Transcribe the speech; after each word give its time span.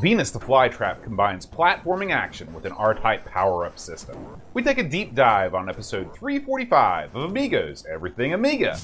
Venus 0.00 0.30
the 0.30 0.38
Flytrap 0.38 1.02
combines 1.02 1.44
platforming 1.44 2.14
action 2.14 2.54
with 2.54 2.64
an 2.64 2.70
R-Type 2.70 3.24
power-up 3.24 3.80
system. 3.80 4.16
We 4.54 4.62
take 4.62 4.78
a 4.78 4.84
deep 4.84 5.12
dive 5.12 5.56
on 5.56 5.68
episode 5.68 6.14
345 6.14 7.16
of 7.16 7.24
Amigos 7.24 7.84
Everything 7.92 8.32
Amiga. 8.32 8.78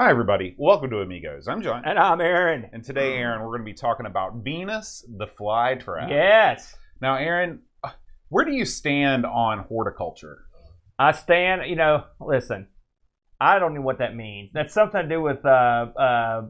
Hi, 0.00 0.08
everybody. 0.08 0.54
Welcome 0.56 0.88
to 0.88 1.00
Amigos. 1.00 1.48
I'm 1.48 1.60
John. 1.60 1.82
And 1.84 1.98
I'm 1.98 2.22
Aaron. 2.22 2.70
And 2.72 2.82
today, 2.82 3.18
Aaron, 3.18 3.42
we're 3.42 3.48
going 3.48 3.60
to 3.60 3.64
be 3.66 3.74
talking 3.74 4.06
about 4.06 4.36
Venus 4.36 5.04
the 5.06 5.26
Flytrap. 5.26 6.08
Yes. 6.08 6.74
Now, 7.02 7.16
Aaron, 7.16 7.60
where 8.28 8.44
do 8.44 8.52
you 8.52 8.64
stand 8.64 9.24
on 9.26 9.60
horticulture? 9.68 10.44
I 10.98 11.12
stand, 11.12 11.68
you 11.68 11.76
know, 11.76 12.04
listen, 12.20 12.68
I 13.40 13.58
don't 13.58 13.74
know 13.74 13.82
what 13.82 13.98
that 13.98 14.16
means. 14.16 14.50
That's 14.52 14.74
something 14.74 15.02
to 15.02 15.08
do 15.08 15.22
with 15.22 15.44
uh, 15.44 15.48
uh, 15.48 16.42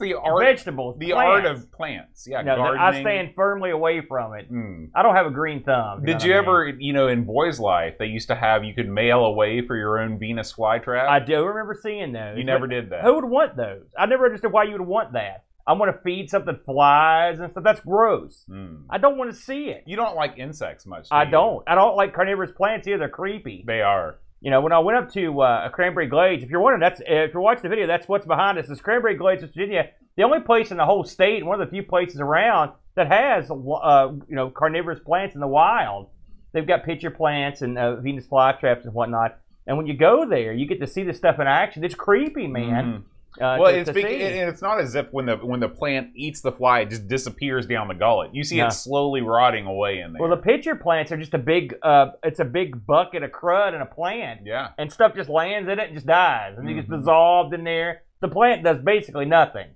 the 0.00 0.14
art, 0.14 0.42
vegetables. 0.42 0.98
the 0.98 1.10
plants. 1.10 1.46
art 1.46 1.46
of 1.46 1.72
plants. 1.72 2.26
Yeah, 2.28 2.42
No, 2.42 2.56
gardening. 2.56 2.82
I 2.82 3.00
stand 3.00 3.34
firmly 3.36 3.70
away 3.70 4.00
from 4.00 4.34
it. 4.34 4.46
Hmm. 4.48 4.86
I 4.94 5.02
don't 5.02 5.14
have 5.14 5.26
a 5.26 5.30
green 5.30 5.62
thumb. 5.62 6.00
know 6.02 6.06
Did 6.06 6.22
you 6.22 6.32
I 6.32 6.40
mean? 6.40 6.44
ever, 6.44 6.68
you 6.68 6.92
know, 6.92 7.08
in 7.08 7.24
Boy's 7.24 7.60
Life, 7.60 7.94
they 7.98 8.06
used 8.06 8.28
to 8.28 8.34
have 8.34 8.64
you 8.64 8.74
could 8.74 8.88
mail 8.88 9.24
away 9.24 9.66
for 9.66 9.76
your 9.76 9.98
own 9.98 10.18
Venus 10.18 10.52
flytrap. 10.52 11.08
I 11.08 11.20
do 11.20 11.44
remember 11.44 11.78
seeing 11.80 12.12
those. 12.12 12.38
you 12.38 12.44
never 12.44 12.66
did 12.66 12.90
that. 12.90 13.02
Who 13.04 13.14
would 13.14 13.24
want 13.24 13.56
those? 13.56 13.84
I 13.98 14.06
never 14.06 14.26
understood 14.26 14.52
why 14.52 14.64
you 14.64 14.72
would 14.72 14.80
want 14.80 15.12
that. 15.12 15.44
I 15.66 15.72
want 15.72 15.94
to 15.94 16.00
feed 16.02 16.30
something 16.30 16.58
flies 16.64 17.40
and 17.40 17.50
stuff. 17.50 17.64
That's 17.64 17.80
gross. 17.80 18.44
Hmm. 18.48 18.82
I 18.88 18.98
don't 18.98 19.18
want 19.18 19.30
to 19.32 19.36
see 19.36 19.66
it. 19.66 19.82
You 19.86 19.96
don't 19.96 20.14
like 20.14 20.38
insects 20.38 20.86
much. 20.86 21.08
Do 21.08 21.14
I 21.14 21.24
you? 21.24 21.30
don't. 21.30 21.64
I 21.66 21.74
don't 21.74 21.96
like 21.96 22.14
carnivorous 22.14 22.52
plants 22.52 22.86
either. 22.86 22.98
They're 22.98 23.08
creepy. 23.08 23.64
They 23.66 23.80
are. 23.80 24.18
You 24.40 24.50
know, 24.50 24.60
when 24.60 24.72
I 24.72 24.78
went 24.78 24.98
up 24.98 25.12
to 25.14 25.40
uh, 25.40 25.68
Cranberry 25.70 26.06
Glades, 26.06 26.44
if 26.44 26.50
you're 26.50 26.60
wondering, 26.60 26.80
that's 26.80 27.00
if 27.04 27.32
you're 27.32 27.42
watching 27.42 27.62
the 27.62 27.68
video, 27.68 27.86
that's 27.86 28.06
what's 28.06 28.26
behind 28.26 28.58
us. 28.58 28.68
Is 28.68 28.80
Cranberry 28.80 29.16
Glades, 29.16 29.42
West 29.42 29.54
Virginia, 29.54 29.90
the 30.16 30.22
only 30.22 30.40
place 30.40 30.70
in 30.70 30.76
the 30.76 30.84
whole 30.84 31.04
state, 31.04 31.44
one 31.44 31.60
of 31.60 31.66
the 31.66 31.70
few 31.70 31.82
places 31.82 32.20
around 32.20 32.72
that 32.94 33.08
has 33.08 33.50
uh, 33.50 34.08
you 34.28 34.36
know 34.36 34.50
carnivorous 34.50 35.00
plants 35.00 35.34
in 35.34 35.40
the 35.40 35.48
wild. 35.48 36.10
They've 36.52 36.66
got 36.66 36.84
pitcher 36.84 37.10
plants 37.10 37.62
and 37.62 37.76
uh, 37.76 37.96
Venus 37.96 38.26
flytraps 38.26 38.84
and 38.84 38.94
whatnot. 38.94 39.38
And 39.66 39.76
when 39.76 39.86
you 39.86 39.94
go 39.94 40.26
there, 40.28 40.52
you 40.52 40.66
get 40.66 40.80
to 40.80 40.86
see 40.86 41.02
this 41.02 41.16
stuff 41.16 41.40
in 41.40 41.46
action. 41.46 41.82
It's 41.82 41.94
creepy, 41.94 42.46
man. 42.46 43.04
Uh. 43.40 43.56
Well, 43.60 43.66
it's 43.74 43.88
to 43.88 43.92
bec- 43.92 44.06
see. 44.06 44.22
and 44.22 44.48
it's 44.48 44.62
not 44.62 44.80
as 44.80 44.94
if 44.94 45.12
when 45.12 45.26
the 45.26 45.36
when 45.36 45.60
the 45.60 45.68
plant 45.68 46.10
eats 46.14 46.40
the 46.40 46.52
fly, 46.52 46.80
it 46.80 46.90
just 46.90 47.06
disappears 47.08 47.66
down 47.66 47.88
the 47.88 47.94
gullet. 47.94 48.34
You 48.34 48.44
see 48.44 48.56
No. 48.58 48.66
it 48.68 48.72
slowly 48.72 49.20
rotting 49.20 49.66
away 49.66 50.00
in 50.00 50.12
there. 50.12 50.20
well, 50.20 50.30
the 50.30 50.36
pitcher 50.42 50.74
plants 50.76 51.12
are 51.12 51.16
just 51.16 51.34
a 51.34 51.38
big. 51.38 51.74
Uh, 51.82 52.08
it's 52.22 52.40
a 52.40 52.44
big 52.44 52.86
bucket 52.86 53.22
of 53.22 53.30
crud 53.32 53.74
and 53.74 53.82
a 53.82 53.86
plant. 53.86 54.40
yeah. 54.44 54.68
and 54.78 54.92
stuff 54.92 55.14
just 55.14 55.28
lands 55.28 55.68
in 55.68 55.78
it 55.78 55.86
and 55.88 55.94
just 55.94 56.06
dies, 56.06 56.54
and 56.56 56.68
it 56.68 56.74
gets 56.74 56.88
Mhm. 56.88 56.98
dissolved 56.98 57.52
in 57.54 57.64
there. 57.64 58.02
The 58.20 58.28
plant 58.28 58.64
does 58.64 58.78
basically 58.80 59.26
nothing. 59.26 59.66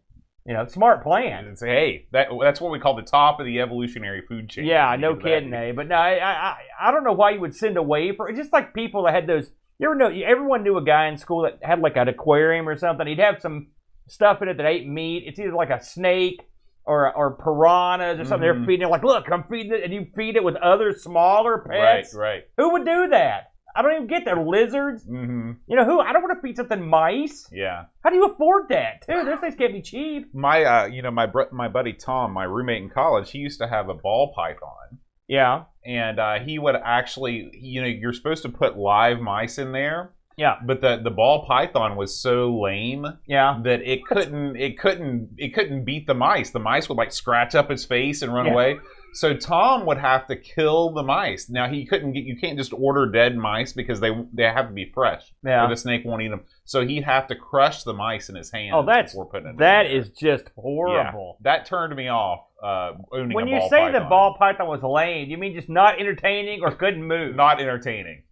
You 0.47 0.55
know, 0.55 0.65
smart 0.67 1.03
plant. 1.03 1.47
And 1.47 1.59
say, 1.59 1.69
hey, 1.69 2.07
that 2.13 2.29
that's 2.41 2.61
what 2.63 2.73
we 2.73 2.79
call 2.81 2.97
the 2.97 3.03
top 3.03 3.39
of 3.41 3.47
the 3.47 3.61
evolutionary 3.61 4.23
food 4.23 4.49
chain. 4.49 4.65
Yeah, 4.65 4.97
no 4.99 5.15
kidding, 5.15 5.53
eh? 5.53 5.73
But 5.73 5.89
no, 5.89 5.95
I, 5.97 6.13
I 6.19 6.57
I 6.81 6.91
don't 6.91 7.05
know 7.05 7.13
why 7.13 7.33
you 7.33 7.41
would 7.41 7.55
send 7.55 7.77
away 7.77 8.17
for 8.17 8.33
just 8.33 8.51
like 8.53 8.73
people 8.73 9.03
that 9.05 9.15
had 9.15 9.27
those. 9.27 9.51
You 9.81 9.87
ever 9.89 9.95
know? 9.97 10.09
Everyone 10.09 10.63
knew 10.63 10.77
a 10.77 10.85
guy 10.85 11.07
in 11.09 11.17
school 11.17 11.43
that 11.43 11.59
had 11.63 11.81
like 11.81 11.97
an 11.97 12.07
aquarium 12.09 12.69
or 12.69 12.77
something. 12.77 13.07
He'd 13.07 13.19
have 13.19 13.41
some 13.41 13.69
stuff 14.09 14.43
in 14.43 14.49
it 14.49 14.57
that 14.59 14.67
ate 14.67 14.87
meat. 14.87 15.25
It's 15.27 15.39
either 15.39 15.55
like 15.55 15.71
a 15.71 15.83
snake 15.83 16.43
or 16.85 17.13
or 17.17 17.37
piranhas 17.37 18.21
or 18.21 18.25
something. 18.25 18.47
Mhm. 18.49 18.55
They're 18.57 18.65
feeding 18.67 18.87
it 18.87 18.91
like, 18.91 19.03
look, 19.05 19.31
I'm 19.33 19.45
feeding 19.45 19.73
it, 19.73 19.83
and 19.85 19.93
you 19.93 20.07
feed 20.15 20.37
it 20.37 20.45
with 20.45 20.57
other 20.57 20.93
smaller 20.93 21.59
pets. 21.67 22.15
right. 22.15 22.21
right. 22.21 22.43
Who 22.59 22.73
would 22.73 22.85
do 22.85 23.09
that? 23.09 23.45
I 23.75 23.83
don't 23.83 23.95
even 23.95 24.07
get 24.09 24.25
there. 24.25 24.37
Lizards. 24.37 25.05
hmm 25.05 25.53
You 25.69 25.77
know 25.77 25.85
who? 25.85 26.01
I 26.01 26.13
don't 26.13 26.23
want 26.23 26.37
to 26.37 26.43
feed 26.47 26.57
something 26.57 26.83
mice. 26.87 27.49
Yeah. 27.53 27.85
How 28.03 28.11
do 28.11 28.17
you 28.17 28.25
afford 28.27 28.69
that, 28.71 29.03
too? 29.07 29.23
Those 29.25 29.39
things 29.39 29.55
can't 29.55 29.73
be 29.73 29.81
cheap. 29.81 30.35
My, 30.35 30.65
uh, 30.65 30.87
you 30.87 31.03
know, 31.03 31.13
my 31.13 31.27
br- 31.27 31.53
my 31.53 31.69
buddy 31.69 31.93
Tom, 31.93 32.33
my 32.33 32.45
roommate 32.45 32.83
in 32.83 32.91
college, 32.91 33.31
he 33.31 33.39
used 33.39 33.61
to 33.61 33.69
have 33.69 33.89
a 33.89 33.95
ball 33.95 34.33
python, 34.35 34.99
Yeah, 35.31 35.65
and 35.87 36.19
uh, 36.19 36.41
he 36.41 36.59
would 36.59 36.75
actually, 36.75 37.51
you 37.55 37.81
know, 37.81 37.87
you're 37.87 38.13
supposed 38.13 38.43
to 38.43 38.49
put 38.49 38.77
live 38.77 39.21
mice 39.21 39.59
in 39.59 39.71
there, 39.71 40.11
yeah, 40.37 40.57
but 40.67 40.81
the 40.81 41.01
the 41.03 41.11
ball 41.11 41.47
python 41.47 41.97
was 41.97 42.19
so 42.21 42.61
lame 42.61 43.07
yeah. 43.27 43.61
that 43.63 43.81
it 43.83 44.05
couldn't 44.07 44.57
it 44.57 44.79
couldn't 44.79 45.31
it 45.39 45.55
couldn't 45.55 45.85
beat 45.85 46.07
the 46.07 46.15
mice. 46.15 46.51
The 46.51 46.59
mice 46.59 46.89
would 46.89 46.99
like 46.99 47.13
scratch 47.13 47.55
up 47.55 47.71
his 47.71 47.85
face 47.85 48.23
and 48.23 48.35
run 48.35 48.47
Yeah. 48.47 48.53
away. 48.53 48.79
So 49.13 49.35
Tom 49.35 49.87
would 49.87 49.99
have 49.99 50.27
to 50.29 50.37
kill 50.37 50.93
the 50.93 51.03
mice. 51.03 51.49
Now 51.51 51.69
he 51.69 51.85
couldn't 51.85 52.13
get 52.13 52.25
you 52.25 52.37
can't 52.37 52.57
just 52.57 52.73
order 52.73 53.07
dead 53.11 53.37
mice 53.37 53.73
because 53.73 54.01
they 54.01 54.11
they 54.33 54.45
have 54.45 54.69
to 54.69 54.73
be 54.73 54.91
fresh. 54.95 55.33
Yeah. 55.45 55.65
Or 55.65 55.69
the 55.69 55.77
snake 55.77 56.03
won't 56.05 56.23
eat 56.23 56.29
them. 56.29 56.43
So 56.65 56.87
he'd 56.87 57.03
have 57.05 57.27
to 57.29 57.35
crush 57.35 57.83
the 57.83 57.93
mice 57.93 58.29
in 58.29 58.37
his 58.37 58.51
hands. 58.53 58.73
Oh, 58.75 58.85
that's 58.85 59.13
before 59.13 59.27
putting 59.27 59.47
it 59.49 59.51
in 59.51 59.57
that 59.57 59.85
there. 59.85 59.97
is 59.97 60.11
just 60.11 60.51
horrible. 60.57 61.39
Yeah, 61.41 61.51
that 61.57 61.67
turned 61.67 61.95
me 61.97 62.09
off. 62.09 62.47
Uh, 62.63 62.93
When 63.11 63.49
you 63.49 63.61
say 63.69 63.91
the 63.91 64.01
ball 64.09 64.37
python 64.39 64.69
was 64.69 64.83
lame, 64.83 65.29
you 65.31 65.39
mean 65.39 65.55
just 65.55 65.69
not 65.69 65.99
entertaining 65.99 66.61
or 66.63 66.71
couldn't 66.73 67.03
move? 67.03 67.35
not 67.35 67.61
entertaining. 67.61 68.23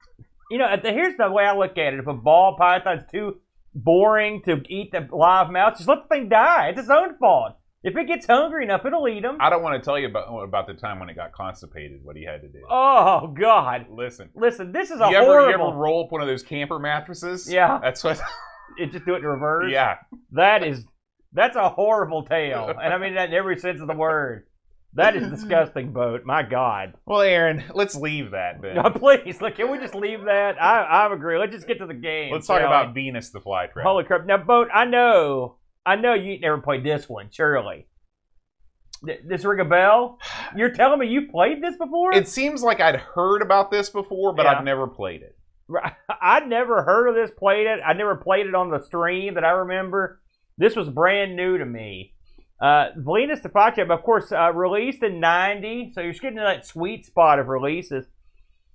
You 0.50 0.58
know, 0.58 0.76
the- 0.82 0.92
here's 0.92 1.16
the 1.16 1.30
way 1.30 1.44
I 1.44 1.56
look 1.56 1.76
at 1.78 1.92
it: 1.94 1.98
if 1.98 2.06
a 2.06 2.14
ball 2.14 2.56
python's 2.56 3.02
too 3.10 3.40
boring 3.74 4.42
to 4.44 4.62
eat 4.68 4.92
the 4.92 5.06
live 5.12 5.50
mouse, 5.50 5.78
just 5.78 5.88
let 5.88 6.02
the 6.02 6.08
thing 6.14 6.28
die. 6.28 6.68
It's 6.68 6.78
its 6.80 6.90
own 6.90 7.16
fault. 7.18 7.56
If 7.88 7.96
it 7.96 8.06
gets 8.06 8.26
hungry 8.26 8.64
enough, 8.64 8.84
it'll 8.84 9.08
eat 9.08 9.22
them. 9.22 9.38
I 9.40 9.48
don't 9.48 9.62
want 9.62 9.80
to 9.82 9.84
tell 9.84 9.98
you 9.98 10.08
about 10.08 10.28
about 10.42 10.66
the 10.66 10.74
time 10.74 11.00
when 11.00 11.08
it 11.08 11.14
got 11.14 11.32
constipated. 11.32 12.04
What 12.04 12.16
he 12.16 12.24
had 12.24 12.42
to 12.42 12.48
do. 12.48 12.60
Oh 12.68 13.28
God! 13.28 13.86
Listen. 13.90 14.28
Listen, 14.34 14.72
this 14.72 14.90
is 14.90 15.00
a 15.00 15.08
You 15.10 15.16
ever, 15.16 15.48
you 15.48 15.54
ever 15.54 15.72
roll 15.76 16.04
up 16.04 16.12
one 16.12 16.20
of 16.20 16.26
those 16.28 16.42
camper 16.42 16.78
mattresses? 16.78 17.50
Yeah. 17.50 17.78
That's 17.82 18.04
what. 18.04 18.20
It 18.78 18.92
just 18.92 19.06
do 19.06 19.14
it 19.14 19.18
in 19.18 19.24
reverse. 19.24 19.72
yeah. 19.72 19.96
That 20.32 20.62
is 20.62 20.84
that's 21.32 21.56
a 21.56 21.68
horrible 21.68 22.22
tale, 22.22 22.68
and 22.68 22.92
I 22.94 22.98
mean 22.98 23.14
that 23.14 23.30
in 23.30 23.34
every 23.34 23.58
sense 23.58 23.80
of 23.80 23.88
the 23.88 23.94
word. 23.94 24.46
That 24.94 25.16
is 25.16 25.28
disgusting, 25.28 25.92
Bo. 25.92 26.18
My 26.24 26.42
God. 26.42 26.94
Well, 27.04 27.20
Aaron, 27.20 27.64
let's 27.74 27.94
leave 27.94 28.30
that 28.32 28.62
then. 28.62 28.76
No, 28.76 28.90
please, 28.90 29.40
look, 29.40 29.56
can 29.56 29.70
we 29.70 29.78
just 29.78 29.94
leave 29.94 30.24
that? 30.24 30.60
I 30.62 30.82
I 30.82 31.12
agree. 31.12 31.38
Let's 31.38 31.52
just 31.52 31.66
get 31.66 31.78
to 31.78 31.86
the 31.86 31.94
game. 31.94 32.32
Let's 32.32 32.46
talk 32.46 32.60
about? 32.60 32.94
Venus 32.94 33.30
the 33.30 33.40
flytrap. 33.40 33.82
Holy 33.82 34.04
crap! 34.04 34.26
Now, 34.26 34.38
Bo. 34.38 34.66
I 34.72 34.84
know, 34.84 35.56
I 35.88 35.96
know 35.96 36.14
you 36.14 36.38
never 36.40 36.58
played 36.58 36.84
this 36.84 37.08
one. 37.08 37.28
Surely, 37.30 37.86
Th- 39.06 39.20
this 39.24 39.44
ring 39.44 39.60
a 39.60 39.64
bell? 39.64 40.18
You're 40.56 40.70
telling 40.74 40.98
me 40.98 41.06
you 41.06 41.28
played 41.30 41.62
this 41.62 41.76
before? 41.76 42.12
It 42.14 42.28
seems 42.28 42.62
like 42.62 42.80
I'd 42.80 42.96
heard 42.96 43.42
about 43.42 43.70
this 43.70 43.88
before, 43.90 44.32
but 44.34 44.44
Yeah. 44.44 44.52
I've 44.58 44.64
never 44.64 44.86
played 44.86 45.22
it. 45.22 45.36
I'd 46.20 46.48
never 46.48 46.82
heard 46.82 47.08
of 47.08 47.14
this, 47.14 47.30
played 47.38 47.66
it. 47.66 47.80
I 47.86 47.92
never 47.92 48.16
played 48.16 48.46
it 48.46 48.54
on 48.54 48.70
the 48.70 48.82
stream 48.84 49.34
that 49.34 49.44
I 49.44 49.50
remember. 49.50 50.20
This 50.56 50.74
was 50.74 50.88
brand 50.88 51.36
new 51.36 51.58
to 51.58 51.64
me. 51.64 52.14
Uh, 52.60 52.86
Venus 52.96 53.40
the 53.40 53.48
Flytrap, 53.50 53.90
of 53.94 54.02
course, 54.02 54.32
uh, 54.32 54.52
released 54.52 55.02
in 55.04 55.20
90, 55.20 55.92
so 55.94 56.00
you're 56.00 56.10
just 56.10 56.20
getting 56.22 56.38
to 56.38 56.42
that 56.42 56.66
sweet 56.66 57.06
spot 57.06 57.38
of 57.38 57.46
releases. 57.46 58.06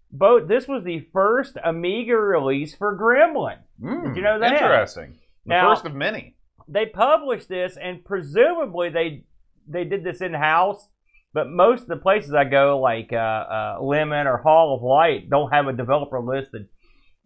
Both, 0.10 0.48
this 0.48 0.68
was 0.68 0.84
the 0.86 1.06
first 1.12 1.58
Amiga 1.64 2.16
release 2.16 2.74
for 2.76 2.98
Gremlin. 2.98 3.58
Mm, 3.82 4.16
you 4.16 4.22
know 4.22 4.40
that? 4.40 4.54
Interesting. 4.54 5.18
The 5.46 5.50
Now- 5.56 5.70
first 5.74 5.86
of 5.86 5.94
many. 5.94 6.36
They 6.68 6.86
published 6.86 7.50
this, 7.50 7.78
and 7.82 8.04
presumably 8.04 8.90
they 8.90 9.26
they 9.68 9.84
did 9.84 10.04
this 10.04 10.22
in 10.22 10.34
house. 10.34 10.88
But 11.34 11.50
most 11.50 11.84
of 11.84 11.88
the 11.88 11.98
places 11.98 12.34
I 12.34 12.44
go, 12.44 12.80
like 12.80 13.12
uh, 13.12 13.16
uh, 13.16 13.78
Lemon 13.82 14.28
or 14.28 14.38
Hall 14.38 14.76
of 14.76 14.84
Light, 14.84 15.30
don't 15.30 15.52
have 15.52 15.68
a 15.68 15.74
developer 15.74 16.20
listed. 16.20 16.68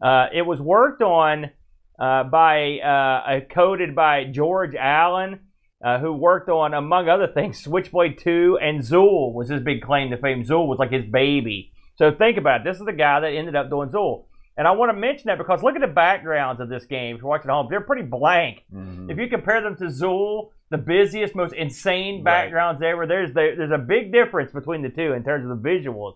Uh, 0.02 0.28
it 0.34 0.44
was 0.44 0.62
worked 0.62 1.02
on 1.02 1.52
uh, 2.00 2.24
by 2.24 2.80
uh, 2.80 3.42
coded 3.54 3.96
by 3.96 4.24
George 4.24 4.76
Allen, 4.76 5.40
uh, 5.84 6.00
who 6.00 6.14
worked 6.14 6.50
on, 6.50 6.74
among 6.74 7.10
other 7.10 7.28
things, 7.28 7.60
Switchblade 7.64 8.18
2 8.20 8.60
and 8.62 8.82
Zool 8.82 9.34
was 9.34 9.50
his 9.50 9.62
big 9.62 9.82
claim 9.82 10.10
to 10.12 10.18
fame. 10.18 10.44
Zool 10.44 10.68
was 10.68 10.80
like 10.80 10.92
his 10.92 11.06
baby. 11.06 11.72
So 11.96 12.12
think 12.12 12.38
about 12.38 12.62
it. 12.62 12.64
This 12.64 12.80
is 12.80 12.86
the 12.86 12.94
guy 12.94 13.20
that 13.20 13.34
ended 13.34 13.56
up 13.56 13.70
doing 13.70 13.90
Zool. 13.90 14.26
And 14.58 14.68
I 14.68 14.72
want 14.72 14.90
to 14.92 14.98
mention 15.00 15.28
that 15.28 15.38
because 15.38 15.62
look 15.62 15.76
at 15.76 15.82
the 15.82 15.88
backgrounds 15.88 16.60
of 16.60 16.68
this 16.70 16.86
game. 16.86 17.16
If 17.16 17.22
you're 17.22 17.30
watching 17.30 17.50
at 17.52 17.54
home, 17.54 17.68
they're 17.70 17.82
pretty 17.82 18.02
blank. 18.02 18.64
Mhm. 18.74 19.12
If 19.12 19.18
you 19.20 19.28
compare 19.28 19.62
them 19.62 19.76
to 19.78 19.86
Zool, 19.86 20.50
the 20.72 20.78
busiest, 20.80 21.36
most 21.36 21.54
insane 21.54 22.16
Right. 22.18 22.46
backgrounds 22.46 22.82
ever, 22.82 23.06
there's 23.06 23.34
there, 23.34 23.56
there's 23.56 23.72
a 23.72 23.78
big 23.78 24.12
difference 24.12 24.52
between 24.52 24.82
the 24.82 24.90
two 24.90 25.14
in 25.14 25.24
terms 25.24 25.48
of 25.50 25.62
the 25.62 25.70
visuals. 25.70 26.16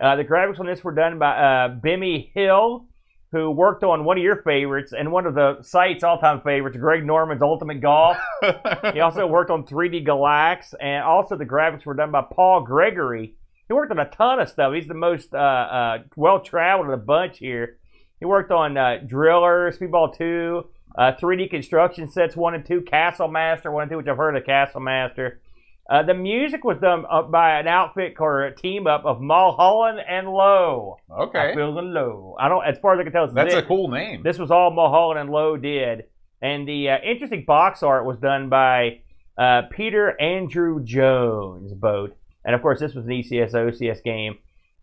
Uh, 0.00 0.16
the 0.16 0.24
graphics 0.24 0.58
on 0.58 0.66
this 0.66 0.82
were 0.82 0.92
done 0.94 1.18
by 1.18 1.30
uh, 1.36 1.68
Bimmy 1.76 2.30
Hill, 2.34 2.86
who 3.32 3.50
worked 3.52 3.84
on 3.84 4.04
one 4.04 4.16
of 4.18 4.24
your 4.24 4.42
favorites 4.42 4.92
and 4.92 5.12
one 5.12 5.24
of 5.26 5.34
the 5.36 5.62
site's 5.62 6.02
all-time 6.02 6.40
favorites, 6.40 6.76
Greg 6.76 7.06
Norman's 7.06 7.42
Ultimate 7.42 7.80
Golf. 7.80 8.16
he 8.92 8.98
also 9.00 9.26
worked 9.28 9.50
on 9.52 9.64
3D 9.64 10.04
Galax, 10.04 10.74
and 10.80 11.04
also 11.04 11.36
the 11.36 11.46
graphics 11.46 11.86
were 11.86 11.94
done 11.94 12.10
by 12.10 12.22
Paul 12.32 12.62
Gregory. 12.62 13.34
He 13.70 13.74
worked 13.74 13.92
on 13.92 14.00
a 14.00 14.10
ton 14.10 14.40
of 14.40 14.48
stuff. 14.48 14.74
He's 14.74 14.88
the 14.88 14.94
most 14.94 15.32
uh, 15.32 15.36
uh, 15.38 15.98
well-traveled 16.16 16.86
of 16.86 16.90
the 16.90 17.06
bunch 17.06 17.38
here. 17.38 17.78
He 18.18 18.24
worked 18.24 18.50
on 18.50 18.76
uh, 18.76 18.96
Driller, 19.06 19.70
Speedball 19.70 20.18
2, 20.18 20.64
uh, 20.98 21.12
3D 21.12 21.48
construction 21.50 22.10
sets 22.10 22.34
1 22.34 22.54
and 22.56 22.66
2, 22.66 22.80
Castle 22.80 23.28
Master 23.28 23.70
1 23.70 23.82
and 23.82 23.90
2, 23.92 23.96
which 23.98 24.08
I've 24.08 24.16
heard 24.16 24.36
of 24.36 24.44
Castle 24.44 24.80
Master. 24.80 25.40
Uh, 25.88 26.02
the 26.02 26.14
music 26.14 26.64
was 26.64 26.78
done 26.78 27.04
uh, 27.08 27.22
by 27.22 27.60
an 27.60 27.68
outfit 27.68 28.16
or 28.18 28.42
a 28.42 28.56
team 28.56 28.88
up 28.88 29.04
of 29.04 29.20
Mulholland 29.20 30.00
and 30.00 30.28
Lowe. 30.28 30.96
Okay. 31.08 31.38
I'm 31.38 31.54
feeling 31.54 31.92
low. 31.92 32.34
I 32.40 32.48
don't, 32.48 32.66
as 32.66 32.76
far 32.80 32.94
as 32.94 32.98
I 32.98 33.04
can 33.04 33.12
tell, 33.12 33.26
it's 33.26 33.34
That's 33.34 33.54
this, 33.54 33.62
a 33.62 33.66
cool 33.66 33.86
name. 33.86 34.24
This 34.24 34.36
was 34.36 34.50
all 34.50 34.72
Mulholland 34.72 35.20
and 35.20 35.30
Lowe 35.30 35.56
did, 35.56 36.06
and 36.42 36.66
the 36.66 36.88
uh, 36.88 36.96
interesting 37.04 37.44
box 37.46 37.84
art 37.84 38.04
was 38.04 38.18
done 38.18 38.48
by 38.48 39.02
uh, 39.38 39.62
Peter 39.70 40.20
Andrew 40.20 40.82
Jones, 40.82 41.72
Bo, 41.72 42.08
and 42.44 42.54
of 42.54 42.62
course 42.62 42.80
this 42.80 42.94
was 42.94 43.06
an 43.06 43.12
ECS 43.12 43.52
OCS 43.52 44.02
game, 44.02 44.38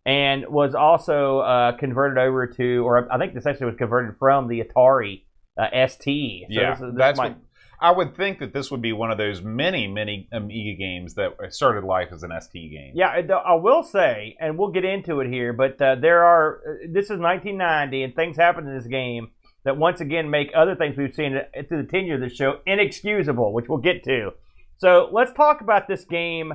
and 0.05 0.45
was 0.47 0.75
also 0.75 1.39
uh, 1.39 1.71
converted 1.77 2.17
over 2.17 2.47
to, 2.47 2.85
or 2.87 3.11
I 3.11 3.17
think 3.17 3.33
this 3.33 3.45
actually 3.45 3.67
was 3.67 3.75
converted 3.77 4.17
from 4.17 4.47
the 4.47 4.61
Atari 4.63 5.23
uh, 5.57 5.87
ST. 5.87 6.45
So 6.49 6.61
yeah, 6.61 6.71
this 6.71 6.79
this 6.79 6.89
that's 6.95 7.17
might- 7.17 7.29
what, 7.29 7.37
I 7.79 7.91
would 7.91 8.15
think 8.17 8.39
that 8.39 8.53
this 8.53 8.71
would 8.71 8.81
be 8.81 8.91
one 8.91 9.11
of 9.11 9.19
those 9.19 9.43
many, 9.43 9.87
many 9.87 10.27
Amiga 10.31 10.75
games 10.79 11.13
that 11.13 11.33
started 11.53 11.83
life 11.83 12.07
as 12.11 12.23
an 12.23 12.31
ST 12.41 12.71
game. 12.71 12.93
Yeah, 12.95 13.09
I- 13.45 13.53
will 13.53 13.83
say, 13.83 14.35
and 14.39 14.57
we'll 14.57 14.71
get 14.71 14.83
into 14.83 15.19
it 15.19 15.29
here, 15.29 15.53
but 15.53 15.79
uh, 15.79 15.93
there 15.93 16.23
are. 16.23 16.55
uh, 16.67 16.87
This 16.91 17.05
is 17.11 17.19
1990, 17.19 18.01
and 18.01 18.15
things 18.15 18.35
happen 18.35 18.65
in 18.67 18.75
this 18.75 18.87
game 18.87 19.29
that 19.63 19.77
once 19.77 20.01
again 20.01 20.31
make 20.31 20.49
other 20.55 20.75
things 20.75 20.97
we've 20.97 21.13
seen 21.13 21.37
through 21.67 21.83
the 21.83 21.87
tenure 21.87 22.15
of 22.15 22.21
the 22.21 22.29
show 22.29 22.61
inexcusable, 22.65 23.53
which 23.53 23.67
we'll 23.69 23.77
get 23.77 24.03
to. 24.05 24.31
So 24.77 25.09
let's 25.11 25.33
talk 25.33 25.61
about 25.61 25.87
this 25.87 26.03
game 26.05 26.53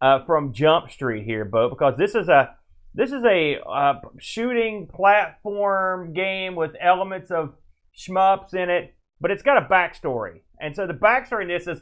uh, 0.00 0.24
from 0.24 0.52
Jump 0.52 0.90
Street 0.90 1.24
here, 1.24 1.44
Bo, 1.44 1.68
because 1.70 1.96
this 1.96 2.14
is 2.14 2.28
a 2.28 2.54
this 2.94 3.12
is 3.12 3.24
a 3.24 3.58
uh, 3.60 3.94
shooting 4.18 4.88
platform 4.92 6.12
game 6.12 6.54
with 6.54 6.72
elements 6.80 7.30
of 7.30 7.54
shmups 7.96 8.54
in 8.54 8.70
it, 8.70 8.94
but 9.20 9.30
it's 9.30 9.42
got 9.42 9.58
a 9.62 9.66
backstory, 9.66 10.40
and 10.60 10.74
so 10.74 10.86
the 10.86 10.94
backstory 10.94 11.42
in 11.42 11.48
this 11.48 11.66
is. 11.66 11.80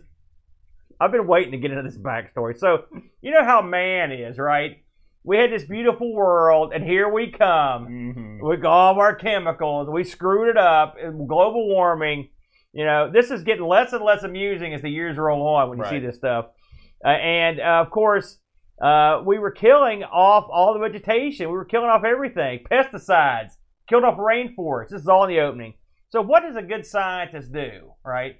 I've 1.00 1.10
been 1.10 1.26
waiting 1.26 1.50
to 1.50 1.58
get 1.58 1.72
into 1.72 1.82
this 1.82 1.98
backstory. 1.98 2.56
So, 2.56 2.84
you 3.20 3.32
know 3.32 3.44
how 3.44 3.60
man 3.62 4.12
is, 4.12 4.38
right? 4.38 4.76
We 5.24 5.36
had 5.38 5.50
this 5.50 5.64
beautiful 5.64 6.14
world, 6.14 6.72
and 6.72 6.84
here 6.84 7.08
we 7.12 7.32
come 7.32 7.88
Mhm. 7.88 8.40
with 8.40 8.64
all 8.64 8.92
of 8.92 8.98
our 8.98 9.12
chemicals. 9.16 9.88
We 9.90 10.04
screwed 10.04 10.48
it 10.50 10.56
up. 10.56 10.96
Global 10.96 11.66
warming. 11.66 12.28
You 12.72 12.84
know, 12.84 13.10
this 13.10 13.32
is 13.32 13.42
getting 13.42 13.64
less 13.64 13.92
and 13.92 14.04
less 14.04 14.22
amusing 14.22 14.72
as 14.72 14.82
the 14.82 14.88
years 14.88 15.16
roll 15.16 15.44
on 15.48 15.68
when 15.68 15.78
you 15.78 15.84
see 15.90 15.98
this 15.98 16.16
stuff. 16.16 16.46
Uh, 17.04 17.08
and 17.08 17.60
uh, 17.60 17.82
of 17.84 17.90
course, 17.90 18.38
uh, 18.82 19.22
we 19.24 19.38
were 19.38 19.50
killing 19.50 20.02
off 20.04 20.46
all 20.50 20.72
the 20.72 20.80
vegetation. 20.80 21.48
We 21.48 21.54
were 21.54 21.64
killing 21.64 21.90
off 21.90 22.04
everything. 22.04 22.64
Pesticides, 22.70 23.52
killed 23.88 24.04
off 24.04 24.18
rainforests. 24.18 24.90
This 24.90 25.02
is 25.02 25.08
all 25.08 25.24
in 25.24 25.30
the 25.30 25.40
opening. 25.40 25.74
So, 26.08 26.22
what 26.22 26.42
does 26.42 26.56
a 26.56 26.62
good 26.62 26.86
scientist 26.86 27.52
do, 27.52 27.92
right? 28.04 28.36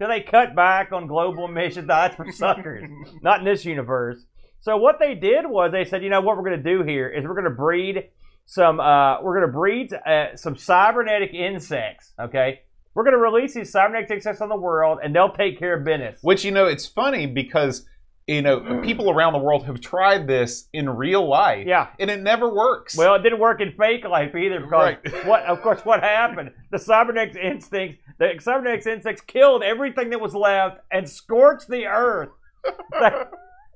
Do 0.00 0.08
they 0.08 0.20
cut 0.20 0.54
back 0.54 0.92
on 0.92 1.06
global 1.06 1.44
emissions? 1.48 1.86
That's 1.86 2.16
for 2.16 2.30
suckers. 2.32 2.88
Not 3.22 3.40
in 3.40 3.44
this 3.44 3.64
universe. 3.64 4.24
So 4.62 4.76
what 4.76 5.00
they 5.00 5.16
did 5.16 5.44
was 5.44 5.72
they 5.72 5.84
said, 5.84 6.04
you 6.04 6.08
know 6.08 6.20
what 6.20 6.36
we're 6.36 6.44
going 6.48 6.62
to 6.62 6.70
do 6.70 6.84
here 6.84 7.08
is 7.08 7.24
we're 7.24 7.34
going 7.34 7.44
to 7.44 7.50
breed 7.50 8.10
some 8.44 8.80
uh, 8.80 9.22
we're 9.22 9.38
going 9.38 9.50
to 9.50 9.52
breed 9.52 9.92
uh, 9.92 10.36
some 10.36 10.56
cybernetic 10.56 11.32
insects. 11.32 12.12
Okay, 12.20 12.60
we're 12.94 13.04
going 13.04 13.14
to 13.14 13.18
release 13.18 13.54
these 13.54 13.72
cybernetic 13.72 14.10
insects 14.10 14.40
on 14.40 14.48
the 14.48 14.56
world, 14.56 14.98
and 15.02 15.14
they'll 15.14 15.32
take 15.32 15.58
care 15.58 15.76
of 15.76 15.84
business. 15.84 16.18
Which 16.22 16.44
you 16.44 16.50
know, 16.50 16.66
it's 16.66 16.86
funny 16.86 17.26
because 17.26 17.86
you 18.26 18.40
know 18.42 18.80
people 18.82 19.10
around 19.10 19.32
the 19.32 19.38
world 19.40 19.64
have 19.66 19.80
tried 19.80 20.26
this 20.26 20.68
in 20.72 20.88
real 20.88 21.28
life, 21.28 21.66
Yeah. 21.66 21.88
and 21.98 22.10
it 22.10 22.20
never 22.22 22.48
works. 22.52 22.96
Well, 22.96 23.14
it 23.16 23.22
didn't 23.22 23.38
work 23.40 23.60
in 23.60 23.72
fake 23.72 24.04
life 24.04 24.34
either 24.34 24.60
because 24.60 24.72
Right. 25.04 25.24
what, 25.26 25.42
of 25.44 25.60
course, 25.62 25.84
what 25.84 26.00
happened? 26.02 26.52
The 26.70 26.78
cybernetic 26.78 27.34
instincts, 27.36 27.98
the 28.18 28.34
cybernetic 28.40 28.86
insects 28.86 29.22
killed 29.22 29.62
everything 29.62 30.10
that 30.10 30.20
was 30.20 30.34
left 30.34 30.78
and 30.90 31.08
scorched 31.08 31.68
the 31.68 31.86
earth. 31.86 32.30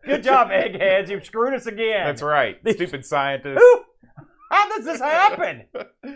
Good 0.05 0.23
job, 0.23 0.51
eggheads! 0.53 1.11
You've 1.11 1.25
screwed 1.25 1.53
us 1.55 1.67
again. 1.67 2.07
that's 2.07 2.23
right, 2.23 2.59
stupid 2.69 3.05
scientists. 3.05 3.61
How 4.51 4.69
does 4.77 4.85
this 4.85 5.01
happen? 5.01 5.65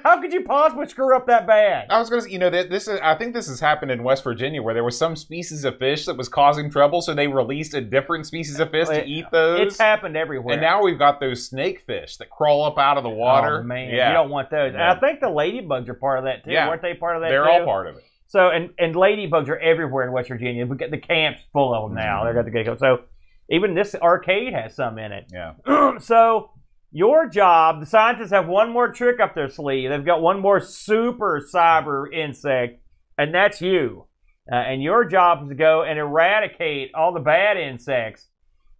How 0.05 0.21
could 0.21 0.32
you 0.32 0.44
possibly 0.44 0.87
screw 0.87 1.17
up 1.17 1.27
that 1.27 1.47
bad? 1.47 1.87
I 1.91 1.99
was 1.99 2.09
going 2.09 2.23
to, 2.23 2.27
say, 2.29 2.32
you 2.32 2.38
know, 2.38 2.49
this 2.50 2.87
is. 2.87 3.00
I 3.03 3.15
think 3.17 3.35
this 3.35 3.49
has 3.49 3.59
happened 3.59 3.91
in 3.91 4.03
West 4.05 4.23
Virginia 4.23 4.62
where 4.62 4.73
there 4.73 4.85
was 4.85 4.97
some 4.97 5.17
species 5.17 5.65
of 5.65 5.79
fish 5.79 6.06
that 6.06 6.17
was 6.17 6.29
causing 6.29 6.71
trouble, 6.71 7.03
so 7.03 7.12
they 7.15 7.27
released 7.27 7.75
a 7.75 7.81
different 7.81 8.27
species 8.27 8.61
of 8.61 8.71
fish 8.71 8.88
to 8.88 9.05
eat 9.05 9.27
those. 9.32 9.61
It's 9.61 9.79
happened 9.79 10.17
everywhere. 10.17 10.53
and 10.55 10.62
now 10.62 10.82
we've 10.82 10.99
got 10.99 11.19
those 11.19 11.44
snake 11.49 11.81
fish 11.87 12.19
that 12.19 12.31
crawl 12.31 12.65
up 12.65 12.79
out 12.79 12.97
of 12.97 13.03
the 13.03 13.11
water. 13.11 13.61
Oh 13.61 13.65
man, 13.65 13.93
yeah, 13.93 14.09
you 14.09 14.15
don't 14.15 14.31
want 14.31 14.50
those. 14.50 14.75
And 14.75 14.83
I 14.83 14.94
think 15.00 15.21
the 15.21 15.26
ladybugs 15.26 15.88
are 15.88 15.94
part 15.94 16.19
of 16.19 16.25
that 16.26 16.44
too. 16.44 16.53
Yeah. 16.53 16.69
Weren't 16.69 16.83
they 16.83 16.94
part 16.94 17.17
of 17.17 17.23
that 17.23 17.29
they're 17.31 17.44
too? 17.44 17.50
all 17.50 17.65
part 17.65 17.88
of 17.88 17.97
it. 17.97 18.05
So 18.29 18.49
and 18.50 18.71
and 18.79 18.94
ladybugs 18.94 19.49
are 19.49 19.59
everywhere 19.59 20.06
in 20.06 20.12
West 20.12 20.29
Virginia. 20.29 20.65
We 20.67 20.76
get 20.76 20.93
the 20.93 20.99
camps 20.99 21.41
full 21.53 21.75
of 21.75 21.91
them 21.91 21.97
now. 21.99 22.21
Mhm. 22.21 22.25
They're 22.26 22.35
got 22.35 22.44
the 22.44 22.50
gecko. 22.53 22.76
So 22.76 23.00
even 23.49 23.75
this 23.75 23.97
arcade 23.97 24.53
has 24.53 24.76
some 24.76 24.99
in 24.99 25.11
it. 25.11 25.33
Yeah. 25.33 25.55
so 25.99 26.53
your 26.93 27.29
job, 27.29 27.81
the 27.81 27.87
scientists 27.87 28.31
have 28.31 28.49
one 28.49 28.73
more 28.73 28.93
trick 28.93 29.21
up 29.21 29.35
their 29.35 29.49
sleeve. 29.49 29.91
They've 29.91 30.05
got 30.05 30.23
one 30.23 30.41
more 30.41 30.61
super 30.61 31.41
cyber 31.41 32.13
insect, 32.13 32.83
and 33.17 33.35
that's 33.35 33.61
you. 33.61 34.07
Uh, 34.51 34.57
and 34.57 34.83
your 34.83 35.05
job 35.05 35.43
is 35.43 35.49
to 35.51 35.55
go 35.55 35.83
and 35.83 35.99
eradicate 35.99 36.93
all 36.95 37.13
the 37.13 37.21
bad 37.21 37.57
insects 37.57 38.27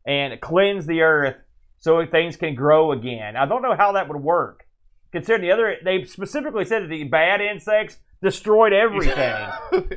and 0.07 0.41
cleanse 0.41 0.87
the 0.87 1.03
earth 1.03 1.37
so 1.79 2.05
things 2.05 2.37
can 2.37 2.55
grow 2.55 2.93
again. 2.93 3.37
I 3.37 3.47
don't 3.47 3.63
know 3.63 3.77
how 3.77 3.93
that 3.93 4.09
would 4.09 4.21
work. 4.21 4.67
Considering 5.13 5.43
the 5.43 5.53
other, 5.53 5.77
they 5.85 6.05
specifically 6.05 6.65
said 6.65 6.83
that 6.83 6.89
the 6.89 7.05
bad 7.05 7.41
insects 7.41 7.99
destroyed 8.23 8.73
everything. 8.85 9.47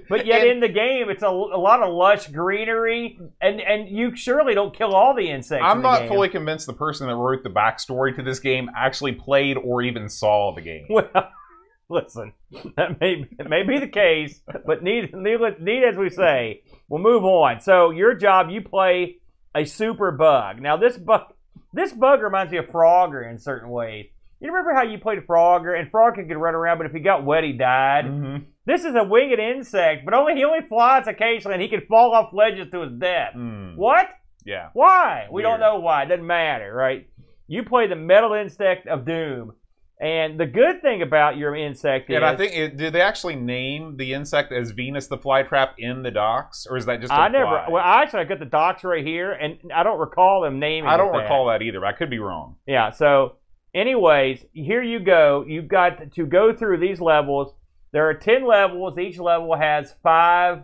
But 0.09 0.25
yet 0.25 0.41
And- 0.41 0.49
in 0.51 0.59
the 0.59 0.69
game, 0.69 1.09
it's 1.09 1.23
a, 1.23 1.27
a 1.27 1.29
lot 1.59 1.81
of 1.83 1.93
lush 1.93 2.27
greenery, 2.27 3.19
and 3.41 3.59
and 3.61 3.87
you 3.89 4.15
surely 4.15 4.53
don't 4.53 4.75
kill 4.75 4.93
all 4.95 5.13
the 5.15 5.29
insects. 5.29 5.63
I'm 5.65 5.77
in 5.77 5.83
the 5.83 5.89
not 5.91 5.99
game. 6.01 6.07
fully 6.09 6.29
convinced 6.29 6.67
the 6.67 6.73
person 6.73 7.07
that 7.07 7.15
wrote 7.15 7.43
the 7.43 7.49
backstory 7.49 8.15
to 8.15 8.23
this 8.23 8.39
game 8.39 8.69
actually 8.75 9.13
played 9.13 9.57
or 9.57 9.81
even 9.81 10.09
saw 10.09 10.53
the 10.55 10.61
game. 10.61 10.85
Well, 10.89 11.09
listen, 11.89 12.33
that 12.77 12.99
may 13.01 13.25
it 13.39 13.49
may 13.49 13.63
be 13.63 13.79
the 13.79 13.87
case, 13.87 14.39
but 14.65 14.83
need 14.83 15.13
need, 15.13 15.39
need 15.59 15.83
as 15.83 15.97
we 15.97 16.09
say, 16.09 16.63
we'll 16.89 17.01
move 17.01 17.23
on. 17.25 17.59
So 17.59 17.91
your 17.91 18.13
job, 18.15 18.49
you 18.49 18.61
play 18.61 19.17
a 19.55 19.65
super 19.65 20.11
bug. 20.11 20.61
Now 20.61 20.77
this 20.77 20.97
bug, 20.97 21.33
this 21.73 21.91
bug 21.91 22.21
reminds 22.21 22.51
me 22.51 22.57
of 22.57 22.67
Frogger 22.67 23.29
in 23.29 23.37
certain 23.37 23.69
ways. 23.69 24.07
You 24.43 24.51
remember 24.51 24.73
how 24.73 24.83
you 24.83 24.97
played 24.97 25.19
Frogger, 25.25 25.79
and 25.79 25.89
Frogger 25.89 26.27
could 26.27 26.35
run 26.35 26.53
around, 26.53 26.77
but 26.77 26.85
if 26.85 26.91
he 26.91 26.99
got 26.99 27.23
wet, 27.23 27.45
he 27.45 27.53
died. 27.53 28.05
Mm-hmm. 28.05 28.43
This 28.65 28.83
is 28.83 28.93
a 28.93 29.03
winged 29.03 29.39
insect, 29.39 30.03
but 30.03 30.13
only 30.13 30.35
he 30.35 30.43
only 30.43 30.67
flies 30.67 31.07
occasionally, 31.07 31.53
and 31.53 31.63
he 31.63 31.69
can 31.69 31.81
fall 31.87 32.13
off 32.13 32.33
ledges 32.33 32.67
to 32.71 32.81
his 32.81 32.91
death. 32.99 33.33
Mm. 33.37 33.77
What? 33.77 34.09
Yeah. 34.45 34.69
Why? 34.73 35.27
We 35.31 35.41
don't 35.41 35.61
know 35.61 35.79
why. 35.79 36.03
It 36.03 36.07
doesn't 36.07 36.27
matter, 36.27 36.73
right? 36.73 37.07
You 37.47 37.63
play 37.63 37.87
the 37.87 37.95
metal 37.95 38.33
insect 38.33 38.85
of 38.85 39.05
doom. 39.05 39.53
And 40.01 40.37
the 40.37 40.45
good 40.45 40.81
thing 40.81 41.01
about 41.01 41.37
your 41.37 41.55
insect 41.55 42.09
is 42.09 42.17
And 42.17 42.25
I 42.25 42.35
think 42.35 42.53
it, 42.53 42.75
did 42.75 42.91
they 42.91 42.99
actually 42.99 43.37
name 43.37 43.95
the 43.95 44.13
insect 44.13 44.51
as 44.51 44.71
Venus 44.71 45.07
the 45.07 45.17
flytrap 45.17 45.75
in 45.77 46.03
the 46.03 46.11
docs, 46.11 46.67
or 46.69 46.75
is 46.75 46.85
that 46.87 46.99
just? 46.99 47.13
I 47.13 47.29
never 47.29 47.65
well 47.69 47.81
I 47.81 48.01
actually 48.01 48.19
I 48.21 48.23
got 48.25 48.39
the 48.39 48.45
docs 48.45 48.83
right 48.83 49.05
here 49.05 49.31
and 49.31 49.71
I 49.73 49.83
don't 49.83 49.99
recall 49.99 50.41
them 50.41 50.59
naming 50.59 50.89
I 50.89 50.97
don't 50.97 51.15
recall 51.15 51.47
that 51.47 51.61
either. 51.61 51.85
I 51.85 51.93
could 51.93 52.09
be 52.09 52.19
wrong. 52.19 52.57
Yeah, 52.67 52.89
so 52.89 53.37
anyways, 53.73 54.45
here 54.53 54.83
you 54.83 54.99
go. 54.99 55.45
You've 55.47 55.67
got 55.67 56.13
to 56.13 56.25
go 56.25 56.55
through 56.55 56.79
these 56.79 57.01
levels. 57.01 57.53
There 57.91 58.09
are 58.09 58.13
10 58.13 58.45
levels. 58.45 58.97
Each 58.97 59.19
level 59.19 59.55
has 59.55 59.93
5 60.03 60.63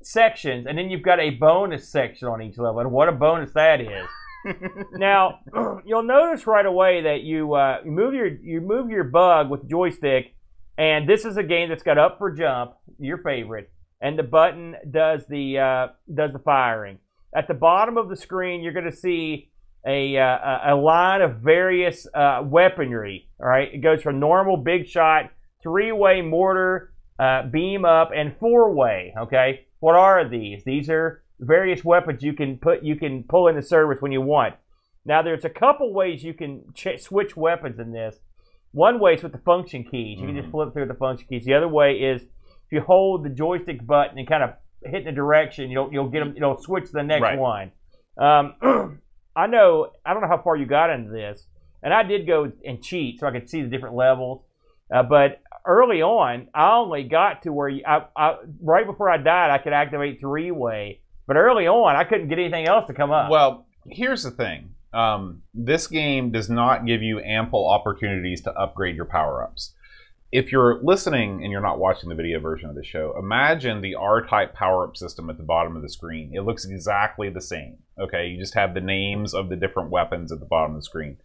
sections 0.00 0.66
and 0.68 0.78
then 0.78 0.90
you've 0.90 1.02
got 1.02 1.18
a 1.20 1.30
bonus 1.30 1.88
section 1.88 2.28
on 2.28 2.40
each 2.42 2.58
level. 2.58 2.80
And 2.80 2.90
what 2.90 3.08
a 3.08 3.12
bonus 3.12 3.52
that 3.52 3.80
is. 3.80 4.06
now 4.92 5.40
you'll 5.84 6.02
notice 6.02 6.46
right 6.46 6.66
away 6.66 7.02
that 7.02 7.22
you 7.22 7.54
uh, 7.54 7.78
move 7.84 8.14
your 8.14 8.26
you 8.26 8.60
move 8.60 8.90
your 8.90 9.04
bug 9.04 9.50
with 9.50 9.68
joystick, 9.68 10.34
and 10.76 11.08
this 11.08 11.24
is 11.24 11.36
a 11.36 11.42
game 11.42 11.68
that's 11.68 11.82
got 11.82 11.98
up 11.98 12.18
for 12.18 12.30
jump, 12.30 12.74
your 12.98 13.18
favorite, 13.18 13.70
and 14.00 14.18
the 14.18 14.22
button 14.22 14.76
does 14.90 15.26
the 15.28 15.58
uh, 15.58 15.88
does 16.12 16.32
the 16.32 16.38
firing. 16.38 16.98
At 17.34 17.48
the 17.48 17.54
bottom 17.54 17.98
of 17.98 18.08
the 18.08 18.16
screen, 18.16 18.62
you're 18.62 18.72
going 18.72 18.90
to 18.90 18.96
see 18.96 19.50
a 19.88 20.16
uh, 20.18 20.24
a- 20.24 20.74
a 20.74 20.76
line 20.76 21.22
of 21.22 21.36
various 21.36 22.06
uh, 22.14 22.42
weaponry. 22.44 23.28
All 23.40 23.46
right, 23.48 23.68
it 23.72 23.78
goes 23.78 24.02
from 24.02 24.20
normal 24.20 24.56
big 24.58 24.86
shot, 24.86 25.30
three 25.62 25.90
way 25.92 26.20
mortar, 26.20 26.92
uh, 27.18 27.44
beam 27.50 27.84
up, 27.84 28.10
and 28.14 28.36
four 28.36 28.72
way. 28.74 29.14
Okay, 29.18 29.66
what 29.80 29.94
are 29.96 30.28
these? 30.28 30.62
These 30.64 30.90
are 30.90 31.22
various 31.40 31.84
weapons 31.84 32.22
you 32.22 32.32
can 32.34 32.58
put 32.58 32.82
you 32.82 32.96
can 32.96 33.22
pull 33.28 33.48
into 33.48 33.62
service 33.62 34.00
when 34.02 34.12
you 34.12 34.20
want. 34.20 34.54
Now 35.04 35.22
there's 35.22 35.44
a 35.44 35.50
couple 35.50 35.92
ways 35.94 36.22
you 36.22 36.34
can 36.34 36.64
ch- 36.74 37.00
switch 37.00 37.36
weapons 37.36 37.78
in 37.78 37.92
this. 37.92 38.16
One 38.72 39.00
way 39.00 39.14
is 39.14 39.22
with 39.22 39.32
the 39.32 39.38
function 39.38 39.84
keys. 39.84 40.18
You 40.20 40.26
can 40.26 40.36
just 40.36 40.48
Mhm. 40.48 40.52
flip 40.52 40.72
through 40.74 40.86
the 40.86 40.94
function 40.94 41.26
keys. 41.28 41.44
The 41.46 41.54
other 41.54 41.68
way 41.68 41.94
is 41.94 42.22
if 42.22 42.72
you 42.72 42.80
hold 42.82 43.24
the 43.24 43.30
joystick 43.30 43.86
button 43.86 44.18
and 44.18 44.28
kind 44.28 44.42
of 44.42 44.50
hit 44.84 45.02
in 45.02 45.08
a 45.08 45.12
direction, 45.12 45.70
you'll 45.70 45.90
you'll 45.92 46.10
get 46.10 46.20
them. 46.20 46.34
You'll 46.36 46.58
switch 46.58 46.86
to 46.86 46.92
the 46.92 47.02
next 47.02 47.22
Right. 47.22 47.38
one. 47.38 47.72
Um, 48.18 48.54
I 49.38 49.46
know. 49.46 49.92
I 50.04 50.12
don't 50.12 50.22
know 50.22 50.28
how 50.28 50.42
far 50.42 50.56
you 50.56 50.66
got 50.66 50.90
into 50.90 51.10
this, 51.10 51.46
and 51.82 51.94
I 51.94 52.02
did 52.02 52.26
go 52.26 52.50
and 52.64 52.82
cheat 52.82 53.20
so 53.20 53.26
I 53.28 53.30
could 53.30 53.48
see 53.48 53.62
the 53.62 53.68
different 53.68 53.94
levels. 53.94 54.42
Uh, 54.92 55.04
but 55.04 55.40
early 55.64 56.02
on, 56.02 56.48
I 56.52 56.76
only 56.76 57.04
got 57.04 57.42
to 57.42 57.52
where 57.52 57.68
you, 57.68 57.84
I, 57.86 58.06
I, 58.16 58.36
right 58.60 58.86
before 58.86 59.08
I 59.08 59.18
died, 59.18 59.50
I 59.50 59.58
could 59.58 59.72
activate 59.72 60.18
three 60.18 60.50
way, 60.50 61.02
But 61.26 61.36
early 61.36 61.68
on, 61.68 61.94
I 61.94 62.04
couldn't 62.04 62.28
get 62.28 62.38
anything 62.38 62.66
else 62.66 62.86
to 62.86 62.94
come 62.94 63.12
up. 63.12 63.30
Well, 63.30 63.66
here's 63.86 64.24
the 64.24 64.30
thing. 64.30 64.70
Um, 64.92 65.42
this 65.52 65.86
game 65.86 66.32
does 66.32 66.48
not 66.48 66.86
give 66.86 67.02
you 67.02 67.20
ample 67.20 67.68
opportunities 67.68 68.40
to 68.42 68.52
upgrade 68.52 68.96
your 68.96 69.04
power 69.04 69.44
ups. 69.44 69.74
If 70.30 70.52
you're 70.52 70.78
listening 70.82 71.42
and 71.42 71.50
you're 71.50 71.62
not 71.62 71.78
watching 71.78 72.10
the 72.10 72.14
video 72.14 72.38
version 72.38 72.68
of 72.68 72.76
the 72.76 72.84
show, 72.84 73.14
imagine 73.18 73.80
the 73.80 73.94
R 73.94 74.26
type 74.26 74.52
power 74.52 74.86
up 74.86 74.94
system 74.94 75.30
at 75.30 75.38
the 75.38 75.42
bottom 75.42 75.74
of 75.74 75.80
the 75.80 75.88
screen. 75.88 76.32
It 76.34 76.42
looks 76.42 76.66
exactly 76.66 77.30
the 77.30 77.40
same. 77.40 77.78
Okay, 77.98 78.28
you 78.28 78.38
just 78.38 78.52
have 78.52 78.74
the 78.74 78.80
names 78.82 79.32
of 79.32 79.48
the 79.48 79.56
different 79.56 79.90
weapons 79.90 80.30
at 80.30 80.38
the 80.38 80.46
bottom 80.46 80.74
of 80.74 80.82
the 80.82 80.84
screen. 80.84 81.16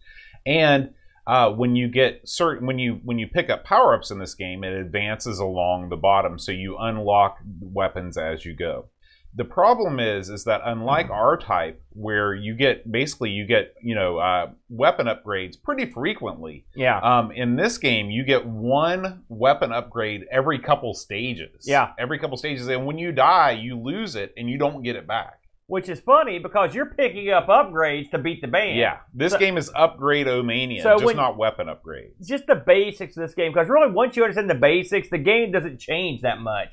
And 0.46 0.94
uh, 1.26 1.50
when 1.50 1.76
you 1.76 1.88
get 1.88 2.22
certain 2.24 2.66
when 2.66 2.78
you 2.78 3.00
when 3.04 3.18
you 3.18 3.26
pick 3.26 3.50
up 3.50 3.64
power 3.64 3.94
ups 3.94 4.10
in 4.10 4.18
this 4.18 4.34
game, 4.34 4.64
it 4.64 4.72
advances 4.72 5.38
along 5.38 5.90
the 5.90 5.96
bottom, 5.96 6.38
so 6.38 6.50
you 6.50 6.78
unlock 6.78 7.38
weapons 7.60 8.16
as 8.16 8.46
you 8.46 8.54
go. 8.54 8.86
The 9.36 9.44
problem 9.44 9.98
is 9.98 10.28
is 10.30 10.44
that 10.44 10.60
unlike 10.64 11.10
R 11.10 11.36
type, 11.36 11.82
where 11.90 12.34
you 12.34 12.54
get 12.54 12.90
basically 12.90 13.30
you 13.30 13.46
get 13.46 13.74
you 13.82 13.94
know 13.94 14.18
uh, 14.18 14.50
weapon 14.68 15.06
upgrades 15.06 15.60
pretty 15.60 15.86
frequently. 15.90 16.66
yeah. 16.76 16.98
Um, 17.00 17.32
in 17.32 17.56
this 17.56 17.76
game, 17.78 18.10
you 18.10 18.24
get 18.24 18.46
one 18.46 19.24
weapon 19.28 19.72
upgrade 19.72 20.22
every 20.30 20.58
couple 20.60 20.94
stages. 20.94 21.64
Yeah. 21.66 21.92
every 21.98 22.18
couple 22.18 22.36
stages, 22.36 22.68
and 22.68 22.86
when 22.86 22.98
you 22.98 23.10
die, 23.12 23.52
you 23.52 23.76
lose 23.76 24.14
it 24.14 24.32
and 24.36 24.48
you 24.48 24.56
don't 24.58 24.82
get 24.82 24.94
it 24.96 25.06
back. 25.06 25.40
Which 25.66 25.88
is 25.88 25.98
funny 26.00 26.38
because 26.38 26.74
you're 26.74 26.94
picking 26.94 27.30
up 27.30 27.46
upgrades 27.48 28.10
to 28.10 28.18
beat 28.18 28.42
the 28.42 28.48
band. 28.48 28.76
Yeah, 28.78 28.98
this 29.14 29.32
So- 29.32 29.38
game 29.38 29.56
is 29.56 29.70
upgrade 29.74 30.26
omania, 30.26 30.82
So 30.82 30.92
just 30.96 31.04
when- 31.06 31.16
not 31.16 31.38
weapon 31.38 31.68
upgrades. 31.68 32.24
just 32.24 32.46
the 32.46 32.54
basics 32.54 33.16
of 33.16 33.22
this 33.22 33.34
game 33.34 33.50
because 33.52 33.68
really 33.68 33.90
once 33.90 34.14
you 34.14 34.22
understand 34.22 34.48
the 34.50 34.54
basics 34.54 35.08
the 35.10 35.18
game 35.18 35.50
doesn't 35.52 35.80
change 35.80 36.20
that 36.20 36.38
much 36.38 36.68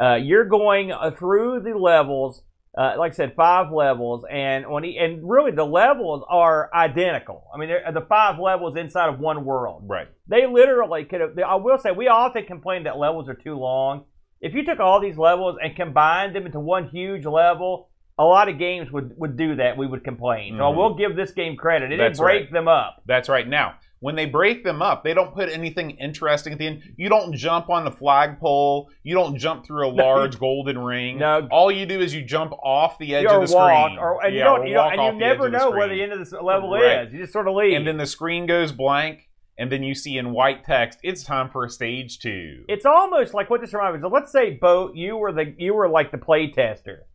uh, 0.00 0.14
you're 0.14 0.44
going 0.44 0.92
uh, 0.92 1.10
through 1.10 1.60
the 1.60 1.76
levels 1.76 2.42
uh, 2.78 2.94
like 2.98 3.12
i 3.12 3.14
said 3.14 3.34
five 3.36 3.70
levels 3.70 4.24
and 4.30 4.66
when 4.70 4.82
he, 4.84 4.96
and 4.96 5.28
really 5.28 5.50
the 5.50 5.64
levels 5.64 6.24
are 6.28 6.70
identical 6.74 7.44
i 7.54 7.58
mean 7.58 7.68
they're 7.68 7.92
the 7.92 8.00
five 8.08 8.38
levels 8.38 8.76
inside 8.76 9.08
of 9.08 9.18
one 9.20 9.44
world 9.44 9.82
Right. 9.86 10.08
they 10.26 10.46
literally 10.46 11.04
could 11.04 11.20
have 11.20 11.38
i 11.46 11.54
will 11.56 11.78
say 11.78 11.90
we 11.92 12.08
often 12.08 12.46
complain 12.46 12.84
that 12.84 12.96
levels 12.98 13.28
are 13.28 13.34
too 13.34 13.56
long 13.58 14.04
if 14.40 14.54
you 14.54 14.64
took 14.64 14.80
all 14.80 15.00
these 15.00 15.18
levels 15.18 15.56
and 15.62 15.76
combined 15.76 16.34
them 16.34 16.46
into 16.46 16.60
one 16.60 16.88
huge 16.88 17.26
level 17.26 17.90
a 18.18 18.24
lot 18.24 18.48
of 18.48 18.58
games 18.58 18.90
would, 18.90 19.12
would 19.16 19.36
do 19.36 19.56
that 19.56 19.76
we 19.76 19.86
would 19.86 20.02
complain 20.04 20.56
so 20.56 20.64
i 20.66 20.70
Mhm. 20.72 20.76
will 20.76 20.94
give 20.94 21.14
this 21.14 21.32
game 21.32 21.56
credit 21.56 21.92
it 21.92 21.98
That's 21.98 22.18
didn't 22.18 22.24
break 22.24 22.42
right. 22.44 22.52
them 22.52 22.68
up 22.68 23.02
That's 23.06 23.28
right. 23.28 23.46
Now, 23.46 23.74
when 24.02 24.16
they 24.16 24.26
break 24.26 24.64
them 24.64 24.82
up, 24.82 25.02
they 25.04 25.14
don't 25.14 25.32
put 25.32 25.48
anything 25.48 25.92
interesting 25.92 26.52
at 26.52 26.58
the 26.58 26.66
end. 26.66 26.82
You 26.98 27.08
don't 27.08 27.32
jump 27.34 27.70
on 27.70 27.84
the 27.84 27.90
flagpole. 27.90 28.90
You 29.02 29.14
don't 29.14 29.38
jump 29.38 29.64
through 29.64 29.86
a 29.86 29.92
large 29.92 30.38
golden 30.38 30.78
ring. 30.78 31.18
No. 31.18 31.48
All 31.50 31.70
you 31.72 31.86
do 31.86 32.00
is 32.00 32.12
you 32.14 32.22
jump 32.22 32.52
off 32.62 32.98
the 32.98 33.14
edge 33.14 33.24
of 33.26 33.48
the 33.48 33.54
walk, 33.56 33.86
screen. 33.86 33.98
or 33.98 34.22
and 34.24 34.34
Yeah, 34.34 34.38
you 34.38 34.44
don't, 34.44 34.60
or 34.60 34.66
you 34.66 34.74
don't, 34.74 34.84
walk 34.84 34.92
and 35.08 35.20
you 35.20 35.26
never 35.26 35.48
know 35.48 35.70
where 35.70 35.88
the 35.88 36.02
end 36.02 36.12
of 36.12 36.18
this 36.18 36.32
level 36.32 36.72
Right. 36.72 37.06
is. 37.06 37.12
You 37.12 37.20
just 37.20 37.32
sort 37.32 37.48
of 37.48 37.54
leave. 37.54 37.76
And 37.76 37.86
then 37.86 37.96
the 37.96 38.06
screen 38.06 38.46
goes 38.46 38.72
blank, 38.72 39.28
and 39.56 39.70
then 39.70 39.82
you 39.82 39.94
see 39.94 40.18
in 40.18 40.32
white 40.32 40.64
text, 40.64 40.98
"It's 41.02 41.22
time 41.22 41.48
for 41.50 41.64
a 41.64 41.70
stage 41.70 42.18
two. 42.18 42.64
it's 42.68 42.84
almost 42.84 43.34
like 43.34 43.50
what 43.50 43.60
this 43.60 43.72
reminds 43.72 44.02
me. 44.02 44.06
of. 44.06 44.12
Let's 44.12 44.32
say, 44.32 44.50
Bo, 44.50 44.90
you 44.94 45.16
were 45.16 45.30
the 45.32 45.54
you 45.58 45.74
were 45.74 45.88
like 45.88 46.10
the 46.10 46.18
play 46.18 46.50
tester, 46.50 47.06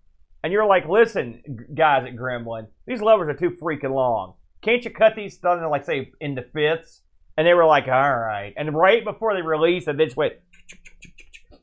and 0.43 0.53
you're 0.53 0.65
like, 0.65 0.87
listen, 0.87 1.41
guys 1.75 2.05
at 2.05 2.15
Gremlin, 2.15 2.67
these 2.85 3.01
levels 3.01 3.27
are 3.27 3.33
too 3.33 3.51
freaking 3.61 3.93
long. 3.93 4.35
Can't 4.61 4.83
you 4.83 4.91
cut 4.91 5.15
these 5.15 5.37
down 5.37 5.59
to 5.59 5.69
like 5.69 5.85
say 5.85 6.11
into 6.19 6.43
fifths? 6.53 7.01
And 7.37 7.45
they 7.45 7.53
were 7.53 7.65
like, 7.65 7.87
all 7.87 8.17
right. 8.17 8.53
And 8.57 8.73
right 8.75 9.03
before 9.03 9.35
they 9.35 9.41
released 9.43 9.87
it, 9.87 9.97
they 9.97 10.05
just 10.05 10.17
went, 10.17 10.33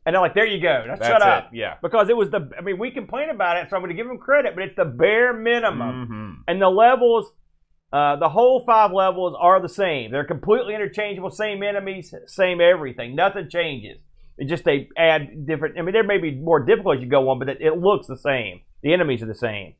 and 0.07 0.15
they're 0.15 0.21
like, 0.21 0.35
there 0.35 0.47
you 0.47 0.61
go. 0.61 0.85
Now 0.87 0.97
That's 0.97 1.07
shut 1.07 1.23
up. 1.23 1.53
it. 1.53 1.57
Yeah. 1.57 1.75
Because 1.83 2.09
it 2.09 2.17
was 2.17 2.31
the, 2.31 2.51
I 2.57 2.61
mean, 2.61 2.79
we 2.79 2.91
complain 2.91 3.31
about 3.31 3.57
it, 3.57 3.71
so 3.71 3.77
I'm 3.77 3.83
going 3.83 3.89
to 3.91 3.97
give 3.97 4.07
them 4.07 4.19
credit, 4.19 4.55
but 4.55 4.65
it's 4.65 4.77
the 4.77 4.85
bare 4.85 5.33
minimum. 5.33 6.09
Mhm. 6.09 6.45
and 6.49 6.61
the 6.63 6.69
levels 6.69 7.33
uh, 7.93 8.17
the 8.17 8.29
whole 8.29 8.65
five 8.67 8.91
levels 8.93 9.37
are 9.39 9.63
the 9.63 9.69
same 9.69 10.11
they're 10.11 10.25
completely 10.25 10.75
interchangeable 10.75 11.31
same 11.31 11.63
enemies 11.63 12.13
same 12.27 12.61
everything 12.61 13.15
nothing 13.15 13.49
changes 13.49 14.01
it 14.37 14.47
just 14.49 14.65
they 14.65 14.89
add 14.97 15.47
different 15.47 15.79
i 15.79 15.83
mean 15.83 15.93
there 15.93 16.03
may 16.03 16.19
be 16.19 16.33
more 16.35 16.59
difficult 16.65 16.97
as 16.97 17.03
you 17.05 17.09
go 17.09 17.29
on 17.29 17.39
but 17.39 17.49
it, 17.49 17.59
it 17.61 17.75
looks 17.79 18.09
the 18.09 18.17
same 18.17 18.61
the 18.83 18.93
enemies 18.93 19.23
are 19.23 19.27
the 19.27 19.35
same 19.35 19.75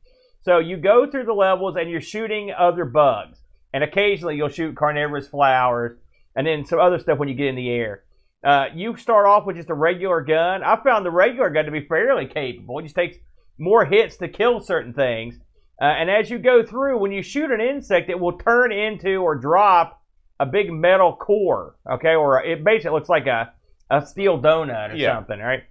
so 0.45 0.59
you 0.59 0.77
go 0.77 1.09
through 1.09 1.25
the 1.25 1.33
levels 1.33 1.75
and 1.75 1.89
you're 1.89 1.99
shooting 2.01 2.51
other 2.55 2.85
bugs 2.85 3.39
and 3.73 3.83
occasionally 3.83 4.35
you'll 4.35 4.47
shoot 4.49 4.75
carnivorous 4.75 5.27
flowers 5.27 5.97
and 6.35 6.45
then 6.45 6.63
some 6.65 6.79
other 6.79 6.99
stuff 6.99 7.17
when 7.17 7.27
you 7.27 7.35
get 7.35 7.47
in 7.47 7.55
the 7.55 7.69
air 7.69 8.03
uh, 8.43 8.65
you 8.75 8.95
start 8.95 9.25
off 9.25 9.45
with 9.47 9.55
just 9.55 9.69
a 9.71 9.73
regular 9.73 10.21
gun 10.21 10.63
i 10.63 10.75
found 10.83 11.05
the 11.05 11.11
regular 11.11 11.49
gun 11.49 11.65
to 11.65 11.71
be 11.71 11.85
fairly 11.87 12.25
capable 12.27 12.77
it 12.79 12.83
just 12.83 12.95
takes 12.95 13.17
more 13.57 13.85
hits 13.85 14.17
to 14.17 14.27
kill 14.27 14.59
certain 14.59 14.93
things 14.93 15.39
uh, 15.81 15.85
and 15.85 16.09
as 16.09 16.29
you 16.29 16.39
go 16.39 16.63
through, 16.65 16.97
when 16.97 17.11
you 17.11 17.21
shoot 17.21 17.51
an 17.51 17.59
insect, 17.59 18.09
it 18.09 18.17
will 18.17 18.37
turn 18.37 18.71
into 18.71 19.17
or 19.17 19.35
drop 19.35 20.01
a 20.39 20.45
big 20.45 20.71
metal 20.71 21.13
core. 21.13 21.75
Okay, 21.91 22.15
or 22.15 22.41
it 22.41 22.63
basically 22.63 22.91
looks 22.91 23.09
like 23.09 23.27
a, 23.27 23.51
a 23.91 24.05
steel 24.05 24.41
donut 24.41 24.93
or 24.93 24.95
Yeah. 24.95 25.15
something. 25.17 25.37
Right. 25.37 25.63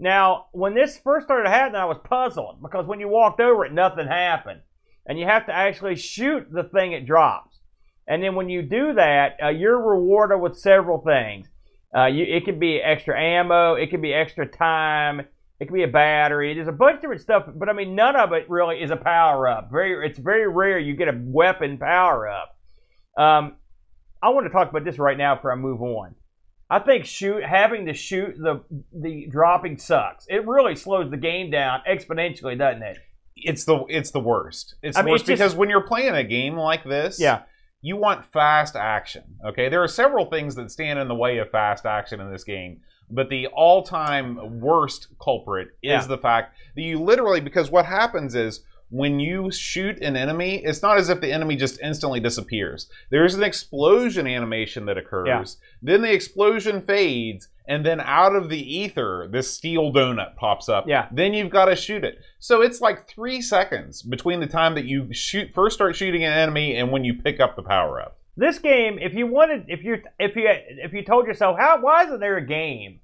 Now, 0.00 0.46
when 0.52 0.74
this 0.74 0.98
first 0.98 1.26
started 1.26 1.50
happening, 1.50 1.78
I 1.78 1.84
was 1.84 1.98
puzzled 2.02 2.62
because 2.62 2.86
when 2.86 3.00
you 3.00 3.08
walked 3.08 3.38
over 3.38 3.66
it, 3.66 3.72
nothing 3.74 4.06
happened, 4.06 4.62
and 5.06 5.18
you 5.18 5.26
have 5.26 5.44
to 5.44 5.52
actually 5.52 5.96
shoot 5.96 6.50
the 6.50 6.64
thing 6.64 6.92
it 6.92 7.04
drops. 7.04 7.60
And 8.08 8.22
then 8.22 8.34
when 8.34 8.48
you 8.48 8.62
do 8.62 8.94
that, 8.94 9.36
uh, 9.44 9.48
you're 9.48 9.78
rewarded 9.78 10.40
with 10.40 10.58
several 10.58 11.02
things. 11.02 11.48
Uh, 11.94 12.06
you, 12.06 12.24
it 12.24 12.46
could 12.46 12.58
be 12.58 12.80
extra 12.80 13.20
ammo, 13.20 13.74
it 13.74 13.90
could 13.90 14.00
be 14.00 14.14
extra 14.14 14.46
time, 14.46 15.20
it 15.60 15.66
could 15.66 15.74
be 15.74 15.82
a 15.82 15.88
battery. 15.88 16.54
There's 16.54 16.66
a 16.66 16.72
bunch 16.72 16.94
of 16.96 17.00
different 17.02 17.20
stuff, 17.20 17.44
but 17.54 17.68
I 17.68 17.74
mean, 17.74 17.94
none 17.94 18.16
of 18.16 18.32
it 18.32 18.48
really 18.48 18.80
is 18.82 18.90
a 18.90 18.96
power 18.96 19.48
up. 19.48 19.70
Very, 19.70 20.08
it's 20.08 20.18
very 20.18 20.48
rare 20.48 20.78
you 20.78 20.96
get 20.96 21.08
a 21.08 21.20
weapon 21.22 21.76
power 21.76 22.26
up. 22.26 22.56
Um, 23.18 23.56
I 24.22 24.30
want 24.30 24.46
to 24.46 24.50
talk 24.50 24.70
about 24.70 24.84
this 24.84 24.98
right 24.98 25.18
now 25.18 25.34
before 25.34 25.52
I 25.52 25.56
move 25.56 25.82
on. 25.82 26.14
I 26.70 26.78
think 26.78 27.04
shoot 27.04 27.42
having 27.44 27.86
to 27.86 27.94
shoot 27.94 28.36
the 28.38 28.62
the 28.92 29.26
dropping 29.28 29.76
sucks. 29.78 30.26
It 30.28 30.46
really 30.46 30.76
slows 30.76 31.10
the 31.10 31.16
game 31.16 31.50
down 31.50 31.80
exponentially, 31.88 32.56
doesn't 32.56 32.82
it? 32.82 32.98
It's 33.36 33.64
the 33.64 33.84
it's 33.88 34.10
the 34.12 34.20
worst. 34.20 34.76
It's 34.82 34.96
I 34.96 35.02
the 35.02 35.06
mean, 35.06 35.12
worst 35.12 35.22
it's 35.22 35.28
just- 35.28 35.38
because 35.40 35.54
when 35.56 35.68
you're 35.70 35.86
playing 35.86 36.14
a 36.14 36.24
game 36.24 36.56
like 36.56 36.84
this, 36.84 37.18
Yeah. 37.20 37.42
you 37.82 37.96
want 37.96 38.24
fast 38.24 38.76
action. 38.76 39.24
Okay, 39.44 39.68
there 39.68 39.82
are 39.82 39.88
several 39.88 40.26
things 40.26 40.54
that 40.56 40.70
stand 40.70 40.98
in 40.98 41.08
the 41.08 41.14
way 41.14 41.38
of 41.38 41.50
fast 41.50 41.86
action 41.86 42.20
in 42.20 42.30
this 42.30 42.44
game, 42.44 42.82
but 43.10 43.28
the 43.30 43.46
all-time 43.48 44.60
worst 44.60 45.08
culprit 45.20 45.68
is 45.82 45.90
Yeah. 45.90 46.06
the 46.06 46.18
fact 46.18 46.54
that 46.76 46.82
you 46.82 47.00
literally 47.00 47.40
because 47.40 47.70
what 47.70 47.86
happens 47.86 48.34
is 48.34 48.64
when 48.90 49.20
you 49.20 49.50
shoot 49.50 50.00
an 50.02 50.16
enemy, 50.16 50.56
it's 50.64 50.82
not 50.82 50.98
as 50.98 51.08
if 51.08 51.20
the 51.20 51.32
enemy 51.32 51.56
just 51.56 51.80
instantly 51.80 52.20
disappears. 52.20 52.90
There's 53.10 53.34
an 53.34 53.42
explosion 53.42 54.26
animation 54.26 54.84
that 54.86 54.98
occurs. 54.98 55.26
Yeah. 55.28 55.44
Then 55.80 56.02
the 56.02 56.12
explosion 56.12 56.82
fades, 56.82 57.48
and 57.68 57.86
then 57.86 58.00
out 58.00 58.34
of 58.34 58.48
the 58.48 58.58
ether, 58.58 59.28
this 59.30 59.48
steel 59.54 59.92
donut 59.92 60.34
pops 60.36 60.68
up. 60.68 60.86
Yeah. 60.88 61.06
Then 61.12 61.34
you've 61.34 61.50
got 61.50 61.66
to 61.66 61.76
shoot 61.76 62.04
it. 62.04 62.18
So 62.40 62.62
it's 62.62 62.80
like 62.80 63.08
three 63.08 63.40
seconds 63.40 64.02
between 64.02 64.40
the 64.40 64.48
time 64.48 64.74
that 64.74 64.84
you 64.86 65.12
shoot 65.12 65.52
first 65.54 65.76
start 65.76 65.94
shooting 65.94 66.24
an 66.24 66.32
enemy 66.32 66.76
and 66.76 66.90
when 66.90 67.04
you 67.04 67.14
pick 67.14 67.38
up 67.38 67.54
the 67.54 67.62
power 67.62 68.00
up. 68.02 68.18
This 68.36 68.58
game, 68.58 68.98
if 68.98 69.14
you 69.14 69.26
wanted, 69.26 69.66
if 69.68 69.84
you 69.84 70.02
if 70.18 70.34
you 70.34 70.48
if 70.48 70.92
you 70.92 71.04
told 71.04 71.26
yourself, 71.26 71.58
how 71.58 71.78
why 71.80 72.04
isn't 72.04 72.20
there 72.20 72.38
a 72.38 72.46
game 72.46 73.00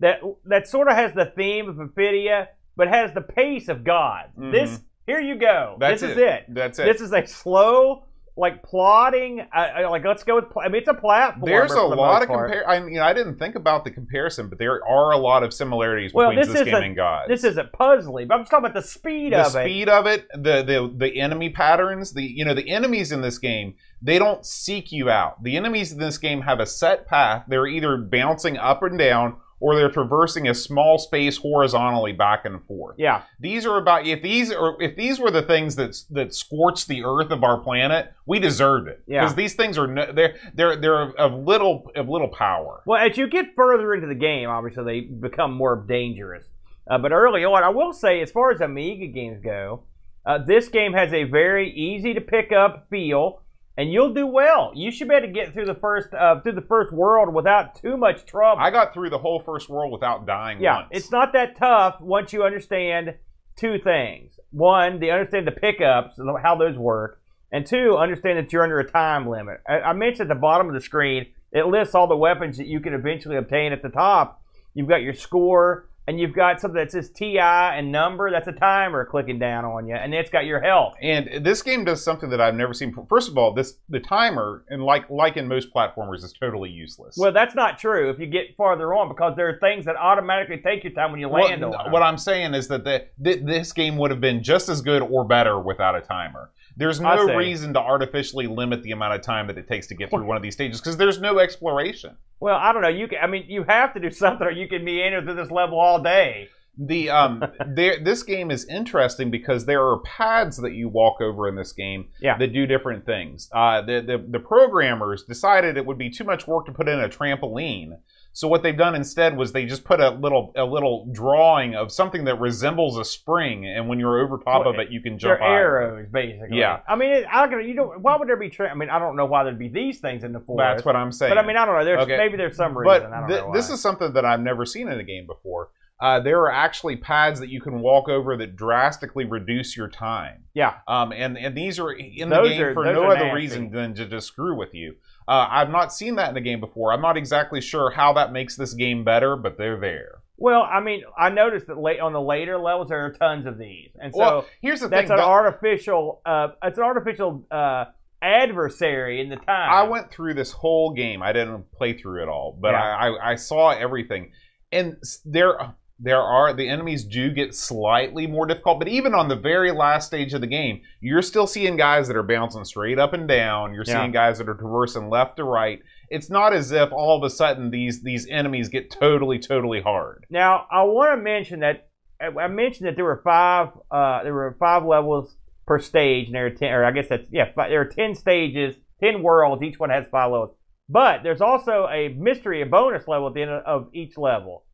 that 0.00 0.20
that 0.44 0.66
sort 0.68 0.88
of 0.88 0.94
has 0.96 1.14
the 1.14 1.32
theme 1.36 1.68
of 1.68 1.76
Apidya, 1.76 2.48
but 2.76 2.88
has 2.88 3.12
the 3.14 3.20
pace 3.20 3.68
of 3.68 3.84
God? 3.84 4.30
Mhm. 4.36 4.50
This 4.50 4.80
here 5.06 5.20
you 5.20 5.34
go. 5.36 5.76
That's 5.78 6.00
this 6.00 6.12
is 6.12 6.16
it. 6.16 6.24
it. 6.24 6.44
That's 6.48 6.78
it. 6.78 6.84
This 6.84 7.00
is 7.00 7.12
a 7.12 7.26
slow, 7.26 8.04
like 8.36 8.62
plodding. 8.62 9.40
Uh, 9.54 9.84
uh, 9.84 9.90
like 9.90 10.04
let's 10.04 10.22
go 10.22 10.36
with. 10.36 10.50
Pl- 10.50 10.62
I 10.62 10.68
mean, 10.68 10.76
it's 10.76 10.88
a 10.88 10.94
platform. 10.94 11.50
There's 11.50 11.72
a 11.72 11.74
the 11.74 11.82
lot 11.86 12.22
of 12.22 12.28
compare. 12.28 12.68
I 12.68 12.80
mean, 12.80 12.98
I 12.98 13.12
didn't 13.12 13.38
think 13.38 13.54
about 13.54 13.84
the 13.84 13.90
comparison, 13.90 14.48
but 14.48 14.58
there 14.58 14.86
are 14.86 15.12
a 15.12 15.18
lot 15.18 15.42
of 15.42 15.52
similarities 15.52 16.14
Well, 16.14 16.30
between 16.30 16.46
this 16.46 16.54
this, 16.54 16.64
game 16.64 16.82
and 16.82 16.96
God. 16.96 17.26
This 17.28 17.44
isn't 17.44 17.72
puzzly, 17.72 18.26
but 18.26 18.34
I'm 18.34 18.40
just 18.42 18.50
talking 18.50 18.66
about 18.66 18.74
the 18.80 18.86
speed 18.86 19.32
the 19.32 19.40
of 19.40 19.56
it. 19.56 19.58
The 19.58 19.64
speed 19.64 19.88
of 19.88 20.06
it, 20.06 20.28
the, 20.34 20.62
the 20.62 20.92
the 20.96 21.20
enemy 21.20 21.50
patterns, 21.50 22.12
the 22.12 22.22
you 22.22 22.44
know 22.44 22.54
the 22.54 22.70
enemies 22.70 23.12
in 23.12 23.22
this 23.22 23.38
game, 23.38 23.74
they 24.00 24.18
don't 24.18 24.46
seek 24.46 24.92
you 24.92 25.10
out. 25.10 25.42
The 25.42 25.56
enemies 25.56 25.92
in 25.92 25.98
this 25.98 26.18
game 26.18 26.42
have 26.42 26.60
a 26.60 26.66
set 26.66 27.06
path. 27.06 27.44
They're 27.48 27.66
either 27.66 27.96
bouncing 27.96 28.56
up 28.56 28.82
and 28.82 28.98
down 28.98 29.36
or 29.62 29.76
they're 29.76 29.88
traversing 29.90 30.48
a 30.48 30.54
small 30.54 30.98
space 30.98 31.36
horizontally 31.36 32.10
back 32.12 32.44
and 32.44 32.64
forth. 32.64 32.96
Yeah, 32.98 33.22
These 33.38 33.64
are 33.64 33.78
about 33.78 34.06
if 34.06 34.20
these 34.20 34.50
are 34.52 34.74
if 34.82 34.96
these 34.96 35.20
were 35.20 35.30
the 35.30 35.42
things 35.42 35.76
that 35.76 35.96
that 36.10 36.34
scorched 36.34 36.88
the 36.88 37.04
earth 37.04 37.30
of 37.30 37.44
our 37.44 37.58
planet, 37.60 38.12
we 38.26 38.40
deserved 38.40 38.88
it 38.88 39.02
Yeah. 39.06 39.20
because 39.20 39.36
these 39.36 39.54
things 39.54 39.78
are 39.78 39.86
no, 39.86 40.10
they're 40.12 40.34
they're 40.54 40.76
they're 40.76 41.02
of 41.16 41.32
little 41.34 41.90
of 41.94 42.08
little 42.08 42.28
power. 42.28 42.82
Well, 42.86 43.00
as 43.00 43.16
you 43.16 43.28
get 43.28 43.54
further 43.54 43.94
into 43.94 44.08
the 44.08 44.16
game, 44.16 44.48
obviously 44.48 44.82
they 44.84 45.00
become 45.02 45.52
more 45.52 45.76
dangerous. 45.76 46.44
Uh, 46.90 46.98
but 46.98 47.12
early 47.12 47.44
on, 47.44 47.62
I 47.62 47.68
will 47.68 47.92
say, 47.92 48.20
as 48.20 48.32
far 48.32 48.50
as 48.50 48.60
Amiga 48.60 49.06
games 49.06 49.40
go, 49.40 49.84
uh, 50.26 50.38
this 50.38 50.68
game 50.68 50.92
has 50.94 51.12
a 51.12 51.22
very 51.22 51.70
easy 51.72 52.14
to 52.14 52.20
pick 52.20 52.50
up 52.50 52.88
feel, 52.90 53.41
and 53.76 53.92
you'll 53.92 54.12
do 54.12 54.26
well. 54.26 54.72
You 54.74 54.90
should 54.90 55.08
be 55.08 55.14
able 55.14 55.26
to 55.26 55.32
get 55.32 55.52
through 55.52 55.66
the 55.66 55.74
first 55.74 56.12
uh, 56.14 56.40
through 56.40 56.52
the 56.52 56.62
first 56.62 56.92
world 56.92 57.34
without 57.34 57.74
too 57.74 57.96
much 57.96 58.26
trouble. 58.26 58.62
I 58.62 58.70
got 58.70 58.92
through 58.92 59.10
the 59.10 59.18
whole 59.18 59.40
first 59.40 59.68
world 59.68 59.92
without 59.92 60.26
dying 60.26 60.60
yeah, 60.60 60.76
once. 60.76 60.88
it's 60.92 61.10
not 61.10 61.32
that 61.32 61.56
tough 61.56 62.00
once 62.00 62.32
you 62.32 62.44
understand 62.44 63.14
two 63.56 63.78
things. 63.78 64.38
One, 64.50 65.00
they 65.00 65.10
understand 65.10 65.46
the 65.46 65.52
pickups, 65.52 66.18
and 66.18 66.28
how 66.42 66.56
those 66.56 66.76
work, 66.76 67.20
and 67.50 67.66
two, 67.66 67.96
understand 67.96 68.38
that 68.38 68.52
you're 68.52 68.62
under 68.62 68.78
a 68.78 68.90
time 68.90 69.28
limit. 69.28 69.60
I, 69.68 69.80
I 69.80 69.92
mentioned 69.92 70.30
at 70.30 70.34
the 70.34 70.40
bottom 70.40 70.68
of 70.68 70.74
the 70.74 70.80
screen, 70.80 71.26
it 71.52 71.66
lists 71.66 71.94
all 71.94 72.06
the 72.06 72.16
weapons 72.16 72.56
that 72.58 72.66
you 72.66 72.80
can 72.80 72.94
eventually 72.94 73.36
obtain 73.36 73.72
at 73.72 73.82
the 73.82 73.90
top. 73.90 74.42
You've 74.74 74.88
got 74.88 75.02
your 75.02 75.14
score, 75.14 75.88
and 76.08 76.18
you've 76.18 76.32
got 76.34 76.60
something 76.60 76.78
that 76.78 76.90
says 76.90 77.10
TI 77.10 77.38
and 77.38 77.92
number. 77.92 78.30
That's 78.30 78.48
a 78.48 78.52
timer 78.52 79.04
clicking 79.04 79.38
down 79.38 79.64
on 79.64 79.86
you, 79.86 79.94
and 79.94 80.12
it's 80.12 80.30
got 80.30 80.44
your 80.44 80.60
health. 80.60 80.94
And 81.00 81.44
this 81.44 81.62
game 81.62 81.84
does 81.84 82.02
something 82.04 82.30
that 82.30 82.40
I've 82.40 82.54
never 82.54 82.74
seen. 82.74 82.90
before. 82.90 83.06
First 83.08 83.28
of 83.30 83.38
all, 83.38 83.54
this 83.54 83.74
the 83.88 84.00
timer, 84.00 84.64
and 84.68 84.82
like 84.82 85.08
like 85.10 85.36
in 85.36 85.46
most 85.46 85.72
platformers, 85.72 86.24
is 86.24 86.32
totally 86.32 86.70
useless. 86.70 87.16
Well, 87.16 87.32
that's 87.32 87.54
not 87.54 87.78
true 87.78 88.10
if 88.10 88.18
you 88.18 88.26
get 88.26 88.56
farther 88.56 88.94
on 88.94 89.08
because 89.08 89.34
there 89.36 89.48
are 89.48 89.58
things 89.60 89.84
that 89.84 89.96
automatically 89.96 90.58
take 90.58 90.82
your 90.84 90.92
time 90.92 91.12
when 91.12 91.20
you 91.20 91.28
Well, 91.28 91.44
land 91.44 91.64
on 91.64 91.70
them. 91.70 91.92
what 91.92 92.02
I'm 92.02 92.18
saying 92.18 92.54
is 92.54 92.68
that 92.68 92.84
the, 92.84 93.06
th- 93.22 93.44
this 93.44 93.72
game 93.72 93.96
would 93.98 94.10
have 94.10 94.20
been 94.20 94.42
just 94.42 94.68
as 94.68 94.80
good 94.82 95.02
or 95.02 95.24
better 95.24 95.58
without 95.60 95.94
a 95.94 96.00
timer. 96.00 96.50
There's 96.76 97.00
no 97.00 97.34
reason 97.34 97.74
to 97.74 97.80
artificially 97.80 98.46
limit 98.46 98.82
the 98.82 98.92
amount 98.92 99.14
of 99.14 99.22
time 99.22 99.46
that 99.48 99.58
it 99.58 99.68
takes 99.68 99.86
to 99.88 99.94
get 99.94 100.10
through 100.10 100.24
one 100.24 100.36
of 100.36 100.42
these 100.42 100.54
stages 100.54 100.80
because 100.80 100.96
there's 100.96 101.20
no 101.20 101.38
exploration. 101.38 102.16
Well, 102.40 102.56
I 102.56 102.72
don't 102.72 102.82
know. 102.82 102.88
You 102.88 103.08
can, 103.08 103.18
I 103.22 103.26
mean, 103.26 103.44
you 103.48 103.64
have 103.64 103.94
to 103.94 104.00
do 104.00 104.10
something, 104.10 104.46
or 104.46 104.50
you 104.50 104.68
can 104.68 104.84
meander 104.84 105.22
through 105.22 105.34
this 105.34 105.50
level 105.50 105.78
all 105.78 106.02
day. 106.02 106.48
The 106.78 107.10
um, 107.10 107.44
there, 107.66 108.02
this 108.02 108.22
game 108.22 108.50
is 108.50 108.64
interesting 108.66 109.30
because 109.30 109.66
there 109.66 109.86
are 109.86 109.98
pads 110.00 110.56
that 110.56 110.72
you 110.72 110.88
walk 110.88 111.20
over 111.20 111.46
in 111.46 111.54
this 111.54 111.72
game 111.72 112.08
Yeah. 112.20 112.38
that 112.38 112.52
do 112.54 112.66
different 112.66 113.04
things. 113.04 113.50
Uh, 113.52 113.82
the, 113.82 114.00
the 114.00 114.24
the 114.26 114.38
programmers 114.40 115.22
decided 115.24 115.76
it 115.76 115.84
would 115.84 115.98
be 115.98 116.08
too 116.08 116.24
much 116.24 116.46
work 116.46 116.64
to 116.66 116.72
put 116.72 116.88
in 116.88 116.98
a 116.98 117.08
trampoline, 117.10 117.98
so 118.34 118.48
what 118.48 118.62
they've 118.62 118.76
done 118.76 118.94
instead 118.94 119.36
was 119.36 119.52
they 119.52 119.66
just 119.66 119.84
put 119.84 120.00
a 120.00 120.10
little 120.10 120.52
a 120.56 120.64
little 120.64 121.06
drawing 121.12 121.74
of 121.74 121.92
something 121.92 122.24
that 122.24 122.40
resembles 122.40 122.96
a 122.98 123.04
spring, 123.04 123.66
and 123.66 123.88
when 123.88 123.98
you're 124.00 124.18
over 124.20 124.38
top 124.38 124.64
of 124.66 124.76
it, 124.78 124.90
you 124.90 125.00
can 125.00 125.18
jump 125.18 125.40
They're 125.40 125.48
arrows, 125.48 126.08
basically. 126.10 126.58
Yeah. 126.58 126.80
I 126.88 126.96
mean, 126.96 127.10
it, 127.10 127.26
I 127.30 127.46
can, 127.46 127.60
you 127.68 127.74
don't. 127.74 128.00
Why 128.00 128.16
would 128.16 128.28
there 128.28 128.36
be? 128.36 128.48
Tra- 128.48 128.70
I 128.70 128.74
mean, 128.74 128.88
I 128.90 128.98
don't 128.98 129.16
know 129.16 129.26
why 129.26 129.44
there'd 129.44 129.58
be 129.58 129.68
these 129.68 130.00
things 130.00 130.24
in 130.24 130.32
the 130.32 130.40
forest. 130.40 130.76
That's 130.76 130.84
what 130.86 130.96
I'm 130.96 131.12
saying. 131.12 131.30
But 131.30 131.38
I 131.38 131.46
mean, 131.46 131.56
I 131.56 131.64
don't 131.66 131.78
know. 131.78 131.84
There's 131.84 132.00
Okay. 132.02 132.16
maybe 132.16 132.36
there's 132.36 132.56
some 132.56 132.76
reason. 132.76 133.10
but 133.10 133.10
don't 133.10 133.28
know. 133.28 133.52
this 133.52 133.68
is 133.70 133.80
something 133.80 134.12
that 134.14 134.24
I've 134.24 134.40
never 134.40 134.64
seen 134.64 134.88
in 134.88 134.98
a 134.98 135.04
game 135.04 135.26
before. 135.26 135.68
Uh, 136.00 136.18
there 136.18 136.40
are 136.40 136.50
actually 136.50 136.96
pads 136.96 137.38
that 137.38 137.48
you 137.48 137.60
can 137.60 137.78
walk 137.80 138.08
over 138.08 138.36
that 138.36 138.56
drastically 138.56 139.24
reduce 139.24 139.76
your 139.76 139.86
time. 139.88 140.42
yeah. 140.52 140.74
Um, 140.88 141.12
and, 141.12 141.38
and 141.38 141.56
these 141.56 141.78
are 141.78 141.92
in 141.92 142.28
Those 142.28 142.48
the 142.48 142.54
game 142.56 142.62
are- 142.64 142.74
for 142.74 142.84
no 142.86 143.04
other 143.04 143.20
nasty. 143.26 143.36
reason 143.36 143.70
than 143.70 143.94
to 143.94 144.06
just 144.06 144.26
screw 144.26 144.56
with 144.56 144.74
you. 144.74 144.96
Uh, 145.28 145.46
I've 145.50 145.70
not 145.70 145.92
seen 145.92 146.16
that 146.16 146.30
in 146.30 146.36
a 146.36 146.40
game 146.40 146.60
before. 146.60 146.92
I'm 146.92 147.00
not 147.02 147.16
exactly 147.16 147.60
sure 147.60 147.90
how 147.90 148.12
that 148.14 148.32
makes 148.32 148.56
this 148.56 148.74
game 148.74 149.04
better, 149.04 149.36
but 149.36 149.56
they're 149.58 149.78
there. 149.78 150.22
Well, 150.36 150.62
I 150.62 150.80
mean, 150.80 151.02
I 151.16 151.28
noticed 151.28 151.68
that 151.68 151.78
late 151.78 152.00
on 152.00 152.12
the 152.12 152.20
later 152.20 152.58
levels 152.58 152.88
there 152.88 153.04
are 153.06 153.12
tons 153.12 153.46
of 153.46 153.58
these, 153.58 153.90
and 154.00 154.12
so 154.12 154.18
well, 154.18 154.46
here's 154.60 154.80
the 154.80 154.88
that's 154.88 155.08
thing. 155.08 155.18
an 155.18 155.24
artificial. 155.24 156.20
Uh, 156.26 156.48
it's 156.64 156.78
an 156.78 156.84
artificial 156.84 157.46
uh, 157.50 157.84
adversary 158.20 159.20
in 159.20 159.28
the 159.28 159.36
time. 159.36 159.70
I 159.70 159.82
went 159.84 160.10
through 160.10 160.34
this 160.34 160.50
whole 160.50 160.94
game. 160.94 161.22
I 161.22 161.32
didn't 161.32 161.70
play 161.72 161.92
through 161.96 162.22
it 162.22 162.28
all, 162.28 162.56
but 162.60 162.72
Yeah. 162.72 162.80
I, 162.82 163.08
I, 163.08 163.30
I 163.32 163.34
saw 163.36 163.70
everything. 163.70 164.32
And 164.70 164.96
there 165.24 165.74
there 166.04 166.20
are 166.20 166.52
the 166.52 166.68
enemies 166.68 167.04
do 167.04 167.30
get 167.30 167.54
slightly 167.54 168.26
more 168.26 168.44
difficult, 168.44 168.78
but 168.80 168.88
even 168.88 169.14
on 169.14 169.28
the 169.28 169.36
very 169.36 169.70
last 169.70 170.08
stage 170.08 170.34
of 170.34 170.40
the 170.40 170.46
game, 170.48 170.80
you're 171.00 171.22
still 171.22 171.46
seeing 171.46 171.76
guys 171.76 172.08
that 172.08 172.16
are 172.16 172.24
bouncing 172.24 172.64
straight 172.64 172.98
up 172.98 173.12
and 173.12 173.28
down. 173.28 173.72
You're 173.72 173.84
Yeah. 173.86 174.00
seeing 174.00 174.10
guys 174.10 174.38
that 174.38 174.48
are 174.48 174.54
traversing 174.54 175.08
left 175.08 175.36
to 175.36 175.44
right. 175.44 175.80
It's 176.10 176.28
not 176.28 176.52
as 176.52 176.72
if 176.72 176.90
all 176.92 177.16
of 177.16 177.22
a 177.22 177.30
sudden 177.30 177.70
these 177.70 178.02
these 178.02 178.26
enemies 178.28 178.68
get 178.68 178.90
totally 178.90 179.38
totally 179.38 179.80
hard. 179.80 180.26
Now, 180.28 180.66
I 180.70 180.82
want 180.82 181.16
to 181.18 181.22
mention 181.22 181.60
that 181.60 181.88
I 182.20 182.46
mentioned 182.48 182.86
that 182.88 182.96
there 182.96 183.04
were 183.04 183.20
five. 183.24 183.70
Uh, 183.90 184.22
there 184.22 184.34
were 184.34 184.56
five 184.60 184.84
levels 184.84 185.36
per 185.66 185.78
stage, 185.78 186.26
and 186.26 186.34
there 186.34 186.46
are 186.46 186.50
ten. 186.50 186.72
Or 186.72 186.84
I 186.84 186.90
guess 186.92 187.08
that's 187.08 187.26
yeah. 187.30 187.52
Five, 187.52 187.70
there 187.70 187.80
are 187.80 187.84
ten 187.84 188.14
stages, 188.14 188.76
ten 189.00 189.22
worlds. 189.22 189.62
Each 189.62 189.78
one 189.78 189.90
has 189.90 190.06
five 190.10 190.30
levels. 190.30 190.54
But 190.88 191.22
there's 191.22 191.40
also 191.40 191.86
a 191.90 192.08
mystery, 192.08 192.60
a 192.60 192.66
bonus 192.66 193.08
level 193.08 193.28
at 193.28 193.34
the 193.34 193.42
end 193.42 193.50
of, 193.50 193.62
of 193.64 193.88
each 193.94 194.18
level. 194.18 194.64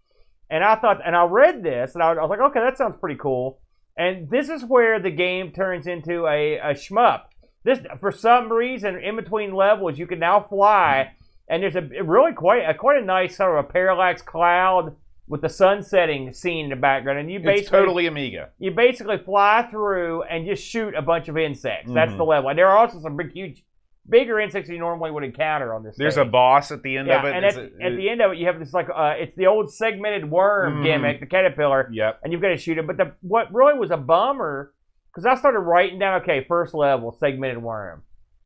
And 0.50 0.64
I 0.64 0.76
thought, 0.76 1.00
and 1.04 1.14
I 1.14 1.24
read 1.24 1.62
this, 1.62 1.94
and 1.94 2.02
I 2.02 2.12
was, 2.14 2.30
like, 2.30 2.40
okay, 2.40 2.60
that 2.60 2.78
sounds 2.78 2.96
pretty 2.96 3.16
cool. 3.20 3.58
And 3.96 4.30
this 4.30 4.48
is 4.48 4.64
where 4.64 4.98
the 5.00 5.10
game 5.10 5.50
turns 5.52 5.86
into 5.86 6.26
a, 6.26 6.56
a 6.58 6.70
shmup. 6.74 7.22
This, 7.64 7.80
for 8.00 8.12
some 8.12 8.50
reason, 8.50 8.98
in 8.98 9.16
between 9.16 9.52
levels, 9.54 9.98
you 9.98 10.06
can 10.06 10.20
now 10.20 10.40
fly, 10.40 11.12
and 11.48 11.62
there's 11.62 11.76
a 11.76 11.82
really 12.02 12.32
quite 12.32 12.60
a 12.68 12.72
quite 12.74 13.02
a 13.02 13.04
nice 13.04 13.36
sort 13.36 13.58
of 13.58 13.64
a 13.64 13.68
parallax 13.68 14.22
cloud 14.22 14.94
with 15.26 15.42
the 15.42 15.48
sun 15.48 15.82
setting 15.82 16.32
scene 16.32 16.64
in 16.64 16.70
the 16.70 16.76
background, 16.76 17.18
and 17.18 17.30
you 17.30 17.38
basically 17.40 17.60
It's 17.60 17.70
totally 17.70 18.06
Amiga. 18.06 18.48
you 18.58 18.70
basically 18.70 19.18
fly 19.18 19.66
through 19.70 20.22
and 20.22 20.46
just 20.46 20.62
shoot 20.64 20.94
a 20.94 21.02
bunch 21.02 21.28
of 21.28 21.36
insects. 21.36 21.92
That's 21.92 22.12
Mhm. 22.12 22.16
the 22.16 22.24
level. 22.24 22.48
And 22.48 22.58
there 22.58 22.68
are 22.68 22.78
also 22.78 22.98
some 23.00 23.16
big, 23.16 23.32
huge, 23.32 23.62
bigger 24.08 24.40
insects 24.40 24.68
you 24.70 24.78
normally 24.78 25.10
would 25.10 25.24
encounter 25.24 25.74
on 25.74 25.82
this. 25.82 25.96
There's 25.96 26.16
a 26.16 26.24
boss 26.24 26.70
at 26.72 26.82
the 26.82 26.96
end 26.96 27.08
yeah, 27.08 27.18
of 27.20 27.24
it. 27.26 27.34
and 27.36 27.44
at, 27.44 27.56
a- 27.56 27.84
at 27.84 27.96
the 27.96 28.08
end 28.08 28.20
of 28.22 28.32
it, 28.32 28.38
you 28.38 28.46
have 28.46 28.58
this 28.58 28.72
like 28.72 28.88
uh, 28.88 29.14
it's 29.18 29.34
the 29.36 29.46
old 29.46 29.72
segmented 29.72 30.30
worm 30.30 30.76
Mhm. 30.80 30.84
gimmick, 30.84 31.20
the 31.20 31.26
caterpillar, 31.26 31.88
Yep. 31.92 32.20
and 32.22 32.32
you've 32.32 32.42
got 32.42 32.48
to 32.48 32.56
shoot 32.56 32.78
it. 32.78 32.86
But 32.86 32.96
the 32.96 33.12
what 33.20 33.52
really 33.52 33.78
was 33.78 33.90
a 33.90 33.96
bummer 33.96 34.72
because 35.12 35.26
I 35.26 35.34
started 35.34 35.60
writing 35.60 35.98
down 35.98 36.22
okay, 36.22 36.44
first 36.48 36.74
level 36.74 37.12
segmented 37.12 37.62
worm, 37.62 38.02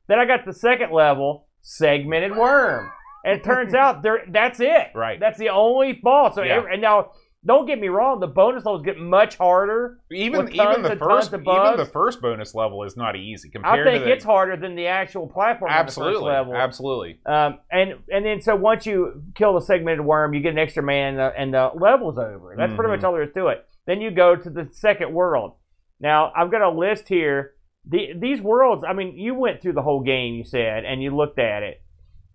then 0.09 0.19
I 0.19 0.25
got 0.25 0.45
the 0.45 0.53
second 0.55 0.91
level 0.93 1.47
segmented 1.61 2.37
worm, 2.37 2.91
and 3.25 3.39
it 3.39 3.45
turns 3.45 3.75
out 3.83 4.03
there 4.03 4.25
that's 4.29 4.61
it. 4.61 4.89
Right. 4.95 5.19
That's 5.21 5.39
the 5.39 5.51
only 5.51 5.93
boss. 5.93 6.35
So 6.35 6.43
Yeah. 6.43 6.57
every- 6.57 6.73
and 6.75 6.83
now. 6.83 7.11
Don't 7.45 7.67
get 7.67 7.81
me 7.81 7.89
wrong; 7.89 8.21
the 8.21 8.29
bonus 8.29 8.65
levels 8.65 8.83
get 8.83 8.99
much 8.99 9.37
harder. 9.37 9.99
Even 10.13 10.49
even 10.55 10.83
the 10.83 10.95
first 10.97 11.33
even 11.33 11.77
the 11.77 11.89
first 11.93 12.21
bonus 12.23 12.55
level 12.55 12.85
is 12.85 12.97
not 12.97 13.17
easy 13.17 13.51
I 13.65 13.83
think 13.83 13.99
to 14.01 14.05
the, 14.05 14.13
it's 14.13 14.25
harder 14.25 14.57
than 14.57 14.77
the 14.77 14.87
actual 14.87 15.27
platform. 15.27 15.71
on 15.73 15.77
the 15.79 15.83
first 15.87 15.99
absolutely 15.99 16.29
level. 16.31 16.55
absolutely. 16.55 17.19
Um, 17.27 17.59
and 17.71 17.95
and 18.13 18.25
then 18.25 18.41
so 18.43 18.55
once 18.55 18.87
you 18.87 19.25
kill 19.35 19.55
the 19.55 19.61
segmented 19.61 20.05
worm, 20.07 20.35
you 20.35 20.41
get 20.41 20.53
an 20.53 20.59
extra 20.59 20.85
man, 20.85 21.15
and 21.15 21.19
the, 21.19 21.33
and 21.37 21.55
the 21.55 21.71
level's 21.75 22.17
over. 22.17 22.55
That's 22.57 22.75
pretty 22.75 22.89
Mhm. 22.91 22.97
much 22.97 23.05
all 23.05 23.13
there 23.13 23.23
is 23.25 23.33
to 23.35 23.49
it. 23.49 23.67
Then 23.87 24.01
you 24.01 24.13
go 24.13 24.37
to 24.37 24.49
the 24.49 24.67
second 24.67 25.13
world. 25.13 25.55
Now 25.99 26.31
I've 26.37 26.53
got 26.53 26.63
a 26.63 26.71
list 26.71 27.09
here. 27.09 27.55
The, 27.85 28.13
these 28.17 28.41
worlds, 28.41 28.85
I 28.89 28.93
mean, 28.93 29.19
you 29.19 29.35
went 29.35 29.61
through 29.61 29.73
the 29.73 29.83
whole 29.83 30.03
game, 30.05 30.35
you 30.37 30.45
said, 30.45 30.85
and 30.85 31.03
you 31.03 31.11
looked 31.11 31.41
at 31.41 31.65
it. 31.65 31.82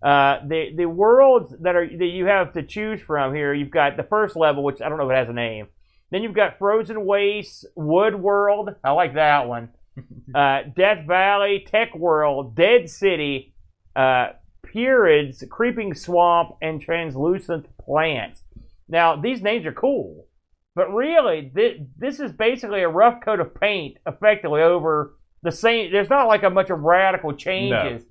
Uh, 0.02 0.46
the 0.46 0.70
the 0.76 0.86
worlds 0.86 1.52
that 1.60 1.74
are 1.74 1.86
that 1.86 2.06
you 2.06 2.26
have 2.26 2.52
to 2.52 2.62
choose 2.62 3.00
from 3.00 3.34
here, 3.34 3.52
you've 3.52 3.70
got 3.70 3.96
the 3.96 4.04
first 4.04 4.36
level, 4.36 4.62
which 4.62 4.80
I 4.80 4.88
don't 4.88 4.98
know 4.98 5.10
if 5.10 5.12
it 5.12 5.18
has 5.18 5.28
a 5.28 5.32
name. 5.32 5.68
Then 6.10 6.22
you've 6.22 6.34
got 6.34 6.58
Frozen 6.58 7.04
Waste, 7.04 7.66
Wood 7.74 8.14
World. 8.14 8.70
I 8.82 8.92
like 8.92 9.14
that 9.14 9.48
one. 9.48 9.70
uh, 10.34 10.60
Death 10.74 11.06
Valley, 11.06 11.66
Tech 11.68 11.94
World, 11.94 12.54
Dead 12.54 12.88
City, 12.88 13.54
uh, 13.96 14.28
Purids, 14.64 15.42
Creeping 15.50 15.94
Swamp, 15.94 16.56
and 16.62 16.80
Translucent 16.80 17.66
Plants. 17.78 18.42
Now, 18.88 19.16
these 19.16 19.42
names 19.42 19.66
are 19.66 19.72
cool, 19.72 20.26
but 20.74 20.94
really, 20.94 21.50
thi- 21.54 21.86
this 21.98 22.20
is 22.20 22.32
basically 22.32 22.82
a 22.82 22.88
rough 22.88 23.20
coat 23.22 23.40
of 23.40 23.54
paint 23.54 23.98
effectively 24.06 24.62
over 24.62 25.16
the 25.42 25.52
same. 25.52 25.92
There's 25.92 26.08
not 26.08 26.28
like 26.28 26.42
a 26.42 26.50
bunch 26.50 26.70
of 26.70 26.80
radical 26.80 27.34
changes 27.34 28.04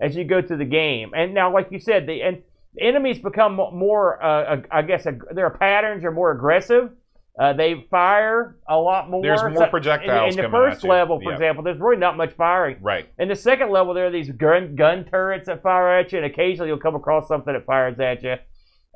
as 0.00 0.16
you 0.16 0.24
go 0.24 0.42
through 0.42 0.58
the 0.58 0.64
game. 0.64 1.12
And 1.14 1.34
now, 1.34 1.52
like 1.52 1.68
you 1.70 1.78
said, 1.78 2.06
the 2.06 2.22
and 2.22 2.42
enemies 2.80 3.18
become 3.20 3.54
more, 3.54 4.22
uh, 4.22 4.62
I 4.70 4.82
guess, 4.82 5.06
their 5.32 5.50
patterns 5.50 6.04
are 6.04 6.10
more 6.12 6.32
aggressive. 6.32 6.90
Uh, 7.38 7.52
they 7.52 7.84
fire 7.90 8.56
a 8.68 8.76
lot 8.76 9.10
more. 9.10 9.20
There's 9.22 9.42
more 9.42 9.54
So- 9.54 9.64
in- 9.64 9.70
projectiles 9.70 10.36
In, 10.36 10.42
the 10.44 10.48
first 10.50 10.84
level, 10.84 11.18
for 11.18 11.30
Yep. 11.30 11.32
example, 11.32 11.64
there's 11.64 11.80
really 11.80 11.96
not 11.96 12.16
much 12.16 12.32
firing. 12.34 12.76
Right. 12.80 13.06
In 13.18 13.26
the 13.28 13.34
second 13.34 13.70
level, 13.70 13.92
there 13.92 14.06
are 14.06 14.10
these 14.10 14.30
gun, 14.30 14.76
gun 14.76 15.04
turrets 15.04 15.46
that 15.46 15.60
fire 15.62 15.98
at 15.98 16.12
you, 16.12 16.18
and 16.18 16.26
occasionally 16.26 16.68
you'll 16.68 16.78
come 16.78 16.94
across 16.94 17.26
something 17.26 17.52
that 17.52 17.64
fires 17.66 17.98
at 17.98 18.22
you 18.22 18.36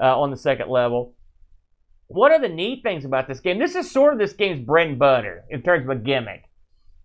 uh, 0.01 0.21
on 0.21 0.31
the 0.31 0.37
second 0.37 0.69
level. 0.71 1.15
One 2.07 2.33
of 2.33 2.41
the 2.41 2.49
neat 2.49 2.83
things 2.85 3.05
about 3.05 3.27
this 3.27 3.41
game, 3.41 3.59
this 3.59 3.75
is 3.75 3.91
sort 3.91 4.13
of 4.13 4.19
this 4.21 4.33
game's 4.33 4.61
bread 4.61 4.87
and 4.89 4.99
butter 4.99 5.45
in 5.51 5.63
terms 5.63 5.85
of 5.85 5.91
a 5.91 5.97
gimmick, 6.01 6.45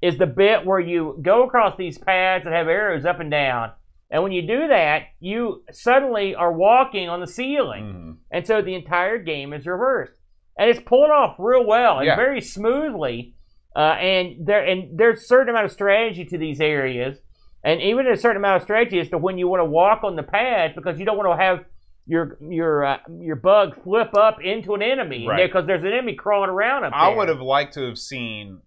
is 0.03 0.17
the 0.17 0.27
bit 0.27 0.65
where 0.65 0.79
you 0.79 1.17
go 1.21 1.43
across 1.43 1.75
these 1.77 1.97
paths 1.97 2.43
that 2.45 2.53
have 2.53 2.67
arrows 2.67 3.05
up 3.05 3.19
and 3.19 3.31
down. 3.31 3.71
And 4.13 4.21
when 4.21 4.31
you 4.31 4.43
do 4.43 4.67
that, 4.67 5.05
you 5.19 5.63
suddenly 5.71 6.35
are 6.35 6.53
walking 6.53 7.09
on 7.09 7.19
the 7.19 7.25
ceiling. 7.27 7.83
Mhm. 7.83 8.17
And 8.31 8.45
so 8.45 8.61
the 8.61 8.75
entire 8.75 9.17
game 9.17 9.53
is 9.53 9.65
reversed, 9.65 10.13
and 10.55 10.69
it's 10.69 10.79
pulled 10.79 11.09
off 11.09 11.35
real 11.39 11.65
well 11.65 11.97
and 11.97 12.05
Yeah. 12.05 12.15
very 12.15 12.39
smoothly. 12.39 13.33
Uh, 13.75 13.97
and 13.99 14.45
there 14.45 14.63
and 14.63 14.99
there's 14.99 15.17
a 15.17 15.25
certain 15.25 15.49
amount 15.49 15.65
of 15.65 15.71
strategy 15.71 16.25
to 16.25 16.37
these 16.37 16.61
areas, 16.61 17.19
and 17.63 17.81
even 17.81 18.05
a 18.05 18.15
certain 18.15 18.37
amount 18.37 18.57
of 18.57 18.61
strategy 18.61 18.99
as 18.99 19.09
to 19.09 19.17
when 19.17 19.39
you 19.39 19.47
want 19.47 19.61
to 19.61 19.65
walk 19.65 20.03
on 20.03 20.15
the 20.15 20.21
path 20.21 20.75
because 20.75 20.99
you 20.99 21.05
don't 21.07 21.17
want 21.17 21.31
to 21.31 21.43
have 21.43 21.65
your 22.05 22.37
your 22.41 22.83
uh, 22.85 22.97
your 23.21 23.35
bug 23.37 23.81
flip 23.81 24.13
up 24.17 24.37
into 24.43 24.73
an 24.73 24.81
enemy 24.81 25.25
Right. 25.27 25.47
because 25.47 25.65
there's 25.65 25.83
an 25.83 25.93
enemy 25.93 26.15
crawling 26.15 26.49
around 26.49 26.83
up 26.83 26.91
I 26.93 27.07
there. 27.09 27.17
would 27.17 27.29
have 27.29 27.39
liked 27.41 27.73
to 27.75 27.85
have 27.87 27.97
seen 27.97 28.59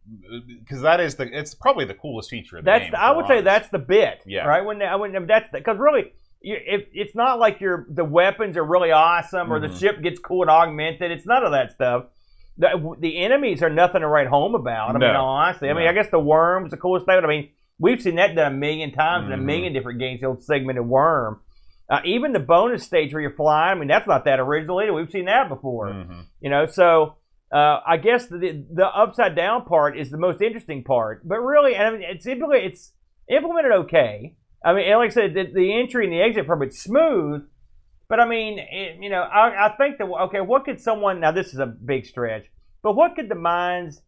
because 0.60 0.80
that 0.82 1.00
is 1.00 1.16
the 1.16 1.28
it's 1.38 1.54
probably 1.54 1.84
the 1.84 1.94
coolest 1.94 2.30
feature 2.30 2.56
of 2.58 2.64
the 2.64 2.70
That's 2.70 2.84
game. 2.84 2.90
the, 2.92 3.00
I 3.00 3.10
would 3.10 3.26
say 3.26 3.42
that's 3.42 3.68
the 3.68 3.78
bit. 3.78 4.22
Yeah. 4.26 4.46
Right. 4.46 4.64
When 4.64 4.80
I 4.80 4.96
when 4.96 5.26
that's 5.26 5.50
because 5.50 5.76
really, 5.76 6.12
you, 6.40 6.56
if 6.64 6.86
it's 6.94 7.14
not 7.14 7.38
like 7.38 7.60
your 7.60 7.86
the 7.90 8.04
weapons 8.04 8.56
are 8.56 8.64
really 8.64 8.90
awesome 8.90 9.52
or 9.52 9.60
the 9.60 9.68
Mhm. 9.68 9.80
ship 9.80 10.02
gets 10.02 10.18
cool 10.18 10.40
and 10.42 10.50
augmented. 10.50 11.10
It's 11.10 11.26
none 11.26 11.44
of 11.44 11.52
that 11.52 11.72
stuff. 11.72 12.06
the, 12.58 12.96
the 13.00 13.18
enemies 13.18 13.62
are 13.62 13.68
nothing 13.68 14.00
to 14.00 14.06
write 14.08 14.28
home 14.28 14.54
about. 14.54 14.88
I 14.88 14.98
mean, 14.98 15.10
honestly, 15.10 15.68
I 15.68 15.74
mean, 15.74 15.86
I 15.88 15.92
guess 15.92 16.08
the 16.08 16.18
worm's 16.18 16.70
the 16.70 16.78
coolest 16.78 17.04
thing. 17.04 17.20
I 17.22 17.26
mean, 17.26 17.50
we've 17.78 18.00
seen 18.00 18.14
that 18.14 18.34
done 18.34 18.54
a 18.54 18.56
million 18.56 18.92
times 18.92 19.26
in 19.26 19.32
a 19.34 19.36
Mhm. 19.36 19.42
million 19.44 19.72
different 19.74 19.98
games. 19.98 20.22
The 20.22 20.28
old 20.28 20.42
segmented 20.42 20.86
worm. 20.86 21.40
Uh, 21.88 22.00
even 22.04 22.32
the 22.32 22.40
bonus 22.40 22.84
stage 22.84 23.12
where 23.12 23.22
you're 23.22 23.34
flying. 23.36 23.76
I 23.76 23.78
mean, 23.78 23.88
that's 23.88 24.08
not 24.08 24.24
that 24.24 24.40
original 24.40 24.80
either. 24.80 24.92
We've 24.92 25.10
seen 25.10 25.26
that 25.26 25.48
before. 25.48 25.86
Mhm. 25.88 26.24
You 26.40 26.50
know, 26.50 26.66
so 26.66 27.16
uh, 27.52 27.78
I 27.86 27.96
guess 27.96 28.26
the 28.26 28.64
the 28.72 28.86
upside 28.86 29.36
down 29.36 29.64
part 29.64 29.96
is 29.96 30.10
the 30.10 30.18
most 30.18 30.42
interesting 30.42 30.82
part. 30.82 31.26
But 31.26 31.38
really, 31.38 31.76
I 31.76 31.90
mean, 31.90 32.02
it's 32.02 32.26
implemented, 32.26 32.72
it's 32.72 32.92
implemented 33.28 33.72
okay. 33.72 34.34
I 34.64 34.72
mean, 34.74 34.84
and 34.90 34.98
like 34.98 35.12
I 35.12 35.14
said, 35.14 35.34
the, 35.34 35.44
the 35.54 35.78
entry 35.78 36.04
and 36.04 36.12
the 36.12 36.20
exit 36.20 36.46
from 36.46 36.62
it's 36.62 36.82
smooth. 36.82 37.46
But 38.08 38.18
I 38.20 38.26
mean, 38.26 38.58
it, 38.58 38.98
you 39.00 39.10
know, 39.10 39.20
I, 39.22 39.66
I 39.66 39.76
think 39.76 39.98
that 39.98 40.06
okay, 40.06 40.40
what 40.40 40.64
could 40.64 40.80
someone 40.80 41.20
now? 41.20 41.30
This 41.30 41.52
is 41.52 41.60
a 41.60 41.66
big 41.66 42.06
stretch, 42.06 42.46
but 42.82 42.96
what 42.96 43.14
could 43.14 43.28
the 43.28 43.36
minds 43.36 44.02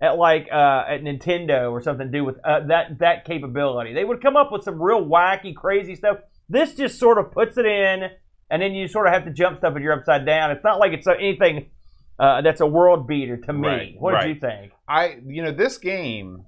at 0.00 0.16
like 0.16 0.46
uh, 0.52 0.84
at 0.88 1.02
Nintendo 1.02 1.70
or 1.72 1.80
something 1.80 2.10
do 2.12 2.24
with 2.24 2.36
uh, 2.44 2.66
that 2.68 2.98
that 3.00 3.24
capability? 3.24 3.92
They 3.92 4.04
would 4.04 4.22
come 4.22 4.36
up 4.36 4.52
with 4.52 4.62
some 4.62 4.80
real 4.80 5.04
wacky, 5.04 5.54
crazy 5.54 5.96
stuff. 5.96 6.18
This 6.54 6.74
just 6.76 7.00
sort 7.00 7.18
of 7.18 7.32
puts 7.32 7.58
it 7.58 7.66
in, 7.66 8.10
and 8.48 8.62
then 8.62 8.74
you 8.74 8.86
sort 8.86 9.08
of 9.08 9.12
have 9.12 9.24
to 9.24 9.32
jump 9.32 9.58
stuff 9.58 9.74
if 9.76 9.82
you're 9.82 9.92
upside 9.92 10.24
down. 10.24 10.52
It's 10.52 10.62
not 10.62 10.78
like 10.78 10.92
it's 10.92 11.06
anything 11.08 11.70
uh, 12.18 12.42
that's 12.42 12.60
a 12.60 12.66
world 12.66 13.08
beater 13.08 13.36
to 13.36 13.52
me. 13.52 13.68
Right, 13.68 13.94
what 13.98 14.20
did 14.20 14.28
you 14.36 14.40
think? 14.40 14.72
I, 14.86 15.18
you 15.26 15.42
know, 15.42 15.50
this 15.50 15.78
game 15.78 16.44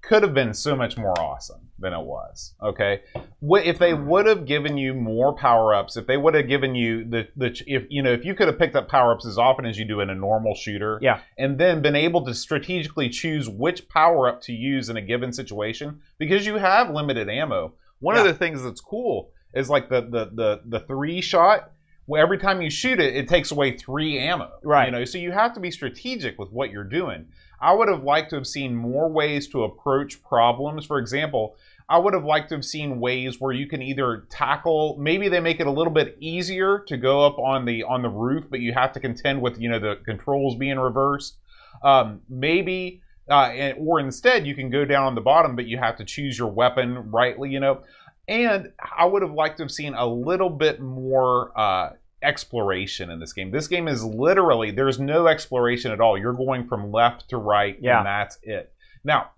could 0.00 0.22
have 0.22 0.32
been 0.32 0.54
so 0.54 0.76
much 0.76 0.96
more 0.96 1.18
awesome 1.20 1.70
than 1.76 1.92
it 1.92 2.00
was. 2.00 2.54
Okay, 2.62 3.00
if 3.42 3.80
they 3.80 3.94
would 3.94 4.26
have 4.26 4.46
given 4.46 4.78
you 4.78 4.94
more 4.94 5.34
power 5.34 5.74
ups, 5.74 5.96
if 5.96 6.06
they 6.06 6.16
would 6.16 6.34
have 6.34 6.46
given 6.46 6.76
you 6.76 7.04
the 7.04 7.26
the 7.36 7.48
if 7.66 7.84
you 7.90 8.00
know 8.00 8.12
if 8.12 8.24
you 8.24 8.36
could 8.36 8.46
have 8.46 8.60
picked 8.60 8.76
up 8.76 8.88
power 8.88 9.12
ups 9.12 9.26
as 9.26 9.38
often 9.38 9.66
as 9.66 9.76
you 9.76 9.84
do 9.84 9.98
in 9.98 10.08
a 10.08 10.14
normal 10.14 10.54
shooter, 10.54 11.00
Yeah. 11.02 11.18
and 11.36 11.58
then 11.58 11.82
been 11.82 11.96
able 11.96 12.24
to 12.26 12.32
strategically 12.34 13.08
choose 13.08 13.48
which 13.48 13.88
power 13.88 14.28
up 14.28 14.40
to 14.42 14.52
use 14.52 14.88
in 14.88 14.96
a 14.96 15.02
given 15.02 15.32
situation 15.32 16.00
because 16.16 16.46
you 16.46 16.58
have 16.58 16.90
limited 16.90 17.28
ammo. 17.28 17.74
One 18.00 18.16
of 18.16 18.22
the 18.24 18.34
things 18.34 18.62
that's 18.62 18.80
cool 18.80 19.32
is 19.54 19.70
like 19.70 19.88
the 19.88 20.02
the 20.02 20.30
the 20.32 20.60
the 20.66 20.80
three 20.80 21.20
shot. 21.20 21.72
Where 22.06 22.22
every 22.22 22.38
time 22.38 22.62
you 22.62 22.70
shoot 22.70 22.98
it, 23.00 23.14
it 23.14 23.28
takes 23.28 23.50
away 23.50 23.76
three 23.76 24.18
ammo. 24.18 24.50
Right. 24.62 24.86
You 24.86 24.92
know, 24.92 25.04
so 25.04 25.18
you 25.18 25.30
have 25.30 25.52
to 25.52 25.60
be 25.60 25.70
strategic 25.70 26.38
with 26.38 26.50
what 26.50 26.70
you're 26.70 26.82
doing. 26.82 27.26
I 27.60 27.74
would 27.74 27.88
have 27.88 28.02
liked 28.02 28.30
to 28.30 28.36
have 28.36 28.46
seen 28.46 28.74
more 28.74 29.10
ways 29.10 29.46
to 29.48 29.64
approach 29.64 30.22
problems. 30.22 30.86
For 30.86 30.98
example, 30.98 31.56
I 31.88 31.98
would 31.98 32.14
have 32.14 32.24
liked 32.24 32.50
to 32.50 32.56
have 32.56 32.64
seen 32.64 33.00
ways 33.00 33.40
where 33.40 33.52
you 33.52 33.66
can 33.66 33.80
either 33.82 34.26
tackle 34.28 34.96
maybe 34.98 35.28
they 35.28 35.40
make 35.40 35.58
it 35.58 35.66
a 35.66 35.70
little 35.70 35.92
bit 35.92 36.16
easier 36.20 36.84
to 36.86 36.96
go 36.96 37.24
up 37.24 37.38
on 37.38 37.64
the 37.64 37.82
on 37.82 38.02
the 38.02 38.10
roof, 38.10 38.44
but 38.50 38.60
you 38.60 38.74
have 38.74 38.92
to 38.92 39.00
contend 39.00 39.40
with 39.40 39.58
you 39.58 39.70
know 39.70 39.78
the 39.78 39.96
controls 40.04 40.56
being 40.56 40.78
reversed. 40.78 41.38
Um, 41.82 42.20
maybe 42.28 43.02
uh, 43.30 43.50
and, 43.54 43.78
or 43.78 44.00
instead 44.00 44.46
you 44.46 44.54
can 44.54 44.70
go 44.70 44.84
down 44.84 45.04
on 45.04 45.14
the 45.14 45.20
bottom, 45.20 45.56
but 45.56 45.66
you 45.66 45.78
have 45.78 45.96
to 45.96 46.04
choose 46.04 46.38
your 46.38 46.48
weapon 46.48 47.10
rightly. 47.10 47.50
You 47.50 47.60
know, 47.60 47.82
and 48.28 48.72
I 48.96 49.06
would 49.06 49.22
have 49.22 49.32
liked 49.32 49.56
to 49.56 49.62
have 49.64 49.70
seen 49.70 49.94
a 49.94 50.06
little 50.06 50.50
bit 50.50 50.80
more 50.80 51.58
uh, 51.58 51.90
exploration 52.22 53.10
in 53.10 53.20
this 53.20 53.32
game. 53.32 53.50
This 53.50 53.68
game 53.68 53.88
is 53.88 54.04
literally 54.04 54.70
there's 54.70 54.98
no 55.00 55.26
exploration 55.26 55.90
at 55.92 56.00
all. 56.00 56.18
You're 56.18 56.32
going 56.34 56.68
from 56.68 56.92
left 56.92 57.28
to 57.30 57.38
right, 57.38 57.76
Yeah. 57.80 57.98
and 57.98 58.06
that's 58.06 58.38
it. 58.42 58.72
Now, 59.04 59.30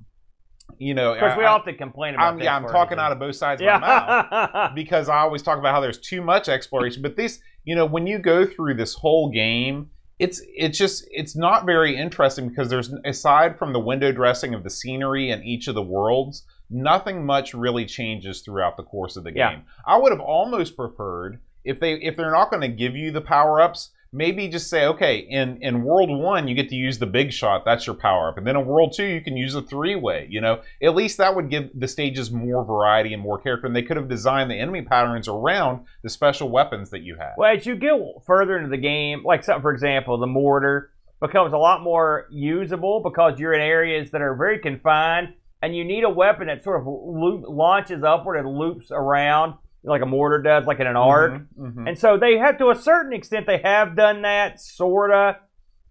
you 0.79 0.95
know, 0.95 1.13
Of 1.13 1.21
course, 1.21 1.37
we 1.37 1.45
I, 1.45 1.49
often 1.53 1.77
complain 1.77 2.15
about 2.15 2.35
I'm, 2.35 2.41
yeah, 2.41 2.57
I'm 2.57 2.67
talking 2.67 2.99
out 2.99 3.13
of 3.13 3.19
both 3.19 3.37
sides 3.37 3.61
of 3.61 3.67
my 3.67 3.79
mouth 3.79 4.73
because 4.75 5.09
I 5.09 5.19
always 5.19 5.43
talk 5.43 5.59
about 5.59 5.75
how 5.75 5.81
there's 5.81 5.99
too 5.99 6.23
much 6.23 6.49
exploration. 6.49 7.03
But 7.03 7.17
this, 7.17 7.41
you 7.65 7.75
know, 7.75 7.87
when 7.87 8.07
you 8.07 8.19
go 8.19 8.47
through 8.47 8.75
this 8.75 8.95
whole 8.95 9.31
game, 9.31 9.91
it's 10.19 10.43
it's 10.55 10.77
just 10.79 11.07
it's 11.11 11.35
not 11.37 11.65
very 11.67 11.97
interesting 11.97 12.49
because 12.49 12.69
there's 12.69 12.93
aside 13.05 13.59
from 13.59 13.73
the 13.73 13.81
window 13.81 14.13
dressing 14.13 14.55
of 14.55 14.65
the 14.65 14.71
scenery 14.71 15.31
and 15.31 15.45
each 15.45 15.67
of 15.67 15.75
the 15.75 15.83
worlds, 15.83 16.45
nothing 16.71 17.27
much 17.27 17.53
really 17.55 17.85
changes 17.85 18.41
throughout 18.41 18.77
the 18.77 18.83
course 18.83 19.17
of 19.17 19.25
the 19.25 19.33
game. 19.33 19.37
Yeah. 19.39 19.61
I 19.87 19.99
would 19.99 20.13
have 20.13 20.21
almost 20.21 20.77
preferred 20.77 21.41
if 21.65 21.81
they 21.81 21.95
if 21.95 22.17
they're 22.17 22.31
not 22.31 22.51
going 22.51 22.63
to 22.63 22.69
give 22.69 22.97
you 22.97 23.11
the 23.11 23.21
power 23.21 23.61
ups. 23.61 23.91
Maybe 24.13 24.49
just 24.49 24.69
say, 24.69 24.87
okay, 24.87 25.19
in, 25.19 25.63
in 25.63 25.85
World 25.85 26.11
One, 26.11 26.49
you 26.49 26.57
get 26.57 26.69
to 26.71 26.75
use 26.75 26.99
the 26.99 27.07
big 27.07 27.33
shot. 27.33 27.65
That's 27.65 27.87
your 27.87 27.95
power 27.95 28.29
up. 28.29 28.39
And 28.39 28.45
then 28.45 28.57
in 28.57 28.67
World 28.67 28.93
Two, 28.93 29.05
you 29.05 29.21
can 29.21 29.37
use 29.37 29.55
a 29.55 29.63
three 29.63 29.95
way. 29.95 30.27
You 30.29 30.41
know, 30.41 30.63
at 30.83 30.97
least 30.97 31.19
that 31.19 31.37
would 31.37 31.49
give 31.49 31.71
the 31.77 31.87
stages 31.87 32.29
more 32.33 32.65
variety 32.65 33.15
and 33.15 33.23
more 33.23 33.39
character. 33.39 33.69
And 33.69 33.77
they 33.77 33.85
could 33.85 33.97
have 33.97 34.09
designed 34.09 34.51
the 34.51 34.57
enemy 34.57 34.83
patterns 34.83 35.29
around 35.29 35.87
the 36.03 36.11
special 36.11 36.49
weapons 36.51 36.91
that 36.91 37.03
you 37.03 37.17
have. 37.17 37.35
Well, 37.37 37.57
as 37.57 37.67
you 37.67 37.77
get 37.77 37.95
further 38.27 38.57
into 38.57 38.69
the 38.69 38.79
game, 38.79 39.23
like 39.25 39.45
so, 39.45 39.61
for 39.61 39.73
example, 39.73 40.19
the 40.19 40.27
mortar 40.27 40.91
becomes 41.21 41.53
a 41.53 41.59
lot 41.59 41.83
more 41.83 42.27
usable 42.31 43.01
because 43.01 43.39
you're 43.39 43.53
in 43.53 43.61
areas 43.61 44.11
that 44.11 44.23
are 44.23 44.35
very 44.35 44.59
confined, 44.59 45.35
and 45.63 45.77
you 45.77 45.85
need 45.85 46.05
a 46.05 46.11
weapon 46.11 46.47
that 46.49 46.63
sort 46.65 46.81
of 46.81 46.87
loop, 46.87 47.45
launches 47.49 48.03
upward 48.03 48.37
and 48.39 48.49
loops 48.49 48.91
around 48.91 49.55
like 49.83 50.03
a 50.03 50.07
mortar 50.07 50.43
does, 50.43 50.67
like 50.67 50.79
in 50.81 50.87
an 50.87 50.97
arc. 50.97 51.33
Mhm, 51.33 51.47
mhm. 51.59 51.89
And 51.89 51.99
so 51.99 52.19
they 52.19 52.37
have, 52.39 52.59
to 52.59 52.69
a 52.71 52.75
certain 52.75 53.13
extent, 53.15 53.47
they 53.47 53.59
have 53.65 53.97
done 53.97 54.23
that, 54.23 54.61
sorta. 54.61 55.39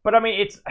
But 0.03 0.15
I 0.15 0.19
mean, 0.19 0.39
it's. 0.39 0.61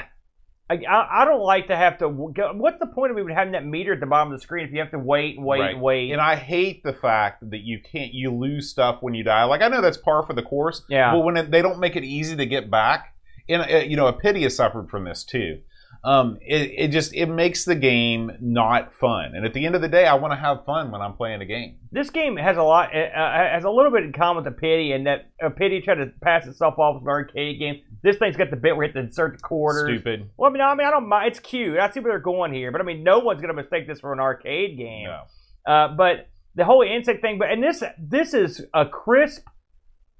I, 0.70 0.78
I 0.86 1.24
don't 1.24 1.40
like 1.40 1.68
to 1.68 1.76
have 1.76 1.96
to. 1.98 2.30
Go, 2.34 2.52
what's 2.54 2.78
the 2.78 2.86
point 2.86 3.10
of 3.10 3.18
even 3.18 3.34
having 3.34 3.52
that 3.52 3.64
meter 3.64 3.94
at 3.94 4.00
the 4.00 4.06
bottom 4.06 4.30
of 4.32 4.38
the 4.38 4.42
screen 4.42 4.66
if 4.66 4.70
you 4.72 4.80
have 4.80 4.90
to 4.90 4.98
wait 4.98 5.36
and 5.38 5.46
wait 5.46 5.60
Right. 5.60 5.70
and 5.72 5.80
wait? 5.80 6.12
And 6.12 6.20
I 6.20 6.36
hate 6.36 6.82
the 6.84 6.92
fact 6.92 7.42
that 7.50 7.60
you 7.60 7.80
can't 7.80 8.12
you 8.12 8.30
lose 8.30 8.68
stuff 8.68 8.98
when 9.00 9.14
you 9.14 9.24
die. 9.24 9.44
Like 9.44 9.62
I 9.62 9.68
know 9.68 9.80
that's 9.80 9.96
par 9.96 10.24
for 10.26 10.34
the 10.34 10.42
course, 10.42 10.82
yeah. 10.90 11.10
but 11.12 11.20
when 11.20 11.38
it, 11.38 11.50
they 11.50 11.62
don't 11.62 11.78
make 11.80 11.96
it 11.96 12.04
easy 12.04 12.36
to 12.36 12.44
get 12.44 12.70
back, 12.70 13.14
and 13.48 13.62
uh, 13.62 13.76
you 13.78 13.96
know, 13.96 14.12
Apidya 14.12 14.42
has 14.42 14.56
suffered 14.56 14.90
from 14.90 15.04
this 15.04 15.24
too. 15.24 15.60
Um, 16.04 16.38
it, 16.40 16.70
it 16.76 16.88
just 16.88 17.12
it 17.14 17.26
makes 17.26 17.64
the 17.64 17.74
game 17.74 18.30
not 18.40 18.94
fun. 18.94 19.32
And 19.34 19.44
at 19.44 19.52
the 19.52 19.66
end 19.66 19.74
of 19.74 19.80
the 19.82 19.88
day, 19.88 20.06
I 20.06 20.14
want 20.14 20.32
to 20.32 20.38
have 20.38 20.64
fun 20.64 20.90
when 20.92 21.00
I'm 21.00 21.14
playing 21.14 21.42
a 21.42 21.44
game. 21.44 21.76
this 21.90 22.08
game 22.10 22.36
has 22.36 22.56
a 22.56 22.62
lot 22.62 22.90
uh, 22.94 22.98
has 23.14 23.64
a 23.64 23.70
little 23.70 23.90
bit 23.90 24.04
in 24.04 24.12
common 24.12 24.44
with 24.44 24.54
the 24.54 24.60
Apidya 24.60 24.94
and 24.94 25.06
that 25.08 25.30
uh, 25.42 25.48
Apidya 25.48 25.82
tried 25.82 25.96
to 25.96 26.06
pass 26.22 26.46
itself 26.46 26.78
off 26.78 26.96
as 26.96 27.02
an 27.02 27.08
arcade 27.08 27.58
game 27.58 27.82
this 28.02 28.16
thing's 28.16 28.36
got 28.36 28.50
the 28.50 28.56
bit 28.56 28.76
where 28.76 28.86
you 28.86 28.92
have 28.92 28.94
to 28.94 29.00
insert 29.08 29.32
the 29.36 29.42
quarters 29.42 29.88
Stupid. 29.88 30.30
well 30.36 30.48
i 30.48 30.52
mean 30.52 30.62
i 30.62 30.72
mean 30.74 30.86
i 30.86 30.90
don't 30.90 31.08
mind 31.08 31.26
it's 31.28 31.40
cute 31.40 31.78
i 31.78 31.90
see 31.90 31.98
where 31.98 32.12
they're 32.12 32.20
going 32.20 32.52
here 32.54 32.70
but 32.70 32.80
i 32.80 32.84
mean 32.84 33.02
no 33.02 33.18
one's 33.18 33.40
going 33.40 33.54
to 33.54 33.60
mistake 33.60 33.88
this 33.88 33.98
for 34.00 34.12
an 34.12 34.20
arcade 34.20 34.76
game 34.78 35.06
No. 35.08 35.72
uh, 35.72 35.88
but 35.96 36.28
the 36.54 36.64
whole 36.64 36.82
insect 36.82 37.22
thing 37.22 37.38
but 37.38 37.50
and 37.50 37.60
this 37.62 37.82
this 37.98 38.34
is 38.34 38.64
a 38.72 38.86
crisp 38.86 39.44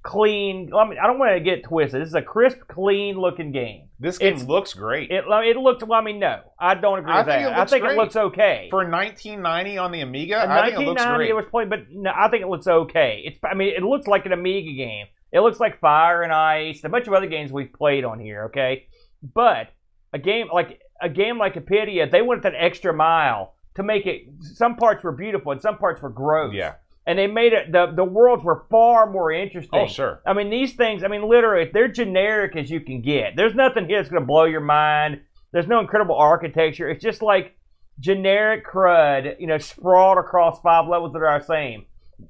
clean 0.02 0.70
i 0.74 0.88
mean 0.88 0.98
i 1.02 1.06
don't 1.06 1.18
want 1.18 1.32
to 1.34 1.40
get 1.40 1.64
twisted 1.64 2.00
this 2.00 2.08
is 2.08 2.14
a 2.14 2.22
crisp 2.22 2.58
clean 2.68 3.18
looking 3.18 3.50
game 3.52 3.88
This 3.98 4.16
game 4.18 4.34
It's- 4.34 4.46
looks 4.46 4.72
great. 4.72 5.10
it, 5.10 5.24
it 5.26 5.56
looks 5.56 5.82
well 5.84 6.00
i 6.00 6.02
mean 6.04 6.18
no 6.20 6.40
i 6.58 6.74
don't 6.74 7.00
agree 7.00 7.12
I 7.12 7.18
with 7.18 7.26
that 7.26 7.58
i 7.58 7.64
think 7.64 7.82
great. 7.82 7.94
it 7.94 7.98
looks 7.98 8.14
okay 8.16 8.68
For 8.70 8.88
1990 8.88 9.76
on 9.78 9.90
the 9.92 10.00
Amiga, 10.02 10.44
in 10.44 10.50
I 10.50 10.66
think 10.70 10.80
it 10.80 10.84
looks 10.86 11.00
1990 11.04 11.16
great. 11.18 11.30
it 11.30 11.34
was 11.34 11.44
played, 11.46 11.68
but 11.70 11.80
no, 11.90 12.12
I 12.16 12.28
think 12.30 12.42
it 12.42 12.48
looks 12.48 12.66
okay. 12.66 13.22
It's 13.26 13.38
I 13.44 13.54
mean 13.54 13.74
it 13.76 13.82
looks 13.82 14.06
like 14.06 14.24
an 14.26 14.32
Amiga 14.32 14.72
game. 14.72 15.06
It 15.32 15.40
looks 15.40 15.60
like 15.60 15.78
Fire 15.80 16.22
and 16.22 16.32
Ice, 16.32 16.82
a 16.84 16.88
bunch 16.88 17.06
of 17.06 17.12
other 17.12 17.26
games 17.26 17.52
we've 17.52 17.72
played 17.72 18.04
on 18.04 18.18
here. 18.20 18.44
Okay, 18.44 18.86
but 19.34 19.68
a 20.14 20.18
game 20.18 20.46
like 20.52 20.80
a 21.02 21.08
game 21.08 21.38
like 21.38 21.54
Apidya, 21.54 22.10
they 22.10 22.22
went 22.22 22.42
that 22.44 22.54
extra 22.56 22.94
mile 22.94 23.54
to 23.74 23.82
make 23.82 24.06
it. 24.06 24.22
Some 24.40 24.76
parts 24.76 25.02
were 25.04 25.12
beautiful 25.12 25.52
and 25.52 25.60
some 25.60 25.76
parts 25.76 26.00
were 26.00 26.08
gross. 26.10 26.54
yeah. 26.54 26.74
And 27.08 27.18
they 27.18 27.26
made 27.26 27.52
it. 27.52 27.72
the 27.72 27.90
The 27.92 28.04
worlds 28.04 28.44
were 28.44 28.64
far 28.70 29.10
more 29.10 29.32
interesting. 29.32 29.80
Oh, 29.80 29.86
sure. 29.88 30.20
I 30.24 30.32
mean, 30.34 30.50
these 30.50 30.74
things, 30.74 31.02
I 31.02 31.08
mean, 31.08 31.28
literally, 31.28 31.68
they're 31.72 31.88
generic 31.88 32.54
as 32.54 32.70
you 32.70 32.80
can 32.80 33.02
get. 33.02 33.34
There's 33.34 33.54
nothing 33.54 33.86
here 33.88 33.98
that's 33.98 34.10
going 34.10 34.22
to 34.22 34.26
blow 34.26 34.44
your 34.44 34.60
mind. 34.60 35.22
There's 35.52 35.66
no 35.66 35.80
incredible 35.80 36.14
architecture. 36.14 36.88
It's 36.88 37.02
just 37.02 37.22
like 37.22 37.56
generic 37.98 38.64
crud, 38.66 39.40
you 39.40 39.46
know, 39.46 39.58
sprawled 39.58 40.18
across 40.18 40.60
five 40.60 40.86
levels 40.86 41.12
that 41.14 41.22
are 41.22 41.38
the 41.38 41.44
same. 41.44 41.86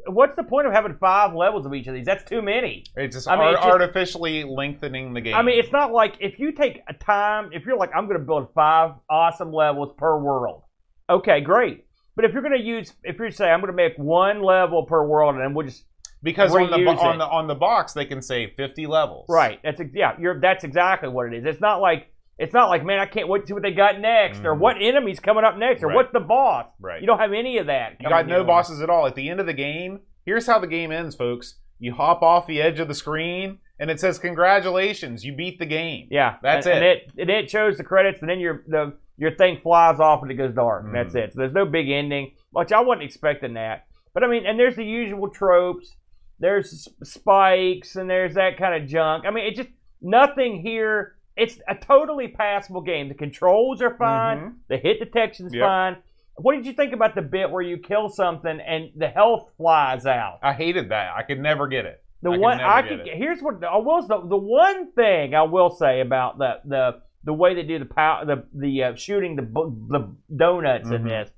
What's 0.07 0.37
the 0.37 0.43
point 0.45 0.67
of 0.67 0.73
having 0.75 0.95
five 0.99 1.35
levels 1.35 1.65
of 1.67 1.73
each 1.75 1.87
of 1.87 1.95
these? 1.95 2.05
That's 2.07 2.23
too 2.23 2.43
many. 2.43 2.85
It's 2.95 3.17
just, 3.17 3.27
I 3.29 3.37
mean, 3.37 3.41
ar- 3.47 3.53
it's 3.55 3.61
just- 3.61 3.69
artificially 3.73 4.45
lengthening 4.45 5.15
the 5.15 5.21
game. 5.23 5.35
I 5.35 5.43
mean, 5.43 5.59
it's 5.59 5.73
not 5.73 5.93
like 5.93 6.15
if 6.21 6.39
you 6.39 6.53
take 6.53 6.83
a 6.89 6.93
time, 6.95 7.51
if 7.53 7.65
you're 7.67 7.77
like, 7.77 7.91
I'm 7.97 8.07
going 8.07 8.19
to 8.21 8.25
build 8.25 8.53
five 8.55 8.93
awesome 9.11 9.51
levels 9.53 9.93
per 9.97 10.17
world. 10.19 10.63
Okay, 11.11 11.41
great. 11.41 11.87
But 12.19 12.25
if 12.25 12.33
you're 12.33 12.43
going 12.43 12.59
to 12.59 12.65
use, 12.65 12.93
if 13.05 13.17
you 13.21 13.31
say, 13.31 13.49
I'm 13.49 13.61
going 13.61 13.71
to 13.71 13.77
make 13.77 13.97
one 13.97 14.43
level 14.43 14.83
per 14.87 15.05
world 15.07 15.37
and 15.37 15.45
then 15.45 15.55
we'll 15.55 15.67
just 15.69 15.85
because 16.21 16.53
on 16.53 16.69
the 16.69 16.79
bo- 16.85 16.99
on 16.99 17.19
the 17.19 17.25
on 17.25 17.47
the 17.47 17.55
box 17.55 17.93
they 17.93 18.05
can 18.05 18.21
say 18.21 18.53
50 18.57 18.89
levels. 18.89 19.27
Right. 19.29 19.61
That's 19.63 19.81
yeah. 19.95 20.17
You're 20.19 20.41
that's 20.41 20.65
exactly 20.65 21.09
what 21.09 21.33
it 21.33 21.39
is. 21.39 21.45
It's 21.47 21.61
not 21.61 21.81
like 21.81 22.09
it's 22.39 22.53
not 22.53 22.71
like 22.71 22.85
man, 22.85 22.99
I 22.99 23.07
can't 23.07 23.29
wait 23.29 23.43
to 23.43 23.47
see 23.47 23.53
what 23.53 23.63
they 23.63 23.71
got 23.71 24.01
next, 24.01 24.41
or 24.41 24.57
Mhm. 24.57 24.59
what 24.59 24.77
enemy's 24.83 25.21
coming 25.21 25.45
up 25.45 25.57
next, 25.57 25.85
or 25.85 25.87
Right. 25.87 25.95
what's 25.95 26.11
the 26.11 26.19
boss. 26.19 26.67
Right. 26.81 27.01
You 27.01 27.07
don't 27.07 27.21
have 27.21 27.33
any 27.33 27.59
of 27.59 27.67
that. 27.69 27.99
You 28.01 28.09
got 28.09 28.27
no 28.27 28.43
bosses 28.43 28.81
at 28.83 28.91
all. 28.91 29.07
At 29.07 29.15
the 29.15 29.29
end 29.29 29.39
of 29.39 29.47
the 29.47 29.53
game, 29.53 30.01
here's 30.27 30.49
how 30.49 30.59
the 30.59 30.67
game 30.67 30.91
ends, 30.91 31.15
folks. 31.15 31.61
You 31.79 31.95
hop 31.95 32.21
off 32.23 32.49
the 32.49 32.61
edge 32.61 32.81
of 32.81 32.89
the 32.89 32.95
screen, 32.95 33.59
and 33.81 33.91
it 33.91 34.01
says, 34.01 34.19
"Congratulations, 34.19 35.25
you 35.25 35.33
beat 35.35 35.59
the 35.59 35.67
game." 35.67 36.09
Yeah, 36.11 36.37
That's 36.43 36.67
and, 36.67 36.85
it. 36.85 37.11
And 37.19 37.19
it 37.19 37.23
and 37.23 37.31
it 37.31 37.51
shows 37.51 37.77
the 37.77 37.85
credits, 37.85 38.21
and 38.21 38.29
then 38.31 38.41
your 38.41 38.65
the 38.67 38.95
your 39.17 39.33
thing 39.35 39.59
flies 39.61 39.99
off 40.01 40.23
and 40.23 40.31
it 40.31 40.35
goes 40.35 40.55
dark. 40.55 40.85
and 40.85 40.95
That's 40.95 41.15
it. 41.15 41.33
So 41.33 41.41
there's 41.41 41.53
no 41.53 41.65
big 41.67 41.91
ending, 41.91 42.33
which 42.53 42.73
I 42.73 42.81
wasn't 42.81 43.03
expecting 43.05 43.55
that. 43.55 43.87
But 44.15 44.23
I 44.25 44.29
mean, 44.29 44.47
and 44.47 44.59
there's 44.59 44.77
the 44.77 44.85
usual 44.85 45.29
tropes. 45.29 45.97
There's 46.39 46.89
spikes 47.03 47.97
and 47.97 48.09
there's 48.09 48.35
that 48.35 48.57
kind 48.59 48.81
of 48.81 48.89
junk. 48.89 49.25
I 49.27 49.31
mean, 49.31 49.45
it 49.45 49.57
just 49.57 49.71
nothing 50.01 50.61
here 50.63 51.15
it's 51.37 51.59
a 51.69 51.75
totally 51.77 52.27
passable 52.29 52.81
game. 52.81 53.09
The 53.09 53.15
controls 53.15 53.81
are 53.81 53.95
fine. 53.97 54.39
Mhm. 54.39 54.55
The 54.69 54.77
hit 54.77 54.99
detection's 54.99 55.55
Yep. 55.55 55.63
fine. 55.65 55.97
What 56.35 56.57
did 56.57 56.67
you 56.67 56.73
think 56.73 56.93
about 56.93 57.15
the 57.15 57.23
bit 57.23 57.51
where 57.51 57.63
you 57.63 57.79
kill 57.79 58.09
something 58.09 58.59
and 58.61 58.91
the 58.97 59.09
health 59.09 59.53
flies 59.57 60.05
out? 60.05 60.39
I 60.43 60.53
hated 60.53 60.89
that. 60.89 61.13
I 61.17 61.23
could 61.23 61.39
never 61.41 61.69
get 61.69 61.85
it. 61.87 62.03
The 62.23 62.31
I 62.33 62.37
one 62.39 62.61
I 62.61 62.83
could 62.83 63.07
here's 63.07 63.41
what 63.41 63.63
I 63.65 63.77
will 63.77 64.03
the, 64.07 64.21
the 64.27 64.37
one 64.37 64.93
thing 64.93 65.35
I 65.35 65.43
will 65.43 65.71
say 65.71 66.01
about 66.01 66.39
the 66.39 66.61
the 66.65 67.01
the 67.25 67.33
way 67.33 67.55
they 67.55 67.63
do 67.63 67.79
the 67.79 67.85
power 67.85 68.25
the 68.25 68.45
the 68.55 68.83
uh, 68.85 68.95
shooting 68.95 69.37
the 69.37 69.43
the 69.43 70.15
donuts 70.35 70.91
in 70.91 71.03
Mhm. 71.05 71.09
this. 71.09 71.31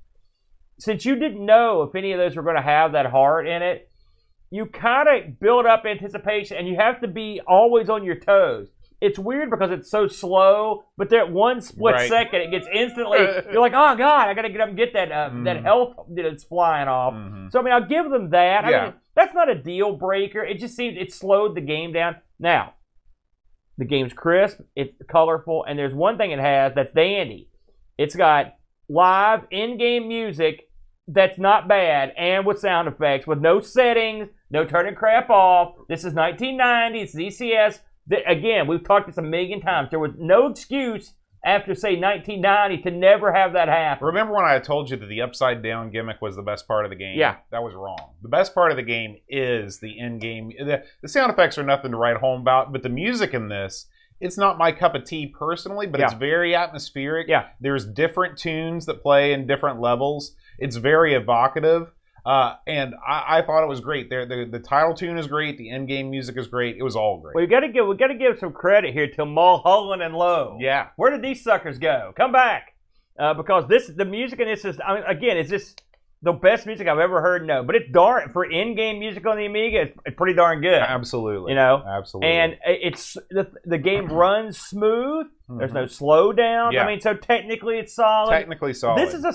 Since 0.79 1.05
you 1.05 1.15
didn't 1.15 1.45
know 1.45 1.83
if 1.83 1.93
any 1.95 2.11
of 2.13 2.17
those 2.19 2.35
were 2.35 2.41
going 2.43 2.55
to 2.55 2.61
have 2.61 2.93
that 2.93 3.05
heart 3.05 3.47
in 3.47 3.61
it, 3.61 3.87
you 4.49 4.65
kind 4.65 5.07
of 5.07 5.39
build 5.39 5.65
up 5.67 5.85
anticipation, 5.85 6.57
and 6.57 6.67
you 6.67 6.75
have 6.77 7.01
to 7.01 7.07
be 7.07 7.39
always 7.47 7.87
on 7.89 8.03
your 8.03 8.15
toes. 8.19 8.69
It's 8.99 9.17
weird 9.19 9.49
because 9.49 9.71
it's 9.71 9.89
so 9.89 10.07
slow, 10.07 10.83
but 10.97 11.09
that 11.11 11.31
one 11.31 11.61
split 11.61 11.95
Right. 11.95 12.09
second, 12.09 12.41
it 12.41 12.51
gets 12.51 12.67
instantly. 12.73 13.19
You're 13.51 13.61
like, 13.61 13.73
oh 13.75 13.95
god, 13.95 14.27
I 14.27 14.33
got 14.33 14.43
to 14.43 14.49
get 14.49 14.61
up 14.61 14.69
and 14.69 14.77
get 14.77 14.93
that 14.93 15.11
uh, 15.11 15.29
that 15.43 15.57
Mhm. 15.57 15.63
health 15.63 15.95
that's 16.09 16.43
flying 16.43 16.87
off. 16.87 17.13
Mhm. 17.13 17.51
So 17.51 17.59
I 17.59 17.63
mean, 17.63 17.73
I'll 17.73 17.85
give 17.87 18.09
them 18.09 18.31
that. 18.31 18.65
I 18.65 18.69
Yeah. 18.69 18.83
mean, 18.85 18.93
that's 19.15 19.33
not 19.33 19.49
a 19.49 19.55
deal 19.55 19.93
breaker. 19.93 20.43
It 20.43 20.59
just 20.59 20.75
seems 20.75 20.97
it 20.97 21.13
slowed 21.13 21.55
the 21.55 21.61
game 21.61 21.93
down. 21.93 22.17
Now, 22.39 22.73
the 23.77 23.85
game's 23.85 24.13
crisp, 24.13 24.59
it's 24.75 24.93
colorful, 25.09 25.65
and 25.67 25.77
there's 25.77 25.93
one 25.93 26.17
thing 26.17 26.31
it 26.31 26.39
has 26.39 26.73
that's 26.75 26.93
dandy. 26.93 27.49
It's 27.97 28.15
got 28.15 28.55
live 28.89 29.41
in-game 29.51 30.07
music 30.07 30.69
that's 31.07 31.39
not 31.39 31.67
bad, 31.67 32.13
and 32.17 32.45
with 32.45 32.59
sound 32.59 32.87
effects, 32.87 33.27
with 33.27 33.39
no 33.39 33.59
settings, 33.59 34.29
no 34.49 34.65
turning 34.65 34.95
crap 34.95 35.29
off. 35.29 35.75
This 35.89 36.03
is 36.03 36.13
1990. 36.13 37.01
It's 37.01 37.15
ECS. 37.15 37.79
Again, 38.27 38.67
we've 38.67 38.83
talked 38.83 39.07
this 39.07 39.17
a 39.17 39.21
million 39.21 39.61
times. 39.61 39.89
There 39.89 39.99
was 39.99 40.11
no 40.17 40.47
excuse 40.47 41.13
after 41.43 41.73
say 41.73 41.95
1990 41.99 42.83
to 42.83 42.91
never 42.91 43.33
have 43.33 43.53
that 43.53 43.67
happen. 43.67 44.05
Remember 44.05 44.33
when 44.33 44.45
I 44.45 44.59
told 44.59 44.89
you 44.89 44.97
that 44.97 45.07
the 45.07 45.21
upside 45.21 45.63
down 45.63 45.89
gimmick 45.89 46.21
was 46.21 46.35
the 46.35 46.41
best 46.41 46.67
part 46.67 46.85
of 46.85 46.91
the 46.91 46.95
game? 46.95 47.17
Yeah. 47.17 47.37
That 47.51 47.63
was 47.63 47.73
wrong. 47.73 48.13
The 48.21 48.29
best 48.29 48.53
part 48.53 48.71
of 48.71 48.77
the 48.77 48.83
game 48.83 49.17
is 49.27 49.79
the 49.79 49.99
end 49.99 50.21
game. 50.21 50.51
The, 50.57 50.83
the 51.01 51.07
sound 51.07 51.31
effects 51.31 51.57
are 51.57 51.63
nothing 51.63 51.91
to 51.91 51.97
write 51.97 52.17
home 52.17 52.41
about, 52.41 52.71
but 52.71 52.83
the 52.83 52.89
music 52.89 53.33
in 53.33 53.49
this, 53.49 53.87
it's 54.19 54.37
not 54.37 54.59
my 54.59 54.71
cup 54.71 54.93
of 54.93 55.03
tea 55.03 55.25
personally, 55.25 55.87
but 55.87 55.99
it's 55.99 56.13
very 56.13 56.53
atmospheric. 56.53 57.27
Yeah. 57.27 57.47
There's 57.59 57.85
different 57.85 58.37
tunes 58.37 58.85
that 58.85 59.01
play 59.01 59.33
in 59.33 59.47
different 59.47 59.81
levels. 59.81 60.35
It's 60.59 60.75
very 60.75 61.15
evocative. 61.15 61.91
Uh, 62.25 62.55
and 62.67 62.93
I, 63.07 63.39
I 63.39 63.41
thought 63.41 63.63
it 63.63 63.67
was 63.67 63.79
great. 63.79 64.09
There, 64.09 64.25
the, 64.25 64.45
the 64.49 64.59
title 64.59 64.93
tune 64.93 65.17
is 65.17 65.27
great. 65.27 65.57
The 65.57 65.69
end 65.71 65.87
game 65.87 66.09
music 66.11 66.37
is 66.37 66.47
great. 66.47 66.77
It 66.77 66.83
was 66.83 66.95
all 66.95 67.19
great. 67.19 67.35
We 67.35 67.47
got 67.47 67.61
to 67.61 67.69
give 67.69 67.87
we 67.87 67.95
got 67.97 68.07
to 68.07 68.15
give 68.15 68.37
some 68.39 68.53
credit 68.53 68.93
here 68.93 69.07
to 69.15 69.25
Mulholland 69.25 70.01
and 70.03 70.13
Lowe. 70.15 70.57
yeah, 70.59 70.89
Where 70.97 71.09
did 71.11 71.21
these 71.23 71.43
suckers 71.43 71.79
go? 71.79 72.13
Come 72.15 72.31
back, 72.31 72.75
uh, 73.19 73.33
because 73.33 73.67
this 73.67 73.87
the 73.95 74.05
music 74.05 74.39
in 74.39 74.47
this 74.47 74.63
is 74.65 74.79
I 74.85 74.93
mean, 74.95 75.03
again, 75.07 75.37
is 75.37 75.49
this 75.49 75.75
the 76.23 76.33
best 76.33 76.67
music 76.67 76.87
I've 76.87 76.99
ever 76.99 77.19
heard? 77.19 77.47
No, 77.47 77.63
but 77.63 77.73
it's 77.75 77.89
darn 77.89 78.29
for 78.31 78.45
in-game 78.45 78.99
music 78.99 79.25
on 79.25 79.37
the 79.37 79.47
Amiga. 79.47 79.81
It's, 79.81 79.97
it's 80.05 80.15
pretty 80.15 80.35
darn 80.35 80.61
good. 80.61 80.75
absolutely. 80.79 81.53
You 81.53 81.55
know, 81.55 81.83
absolutely. 81.83 82.31
and 82.33 82.57
it's 82.65 83.17
the 83.31 83.51
the 83.65 83.79
game 83.79 84.07
runs 84.07 84.59
smooth. 84.59 85.25
There's 85.49 85.71
Mhm. 85.71 85.73
no 85.73 85.83
slowdown. 85.85 86.73
Yeah. 86.73 86.83
I 86.83 86.87
mean, 86.87 87.01
so 87.01 87.15
technically 87.15 87.79
it's 87.79 87.95
solid. 87.95 88.29
technically 88.29 88.73
solid. 88.73 89.01
This 89.03 89.15
is 89.15 89.25
a, 89.25 89.33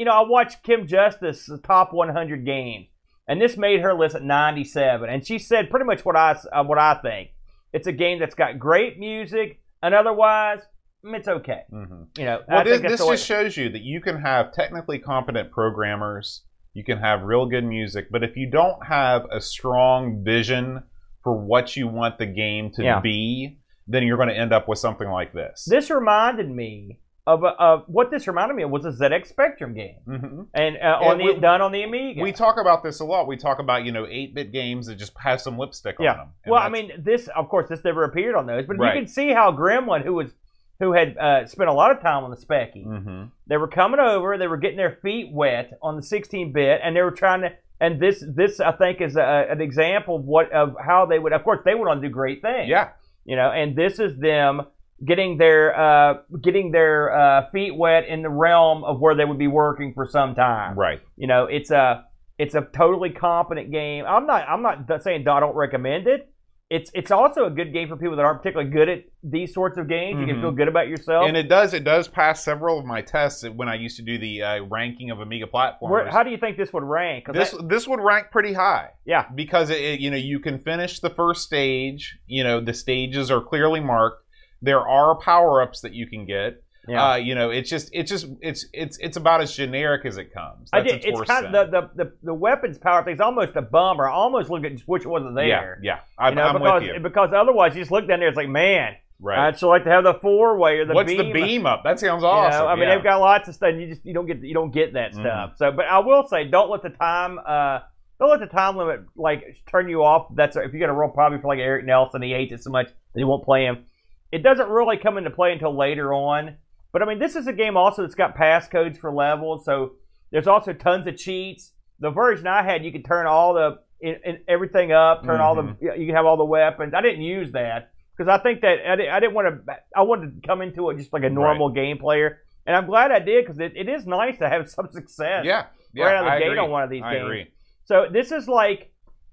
you 0.00 0.06
know, 0.06 0.12
I 0.12 0.26
watched 0.26 0.62
Kim 0.62 0.86
Justice's 0.86 1.60
top 1.62 1.92
100 1.92 2.46
games, 2.46 2.88
and 3.28 3.38
this 3.38 3.58
made 3.58 3.80
her 3.82 3.92
list 3.92 4.14
at 4.14 4.22
97, 4.22 5.10
and 5.10 5.26
she 5.26 5.38
said 5.38 5.68
pretty 5.68 5.84
much 5.84 6.06
what 6.06 6.16
I 6.16 6.38
uh, 6.50 6.64
what 6.64 6.78
I 6.78 6.94
think. 6.94 7.32
It's 7.74 7.86
a 7.86 7.92
game 7.92 8.18
that's 8.18 8.34
got 8.34 8.58
great 8.58 8.98
music, 8.98 9.60
and 9.82 9.94
otherwise, 9.94 10.60
mm, 11.04 11.14
it's 11.14 11.28
okay. 11.28 11.64
Mhm. 11.70 12.06
You 12.18 12.24
know, 12.24 12.40
Well, 12.48 12.64
this, 12.64 12.80
this 12.80 13.06
just 13.06 13.26
shows 13.26 13.58
you 13.58 13.68
that 13.68 13.82
you 13.82 14.00
can 14.00 14.18
have 14.22 14.52
technically 14.54 14.98
competent 14.98 15.50
programmers, 15.52 16.44
you 16.72 16.82
can 16.82 16.96
have 16.96 17.22
real 17.24 17.44
good 17.44 17.64
music, 17.64 18.06
but 18.10 18.24
if 18.24 18.38
you 18.38 18.50
don't 18.50 18.82
have 18.86 19.26
a 19.30 19.38
strong 19.42 20.24
vision 20.24 20.82
for 21.22 21.34
what 21.36 21.76
you 21.76 21.88
want 21.88 22.16
the 22.16 22.24
game 22.24 22.70
to 22.70 22.82
Yeah. 22.82 23.00
be, 23.00 23.58
then 23.86 24.04
you're 24.04 24.16
going 24.16 24.30
to 24.30 24.34
end 24.36 24.54
up 24.54 24.66
with 24.66 24.78
something 24.78 25.10
like 25.10 25.34
this. 25.34 25.66
This 25.68 25.90
reminded 25.90 26.50
me 26.50 27.00
of, 27.26 27.44
of 27.44 27.84
what 27.86 28.10
this 28.10 28.26
reminded 28.26 28.54
me 28.56 28.62
of 28.62 28.70
was 28.70 28.84
a 28.84 28.90
ZX 28.90 29.26
Spectrum 29.28 29.74
game, 29.74 29.96
Mhm. 30.08 30.46
and 30.54 30.76
uh, 30.78 30.98
on 31.00 31.12
And 31.12 31.20
the 31.20 31.34
we- 31.34 31.40
done 31.40 31.60
on 31.60 31.70
the 31.72 31.82
Amiga. 31.82 32.22
We 32.22 32.32
talk 32.32 32.56
about 32.58 32.82
this 32.82 33.00
a 33.00 33.04
lot. 33.04 33.26
We 33.26 33.36
talk 33.36 33.58
about 33.58 33.84
you 33.84 33.92
know 33.92 34.06
eight 34.08 34.34
bit 34.34 34.52
games 34.52 34.86
that 34.86 34.96
just 34.96 35.12
have 35.18 35.40
some 35.40 35.58
lipstick 35.58 35.96
Yeah. 36.00 36.12
on 36.12 36.16
them. 36.18 36.28
Well, 36.46 36.62
I 36.62 36.68
mean, 36.68 36.92
this 36.98 37.28
of 37.28 37.48
course 37.48 37.68
this 37.68 37.84
never 37.84 38.04
appeared 38.04 38.34
on 38.34 38.46
those, 38.46 38.66
but 38.66 38.78
Right. 38.78 38.94
you 38.94 39.00
can 39.02 39.06
see 39.08 39.30
how 39.32 39.52
Gremlin, 39.52 40.02
who 40.02 40.14
was 40.14 40.34
who 40.78 40.92
had 40.94 41.16
uh, 41.18 41.44
spent 41.46 41.68
a 41.68 41.74
lot 41.74 41.90
of 41.90 42.00
time 42.00 42.24
on 42.24 42.30
the 42.30 42.36
Speccy, 42.38 42.86
Mhm. 42.86 43.30
They 43.46 43.58
were 43.58 43.68
coming 43.68 44.00
over. 44.00 44.38
They 44.38 44.46
were 44.46 44.56
getting 44.56 44.78
their 44.78 44.96
feet 45.02 45.30
wet 45.30 45.76
on 45.82 45.96
the 45.96 46.02
16-bit, 46.02 46.80
and 46.82 46.96
they 46.96 47.02
were 47.02 47.10
trying 47.10 47.42
to. 47.42 47.52
And 47.82 48.00
this, 48.00 48.24
this 48.26 48.60
I 48.60 48.72
think, 48.72 49.00
is 49.02 49.16
a, 49.16 49.46
an 49.50 49.60
example 49.60 50.16
of 50.16 50.24
what 50.24 50.50
of 50.52 50.76
how 50.82 51.04
they 51.04 51.18
would. 51.18 51.34
Of 51.34 51.44
course, 51.44 51.60
they 51.66 51.74
would 51.74 51.86
on 51.86 52.00
to 52.00 52.08
do 52.08 52.12
great 52.12 52.40
things. 52.40 52.68
yeah, 52.70 52.88
You 53.26 53.36
know, 53.36 53.50
and 53.50 53.76
this 53.76 53.98
is 53.98 54.16
them 54.18 54.62
getting 55.04 55.38
their 55.38 55.78
uh, 55.78 56.14
getting 56.42 56.70
their 56.72 57.12
uh, 57.16 57.50
feet 57.50 57.74
wet 57.76 58.06
in 58.06 58.22
the 58.22 58.30
realm 58.30 58.84
of 58.84 59.00
where 59.00 59.14
they 59.14 59.24
would 59.24 59.38
be 59.38 59.46
working 59.48 59.92
for 59.94 60.06
some 60.06 60.34
time. 60.34 60.78
right. 60.78 61.00
You 61.16 61.26
know, 61.26 61.44
it's 61.46 61.70
a 61.70 62.04
it's 62.38 62.54
a 62.54 62.62
totally 62.74 63.10
competent 63.10 63.70
game. 63.70 64.04
I'm 64.06 64.26
not 64.26 64.48
I'm 64.48 64.62
not 64.62 65.02
saying 65.02 65.26
I 65.28 65.40
don't 65.40 65.54
recommend 65.56 66.06
it. 66.06 66.26
It's 66.70 66.88
it's 66.94 67.10
also 67.10 67.46
a 67.46 67.50
good 67.50 67.72
game 67.72 67.88
for 67.88 67.96
people 67.96 68.14
that 68.14 68.24
aren't 68.24 68.42
particularly 68.42 68.70
good 68.70 68.88
at 68.88 69.04
these 69.24 69.52
sorts 69.52 69.76
of 69.76 69.88
games. 69.88 70.20
You 70.20 70.26
can 70.26 70.36
Mhm. 70.36 70.40
feel 70.42 70.50
good 70.52 70.68
about 70.68 70.86
yourself. 70.86 71.26
And 71.26 71.36
it 71.36 71.48
does 71.48 71.74
it 71.74 71.82
does 71.82 72.06
pass 72.06 72.44
several 72.44 72.78
of 72.78 72.84
my 72.86 73.02
tests 73.02 73.44
when 73.48 73.68
I 73.68 73.74
used 73.74 73.96
to 73.96 74.02
do 74.04 74.18
the 74.18 74.42
uh, 74.42 74.62
ranking 74.70 75.10
of 75.10 75.18
Amiga 75.18 75.48
platforms. 75.48 75.90
Where, 75.90 76.08
how 76.08 76.22
do 76.22 76.30
you 76.30 76.36
think 76.38 76.56
this 76.56 76.72
would 76.72 76.84
rank? 76.84 77.24
this 77.32 77.50
that- 77.50 77.68
this 77.68 77.88
would 77.88 77.98
rank 78.00 78.28
pretty 78.30 78.52
high. 78.52 78.90
Yeah. 79.04 79.24
because 79.34 79.70
it, 79.70 79.80
it- 79.80 80.00
you 80.00 80.10
know 80.12 80.16
you 80.16 80.38
can 80.38 80.60
finish 80.60 81.00
the 81.00 81.10
first 81.10 81.42
stage. 81.42 82.16
You 82.28 82.44
know 82.44 82.60
the 82.60 82.72
stages 82.74 83.32
are 83.32 83.40
clearly 83.40 83.80
marked. 83.80 84.22
There 84.62 84.80
are 84.86 85.14
power 85.16 85.62
ups 85.62 85.80
that 85.82 85.94
you 85.94 86.06
can 86.06 86.26
get. 86.26 86.62
yeah. 86.88 87.10
Uh, 87.12 87.16
you 87.16 87.34
know 87.34 87.50
it's 87.50 87.68
just 87.68 87.90
it's 87.92 88.10
just 88.10 88.26
it's 88.40 88.66
it's 88.72 88.96
it's 88.98 89.16
about 89.16 89.40
as 89.42 89.54
generic 89.54 90.04
as 90.06 90.16
it 90.16 90.32
comes. 90.32 90.70
I 90.72 90.80
did. 90.80 91.04
It's 91.04 91.20
kind 91.22 91.46
of 91.46 91.52
the, 91.52 91.80
the, 91.94 92.04
the, 92.04 92.12
the 92.22 92.34
weapons 92.34 92.78
power 92.78 93.04
thing's 93.04 93.20
almost 93.20 93.54
a 93.56 93.62
bummer. 93.62 94.08
I 94.08 94.12
almost 94.12 94.48
look 94.50 94.64
at 94.64 94.72
just 94.72 94.88
wish 94.88 95.02
it 95.02 95.08
wasn't 95.08 95.34
there. 95.34 95.78
Yeah, 95.82 95.96
yeah. 95.96 96.00
I'm, 96.18 96.32
you 96.32 96.36
know, 96.36 96.42
I'm 96.42 96.54
because 96.58 96.82
with 96.82 96.94
you. 96.94 97.00
because 97.00 97.30
otherwise 97.34 97.74
you 97.74 97.82
just 97.82 97.92
look 97.92 98.08
down 98.08 98.20
there. 98.20 98.28
It's 98.28 98.36
like, 98.36 98.48
man, 98.48 98.94
Right. 99.22 99.38
I'd 99.48 99.58
sure 99.58 99.68
like 99.68 99.84
to 99.84 99.90
have 99.90 100.04
the 100.04 100.14
four 100.14 100.56
way 100.56 100.78
or 100.78 100.86
the 100.86 100.94
What's 100.94 101.12
beam. 101.12 101.18
the 101.26 101.32
beam 101.34 101.66
up? 101.66 101.82
That 101.84 102.00
sounds 102.00 102.22
You 102.22 102.28
know, 102.28 102.34
awesome. 102.34 102.66
I 102.66 102.74
mean, 102.74 102.84
yeah. 102.88 102.94
they've 102.94 103.04
got 103.04 103.20
lots 103.20 103.48
of 103.50 103.54
stuff. 103.54 103.68
And 103.68 103.80
you 103.82 103.88
just 103.88 104.04
you 104.06 104.14
don't 104.14 104.24
get 104.26 104.42
you 104.42 104.54
don't 104.54 104.70
get 104.72 104.94
that 104.94 105.12
Mhm. 105.12 105.20
stuff. 105.20 105.52
So, 105.58 105.70
but 105.72 105.84
I 105.84 105.98
will 105.98 106.26
say, 106.26 106.44
don't 106.48 106.70
let 106.70 106.80
the 106.82 106.88
time 106.88 107.38
uh 107.38 107.80
don't 108.18 108.30
let 108.30 108.40
the 108.40 108.46
time 108.46 108.78
limit 108.78 109.00
like 109.16 109.58
turn 109.70 109.90
you 109.90 110.02
off. 110.02 110.34
That's 110.34 110.56
if 110.56 110.72
you 110.72 110.80
got 110.80 110.88
a 110.88 110.94
real 110.94 111.10
problem 111.10 111.42
for 111.42 111.48
like 111.48 111.58
Eric 111.58 111.84
Nelson, 111.84 112.22
he 112.22 112.30
hates 112.32 112.52
it 112.54 112.62
so 112.62 112.70
much 112.70 112.86
that 112.86 113.20
he 113.20 113.24
won't 113.24 113.44
play 113.44 113.64
him. 113.66 113.84
It 114.32 114.42
doesn't 114.42 114.68
really 114.68 114.96
come 114.96 115.18
into 115.18 115.30
play 115.30 115.52
until 115.52 115.76
later 115.76 116.12
on. 116.14 116.56
But 116.92 117.02
I 117.02 117.06
mean, 117.06 117.18
this 117.18 117.36
is 117.36 117.46
a 117.46 117.52
game 117.52 117.76
also 117.76 118.02
that's 118.02 118.14
got 118.14 118.36
passcodes 118.36 118.98
for 118.98 119.12
levels, 119.12 119.64
so 119.64 119.92
there's 120.32 120.46
also 120.48 120.72
tons 120.72 121.06
of 121.06 121.16
cheats. 121.16 121.72
The 122.00 122.10
version 122.10 122.46
I 122.46 122.62
had, 122.62 122.84
you 122.84 122.92
could 122.92 123.04
turn 123.04 123.26
all 123.26 123.54
the 123.54 123.78
in, 124.00 124.16
in 124.24 124.38
everything 124.48 124.92
up, 124.92 125.24
turn 125.24 125.40
all 125.40 125.54
the 125.54 125.62
Mm-hmm. 125.62 126.00
you 126.00 126.06
can 126.06 126.14
have 126.16 126.26
all 126.26 126.36
the 126.36 126.44
weapons. 126.44 126.94
I 126.94 127.02
didn't 127.02 127.20
use 127.22 127.52
that 127.52 127.90
because 128.16 128.28
I 128.28 128.42
think 128.42 128.62
that 128.62 128.78
I 128.88 128.96
didn't, 128.96 129.12
I 129.12 129.20
didn't 129.20 129.34
want 129.34 129.66
to. 129.66 129.76
I 129.94 130.02
wanted 130.02 130.40
to 130.42 130.46
come 130.48 130.62
into 130.62 130.90
it 130.90 130.96
just 130.98 131.12
like 131.12 131.22
a 131.24 131.30
normal 131.30 131.68
game 131.70 131.98
player, 131.98 132.38
and 132.66 132.74
I'm 132.74 132.86
glad 132.86 133.10
I 133.12 133.18
did 133.20 133.44
because 133.44 133.60
it, 133.60 133.72
it 133.76 133.88
is 133.88 134.06
nice 134.06 134.38
to 134.38 134.48
have 134.48 134.68
some 134.76 134.88
success. 134.90 135.44
yeah, 135.44 135.66
yeah. 135.92 136.04
right 136.04 136.14
out 136.16 136.24
of 136.24 136.26
the 136.26 136.30
I 136.32 136.38
gate 136.38 136.46
agree. 136.48 136.58
on 136.58 136.70
one 136.70 136.82
of 136.82 136.90
these 136.90 137.02
I 137.04 137.12
games. 137.14 137.24
agree. 137.24 137.46
So 137.84 138.06
this 138.10 138.32
is 138.32 138.48
like 138.48 138.90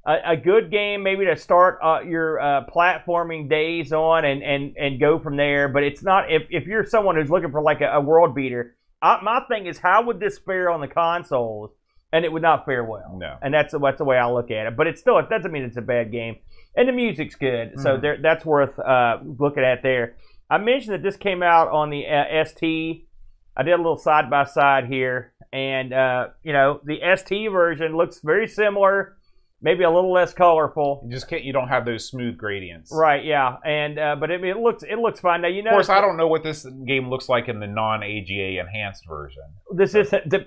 a, 0.07 0.31
a 0.31 0.37
good 0.37 0.71
game, 0.71 1.03
maybe 1.03 1.25
to 1.25 1.35
start 1.35 1.79
uh, 1.83 1.99
your 2.01 2.39
uh, 2.39 2.65
platforming 2.73 3.49
days 3.49 3.91
on, 3.91 4.25
and, 4.25 4.41
and 4.41 4.75
and 4.77 4.99
go 4.99 5.19
from 5.19 5.35
there. 5.37 5.67
But 5.67 5.83
it's 5.83 6.01
not 6.01 6.31
if 6.31 6.43
if 6.49 6.65
you're 6.65 6.83
someone 6.85 7.15
who's 7.17 7.29
looking 7.29 7.51
for 7.51 7.61
like 7.61 7.81
a, 7.81 7.87
a 7.97 8.01
world 8.01 8.33
beater. 8.33 8.75
I, 9.01 9.19
my 9.21 9.41
thing 9.47 9.67
is, 9.67 9.77
how 9.77 10.03
would 10.05 10.19
this 10.19 10.39
fare 10.39 10.69
on 10.71 10.81
the 10.81 10.87
consoles? 10.87 11.71
And 12.13 12.23
it 12.23 12.31
would 12.31 12.41
not 12.41 12.65
fare 12.65 12.85
well. 12.85 13.17
No. 13.19 13.35
And 13.41 13.53
that's 13.53 13.75
that's 13.79 13.97
the 13.97 14.05
way 14.05 14.17
I 14.17 14.29
look 14.31 14.49
at 14.49 14.65
it. 14.65 14.77
But 14.77 14.87
it's 14.87 15.01
still 15.01 15.17
it 15.19 15.29
doesn't 15.29 15.51
mean 15.51 15.63
it's 15.63 15.75
a 15.77 15.81
bad 15.81 16.09
game. 16.11 16.37
And 16.75 16.87
the 16.87 16.93
music's 16.93 17.35
good, 17.35 17.73
so 17.81 17.97
Mhm. 17.97 18.01
there, 18.01 18.17
that's 18.21 18.45
worth 18.45 18.79
uh, 18.79 19.17
looking 19.39 19.63
at 19.63 19.83
there. 19.83 20.15
I 20.49 20.57
mentioned 20.57 20.93
that 20.93 21.03
this 21.03 21.17
came 21.17 21.43
out 21.43 21.67
on 21.67 21.89
the 21.89 22.05
uh, 22.07 22.45
ST. 22.45 23.05
I 23.57 23.63
did 23.63 23.73
a 23.73 23.77
little 23.77 23.97
side 23.97 24.29
by 24.29 24.45
side 24.45 24.85
here, 24.85 25.33
and 25.51 25.91
uh, 25.91 26.27
you 26.43 26.53
know 26.53 26.79
the 26.85 26.99
ST 27.17 27.51
version 27.51 27.97
looks 27.97 28.21
very 28.23 28.47
similar, 28.47 29.16
maybe 29.61 29.83
a 29.83 29.89
little 29.91 30.11
less 30.11 30.33
colorful. 30.33 31.01
You 31.05 31.11
just 31.11 31.27
can't. 31.29 31.43
You 31.43 31.53
don't 31.53 31.67
have 31.67 31.85
those 31.85 32.05
smooth 32.07 32.37
gradients. 32.37 32.91
Right? 32.93 33.23
Yeah, 33.23 33.55
and 33.65 33.97
uh, 33.99 34.15
but 34.19 34.31
it, 34.31 34.43
it 34.43 34.57
looks 34.57 34.83
it 34.83 34.97
looks 34.97 35.19
fine. 35.19 35.41
Now 35.41 35.47
you 35.49 35.63
know, 35.63 35.71
Of 35.71 35.75
course, 35.75 35.89
I 35.89 36.01
don't 36.01 36.17
know 36.17 36.27
what 36.27 36.43
this 36.43 36.65
game 36.85 37.09
looks 37.09 37.27
like 37.29 37.47
in 37.49 37.59
the 37.59 37.67
non-AGA 37.67 38.59
enhanced 38.59 39.05
version. 39.07 39.43
this. 39.75 39.93
The, 40.25 40.45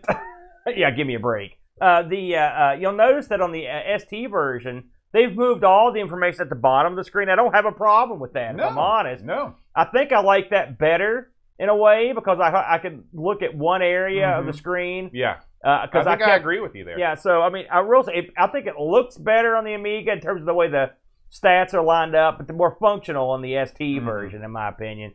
yeah, 0.77 0.90
give 0.90 1.07
me 1.07 1.14
a 1.14 1.20
break. 1.20 1.53
Uh, 1.81 2.03
the 2.03 2.37
uh, 2.37 2.40
uh, 2.40 2.77
you'll 2.79 2.92
notice 2.92 3.29
that 3.29 3.40
on 3.40 3.53
the 3.53 3.66
uh, 3.66 3.99
ST 3.99 4.31
version, 4.31 4.85
They've 5.12 5.35
moved 5.35 5.64
all 5.64 5.92
the 5.92 5.99
information 6.01 6.42
at 6.42 6.51
the 6.51 6.55
bottom 6.55 6.92
of 6.92 6.96
the 6.96 7.03
screen. 7.03 7.29
I 7.29 7.35
don't 7.35 7.53
have 7.53 7.64
a 7.64 7.73
problem 7.73 8.20
with 8.20 8.35
that. 8.35 8.55
no, 8.55 8.62
If 8.64 8.70
I'm 8.70 8.79
honest. 8.79 9.25
No. 9.25 9.57
I 9.75 9.85
think 9.87 10.12
I 10.12 10.20
like 10.20 10.51
that 10.51 10.79
better 10.79 11.33
in 11.59 11.68
a 11.68 11.75
way 11.75 12.12
because 12.14 12.38
I 12.38 12.75
I 12.75 12.79
can 12.79 13.05
look 13.12 13.42
at 13.42 13.53
one 13.53 13.83
area 13.83 14.29
of 14.38 14.46
the 14.46 14.53
Mhm. 14.53 14.57
screen 14.57 15.11
Yeah. 15.12 15.38
Because 15.62 16.07
I 16.07 16.14
I, 16.14 16.31
I, 16.33 16.37
agree 16.37 16.61
with 16.61 16.75
you 16.75 16.85
there. 16.85 16.99
Yeah, 16.99 17.14
so 17.14 17.42
I 17.42 17.51
mean, 17.51 17.66
I 17.70 17.83
say, 18.07 18.31
I 18.37 18.46
think 18.46 18.66
it 18.66 18.79
looks 18.79 19.18
better 19.18 19.57
on 19.57 19.64
the 19.64 19.75
Amiga 19.75 20.12
in 20.12 20.20
terms 20.20 20.42
of 20.42 20.46
the 20.46 20.55
way 20.55 20.68
the 20.68 20.92
stats 21.31 21.75
are 21.75 21.83
lined 21.83 22.14
up, 22.14 22.38
but 22.38 22.46
the 22.46 22.53
more 22.53 22.77
functional 22.81 23.31
on 23.31 23.42
the 23.42 23.57
ST 23.57 24.01
Mhm. 24.01 24.05
version, 24.05 24.42
in 24.42 24.51
my 24.51 24.68
opinion. 24.68 25.14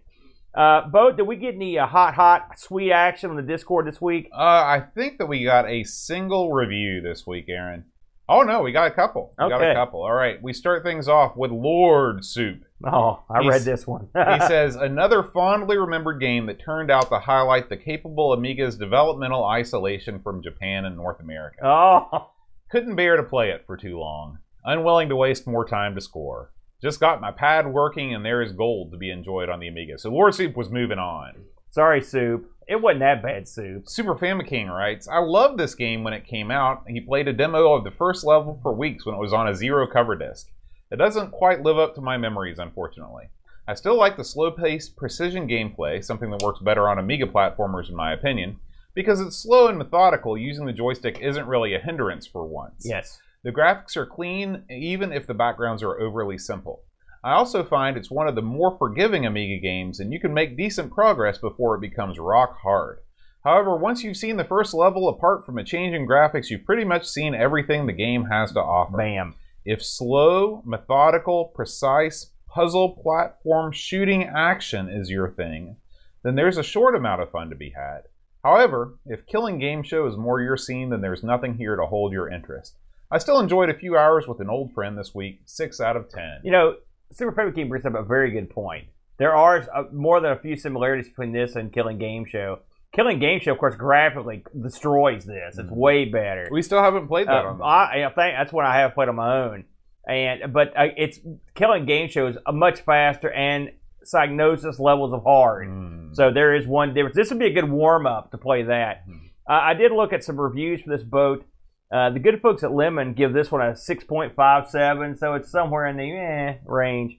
Uh, 0.53 0.87
Bo, 0.87 1.11
did 1.11 1.23
we 1.23 1.35
get 1.35 1.55
any 1.55 1.77
uh, 1.77 1.85
hot, 1.85 2.13
hot, 2.13 2.57
sweet 2.57 2.91
action 2.91 3.29
on 3.29 3.35
the 3.35 3.41
Discord 3.41 3.87
this 3.87 3.99
week? 3.99 4.29
Uh, 4.31 4.37
I 4.37 4.79
think 4.93 5.17
that 5.17 5.25
we 5.25 5.43
got 5.43 5.67
a 5.67 5.83
single 5.83 6.53
review 6.53 7.01
this 7.01 7.27
week, 7.27 7.45
Aaron. 7.49 7.85
Oh 8.29 8.41
no, 8.41 8.61
we 8.61 8.71
got 8.71 8.87
a 8.87 8.91
couple. 8.91 9.33
We 9.37 9.49
got 9.49 9.61
a 9.61 9.73
couple. 9.73 10.01
All 10.01 10.13
right, 10.13 10.41
we 10.41 10.53
start 10.53 10.83
things 10.83 11.07
off 11.07 11.35
with 11.35 11.51
Lord 11.51 12.23
Soup. 12.23 12.63
Oh, 12.83 13.23
I 13.29 13.41
He's- 13.41 13.51
read 13.53 13.61
this 13.61 13.87
one. 13.87 14.09
He 14.13 14.39
says 14.47 14.75
another 14.75 15.23
fondly 15.23 15.77
remembered 15.77 16.19
game 16.19 16.45
that 16.47 16.59
turned 16.59 16.91
out 16.91 17.09
to 17.09 17.19
highlight 17.19 17.69
the 17.69 17.77
capable 17.77 18.33
Amiga's 18.35 18.77
developmental 18.77 19.45
isolation 19.45 20.19
from 20.19 20.43
Japan 20.43 20.83
and 20.85 20.97
North 20.97 21.19
America. 21.21 21.57
oh, 21.63 22.31
Couldn't 22.69 22.95
bear 22.95 23.15
to 23.15 23.23
play 23.23 23.51
it 23.51 23.63
for 23.65 23.77
too 23.77 23.97
long. 23.97 24.39
Unwilling 24.65 25.09
to 25.09 25.15
waste 25.15 25.47
more 25.47 25.65
time 25.67 25.95
to 25.95 26.01
score. 26.01 26.51
Just 26.81 26.99
got 26.99 27.21
my 27.21 27.31
pad 27.31 27.67
working 27.67 28.13
and 28.13 28.25
there 28.25 28.41
is 28.41 28.51
gold 28.51 28.91
to 28.91 28.97
be 28.97 29.09
enjoyed 29.09 29.47
on 29.49 29.59
the 29.59 29.67
Amiga. 29.67 29.97
So 29.97 30.09
Lord 30.11 30.35
Soup 30.35 30.55
was 30.57 30.69
moving 30.69 30.99
on. 30.99 31.45
sorry, 31.69 32.01
Soup. 32.01 32.51
It 32.67 32.81
wasn't 32.81 33.01
that 33.01 33.21
bad, 33.21 33.47
Soup. 33.47 33.87
Super 33.87 34.15
Famicom 34.15 34.69
writes, 34.69 35.07
I 35.07 35.19
loved 35.19 35.59
this 35.59 35.75
game 35.75 36.03
when 36.03 36.13
it 36.13 36.25
came 36.27 36.49
out. 36.51 36.83
He 36.87 36.99
played 36.99 37.27
a 37.27 37.33
demo 37.33 37.73
of 37.73 37.83
the 37.83 37.91
first 37.91 38.25
level 38.25 38.59
for 38.63 38.73
weeks 38.73 39.05
when 39.05 39.13
it 39.15 39.19
was 39.21 39.33
on 39.33 39.47
a 39.47 39.55
zero 39.55 39.85
cover 39.87 40.15
disc. 40.15 40.49
It 40.91 40.97
doesn't 40.97 41.31
quite 41.31 41.63
live 41.63 41.77
up 41.77 41.95
to 41.95 42.01
my 42.01 42.17
memories, 42.17 42.59
unfortunately. 42.59 43.29
I 43.67 43.73
still 43.73 43.97
like 43.97 44.17
the 44.17 44.23
slow 44.23 44.51
paced 44.51 44.95
precision 44.95 45.47
gameplay, 45.47 46.03
something 46.03 46.29
that 46.29 46.43
works 46.43 46.59
better 46.59 46.87
on 46.87 46.99
Amiga 46.99 47.25
platformers, 47.25 47.89
in 47.89 47.95
my 47.95 48.13
opinion. 48.13 48.57
Because 48.93 49.19
it's 49.19 49.35
slow 49.35 49.67
and 49.67 49.77
methodical, 49.77 50.37
using 50.37 50.65
the 50.65 50.73
joystick 50.73 51.19
isn't 51.19 51.47
really 51.47 51.73
a 51.73 51.79
hindrance 51.79 52.27
for 52.27 52.45
once. 52.45 52.83
Yes. 52.85 53.19
The 53.43 53.51
graphics 53.51 53.97
are 53.97 54.05
clean, 54.05 54.63
even 54.69 55.11
if 55.11 55.27
the 55.27 55.33
backgrounds 55.33 55.83
are 55.83 55.99
overly 55.99 56.37
simple. 56.37 56.83
I 57.23 57.33
also 57.33 57.63
find 57.63 57.97
it's 57.97 58.11
one 58.11 58.27
of 58.27 58.35
the 58.35 58.43
more 58.43 58.77
forgiving 58.77 59.25
Amiga 59.25 59.59
games, 59.59 59.99
and 59.99 60.13
you 60.13 60.19
can 60.19 60.33
make 60.33 60.55
decent 60.55 60.93
progress 60.93 61.39
before 61.39 61.75
it 61.75 61.81
becomes 61.81 62.19
rock 62.19 62.59
hard. 62.61 62.99
However, 63.43 63.75
once 63.75 64.03
you've 64.03 64.17
seen 64.17 64.37
the 64.37 64.43
first 64.43 64.73
level, 64.75 65.09
apart 65.09 65.45
from 65.45 65.57
a 65.57 65.63
change 65.63 65.95
in 65.95 66.07
graphics, 66.07 66.49
you've 66.49 66.65
pretty 66.65 66.83
much 66.83 67.07
seen 67.07 67.33
everything 67.33 67.85
the 67.85 67.93
game 67.93 68.25
has 68.25 68.51
to 68.53 68.59
offer. 68.59 68.97
Bam. 68.97 69.35
If 69.65 69.83
slow, 69.83 70.61
methodical, 70.63 71.45
precise, 71.45 72.31
puzzle 72.47 72.89
platform 73.01 73.71
shooting 73.71 74.23
action 74.23 74.89
is 74.89 75.09
your 75.09 75.29
thing, 75.29 75.77
then 76.23 76.35
there's 76.35 76.57
a 76.57 76.63
short 76.63 76.95
amount 76.95 77.21
of 77.21 77.31
fun 77.31 77.49
to 77.49 77.55
be 77.55 77.71
had. 77.71 78.03
However, 78.43 78.99
if 79.07 79.25
killing 79.25 79.57
game 79.57 79.81
show 79.81 80.05
is 80.05 80.17
more 80.17 80.39
your 80.39 80.55
scene, 80.55 80.91
then 80.91 81.01
there's 81.01 81.23
nothing 81.23 81.57
here 81.57 81.75
to 81.75 81.85
hold 81.87 82.13
your 82.13 82.29
interest. 82.29 82.75
I 83.09 83.17
still 83.17 83.39
enjoyed 83.39 83.69
a 83.69 83.77
few 83.77 83.97
hours 83.97 84.27
with 84.27 84.39
an 84.39 84.49
old 84.49 84.71
friend 84.73 84.97
this 84.97 85.15
week, 85.15 85.41
6 85.45 85.81
out 85.81 85.97
of 85.97 86.09
10. 86.09 86.41
You 86.43 86.51
know, 86.51 86.75
Super 87.11 87.31
Famicom 87.31 87.69
brings 87.69 87.85
up 87.85 87.95
a 87.95 88.03
very 88.03 88.29
good 88.29 88.49
point. 88.51 88.87
There 89.17 89.35
are 89.35 89.67
uh, 89.73 89.83
more 89.91 90.19
than 90.19 90.31
a 90.31 90.39
few 90.39 90.55
similarities 90.55 91.09
between 91.09 91.31
this 91.31 91.55
and 91.55 91.73
Killing 91.73 91.97
Game 91.97 92.25
Show. 92.25 92.59
Killing 92.95 93.19
Game 93.19 93.39
Show, 93.39 93.51
of 93.51 93.57
course, 93.57 93.75
graphically 93.75 94.43
destroys 94.59 95.25
this. 95.25 95.57
It's 95.57 95.69
Mhm. 95.69 95.75
way 95.75 96.05
better. 96.05 96.47
We 96.51 96.61
still 96.61 96.81
haven't 96.81 97.07
played 97.07 97.27
that 97.27 97.45
Uh, 97.45 97.49
on 97.49 97.61
I, 97.61 98.05
I 98.05 98.09
think 98.09 98.37
that's 98.37 98.53
what 98.53 98.65
I 98.65 98.79
have 98.79 98.93
played 98.93 99.09
on 99.09 99.15
my 99.15 99.37
own. 99.43 99.65
And 100.07 100.53
but 100.53 100.69
uh, 100.77 100.87
it's 100.95 101.19
Killing 101.55 101.85
Game 101.85 102.07
Show 102.09 102.27
is 102.27 102.37
a 102.45 102.51
much 102.53 102.81
faster 102.81 103.29
and 103.31 103.71
Psygnosis 104.05 104.79
levels 104.79 105.13
of 105.13 105.23
hard. 105.23 105.67
Mm. 105.67 106.15
So 106.15 106.29
there 106.31 106.53
is 106.53 106.67
one 106.67 106.93
difference. 106.93 107.15
This 107.15 107.31
would 107.31 107.39
be 107.39 107.47
a 107.47 107.53
good 107.53 107.69
warm 107.69 108.05
up 108.05 108.29
to 108.31 108.37
play 108.37 108.61
that. 108.63 109.07
Mhm. 109.07 109.15
Uh, 109.49 109.59
I 109.63 109.73
did 109.73 109.91
look 109.91 110.13
at 110.13 110.23
some 110.23 110.39
reviews 110.39 110.81
for 110.83 110.89
this 110.91 111.03
boat. 111.03 111.43
Uh, 111.91 112.11
the 112.11 112.19
good 112.19 112.39
folks 112.41 112.63
at 112.63 112.71
Lemon 112.71 113.13
give 113.13 113.33
this 113.33 113.51
one 113.51 113.61
a 113.61 113.75
6.57, 113.75 115.15
so 115.17 115.33
it's 115.33 115.49
somewhere 115.51 115.85
in 115.85 115.97
the 115.97 116.11
eh, 116.17 116.55
range. 116.65 117.17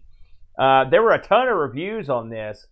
Uh, 0.59 0.85
there 0.85 1.03
were 1.03 1.13
a 1.13 1.23
ton 1.23 1.49
of 1.49 1.57
reviews 1.57 2.09
on 2.09 2.31
this, 2.31 2.67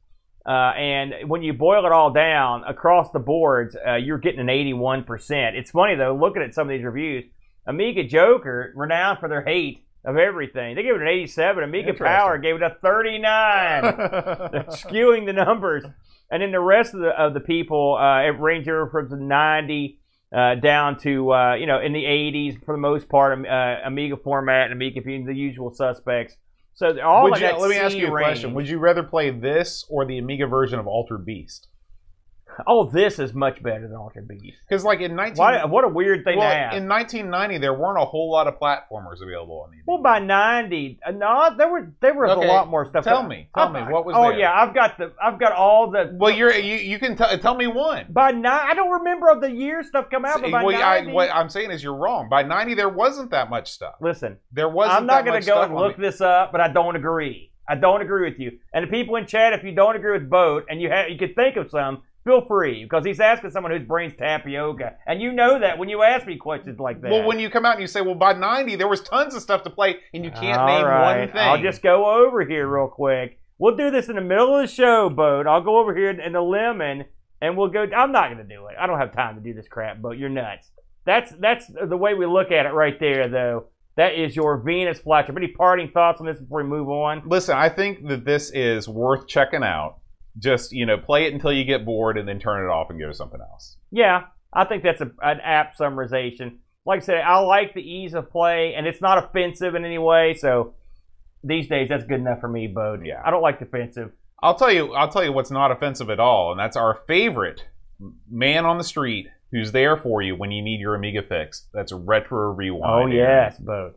uh, 0.46 0.72
and 0.76 1.28
when 1.28 1.42
you 1.42 1.52
boil 1.52 1.86
it 1.86 1.92
all 1.92 2.12
down 2.12 2.64
across 2.64 3.10
the 3.12 3.18
boards, 3.18 3.76
uh, 3.86 3.94
you're 3.94 4.18
getting 4.18 4.40
an 4.40 4.48
81%. 4.48 5.54
It's 5.54 5.70
funny 5.70 5.94
though, 5.94 6.14
looking 6.14 6.42
at 6.42 6.54
some 6.54 6.68
of 6.68 6.72
these 6.72 6.84
reviews, 6.84 7.24
Amiga 7.66 8.04
Joker, 8.04 8.72
renowned 8.76 9.20
for 9.20 9.28
their 9.28 9.42
hate 9.42 9.84
of 10.04 10.18
everything, 10.18 10.76
they 10.76 10.82
gave 10.82 10.94
it 10.94 11.00
an 11.00 11.08
87. 11.08 11.64
Amiga 11.64 11.94
Power 11.94 12.36
gave 12.36 12.56
it 12.56 12.62
a 12.62 12.76
39 12.82 13.82
skewing 14.68 15.24
the 15.24 15.32
numbers. 15.32 15.84
And 16.30 16.42
then 16.42 16.52
the 16.52 16.60
rest 16.60 16.94
of 16.94 17.00
the 17.00 17.08
of 17.08 17.32
the 17.32 17.40
people, 17.40 17.96
uh, 17.96 18.22
it 18.22 18.38
ranged 18.38 18.68
over 18.68 18.88
from 18.90 19.08
the 19.08 19.16
90 19.16 19.98
uh, 20.34 20.56
down 20.56 20.98
to 20.98 21.32
uh, 21.32 21.54
you 21.54 21.66
know 21.66 21.80
in 21.80 21.92
the 21.92 22.04
80s 22.04 22.64
for 22.64 22.74
the 22.74 22.80
most 22.80 23.08
part, 23.08 23.32
um, 23.32 23.46
uh, 23.48 23.86
Amiga 23.86 24.16
format 24.16 24.64
and 24.64 24.72
Amiga 24.72 25.00
being 25.00 25.24
the 25.24 25.34
usual 25.34 25.70
suspects. 25.70 26.36
So 26.74 27.00
all 27.00 27.24
Would 27.24 27.34
you- 27.36 27.40
that 27.46 27.60
let 27.60 27.70
me 27.70 27.76
ask 27.76 27.96
you 27.96 28.08
a 28.08 28.10
range. 28.10 28.26
question. 28.26 28.54
Would 28.54 28.68
you 28.68 28.78
rather 28.78 29.02
play 29.04 29.30
this 29.30 29.84
or 29.88 30.04
the 30.04 30.18
Amiga 30.18 30.46
version 30.46 30.78
of 30.78 30.86
Altered 30.86 31.24
Beast? 31.24 31.68
Oh, 32.66 32.88
this 32.90 33.18
is 33.18 33.34
much 33.34 33.62
better 33.62 33.86
than 33.88 33.96
Altered 33.96 34.28
Beast. 34.28 34.58
Because 34.68 34.84
like 34.84 35.00
in 35.00 35.14
19... 35.14 35.36
Why, 35.36 35.64
what 35.64 35.84
a 35.84 35.88
weird 35.88 36.24
thing 36.24 36.38
well, 36.38 36.50
to 36.50 36.54
have. 36.54 36.72
in 36.74 36.88
1990, 36.88 37.58
there 37.58 37.74
weren't 37.74 37.98
a 37.98 38.04
whole 38.04 38.30
lot 38.30 38.46
of 38.46 38.58
platformers 38.58 39.22
available 39.22 39.62
on 39.64 39.70
the 39.70 39.78
well, 39.86 40.02
by 40.02 40.18
90, 40.18 41.00
uh, 41.06 41.10
no, 41.12 41.54
there 41.56 41.68
were 41.68 41.92
there 42.00 42.14
was 42.14 42.30
Okay, 42.38 42.46
a 42.48 42.50
lot 42.52 42.68
more 42.68 42.86
stuff. 42.86 43.04
tell 43.04 43.22
me. 43.22 43.48
Tell 43.56 43.70
me, 43.70 43.80
what 43.80 44.06
was 44.06 44.14
Oh 44.16 44.30
there? 44.30 44.38
yeah, 44.38 44.52
I've 44.52 44.74
got 44.74 44.98
the 44.98 45.12
I've 45.22 45.38
got 45.38 45.52
all 45.52 45.90
the. 45.90 46.10
Well, 46.14 46.30
you're 46.30 46.54
you, 46.54 46.76
you 46.76 46.98
can 46.98 47.16
t- 47.16 47.36
tell 47.38 47.54
me 47.54 47.66
one. 47.66 48.06
by 48.10 48.30
nine, 48.30 48.66
I 48.70 48.74
don't 48.74 48.90
remember 48.90 49.28
of 49.30 49.40
the 49.40 49.50
year 49.50 49.82
stuff 49.82 50.06
come 50.10 50.24
out, 50.24 50.40
but 50.40 50.50
by 50.50 50.62
well, 50.64 50.76
I, 50.76 51.00
90, 51.00 51.12
what 51.12 51.30
I'm 51.30 51.48
saying 51.48 51.70
is 51.70 51.82
you're 51.82 51.96
wrong. 51.96 52.28
By 52.28 52.42
90, 52.42 52.74
there 52.74 52.88
wasn't 52.88 53.30
that 53.30 53.50
much 53.50 53.70
stuff. 53.70 53.94
listen, 54.00 54.38
There 54.52 54.68
wasn't. 54.68 54.98
I'm 54.98 55.06
not 55.06 55.24
going 55.24 55.40
to 55.40 55.46
go 55.46 55.62
and 55.62 55.74
look 55.74 55.96
this 55.96 56.20
up, 56.20 56.52
but 56.52 56.60
I 56.60 56.68
don't 56.68 56.96
agree. 56.96 57.50
I 57.68 57.76
don't 57.76 58.02
agree 58.02 58.28
with 58.30 58.38
you. 58.38 58.58
And 58.72 58.86
the 58.86 58.90
people 58.90 59.16
in 59.16 59.26
chat, 59.26 59.52
if 59.54 59.64
you 59.64 59.72
don't 59.74 59.96
agree 59.96 60.12
with 60.18 60.28
Boat 60.28 60.66
and 60.68 60.80
you 60.80 60.90
have, 60.90 61.08
you 61.08 61.16
could 61.18 61.34
think 61.34 61.56
of 61.56 61.70
some, 61.70 62.02
feel 62.24 62.40
free 62.40 62.84
because 62.84 63.04
he's 63.04 63.20
asking 63.20 63.50
someone 63.50 63.72
whose 63.72 63.84
brain's 63.84 64.14
tapioca, 64.16 64.96
and 65.06 65.20
you 65.20 65.32
know 65.32 65.58
that 65.60 65.78
when 65.78 65.88
you 65.88 66.02
ask 66.02 66.26
me 66.26 66.36
questions 66.36 66.78
like 66.78 67.00
that. 67.02 67.10
Well, 67.10 67.24
when 67.26 67.38
you 67.38 67.50
come 67.50 67.64
out 67.64 67.74
and 67.74 67.80
you 67.80 67.86
say, 67.86 68.00
"Well, 68.00 68.14
by 68.14 68.32
90, 68.32 68.76
there 68.76 68.88
was 68.88 69.02
tons 69.02 69.34
of 69.34 69.42
stuff 69.42 69.62
to 69.64 69.70
play," 69.70 69.96
and 70.12 70.24
you 70.24 70.30
can't 70.30 70.60
All 70.60 70.66
name 70.66 70.84
right, 70.84 71.18
one 71.18 71.28
thing. 71.28 71.40
I'll 71.40 71.62
just 71.62 71.82
go 71.82 72.24
over 72.24 72.44
here 72.44 72.66
real 72.66 72.88
quick. 72.88 73.38
We'll 73.58 73.76
do 73.76 73.90
this 73.90 74.08
in 74.08 74.16
the 74.16 74.22
middle 74.22 74.56
of 74.56 74.62
the 74.62 74.66
show, 74.66 75.08
Boat. 75.08 75.46
I'll 75.46 75.62
go 75.62 75.78
over 75.78 75.94
here 75.94 76.10
in 76.10 76.32
the 76.32 76.40
lemon, 76.40 77.04
and 77.40 77.56
we'll 77.56 77.68
go. 77.68 77.86
I'm 77.96 78.12
not 78.12 78.32
going 78.32 78.46
to 78.46 78.54
do 78.54 78.66
it. 78.66 78.76
I 78.78 78.86
don't 78.86 78.98
have 78.98 79.12
time 79.12 79.36
to 79.36 79.40
do 79.40 79.54
this 79.54 79.68
crap, 79.68 79.98
Boat. 79.98 80.16
You're 80.16 80.28
nuts. 80.28 80.70
That's 81.04 81.32
that's 81.38 81.66
the 81.66 81.96
way 81.96 82.14
we 82.14 82.26
look 82.26 82.50
at 82.50 82.66
it 82.66 82.70
right 82.70 82.98
there, 82.98 83.28
though. 83.28 83.66
That 83.96 84.14
is 84.14 84.34
your 84.34 84.58
Venus 84.58 84.98
flytrap. 84.98 85.36
Any 85.36 85.48
parting 85.48 85.90
thoughts 85.92 86.20
on 86.20 86.26
this 86.26 86.40
before 86.40 86.64
we 86.64 86.68
move 86.68 86.88
on? 86.88 87.22
Listen, 87.26 87.56
I 87.56 87.68
think 87.68 88.08
that 88.08 88.24
this 88.24 88.50
is 88.50 88.88
worth 88.88 89.28
checking 89.28 89.62
out. 89.62 89.98
Just 90.38 90.72
you 90.72 90.86
know, 90.86 90.98
play 90.98 91.26
it 91.26 91.32
until 91.32 91.52
you 91.52 91.64
get 91.64 91.84
bored, 91.84 92.18
and 92.18 92.28
then 92.28 92.38
turn 92.38 92.64
it 92.64 92.68
off 92.68 92.90
and 92.90 92.98
go 92.98 93.06
to 93.06 93.14
something 93.14 93.40
else. 93.40 93.76
Yeah, 93.90 94.24
I 94.52 94.64
think 94.64 94.82
that's 94.82 95.00
a, 95.00 95.10
an 95.22 95.40
apt 95.42 95.78
summarization. 95.78 96.58
Like 96.86 97.02
I 97.02 97.04
said, 97.04 97.20
I 97.20 97.38
like 97.38 97.74
the 97.74 97.80
ease 97.80 98.14
of 98.14 98.30
play, 98.30 98.74
and 98.76 98.86
it's 98.86 99.00
not 99.00 99.18
offensive 99.18 99.74
in 99.74 99.84
any 99.84 99.98
way. 99.98 100.34
So 100.34 100.74
these 101.42 101.68
days, 101.68 101.88
that's 101.88 102.04
good 102.04 102.20
enough 102.20 102.40
for 102.40 102.48
me, 102.48 102.66
Bode. 102.66 103.06
Yeah. 103.06 103.22
I 103.24 103.30
don't 103.30 103.42
like 103.42 103.58
defensive. 103.58 104.12
I'll 104.42 104.56
tell 104.56 104.72
you. 104.72 104.92
I'll 104.92 105.08
tell 105.08 105.24
you 105.24 105.32
what's 105.32 105.50
not 105.50 105.70
offensive 105.70 106.10
at 106.10 106.20
all, 106.20 106.50
and 106.50 106.60
that's 106.60 106.76
our 106.76 107.00
favorite 107.06 107.64
man 108.30 108.66
on 108.66 108.78
the 108.78 108.84
street 108.84 109.28
who's 109.50 109.72
there 109.72 109.96
for 109.96 110.20
you 110.20 110.34
when 110.34 110.50
you 110.50 110.62
need 110.62 110.80
your 110.80 110.96
Amiga 110.96 111.22
fix 111.22 111.68
That's 111.72 111.92
Retro 111.92 112.52
Rewind. 112.52 112.84
Oh 112.84 113.06
yes, 113.06 113.56
Bode. 113.58 113.94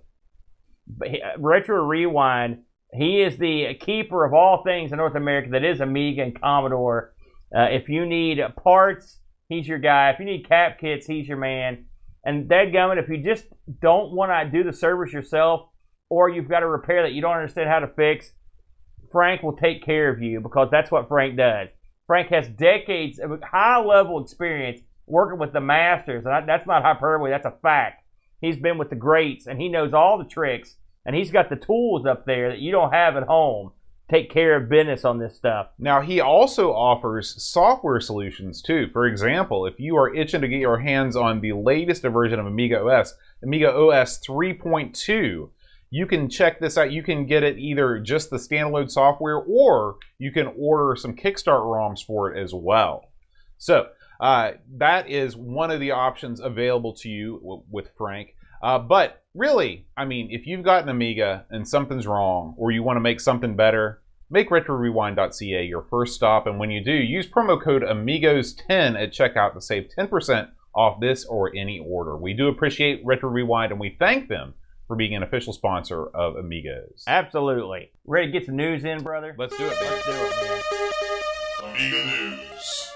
Uh, 1.02 1.08
Retro 1.40 1.84
Rewind. 1.84 2.60
He 2.94 3.22
is 3.22 3.38
the 3.38 3.76
keeper 3.80 4.26
of 4.26 4.34
all 4.34 4.64
things 4.64 4.92
in 4.92 4.98
North 4.98 5.16
America 5.16 5.50
that 5.52 5.64
is 5.64 5.82
Amiga 5.82 6.24
and 6.24 6.40
Commodore. 6.40 7.14
Uh, 7.56 7.64
if 7.64 7.90
you 7.90 8.06
need 8.06 8.40
parts, 8.64 9.20
he's 9.50 9.68
your 9.68 9.80
guy. 9.80 10.12
If 10.12 10.20
you 10.20 10.26
need 10.26 10.48
cap 10.48 10.80
kits, 10.80 11.06
he's 11.06 11.28
your 11.28 11.38
man. 11.38 11.86
And 12.24 12.50
dadgummit, 12.50 13.02
if 13.02 13.10
you 13.10 13.24
just 13.24 13.46
don't 13.82 14.14
want 14.14 14.32
to 14.32 14.58
do 14.58 14.64
the 14.64 14.76
service 14.76 15.14
yourself, 15.14 15.70
or 16.10 16.30
you've 16.30 16.50
got 16.50 16.64
a 16.64 16.68
repair 16.68 17.04
that 17.04 17.14
you 17.14 17.22
don't 17.22 17.36
understand 17.36 17.70
how 17.70 17.80
to 17.80 17.88
fix, 17.88 18.32
Frank 19.12 19.44
will 19.44 19.56
take 19.56 19.84
care 19.84 20.10
of 20.10 20.22
you 20.22 20.40
because 20.40 20.70
that's 20.72 20.92
what 20.92 21.08
Frank 21.08 21.38
does. 21.38 21.70
Frank 22.06 22.30
has 22.30 22.48
decades 22.48 23.20
of 23.20 23.42
high 23.44 23.80
level 23.80 24.22
experience 24.22 24.82
working 25.06 25.40
with 25.40 25.54
the 25.54 25.62
masters, 25.62 26.26
and 26.26 26.34
that- 26.34 26.46
that's 26.46 26.68
not 26.68 26.84
hyperbole. 26.84 27.32
That's 27.32 27.46
a 27.46 27.52
fact. 27.62 28.04
He's 28.42 28.58
been 28.58 28.78
with 28.78 28.90
the 28.90 28.96
greats, 28.96 29.48
and 29.48 29.60
he 29.60 29.70
knows 29.70 29.94
all 29.94 30.18
the 30.18 30.26
tricks, 30.26 30.78
and 31.08 31.16
he's 31.16 31.32
got 31.32 31.50
the 31.50 31.56
tools 31.56 32.06
up 32.06 32.26
there 32.26 32.50
that 32.50 32.60
you 32.60 32.72
don't 32.72 32.92
have 32.92 33.16
at 33.16 33.24
home. 33.24 33.72
Take 34.10 34.30
care 34.30 34.56
of 34.58 34.70
business 34.70 35.06
on 35.06 35.18
this 35.18 35.36
stuff. 35.36 35.68
Now, 35.80 36.02
he 36.02 36.20
also 36.20 36.72
offers 36.74 37.42
software 37.42 38.00
solutions 38.00 38.62
too. 38.62 38.90
For 38.92 39.08
example, 39.08 39.66
if 39.66 39.80
you 39.80 39.98
are 39.98 40.14
itching 40.14 40.42
to 40.42 40.48
get 40.48 40.60
your 40.60 40.80
hands 40.80 41.16
on 41.16 41.42
the 41.42 41.54
latest 41.54 42.04
version 42.04 42.40
of 42.40 42.46
Amiga 42.46 42.82
OS, 42.82 43.16
Amiga 43.42 43.74
OS 43.74 44.20
3.2, 44.20 45.50
you 45.90 46.06
can 46.06 46.30
check 46.30 46.60
this 46.60 46.78
out. 46.78 46.92
You 46.92 47.04
can 47.04 47.26
get 47.26 47.44
it 47.44 47.58
either 47.58 48.00
just 48.00 48.30
the 48.30 48.38
standalone 48.38 48.92
software, 48.92 49.38
or 49.38 49.96
you 50.20 50.32
can 50.32 50.54
order 50.58 50.96
some 50.96 51.16
Kickstart 51.16 51.64
ROMs 51.64 52.06
for 52.06 52.34
it 52.34 52.42
as 52.42 52.54
well. 52.54 53.10
So 53.58 53.88
uh, 54.20 54.52
that 54.78 55.10
is 55.10 55.38
one 55.38 55.72
of 55.72 55.80
the 55.80 55.92
options 55.92 56.40
available 56.40 56.94
to 56.96 57.10
you 57.10 57.40
w- 57.40 57.64
with 57.70 57.92
Frank. 57.98 58.36
Uh, 58.62 58.80
but 58.80 59.24
really, 59.34 59.88
I 59.96 60.06
mean, 60.06 60.30
if 60.32 60.48
you've 60.48 60.64
got 60.64 60.84
an 60.84 60.90
Amiga 60.90 61.46
and 61.50 61.68
something's 61.68 62.08
wrong, 62.08 62.56
or 62.58 62.72
you 62.72 62.84
want 62.84 62.98
to 62.98 63.02
make 63.02 63.20
something 63.20 63.56
better, 63.56 64.02
make 64.30 64.50
RetroRewind.ca 64.50 65.66
your 65.66 65.84
first 65.84 66.16
stop. 66.16 66.48
And 66.48 66.60
when 66.60 66.72
you 66.72 66.84
do, 66.84 66.92
use 66.92 67.28
promo 67.28 67.62
code 67.62 67.84
Amigos10 67.84 69.02
at 69.02 69.14
checkout 69.14 69.54
to 69.54 69.62
save 69.62 69.90
10% 69.98 70.50
off 70.76 71.00
this 71.00 71.26
or 71.26 71.56
any 71.56 71.80
order. 71.80 72.16
We 72.16 72.34
do 72.34 72.48
appreciate 72.48 73.02
Retro 73.04 73.30
Rewind 73.30 73.72
and 73.72 73.80
we 73.80 73.96
thank 73.98 74.30
them 74.30 74.54
for 74.88 74.96
being 74.96 75.16
an 75.16 75.24
official 75.24 75.54
sponsor 75.54 76.06
of 76.08 76.36
Amigos. 76.36 77.04
Absolutely. 77.08 77.92
Ready 78.06 78.28
to 78.28 78.32
get 78.32 78.46
some 78.46 78.56
news 78.56 78.86
in, 78.86 79.04
brother? 79.04 79.36
Let's 79.38 79.58
do 79.58 79.66
it, 79.66 79.76
man. 79.82 79.92
Let's 79.92 80.06
do 80.06 80.12
it, 80.14 80.34
man. 80.44 80.62
Amiga 81.70 82.06
News. 82.06 82.94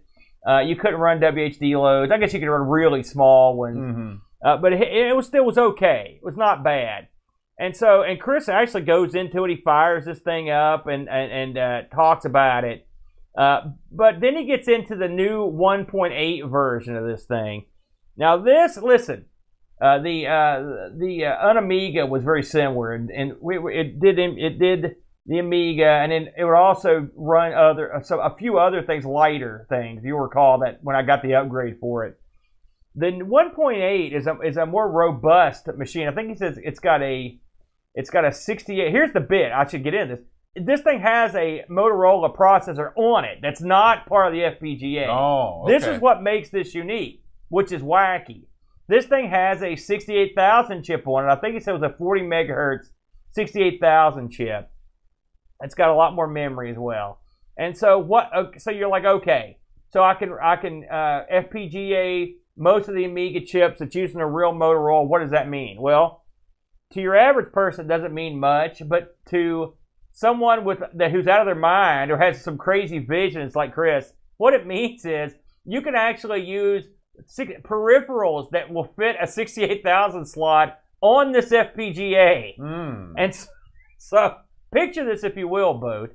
uh, 0.49 0.61
you 0.61 0.75
couldn't 0.77 0.99
run 0.99 1.21
WHD 1.21 1.81
loads. 1.81 2.11
I 2.11 2.19
guess 2.19 2.33
you 2.35 2.41
could 2.41 2.49
run 2.49 2.69
really 2.69 3.03
small 3.03 3.57
ones. 3.57 3.79
Mhm. 3.79 4.19
Uh, 4.45 4.57
but 4.57 4.73
it, 4.73 4.83
it 4.83 5.15
was 5.17 5.27
still 5.27 5.45
was 5.45 5.57
okay. 5.59 6.19
It 6.21 6.25
was 6.25 6.37
not 6.37 6.65
bad. 6.65 7.07
And 7.59 7.77
so, 7.77 8.03
and 8.03 8.21
Chris 8.21 8.49
actually 8.49 8.83
goes 8.83 9.15
into 9.15 9.45
it. 9.45 9.51
He 9.51 9.57
fires 9.63 10.05
this 10.05 10.19
thing 10.19 10.51
up 10.51 10.89
and 10.89 11.09
and, 11.09 11.31
and 11.33 11.59
uh, 11.59 11.83
talks 11.95 12.25
about 12.25 12.65
it. 12.65 12.87
Uh, 13.39 13.61
but 13.93 14.21
then 14.21 14.37
he 14.37 14.45
gets 14.45 14.67
into 14.69 14.97
the 14.97 15.09
new 15.09 15.49
1.8 15.51 16.51
version 16.51 16.97
of 16.97 17.07
this 17.07 17.25
thing. 17.25 17.67
Now, 18.17 18.37
this 18.37 18.77
listen, 18.77 19.27
uh, 19.81 20.01
the 20.01 20.27
uh, 20.27 20.99
the 20.99 21.25
uh, 21.27 21.47
Unamiga 21.47 22.09
was 22.09 22.25
very 22.25 22.43
similar, 22.43 22.93
and, 22.93 23.11
and 23.11 23.33
we, 23.41 23.59
we- 23.59 23.79
it 23.79 24.01
did 24.01 24.19
it 24.19 24.59
did 24.59 24.97
the 25.27 25.39
Amiga, 25.39 25.87
and 25.87 26.11
then 26.11 26.29
it 26.37 26.45
would 26.45 26.57
also 26.57 27.09
run 27.15 27.53
other 27.53 27.95
uh, 27.95 28.03
so 28.03 28.21
a 28.21 28.35
few 28.37 28.59
other 28.59 28.83
things, 28.83 29.05
lighter 29.05 29.67
things. 29.69 30.03
You'll 30.05 30.19
recall 30.19 30.59
that 30.61 30.79
when 30.83 30.97
I 30.97 31.03
got 31.03 31.23
the 31.23 31.35
upgrade 31.35 31.79
for 31.81 32.05
it. 32.07 32.19
The 32.95 33.07
1.8 33.07 34.13
is 34.15 34.27
a, 34.27 34.39
is 34.41 34.57
a 34.57 34.67
more 34.67 34.91
robust 34.91 35.67
machine. 35.79 36.09
I 36.09 36.13
think 36.13 36.29
he 36.29 36.35
says 36.35 36.59
it's 36.63 36.81
got 36.81 37.03
a 37.03 37.39
it's 37.95 38.11
got 38.11 38.25
a 38.25 38.33
68. 38.33 38.91
Here's 38.91 39.13
the 39.13 39.21
bit. 39.21 39.53
I 39.53 39.67
should 39.67 39.85
get 39.85 39.95
in 39.95 40.09
this. 40.09 40.21
This 40.55 40.81
thing 40.83 41.01
has 41.01 41.35
a 41.35 41.65
Motorola 41.71 42.35
processor 42.35 42.93
on 42.97 43.25
it. 43.25 43.39
That's 43.41 43.63
not 43.63 44.07
part 44.07 44.27
of 44.27 44.33
the 44.35 44.41
FPGA. 44.41 45.09
Oh, 45.09 45.65
This 45.67 45.87
is 45.87 46.01
what 46.01 46.23
makes 46.23 46.51
this 46.51 46.75
unique, 46.75 47.23
which 47.49 47.73
is 47.73 47.81
wacky. 47.81 48.45
This 48.89 49.07
thing 49.07 49.31
has 49.31 49.63
a 49.63 49.77
68,000 49.77 50.83
chip 50.83 51.07
on 51.07 51.25
it. 51.25 51.33
I 51.33 51.37
think 51.37 51.57
it 51.57 51.63
said 51.63 51.71
it 51.75 51.81
was 51.81 51.91
a 51.91 51.97
40 51.97 52.23
megahertz 52.23 52.91
68,000 53.31 54.31
chip. 54.31 54.71
It's 55.63 55.75
got 55.75 55.91
a 55.91 55.95
lot 55.95 56.15
more 56.15 56.27
memory 56.27 56.71
as 56.71 56.77
well. 56.79 57.21
And 57.57 57.77
so 57.77 57.99
what? 57.99 58.31
So 58.59 58.71
you're 58.71 58.89
like, 58.89 59.05
okay, 59.05 59.59
so 59.91 60.03
I 60.03 60.15
can 60.15 60.33
I 60.43 60.57
can 60.57 60.85
uh, 60.91 61.25
FPGA 61.33 62.35
most 62.57 62.89
of 62.89 62.95
the 62.95 63.05
Amiga 63.05 63.45
chips 63.45 63.79
that's 63.79 63.95
using 63.95 64.21
a 64.21 64.29
real 64.29 64.53
Motorola. 64.53 65.09
What 65.09 65.21
does 65.21 65.31
that 65.31 65.49
mean? 65.49 65.81
Well, 65.81 66.25
to 66.93 67.01
your 67.01 67.17
average 67.17 67.53
person, 67.53 67.87
it 67.87 67.89
doesn't 67.89 68.13
mean 68.13 68.39
much, 68.39 68.83
but 68.87 69.17
to 69.31 69.75
someone 70.13 70.65
with 70.65 70.81
that 70.95 71.11
who's 71.11 71.27
out 71.27 71.41
of 71.41 71.47
their 71.47 71.55
mind 71.55 72.11
or 72.11 72.19
has 72.19 72.43
some 72.43 72.59
crazy 72.59 72.99
visions 72.99 73.57
like 73.57 73.73
Chris, 73.73 74.13
what 74.37 74.55
it 74.55 74.67
means 74.67 75.05
is 75.05 75.35
you 75.65 75.81
can 75.81 75.95
actually 75.95 76.45
use 76.45 76.85
peripherals 77.65 78.51
that 78.51 78.73
will 78.73 78.85
fit 78.97 79.17
a 79.21 79.27
68,000 79.27 80.27
slot 80.27 80.79
on 81.01 81.33
this 81.33 81.51
FPGA. 81.51 82.59
Mm. 82.59 83.13
And 83.17 83.35
so, 83.35 83.47
so 83.99 84.35
picture 84.73 85.05
this, 85.05 85.25
if 85.25 85.37
you 85.37 85.49
will, 85.49 85.75
Boat. 85.75 86.15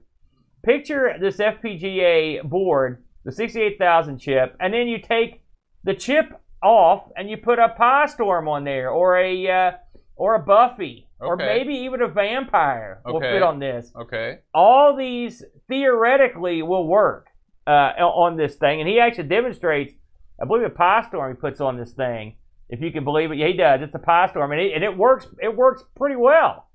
Picture 0.64 1.14
this 1.20 1.38
FPGA 1.38 2.44
board, 2.44 3.04
the 3.24 3.32
68,000 3.32 4.20
chip, 4.20 4.56
and 4.60 4.74
then 4.74 4.88
you 4.88 5.00
take 5.00 5.44
the 5.84 5.94
chip 5.94 6.42
off 6.64 7.10
and 7.16 7.30
you 7.30 7.38
put 7.38 7.60
a 7.60 7.74
PiStorm 7.80 8.48
on 8.50 8.64
there 8.64 8.90
or 8.90 9.18
a 9.18 9.50
uh, 9.50 9.72
or 10.16 10.36
a 10.36 10.40
Buffee 10.40 11.08
or 11.20 11.36
maybe 11.46 11.74
even 11.74 12.02
a 12.02 12.08
vampire 12.08 13.02
will 13.06 13.20
fit 13.34 13.44
on 13.44 13.60
this 13.60 13.92
Okay. 13.96 14.40
all 14.54 14.96
these 14.96 15.44
theoretically 15.68 16.62
will 16.64 16.88
work 16.88 17.28
uh, 17.68 17.94
on 18.02 18.38
this 18.38 18.56
thing, 18.56 18.80
and 18.80 18.90
he 18.90 19.00
actually 19.00 19.28
demonstrates. 19.28 19.94
I 20.42 20.46
believe 20.46 20.64
a 20.66 20.70
PiStorm 20.70 21.30
he 21.30 21.36
puts 21.36 21.60
on 21.60 21.78
this 21.78 21.92
thing, 21.94 22.38
if 22.70 22.80
you 22.82 22.92
can 22.92 23.04
believe 23.04 23.32
it. 23.32 23.38
Yeah, 23.38 23.48
he 23.48 23.54
does. 23.54 23.82
It's 23.82 23.96
a 23.96 24.00
PiStorm, 24.00 24.52
and 24.52 24.62
it, 24.62 24.74
and 24.74 24.84
it 24.84 24.96
works. 24.98 25.28
It 25.42 25.56
works 25.56 25.84
pretty 25.96 26.16
well. 26.16 26.67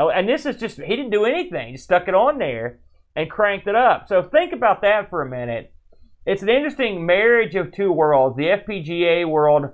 Oh, 0.00 0.08
and 0.08 0.26
this 0.26 0.46
is 0.46 0.56
just 0.56 0.80
he 0.80 0.96
didn't 0.96 1.10
do 1.10 1.26
anything; 1.26 1.66
he 1.68 1.72
just 1.74 1.84
stuck 1.84 2.08
it 2.08 2.14
on 2.14 2.38
there 2.38 2.80
and 3.14 3.30
cranked 3.30 3.68
it 3.68 3.74
up. 3.74 4.08
So 4.08 4.22
think 4.22 4.52
about 4.52 4.80
that 4.80 5.10
for 5.10 5.20
a 5.20 5.28
minute. 5.28 5.74
It's 6.24 6.42
an 6.42 6.48
interesting 6.48 7.04
marriage 7.04 7.54
of 7.54 7.70
two 7.70 7.92
worlds: 7.92 8.36
the 8.36 8.44
FPGA 8.44 9.28
world 9.28 9.66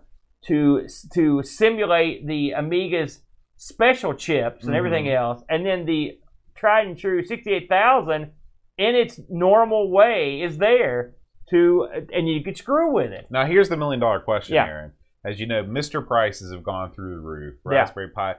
to 0.46 0.86
to 1.14 1.42
simulate 1.44 2.26
the 2.26 2.54
Amiga's 2.56 3.20
special 3.56 4.14
chips 4.14 4.64
and 4.64 4.74
everything 4.74 5.04
mm-hmm. 5.04 5.16
else, 5.16 5.42
and 5.48 5.64
then 5.64 5.86
the 5.86 6.18
tried 6.56 6.86
and 6.86 6.98
true 6.98 7.22
68,000 7.22 8.32
in 8.78 8.94
its 8.94 9.20
normal 9.28 9.90
way 9.90 10.40
is 10.42 10.58
there 10.58 11.14
to, 11.50 11.86
and 12.12 12.28
you 12.28 12.42
could 12.42 12.56
screw 12.56 12.92
with 12.92 13.12
it. 13.12 13.26
Now 13.30 13.46
here's 13.46 13.68
the 13.68 13.76
million 13.76 14.00
dollar 14.00 14.20
question, 14.20 14.54
Yeah. 14.54 14.66
Aaron. 14.66 14.92
As 15.24 15.40
you 15.40 15.46
know, 15.46 15.64
Mr. 15.64 16.06
Prices 16.06 16.52
have 16.52 16.62
gone 16.62 16.92
through 16.92 17.16
the 17.16 17.20
roof. 17.20 17.54
Yeah. 17.64 17.78
Raspberry 17.78 18.10
Pi. 18.10 18.36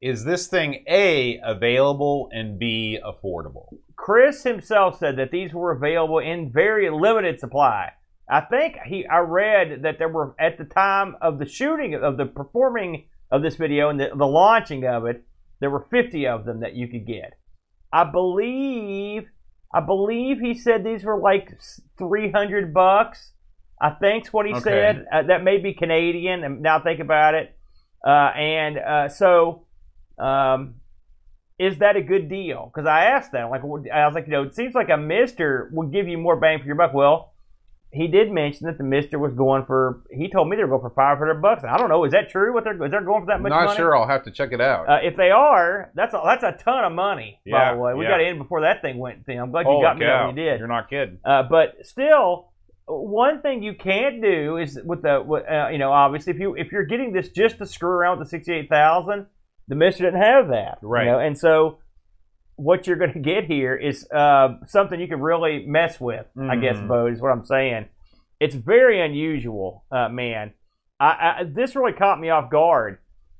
Is 0.00 0.24
this 0.24 0.46
thing 0.46 0.84
A, 0.88 1.40
available, 1.44 2.28
and 2.32 2.58
B, 2.58 2.98
affordable? 3.04 3.66
Chris 3.96 4.44
himself 4.44 4.98
said 4.98 5.16
that 5.16 5.30
these 5.30 5.52
were 5.52 5.72
available 5.72 6.18
in 6.18 6.50
very 6.52 6.88
limited 6.90 7.40
supply. 7.40 7.92
I 8.30 8.42
think 8.42 8.76
he 8.86 9.06
I 9.06 9.18
read 9.20 9.82
that 9.82 9.98
there 9.98 10.08
were 10.08 10.34
at 10.38 10.58
the 10.58 10.64
time 10.64 11.16
of 11.20 11.38
the 11.38 11.46
shooting 11.46 11.94
of 11.94 12.16
the 12.16 12.26
performing 12.26 13.06
of 13.30 13.42
this 13.42 13.56
video 13.56 13.88
and 13.88 13.98
the, 13.98 14.10
the 14.16 14.26
launching 14.26 14.86
of 14.86 15.06
it, 15.06 15.24
there 15.60 15.70
were 15.70 15.86
50 15.90 16.26
of 16.26 16.44
them 16.44 16.60
that 16.60 16.74
you 16.74 16.88
could 16.88 17.06
get. 17.06 17.38
I 17.92 18.04
believe 18.04 19.28
I 19.74 19.80
believe 19.80 20.40
he 20.40 20.54
said 20.54 20.84
these 20.84 21.04
were 21.04 21.20
like 21.20 21.58
300 21.98 22.72
bucks. 22.72 23.32
I 23.80 23.90
think's 23.90 24.32
what 24.32 24.46
he 24.46 24.52
Okay. 24.52 24.62
said. 24.62 25.06
Uh, 25.12 25.22
that 25.24 25.44
may 25.44 25.58
be 25.58 25.74
Canadian. 25.74 26.42
And 26.42 26.62
now 26.62 26.80
think 26.80 27.00
about 27.00 27.34
it. 27.34 27.54
Uh, 28.06 28.30
and 28.34 28.78
uh, 28.78 29.08
so, 29.08 29.66
um, 30.18 30.74
is 31.58 31.78
that 31.78 31.96
a 31.96 32.02
good 32.02 32.28
deal? 32.28 32.70
Because 32.72 32.86
I 32.86 33.06
asked 33.06 33.32
that. 33.32 33.50
Like, 33.50 33.62
I 33.62 34.06
was 34.06 34.14
like, 34.14 34.26
you 34.26 34.32
know, 34.32 34.44
it 34.44 34.54
seems 34.54 34.74
like 34.74 34.90
a 34.90 34.96
Mister 34.96 35.68
would 35.72 35.92
give 35.92 36.06
you 36.06 36.18
more 36.18 36.36
bang 36.36 36.60
for 36.60 36.66
your 36.66 36.76
buck. 36.76 36.94
Well, 36.94 37.32
he 37.90 38.06
did 38.06 38.30
mention 38.30 38.66
that 38.66 38.78
the 38.78 38.84
Mister 38.84 39.18
was 39.18 39.32
going 39.32 39.64
for. 39.64 40.02
He 40.10 40.28
told 40.28 40.48
me 40.48 40.56
they 40.56 40.62
were 40.62 40.78
going 40.78 40.82
for 40.82 40.94
500 40.94 41.40
bucks. 41.40 41.64
I 41.64 41.78
don't 41.78 41.88
know. 41.88 42.04
Is 42.04 42.12
that 42.12 42.28
true? 42.28 42.52
What 42.52 42.64
they're 42.64 42.84
is 42.84 42.90
they're 42.90 43.02
going 43.02 43.22
for 43.22 43.26
that 43.26 43.40
much 43.40 43.50
Not 43.50 43.64
money? 43.64 43.76
sure. 43.76 43.96
I'll 43.96 44.06
have 44.06 44.24
to 44.24 44.30
check 44.30 44.52
it 44.52 44.60
out. 44.60 44.88
Uh, 44.88 44.98
if 45.02 45.16
they 45.16 45.30
are, 45.30 45.90
that's 45.94 46.14
a, 46.14 46.20
that's 46.24 46.44
a 46.44 46.52
ton 46.62 46.84
of 46.84 46.92
money. 46.92 47.40
Yeah, 47.44 47.70
by 47.70 47.74
the 47.74 47.80
way, 47.80 47.94
we 47.94 48.04
yeah. 48.04 48.10
got 48.10 48.20
in 48.20 48.38
before 48.38 48.60
that 48.60 48.82
thing 48.82 48.98
went. 48.98 49.24
Thing. 49.24 49.40
I'm 49.40 49.50
glad 49.50 49.62
you 49.62 49.72
Holy 49.72 49.82
got 49.82 49.98
me 49.98 50.04
cow. 50.04 50.26
when 50.26 50.36
you 50.36 50.44
did. 50.44 50.58
You're 50.58 50.68
not 50.68 50.90
kidding. 50.90 51.18
Uh, 51.24 51.44
but 51.44 51.86
still, 51.86 52.52
one 52.86 53.42
thing 53.42 53.62
you 53.62 53.74
can't 53.74 54.22
do 54.22 54.58
is 54.58 54.78
with 54.84 55.02
the 55.02 55.22
with, 55.22 55.44
uh, 55.48 55.68
you 55.70 55.78
know 55.78 55.92
obviously 55.92 56.32
if 56.32 56.38
you 56.38 56.54
if 56.56 56.72
you're 56.72 56.86
getting 56.86 57.12
this 57.12 57.28
just 57.30 57.58
to 57.58 57.66
screw 57.66 57.90
around 57.90 58.18
with 58.18 58.28
the 58.28 58.30
sixty 58.30 58.52
eight 58.52 58.68
thousand, 58.68 59.26
the 59.68 59.74
Mister 59.74 60.04
didn't 60.04 60.22
have 60.22 60.48
that, 60.48 60.78
Right. 60.82 61.04
You 61.04 61.12
know? 61.12 61.18
And 61.20 61.38
so 61.38 61.78
what 62.56 62.86
you're 62.86 62.96
going 62.96 63.12
to 63.12 63.20
get 63.20 63.44
here 63.44 63.76
is 63.76 64.08
uh, 64.10 64.56
something 64.66 64.98
you 64.98 65.06
can 65.06 65.20
really 65.20 65.64
mess 65.66 66.00
with. 66.00 66.26
I 66.38 66.56
guess, 66.56 66.76
Mhm. 66.76 66.88
Bo, 66.88 67.06
is 67.06 67.20
what 67.20 67.30
I'm 67.30 67.44
saying. 67.44 67.86
It's 68.40 68.54
very 68.54 69.00
unusual, 69.00 69.84
uh, 69.92 70.08
man. 70.08 70.52
I, 70.98 71.06
I, 71.06 71.44
this 71.44 71.76
really 71.76 71.92
caught 71.92 72.18
me 72.18 72.30
off 72.30 72.50
guard. 72.50 72.98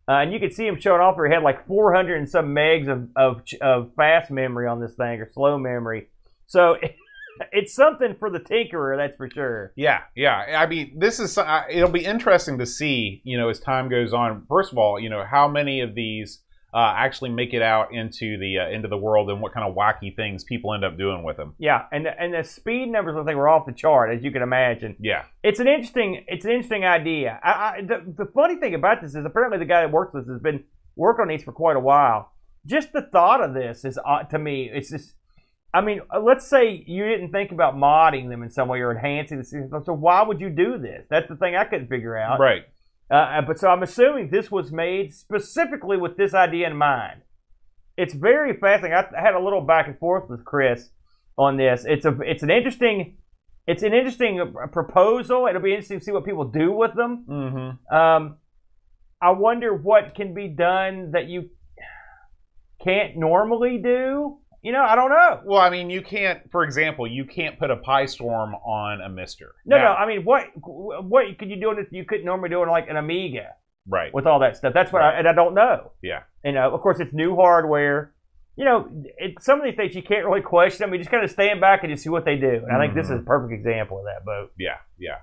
Uh, 0.09 0.21
and 0.23 0.33
you 0.33 0.39
could 0.39 0.53
see 0.53 0.67
him 0.67 0.79
showing 0.81 1.01
off 1.01 1.17
where 1.17 1.27
he 1.27 1.35
had 1.35 1.43
like 1.43 1.67
400 1.67 2.17
and 2.17 2.29
some 2.29 2.55
megs 2.55 2.89
of, 2.89 3.09
of, 3.17 3.43
of 3.61 3.95
fast 3.95 4.31
memory 4.31 4.67
on 4.67 4.81
this 4.81 4.95
thing 4.95 5.21
or 5.21 5.29
slow 5.29 5.59
memory. 5.59 6.09
So 6.47 6.77
it's 7.53 7.75
something 7.75 8.17
for 8.19 8.31
the 8.31 8.41
tinkerer, 8.41 8.97
that's 8.97 9.17
for 9.17 9.29
sure. 9.31 9.73
Yeah, 9.77 10.01
yeah. 10.15 10.59
I 10.59 10.67
mean, 10.67 10.99
this 10.99 11.21
is 11.21 11.37
uh, 11.39 11.63
it'll 11.71 11.91
be 11.91 12.05
interesting 12.05 12.59
to 12.59 12.67
see, 12.67 13.21
you 13.25 13.37
know, 13.39 13.49
as 13.49 13.61
time 13.61 13.89
goes 13.89 14.13
on. 14.13 14.45
First 14.49 14.73
of 14.73 14.79
all, 14.79 14.99
you 14.99 15.09
know, 15.09 15.25
how 15.25 15.49
many 15.49 15.81
of 15.81 15.95
these 15.95 16.41
uh, 16.75 16.93
actually 16.97 17.31
make 17.31 17.55
it 17.55 17.63
out 17.63 17.95
into 17.95 18.37
the 18.39 18.59
uh, 18.59 18.69
into 18.69 18.89
the 18.89 18.97
world, 18.97 19.31
and 19.31 19.41
what 19.41 19.53
kind 19.53 19.67
of 19.69 19.75
wacky 19.75 20.15
things 20.15 20.45
people 20.45 20.75
end 20.75 20.85
up 20.85 20.99
doing 20.99 21.23
with 21.23 21.37
them. 21.37 21.55
Yeah, 21.59 21.87
and 21.91 22.05
the, 22.05 22.21
and 22.21 22.35
the 22.35 22.45
speed 22.45 22.87
numbers 22.87 23.17
I 23.17 23.25
think 23.25 23.37
were 23.37 23.49
off 23.49 23.67
the 23.67 23.73
chart, 23.73 24.15
as 24.15 24.23
you 24.23 24.31
can 24.31 24.43
imagine. 24.43 24.97
Yeah, 25.01 25.25
It's 25.43 25.61
an 25.61 25.69
interesting 25.69 26.25
it's 26.29 26.45
an 26.45 26.51
interesting 26.51 26.85
idea. 26.85 27.41
I, 27.43 27.51
I, 27.51 27.81
the, 27.81 28.25
the 28.25 28.31
funny 28.35 28.57
thing 28.57 28.75
about 28.75 29.01
this 29.01 29.15
is 29.15 29.25
apparently 29.25 29.59
the 29.59 29.65
guy 29.65 29.81
that 29.81 29.91
works 29.91 30.15
with 30.15 30.25
this 30.27 30.33
has 30.33 30.43
been 30.43 30.65
working 30.95 31.23
on 31.23 31.29
these 31.29 31.43
for 31.43 31.53
quite 31.53 31.77
a 31.77 31.81
while. 31.81 32.33
Just 32.67 32.93
the 32.93 33.03
thought 33.03 33.43
of 33.43 33.55
this 33.55 33.85
is 33.85 33.99
uh, 34.07 34.25
to 34.25 34.39
me, 34.39 34.71
it's 34.73 34.91
just. 34.91 35.15
I 35.73 35.81
mean, 35.83 36.01
uh, 36.13 36.21
let's 36.21 36.49
say 36.49 36.83
you 36.87 37.07
didn't 37.07 37.31
think 37.31 37.53
about 37.53 37.77
modding 37.77 38.31
them 38.31 38.43
in 38.43 38.51
some 38.51 38.69
way 38.69 38.81
or 38.81 38.91
enhancing 38.91 39.39
the 39.39 39.45
system. 39.45 39.83
So 39.85 39.93
why 39.93 40.23
would 40.23 40.41
you 40.41 40.49
do 40.51 40.79
this? 40.79 41.07
That's 41.11 41.29
the 41.29 41.37
thing 41.37 41.57
I 41.57 41.65
couldn't 41.65 41.89
figure 41.89 42.17
out. 42.17 42.41
right. 42.41 42.65
Uh, 43.11 43.41
but 43.41 43.59
so 43.59 43.69
I'm 43.69 43.83
assuming 43.83 44.29
this 44.29 44.51
was 44.51 44.71
made 44.71 45.15
specifically 45.15 45.97
with 45.97 46.19
this 46.19 46.35
idea 46.35 46.67
in 46.67 46.77
mind. 46.77 47.23
It's 47.97 48.13
very 48.13 48.53
fascinating. 48.59 48.97
I 48.97 49.21
had 49.21 49.35
a 49.35 49.43
little 49.43 49.63
back 49.63 49.89
and 49.89 49.99
forth 49.99 50.29
with 50.29 50.45
Chris 50.45 50.91
on 51.39 51.57
this. 51.57 51.85
It's 51.87 52.05
a 52.05 52.15
it's 52.21 52.43
an 52.43 52.51
interesting 52.51 53.17
it's 53.67 53.83
an 53.83 53.95
interesting 53.95 54.41
uh, 54.41 54.67
proposal. 54.67 55.47
It'll 55.47 55.63
be 55.63 55.71
interesting 55.71 56.01
to 56.01 56.05
see 56.05 56.13
what 56.13 56.25
people 56.25 56.45
do 56.45 56.73
with 56.73 56.95
them. 56.95 57.25
Mm-hmm. 57.29 57.95
Um, 57.97 58.37
I 59.21 59.31
wonder 59.31 59.75
what 59.75 60.15
can 60.15 60.35
be 60.35 60.49
done 60.49 61.13
that 61.13 61.29
you 61.29 61.51
can't 62.83 63.17
normally 63.17 63.79
do. 63.79 64.39
You 64.63 64.73
know, 64.73 64.83
I 64.83 64.97
don't 64.97 65.11
know. 65.11 65.41
Well, 65.45 65.61
I 65.61 65.71
mean, 65.71 65.89
you 65.89 66.03
can't, 66.03 66.41
for 66.51 66.65
example, 66.65 67.07
you 67.07 67.25
can't 67.25 67.59
put 67.59 67.71
a 67.71 67.77
PiStorm 67.77 68.55
on 68.67 69.01
a 69.01 69.09
Mister. 69.09 69.55
No, 69.65 69.77
Now- 69.79 69.85
no. 69.85 69.91
I 69.95 70.07
mean, 70.07 70.25
what 70.25 70.47
what 70.57 71.39
could 71.39 71.49
you 71.51 71.61
do 71.61 71.75
this? 71.77 71.87
You 71.93 72.05
couldn't 72.05 72.25
normally 72.25 72.49
do 72.49 72.63
it 72.63 72.67
like 72.69 72.89
an 72.89 72.97
Amiga 72.97 73.55
Right. 73.87 74.13
with 74.13 74.27
all 74.27 74.41
that 74.41 74.57
stuff. 74.57 74.75
That's 74.75 74.93
what 74.93 75.01
I, 75.03 75.13
and 75.19 75.29
I 75.29 75.33
don't 75.33 75.55
know. 75.55 75.93
Yeah. 76.03 76.23
You 76.45 76.53
know, 76.53 76.75
of 76.75 76.81
course, 76.81 76.99
it's 77.01 77.13
new 77.13 77.37
hardware. 77.37 78.13
You 78.57 78.65
know, 78.65 78.89
it, 79.19 79.41
some 79.41 79.61
of 79.61 79.65
these 79.65 79.77
things 79.77 79.95
you 79.95 80.03
can't 80.03 80.27
really 80.27 80.41
question 80.43 80.81
them. 80.85 80.93
You 80.93 80.99
just 80.99 81.11
kind 81.11 81.23
of 81.25 81.31
stand 81.31 81.61
back 81.61 81.85
and 81.85 81.91
you 81.91 81.97
see 81.97 82.09
what 82.09 82.25
they 82.25 82.37
do. 82.37 82.65
And 82.69 82.77
I 82.77 82.81
think 82.81 82.95
this 82.95 83.09
is 83.09 83.21
a 83.21 83.23
perfect 83.23 83.53
example 83.53 83.99
of 84.01 84.05
that, 84.07 84.25
Bo. 84.25 84.49
Yeah. 84.59 84.79
Yeah. 84.99 85.19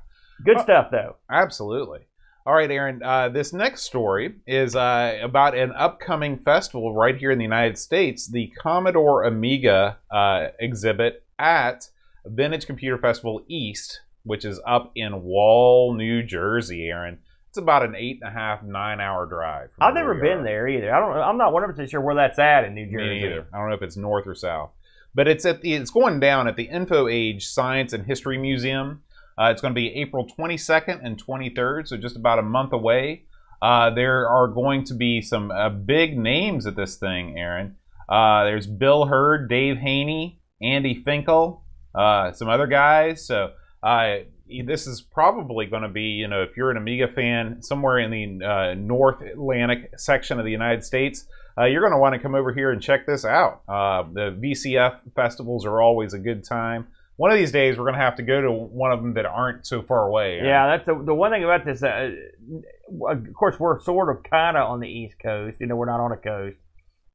Good 0.45 0.57
Uh, 0.57 0.63
stuff, 0.63 0.87
though. 0.91 1.17
Absolutely. 1.29 2.07
All 2.47 2.53
right, 2.53 2.69
Aaron. 2.69 3.01
Uh, 3.01 3.29
this 3.29 3.53
next 3.53 3.85
story 3.85 4.35
is 4.45 4.75
uh, 4.75 5.17
about 5.23 5.57
an 5.57 5.71
upcoming 5.71 6.37
festival 6.37 6.93
right 6.93 7.17
here 7.17 7.31
in 7.31 7.39
the 7.39 7.43
United 7.43 7.75
States, 7.79 8.27
the 8.27 8.53
Commodore 8.59 9.23
Amiga 9.23 9.97
uh, 10.11 10.49
exhibit 10.59 11.23
at 11.39 11.89
Vintage 12.23 12.67
Computer 12.67 12.99
Festival 12.99 13.43
East, 13.47 14.01
which 14.25 14.45
is 14.45 14.61
up 14.63 14.91
in 14.95 15.23
Wall, 15.23 15.95
New 15.95 16.21
Jersey. 16.21 16.85
Aaron, 16.85 17.17
it's 17.49 17.57
about 17.57 17.83
an 17.83 17.95
eight 17.95 18.19
and 18.21 18.29
a 18.29 18.39
half, 18.39 18.61
nine 18.61 19.01
hour 19.01 19.25
drive. 19.25 19.71
I've 19.81 19.95
never 19.95 20.13
been 20.13 20.39
are. 20.39 20.43
there 20.43 20.67
either. 20.67 20.93
I 20.93 20.99
don't. 20.99 21.17
I'm 21.17 21.39
not 21.39 21.51
100 21.51 21.73
percent 21.73 21.89
sure 21.89 22.01
where 22.01 22.13
that's 22.13 22.37
at 22.37 22.63
in 22.63 22.75
New 22.75 22.85
Jersey. 22.85 23.09
Me 23.09 23.21
neither. 23.21 23.47
I 23.51 23.57
don't 23.57 23.69
know 23.69 23.75
if 23.75 23.81
it's 23.81 23.97
north 23.97 24.27
or 24.27 24.35
south, 24.35 24.69
but 25.15 25.27
it's 25.27 25.47
at 25.47 25.61
the 25.61 25.73
it's 25.73 25.89
going 25.89 26.19
down 26.19 26.47
at 26.47 26.57
the 26.57 26.65
Info 26.65 27.07
Age 27.07 27.47
Science 27.47 27.91
and 27.91 28.05
History 28.05 28.37
Museum. 28.37 29.01
Uh, 29.37 29.49
it's 29.51 29.61
going 29.61 29.73
to 29.73 29.79
be 29.79 29.93
April 29.95 30.27
22nd 30.27 31.03
and 31.03 31.23
23rd, 31.23 31.87
so 31.87 31.97
just 31.97 32.15
about 32.15 32.39
a 32.39 32.43
month 32.43 32.71
away. 32.71 33.23
Uh, 33.61 33.89
there 33.89 34.29
are 34.29 34.47
going 34.47 34.83
to 34.85 34.93
be 34.93 35.21
some 35.21 35.51
uh, 35.51 35.69
big 35.69 36.17
names 36.17 36.65
at 36.65 36.75
this 36.75 36.95
thing, 36.97 37.37
Aaron. 37.37 37.75
Uh, 38.07 38.43
there's 38.43 38.67
Bill 38.67 39.05
Herd, 39.05 39.49
Dave 39.49 39.77
Haynie, 39.77 40.39
Andy 40.61 40.93
Finkel, 40.93 41.63
uh, 41.93 42.31
some 42.31 42.47
other 42.47 42.67
guys. 42.67 43.25
So 43.25 43.51
uh, 43.83 44.17
this 44.65 44.87
is 44.87 45.01
probably 45.01 45.65
going 45.65 45.81
to 45.81 45.89
be, 45.89 46.03
you 46.03 46.27
know, 46.27 46.43
if 46.43 46.55
you're 46.55 46.71
an 46.71 46.77
Amiga 46.77 47.07
fan 47.07 47.61
somewhere 47.61 47.99
in 47.99 48.11
the 48.11 48.75
North 48.75 49.21
Atlantic 49.21 49.91
section 49.97 50.39
of 50.39 50.45
the 50.45 50.51
United 50.51 50.83
States, 50.83 51.25
you're 51.57 51.81
going 51.81 51.93
to 51.93 51.97
want 51.97 52.13
to 52.13 52.19
come 52.19 52.35
over 52.35 52.53
here 52.53 52.71
and 52.71 52.81
check 52.81 53.07
this 53.07 53.25
out. 53.25 53.65
The 53.67 54.37
VCF 54.39 54.99
festivals 55.15 55.65
are 55.65 55.81
always 55.81 56.13
a 56.13 56.19
good 56.19 56.43
time. 56.43 56.87
One 57.17 57.31
of 57.31 57.37
these 57.37 57.51
days, 57.51 57.77
we're 57.77 57.85
going 57.85 57.95
to 57.95 58.01
have 58.01 58.15
to 58.17 58.23
go 58.23 58.41
to 58.41 58.51
one 58.51 58.91
of 58.91 59.01
them 59.01 59.13
that 59.13 59.25
aren't 59.25 59.65
so 59.65 59.81
far 59.81 60.05
away. 60.07 60.41
Yeah, 60.43 60.67
that's 60.67 60.85
the, 60.85 61.01
the 61.01 61.13
one 61.13 61.31
thing 61.31 61.43
about 61.45 61.63
this. 61.65 61.81
Uh, 61.81 62.11
of 63.09 63.33
course, 63.33 63.59
we're 63.59 63.79
sort 63.81 64.09
of 64.15 64.23
kind 64.23 64.57
of 64.57 64.69
on 64.69 64.79
the 64.81 64.87
East 64.89 65.15
Coast. 65.23 65.57
You 65.61 65.67
know, 65.67 65.75
we're 65.75 65.85
not 65.85 65.99
on 66.01 66.11
a 66.11 66.17
coast. 66.17 66.57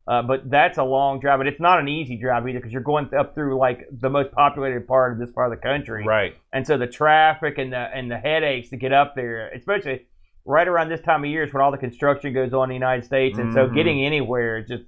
Uh, 0.08 0.22
but 0.22 0.48
that's 0.50 0.78
a 0.78 0.82
long 0.82 1.20
drive, 1.20 1.38
but 1.38 1.46
it's 1.46 1.60
not 1.60 1.78
an 1.78 1.86
easy 1.86 2.16
drive 2.16 2.48
either 2.48 2.58
because 2.58 2.72
you're 2.72 2.82
going 2.82 3.08
up 3.14 3.34
through 3.34 3.56
like 3.58 3.86
the 3.92 4.08
most 4.10 4.32
populated 4.32 4.88
part 4.88 5.12
of 5.12 5.18
this 5.18 5.30
part 5.30 5.52
of 5.52 5.56
the 5.58 5.62
country. 5.62 6.04
Right. 6.04 6.34
and 6.52 6.66
so 6.66 6.76
the 6.78 6.86
traffic 6.88 7.58
and 7.58 7.72
the 7.72 7.76
and 7.94 8.10
the 8.10 8.16
headaches 8.18 8.70
to 8.70 8.76
get 8.76 8.92
up 8.92 9.14
there, 9.14 9.50
especially 9.50 10.06
right 10.46 10.66
around 10.66 10.88
this 10.88 11.02
time 11.02 11.22
of 11.22 11.30
year, 11.30 11.44
is 11.44 11.52
when 11.52 11.62
all 11.62 11.70
the 11.70 11.76
construction 11.78 12.32
goes 12.32 12.52
on 12.52 12.64
in 12.64 12.68
the 12.70 12.74
United 12.74 13.04
States, 13.04 13.38
and 13.38 13.52
so 13.52 13.68
Mhm. 13.68 13.74
getting 13.74 14.04
anywhere 14.04 14.58
is 14.58 14.66
just 14.68 14.84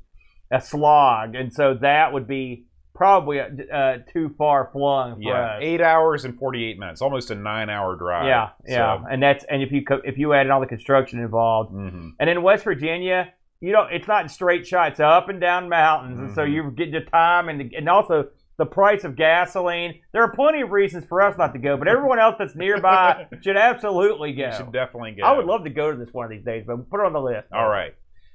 a 0.51 0.61
slog, 0.61 1.37
and 1.37 1.53
so 1.53 1.75
that 1.75 2.13
would 2.13 2.27
be 2.27 2.65
probably 2.95 3.41
uh, 3.41 3.99
too 4.13 4.35
far 4.39 4.69
flung 4.73 5.15
for 5.17 5.21
Yeah. 5.23 5.57
us. 5.57 5.59
Eight 5.63 5.81
hours 5.81 6.25
and 6.25 6.39
48 6.39 6.79
minutes, 6.79 7.01
almost 7.03 7.31
a 7.31 7.35
nine 7.35 7.71
hour 7.71 7.97
drive. 7.97 8.27
yeah, 8.27 8.51
yeah, 8.67 9.03
and 9.11 9.23
that's 9.23 9.45
and 9.45 9.63
if 9.63 9.73
you 9.73 9.83
if 10.05 10.19
you 10.19 10.33
add 10.35 10.47
in 10.47 10.53
all 10.53 10.61
the 10.61 10.67
construction 10.67 11.19
involved, 11.21 11.71
hmm 11.73 12.11
and 12.21 12.29
in 12.31 12.43
West 12.43 12.65
Virginia, 12.65 13.33
you 13.61 13.73
know, 13.73 13.87
it's 13.91 14.09
not 14.09 14.31
straight 14.31 14.67
shot; 14.67 14.93
it's 14.93 15.01
up 15.01 15.29
and 15.29 15.41
down 15.41 15.69
mountains, 15.69 16.19
and 16.19 16.31
so 16.35 16.43
Mhm. 16.43 16.53
you 16.53 16.71
get 16.71 16.93
the 16.93 17.01
time 17.01 17.49
and 17.49 17.61
the, 17.61 17.77
and 17.77 17.89
also 17.89 18.29
the 18.59 18.67
price 18.67 19.03
of 19.05 19.17
gasoline. 19.17 20.01
There 20.13 20.23
are 20.23 20.31
plenty 20.33 20.61
of 20.61 20.71
reasons 20.71 21.07
for 21.07 21.23
us 21.23 21.37
not 21.39 21.55
to 21.55 21.59
go, 21.59 21.77
but 21.79 21.89
everyone 21.89 22.19
else 22.19 22.37
that's 22.39 22.55
nearby 22.55 23.27
should 23.43 23.57
absolutely 23.57 24.35
go. 24.35 24.47
You 24.47 24.53
should 24.53 24.73
definitely 24.73 25.13
go. 25.13 25.23
I 25.25 25.33
would 25.37 25.47
love 25.47 25.65
to 25.65 25.71
go 25.71 25.91
to 25.91 25.97
this 25.97 26.13
one 26.13 26.27
of 26.27 26.31
these 26.31 26.45
days, 26.45 26.65
but 26.67 26.89
put 26.91 27.01
it 27.01 27.07
on 27.07 27.13
the 27.15 27.21
list. 27.21 27.49
All 27.53 27.67
right. 27.69 27.95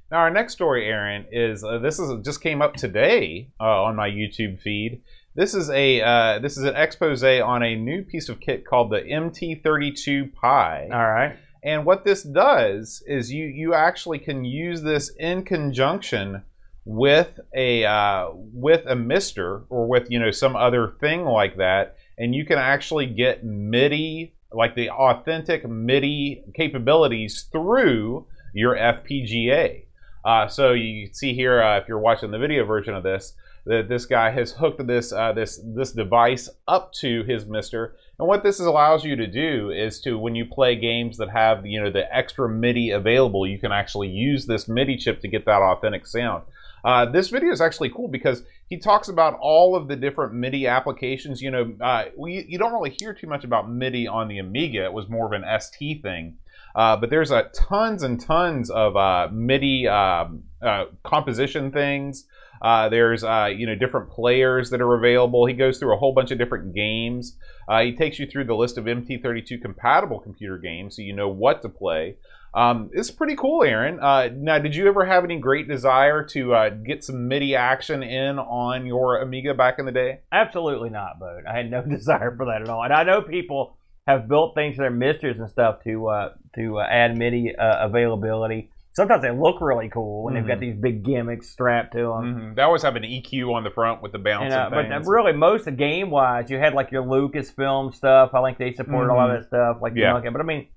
Now 0.10 0.20
our 0.20 0.30
next 0.30 0.54
story, 0.54 0.88
Aaron, 0.88 1.26
is 1.32 1.66
uh, 1.66 1.80
this 1.80 2.00
is 2.00 2.24
just 2.24 2.42
came 2.42 2.62
up 2.62 2.76
today 2.76 3.50
uh, 3.60 3.84
on 3.84 3.98
my 3.98 4.10
YouTube 4.10 4.62
feed. 4.62 5.02
This 5.36 5.54
is 5.54 5.70
a 5.70 6.02
uh, 6.02 6.40
this 6.40 6.58
is 6.58 6.64
an 6.64 6.76
expose 6.76 7.24
on 7.24 7.62
a 7.62 7.76
new 7.76 8.04
piece 8.04 8.30
of 8.30 8.40
kit 8.40 8.66
called 8.66 8.90
the 8.90 9.02
MT32 9.02 10.34
Pi. 10.34 10.90
All 10.94 11.12
right. 11.12 11.36
And 11.62 11.86
what 11.86 12.06
this 12.06 12.24
does 12.24 13.04
is 13.06 13.34
you 13.34 13.48
you 13.48 13.74
actually 13.74 14.20
can 14.20 14.46
use 14.46 14.82
this 14.82 15.12
in 15.20 15.44
conjunction 15.44 16.44
with 16.86 17.42
a 17.54 17.84
uh, 17.84 18.30
with 18.34 18.86
a 18.88 18.96
Mister 18.96 19.66
or 19.70 19.88
with 19.88 20.10
you 20.10 20.20
know 20.20 20.32
some 20.32 20.56
other 20.56 20.96
thing 21.02 21.26
like 21.26 21.58
that, 21.58 21.98
and 22.18 22.34
you 22.34 22.46
can 22.46 22.58
actually 22.58 23.08
get 23.08 23.44
MIDI 23.44 24.36
like 24.54 24.74
the 24.76 24.90
authentic 24.90 25.68
MIDI 25.68 26.46
capabilities 26.56 27.50
through 27.52 28.26
your 28.54 28.78
FPGA. 28.78 29.87
Uh, 30.28 30.46
so 30.46 30.74
you 30.74 31.08
see 31.14 31.34
here, 31.34 31.64
uh, 31.64 31.80
if 31.80 31.88
you're 31.88 31.98
watching 31.98 32.32
the 32.32 32.38
video 32.38 32.66
version 32.66 32.94
of 32.94 33.02
this, 33.02 33.34
that 33.66 33.88
this 33.88 34.06
guy 34.06 34.30
has 34.30 34.52
hooked 34.52 34.86
this 34.86 35.14
uh, 35.14 35.32
this 35.32 35.62
this 35.64 35.94
device 35.94 36.50
up 36.68 36.92
to 36.92 37.24
his 37.24 37.46
Mister. 37.46 37.96
And 38.20 38.28
what 38.28 38.44
this 38.44 38.60
allows 38.60 39.06
you 39.06 39.16
to 39.16 39.26
do 39.26 39.72
is 39.72 40.02
to, 40.02 40.18
when 40.18 40.36
you 40.36 40.46
play 40.46 40.76
games 40.76 41.16
that 41.18 41.30
have 41.30 41.66
you 41.66 41.82
know 41.82 41.90
the 41.90 42.14
extra 42.14 42.50
MIDI 42.50 42.92
available, 42.92 43.48
you 43.48 43.58
can 43.58 43.72
actually 43.72 44.10
use 44.10 44.46
this 44.46 44.68
MIDI 44.68 44.98
chip 44.98 45.22
to 45.22 45.30
get 45.30 45.46
that 45.46 45.62
authentic 45.62 46.06
sound. 46.06 46.44
Uh, 46.84 47.06
this 47.06 47.30
video 47.30 47.52
is 47.52 47.62
actually 47.62 47.90
cool 47.90 48.10
because 48.10 48.44
he 48.68 48.78
talks 48.78 49.08
about 49.08 49.38
all 49.40 49.78
of 49.78 49.88
the 49.88 49.96
different 49.96 50.34
MIDI 50.34 50.68
applications. 50.68 51.42
You 51.42 51.52
know, 51.52 51.74
uh, 51.80 52.06
we, 52.18 52.46
you 52.50 52.58
don't 52.58 52.74
really 52.74 52.96
hear 53.00 53.14
too 53.14 53.28
much 53.28 53.46
about 53.46 53.70
MIDI 53.72 54.08
on 54.08 54.28
the 54.28 54.40
Amiga. 54.40 54.84
It 54.84 54.94
was 54.94 55.08
more 55.08 55.26
of 55.26 55.32
an 55.32 55.46
ST 55.62 56.02
thing. 56.02 56.38
Uh, 56.78 56.96
but 56.96 57.10
there's 57.10 57.32
uh, 57.32 57.42
tons 57.54 58.04
and 58.04 58.22
tons 58.22 58.70
of 58.70 58.96
uh, 58.96 59.28
MIDI 59.32 59.88
um, 59.88 60.44
uh, 60.62 60.86
composition 61.04 61.72
things. 61.72 62.26
There's 62.62 63.24
you 63.24 63.66
know 63.66 63.76
different 63.76 64.12
players 64.12 64.70
that 64.70 64.80
are 64.80 64.96
available. 64.96 65.48
He 65.48 65.54
goes 65.54 65.80
through 65.80 65.94
a 65.96 65.98
whole 65.98 66.14
bunch 66.14 66.30
of 66.30 66.38
different 66.38 66.76
games. 66.76 67.36
He 67.82 67.96
takes 67.96 68.20
you 68.20 68.28
through 68.28 68.46
the 68.46 68.56
list 68.56 68.78
of 68.78 68.86
MT32 68.86 69.62
compatible 69.62 70.20
computer 70.20 70.58
games, 70.58 70.96
so 70.96 71.02
you 71.02 71.14
know 71.14 71.30
what 71.30 71.64
to 71.64 71.70
play. 71.70 72.18
Um, 72.54 72.90
it's 72.94 73.12
pretty 73.12 73.36
cool, 73.36 73.64
Aaron. 73.64 74.00
Uh, 74.00 74.30
now, 74.34 74.58
did 74.58 74.76
you 74.76 74.88
ever 74.88 75.06
have 75.06 75.24
any 75.24 75.38
great 75.38 75.68
desire 75.68 76.24
to 76.30 76.56
uh, 76.56 76.70
get 76.70 77.04
some 77.04 77.28
MIDI 77.28 77.56
action 77.56 78.02
in 78.02 78.40
on 78.40 78.86
your 78.86 79.22
Amiga 79.22 79.54
back 79.54 79.78
in 79.78 79.86
the 79.86 79.92
day? 79.92 80.22
Absolutely 80.32 80.90
not, 80.90 81.20
Bode. 81.20 81.44
I 81.48 81.56
had 81.56 81.70
no 81.70 81.82
desire 81.88 82.36
for 82.36 82.46
that 82.48 82.62
at 82.62 82.70
all. 82.70 82.84
And 82.84 82.94
I 82.94 83.04
know 83.04 83.22
people 83.22 83.78
have 84.08 84.28
built 84.28 84.56
things 84.56 84.78
for 84.78 84.84
their 84.84 84.92
misters 84.92 85.40
and 85.40 85.50
stuff 85.50 85.84
to 85.84 86.08
uh, 86.08 86.30
to 86.56 86.80
add 86.80 87.18
MIDI 87.18 87.54
availability 87.58 88.72
sometimes 88.98 89.22
they 89.22 89.32
look 89.32 89.62
really 89.62 89.90
cool 89.90 90.24
when 90.24 90.34
mm-hmm. 90.34 90.42
they've 90.42 90.48
got 90.48 90.60
mm-hmm. 90.60 90.72
these 90.72 90.82
big 90.82 91.04
gimmicks 91.04 91.48
strapped 91.50 91.94
to 91.94 92.00
them. 92.00 92.08
Mm-hmm. 92.08 92.54
They 92.56 92.64
always 92.64 92.82
have 92.82 92.96
an 92.96 93.04
EQ 93.04 93.54
on 93.54 93.64
the 93.64 93.70
front 93.70 94.02
with 94.02 94.12
the 94.12 94.18
bouncing 94.18 94.52
and, 94.52 94.74
uh, 94.74 95.00
But 95.00 95.06
really, 95.06 95.34
most 95.34 95.68
of 95.68 95.78
game 95.78 96.10
wise, 96.10 96.50
you 96.50 96.58
had 96.58 96.74
like 96.74 96.92
your 96.92 97.04
Lucasfilm 97.04 97.94
stuff. 97.94 98.34
I 98.34 98.44
think 98.44 98.58
they 98.58 98.74
supported 98.74 99.10
mm-hmm. 99.10 99.12
a 99.12 99.16
lot 99.16 99.30
of 99.30 99.36
mm-hmm. 99.36 99.42
that 99.44 99.48
stuff, 99.48 99.78
like 99.82 99.94
yeah. 99.96 100.14
Monkey. 100.14 100.30
But 100.30 100.42
I 100.42 100.44
mean, 100.44 100.68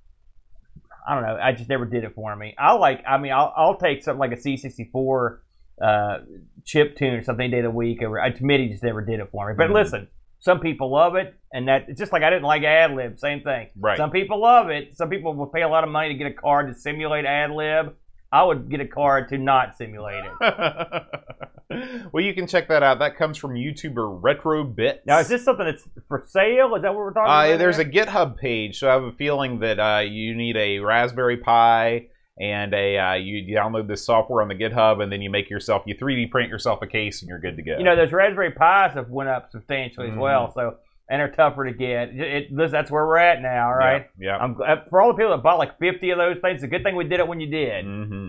I 1.08 1.14
don't 1.14 1.24
know. 1.24 1.38
I 1.42 1.52
just 1.52 1.70
never 1.70 1.86
did 1.86 2.04
it 2.04 2.14
for 2.14 2.36
me. 2.36 2.54
I 2.58 2.74
like. 2.74 3.02
I 3.08 3.16
mean, 3.16 3.32
I'll, 3.32 3.54
I'll 3.56 3.78
take 3.78 4.04
something 4.04 4.20
like 4.20 4.32
a 4.32 4.36
C64 4.36 5.38
uh, 5.82 6.18
chip 6.66 6.96
tune 6.96 7.14
or 7.14 7.22
something 7.22 7.50
day 7.50 7.60
a 7.60 7.70
week. 7.70 8.02
Or 8.02 8.20
to 8.30 8.44
MIDI 8.44 8.68
just 8.68 8.84
never 8.84 9.02
did 9.02 9.20
it 9.20 9.30
for 9.32 9.48
me. 9.48 9.54
But 9.56 9.64
mm-hmm. 9.64 9.74
listen. 9.74 10.08
Some 10.40 10.60
people 10.60 10.90
love 10.90 11.16
it, 11.16 11.34
and 11.52 11.68
that 11.68 11.84
it's 11.88 11.98
just 11.98 12.12
like 12.12 12.22
I 12.22 12.30
didn't 12.30 12.44
like 12.44 12.62
AdLib. 12.62 13.18
Same 13.18 13.42
thing. 13.42 13.68
Right. 13.78 13.98
Some 13.98 14.10
people 14.10 14.40
love 14.40 14.70
it. 14.70 14.96
Some 14.96 15.10
people 15.10 15.34
will 15.34 15.46
pay 15.46 15.62
a 15.62 15.68
lot 15.68 15.84
of 15.84 15.90
money 15.90 16.08
to 16.08 16.14
get 16.14 16.26
a 16.26 16.34
card 16.34 16.68
to 16.68 16.74
simulate 16.78 17.26
AdLib. 17.26 17.92
I 18.32 18.42
would 18.42 18.70
get 18.70 18.80
a 18.80 18.86
card 18.86 19.28
to 19.30 19.38
not 19.38 19.76
simulate 19.76 20.24
it. 20.24 20.32
well, 22.12 22.22
you 22.22 22.32
can 22.32 22.46
check 22.46 22.68
that 22.68 22.82
out. 22.82 23.00
That 23.00 23.16
comes 23.16 23.36
from 23.36 23.54
YouTuber 23.54 24.22
RetroBits. 24.22 25.00
Now, 25.04 25.18
is 25.18 25.28
this 25.28 25.44
something 25.44 25.66
that's 25.66 25.82
for 26.06 26.24
sale? 26.28 26.74
Is 26.76 26.82
that 26.82 26.94
what 26.94 26.98
we're 26.98 27.12
talking 27.12 27.30
uh, 27.30 27.44
about? 27.48 27.58
There's 27.58 27.76
there? 27.78 27.88
a 27.88 27.90
GitHub 27.90 28.38
page, 28.38 28.78
so 28.78 28.88
I 28.88 28.92
have 28.92 29.02
a 29.02 29.12
feeling 29.12 29.58
that 29.60 29.80
uh, 29.80 30.00
you 30.00 30.34
need 30.34 30.56
a 30.56 30.78
Raspberry 30.78 31.38
Pi 31.38 32.06
and 32.40 32.72
a 32.72 32.98
uh, 32.98 33.14
you 33.14 33.54
download 33.54 33.86
this 33.86 34.04
software 34.04 34.42
on 34.42 34.48
the 34.48 34.54
GitHub, 34.54 35.02
and 35.02 35.12
then 35.12 35.20
you 35.20 35.30
make 35.30 35.50
yourself 35.50 35.82
you 35.86 35.94
3D 35.94 36.30
print 36.30 36.48
yourself 36.48 36.80
a 36.82 36.86
case, 36.86 37.22
and 37.22 37.28
you're 37.28 37.38
good 37.38 37.56
to 37.56 37.62
go. 37.62 37.76
You 37.76 37.84
know, 37.84 37.94
those 37.94 38.12
Raspberry 38.12 38.50
Pis 38.50 38.94
have 38.94 39.10
went 39.10 39.28
up 39.28 39.50
substantially 39.50 40.06
mm-hmm. 40.06 40.16
as 40.16 40.20
well, 40.20 40.52
so 40.54 40.76
and 41.10 41.20
are 41.20 41.30
tougher 41.30 41.64
to 41.64 41.72
get. 41.72 42.10
It, 42.10 42.52
it, 42.52 42.70
that's 42.70 42.90
where 42.90 43.04
we're 43.04 43.18
at 43.18 43.42
now, 43.42 43.72
right? 43.72 44.06
Yeah. 44.18 44.36
I'm, 44.36 44.56
uh, 44.64 44.76
for 44.88 45.02
all 45.02 45.08
the 45.08 45.14
people 45.14 45.32
that 45.32 45.42
bought 45.42 45.58
like 45.58 45.76
50 45.80 46.10
of 46.10 46.18
those 46.18 46.36
things, 46.40 46.56
it's 46.56 46.62
a 46.62 46.68
good 46.68 46.84
thing 46.84 46.94
we 46.94 47.04
did 47.04 47.18
it 47.18 47.26
when 47.26 47.40
you 47.40 47.48
did. 47.50 47.84
Mm-hmm. 47.84 48.28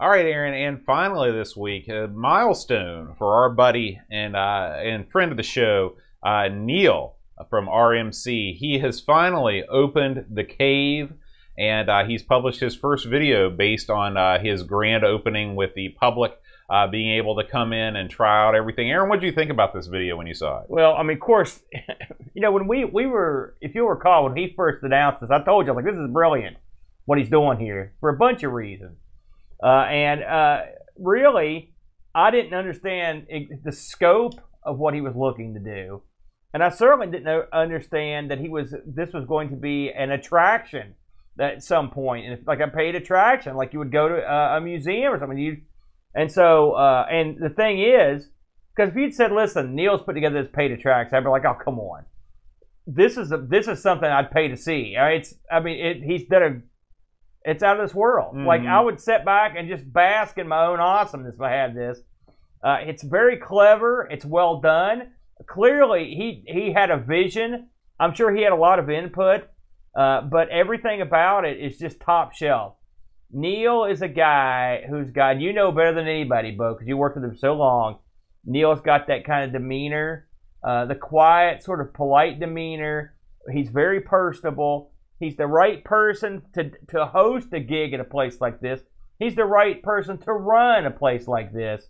All 0.00 0.10
right, 0.10 0.26
Aaron, 0.26 0.52
and 0.52 0.84
finally 0.84 1.30
this 1.30 1.56
week, 1.56 1.88
a 1.88 2.08
milestone 2.08 3.14
for 3.16 3.34
our 3.34 3.50
buddy 3.50 4.00
and 4.10 4.34
uh, 4.34 4.74
and 4.78 5.08
friend 5.10 5.30
of 5.30 5.36
the 5.36 5.44
show, 5.44 5.94
uh, 6.24 6.48
Neil 6.48 7.14
from 7.48 7.66
RMC. 7.66 8.56
He 8.56 8.80
has 8.80 9.00
finally 9.00 9.62
opened 9.70 10.26
the 10.28 10.44
cave, 10.44 11.12
and 11.58 11.90
uh, 11.90 12.04
he's 12.04 12.22
published 12.22 12.60
his 12.60 12.74
first 12.74 13.06
video 13.06 13.50
based 13.50 13.90
on 13.90 14.16
uh, 14.16 14.38
his 14.38 14.62
grand 14.62 15.04
opening 15.04 15.54
with 15.54 15.74
the 15.74 15.90
public 16.00 16.32
uh, 16.70 16.86
being 16.86 17.18
able 17.18 17.36
to 17.36 17.44
come 17.44 17.72
in 17.72 17.96
and 17.96 18.08
try 18.08 18.46
out 18.46 18.54
everything. 18.54 18.90
Aaron, 18.90 19.08
what 19.08 19.20
did 19.20 19.26
you 19.26 19.32
think 19.32 19.50
about 19.50 19.74
this 19.74 19.86
video 19.86 20.16
when 20.16 20.26
you 20.26 20.34
saw 20.34 20.60
it? 20.60 20.66
Well, 20.68 20.94
I 20.94 21.02
mean, 21.02 21.16
of 21.16 21.20
course, 21.20 21.60
you 22.34 22.40
know, 22.40 22.52
when 22.52 22.66
we, 22.66 22.84
we 22.86 23.06
were, 23.06 23.56
if 23.60 23.74
you 23.74 23.86
recall, 23.86 24.24
when 24.24 24.36
he 24.36 24.54
first 24.56 24.82
announced 24.82 25.20
this, 25.20 25.30
I 25.30 25.42
told 25.42 25.66
you, 25.66 25.74
like, 25.74 25.84
this 25.84 25.94
is 25.94 26.10
brilliant 26.10 26.56
what 27.04 27.18
he's 27.18 27.28
doing 27.28 27.58
here 27.58 27.94
for 28.00 28.08
a 28.08 28.16
bunch 28.16 28.42
of 28.42 28.52
reasons. 28.52 28.96
Uh, 29.62 29.82
and 29.82 30.22
uh, 30.22 30.60
really, 30.98 31.74
I 32.14 32.30
didn't 32.30 32.54
understand 32.54 33.26
the 33.64 33.72
scope 33.72 34.40
of 34.62 34.78
what 34.78 34.94
he 34.94 35.00
was 35.00 35.14
looking 35.14 35.54
to 35.54 35.60
do. 35.60 36.02
And 36.54 36.62
I 36.62 36.68
certainly 36.68 37.06
didn't 37.06 37.46
understand 37.52 38.30
that 38.30 38.38
he 38.38 38.48
was 38.48 38.74
this 38.86 39.12
was 39.12 39.24
going 39.24 39.50
to 39.50 39.56
be 39.56 39.90
an 39.90 40.10
attraction 40.10 40.94
at 41.38 41.62
some 41.62 41.90
point, 41.90 42.26
and 42.26 42.46
like 42.46 42.60
a 42.60 42.68
paid 42.68 42.94
attraction, 42.94 43.56
like 43.56 43.72
you 43.72 43.78
would 43.78 43.92
go 43.92 44.08
to 44.08 44.14
a, 44.16 44.58
a 44.58 44.60
museum 44.60 45.12
or 45.12 45.18
something. 45.18 45.38
You 45.38 45.58
and 46.14 46.30
so, 46.30 46.72
uh, 46.72 47.06
and 47.10 47.38
the 47.38 47.48
thing 47.48 47.80
is, 47.80 48.28
because 48.74 48.90
if 48.90 48.96
you'd 48.96 49.14
said, 49.14 49.32
"Listen, 49.32 49.74
Neil's 49.74 50.02
put 50.02 50.12
together 50.14 50.42
this 50.42 50.52
paid 50.52 50.70
attraction," 50.72 51.16
I'd 51.16 51.24
be 51.24 51.30
like, 51.30 51.44
"Oh, 51.44 51.54
come 51.54 51.78
on, 51.78 52.04
this 52.86 53.16
is 53.16 53.32
a, 53.32 53.38
this 53.38 53.66
is 53.68 53.82
something 53.82 54.08
I'd 54.08 54.30
pay 54.30 54.48
to 54.48 54.56
see." 54.56 54.94
It's, 54.96 55.34
I 55.50 55.60
mean, 55.60 55.84
it, 55.84 56.02
he's 56.02 56.26
done 56.26 56.42
a, 56.42 57.50
it's 57.50 57.62
out 57.62 57.80
of 57.80 57.86
this 57.86 57.94
world. 57.94 58.34
Mm-hmm. 58.34 58.46
Like 58.46 58.62
I 58.62 58.80
would 58.80 59.00
sit 59.00 59.24
back 59.24 59.54
and 59.56 59.68
just 59.68 59.90
bask 59.90 60.36
in 60.38 60.48
my 60.48 60.66
own 60.66 60.80
awesomeness 60.80 61.36
if 61.36 61.40
I 61.40 61.50
had 61.50 61.74
this. 61.74 61.98
Uh, 62.62 62.78
it's 62.82 63.02
very 63.02 63.38
clever. 63.38 64.06
It's 64.10 64.24
well 64.24 64.60
done. 64.60 65.12
Clearly, 65.48 66.14
he 66.14 66.44
he 66.46 66.72
had 66.72 66.90
a 66.90 66.98
vision. 66.98 67.68
I'm 67.98 68.14
sure 68.14 68.34
he 68.34 68.42
had 68.42 68.52
a 68.52 68.56
lot 68.56 68.78
of 68.78 68.90
input, 68.90 69.48
uh, 69.94 70.22
but 70.22 70.48
everything 70.48 71.02
about 71.02 71.44
it 71.44 71.58
is 71.60 71.78
just 71.78 72.00
top 72.00 72.32
shelf. 72.34 72.74
Neil 73.30 73.84
is 73.84 74.02
a 74.02 74.08
guy 74.08 74.82
who's 74.88 75.10
got 75.10 75.40
you 75.40 75.52
know 75.52 75.72
better 75.72 75.94
than 75.94 76.06
anybody, 76.06 76.50
Bo, 76.50 76.74
because 76.74 76.86
you 76.86 76.96
worked 76.96 77.16
with 77.16 77.24
him 77.24 77.36
so 77.36 77.54
long. 77.54 77.98
Neil's 78.44 78.80
got 78.80 79.06
that 79.06 79.24
kind 79.24 79.44
of 79.44 79.52
demeanor, 79.52 80.28
uh, 80.62 80.86
the 80.86 80.94
quiet, 80.94 81.62
sort 81.62 81.80
of 81.80 81.94
polite 81.94 82.40
demeanor. 82.40 83.14
He's 83.50 83.70
very 83.70 84.00
personable. 84.00 84.92
He's 85.18 85.36
the 85.36 85.46
right 85.46 85.82
person 85.84 86.42
to 86.54 86.70
to 86.88 87.06
host 87.06 87.48
a 87.52 87.60
gig 87.60 87.92
at 87.92 88.00
a 88.00 88.04
place 88.04 88.40
like 88.40 88.60
this. 88.60 88.80
He's 89.18 89.34
the 89.34 89.44
right 89.44 89.82
person 89.82 90.18
to 90.18 90.32
run 90.32 90.84
a 90.84 90.90
place 90.90 91.28
like 91.28 91.52
this. 91.52 91.86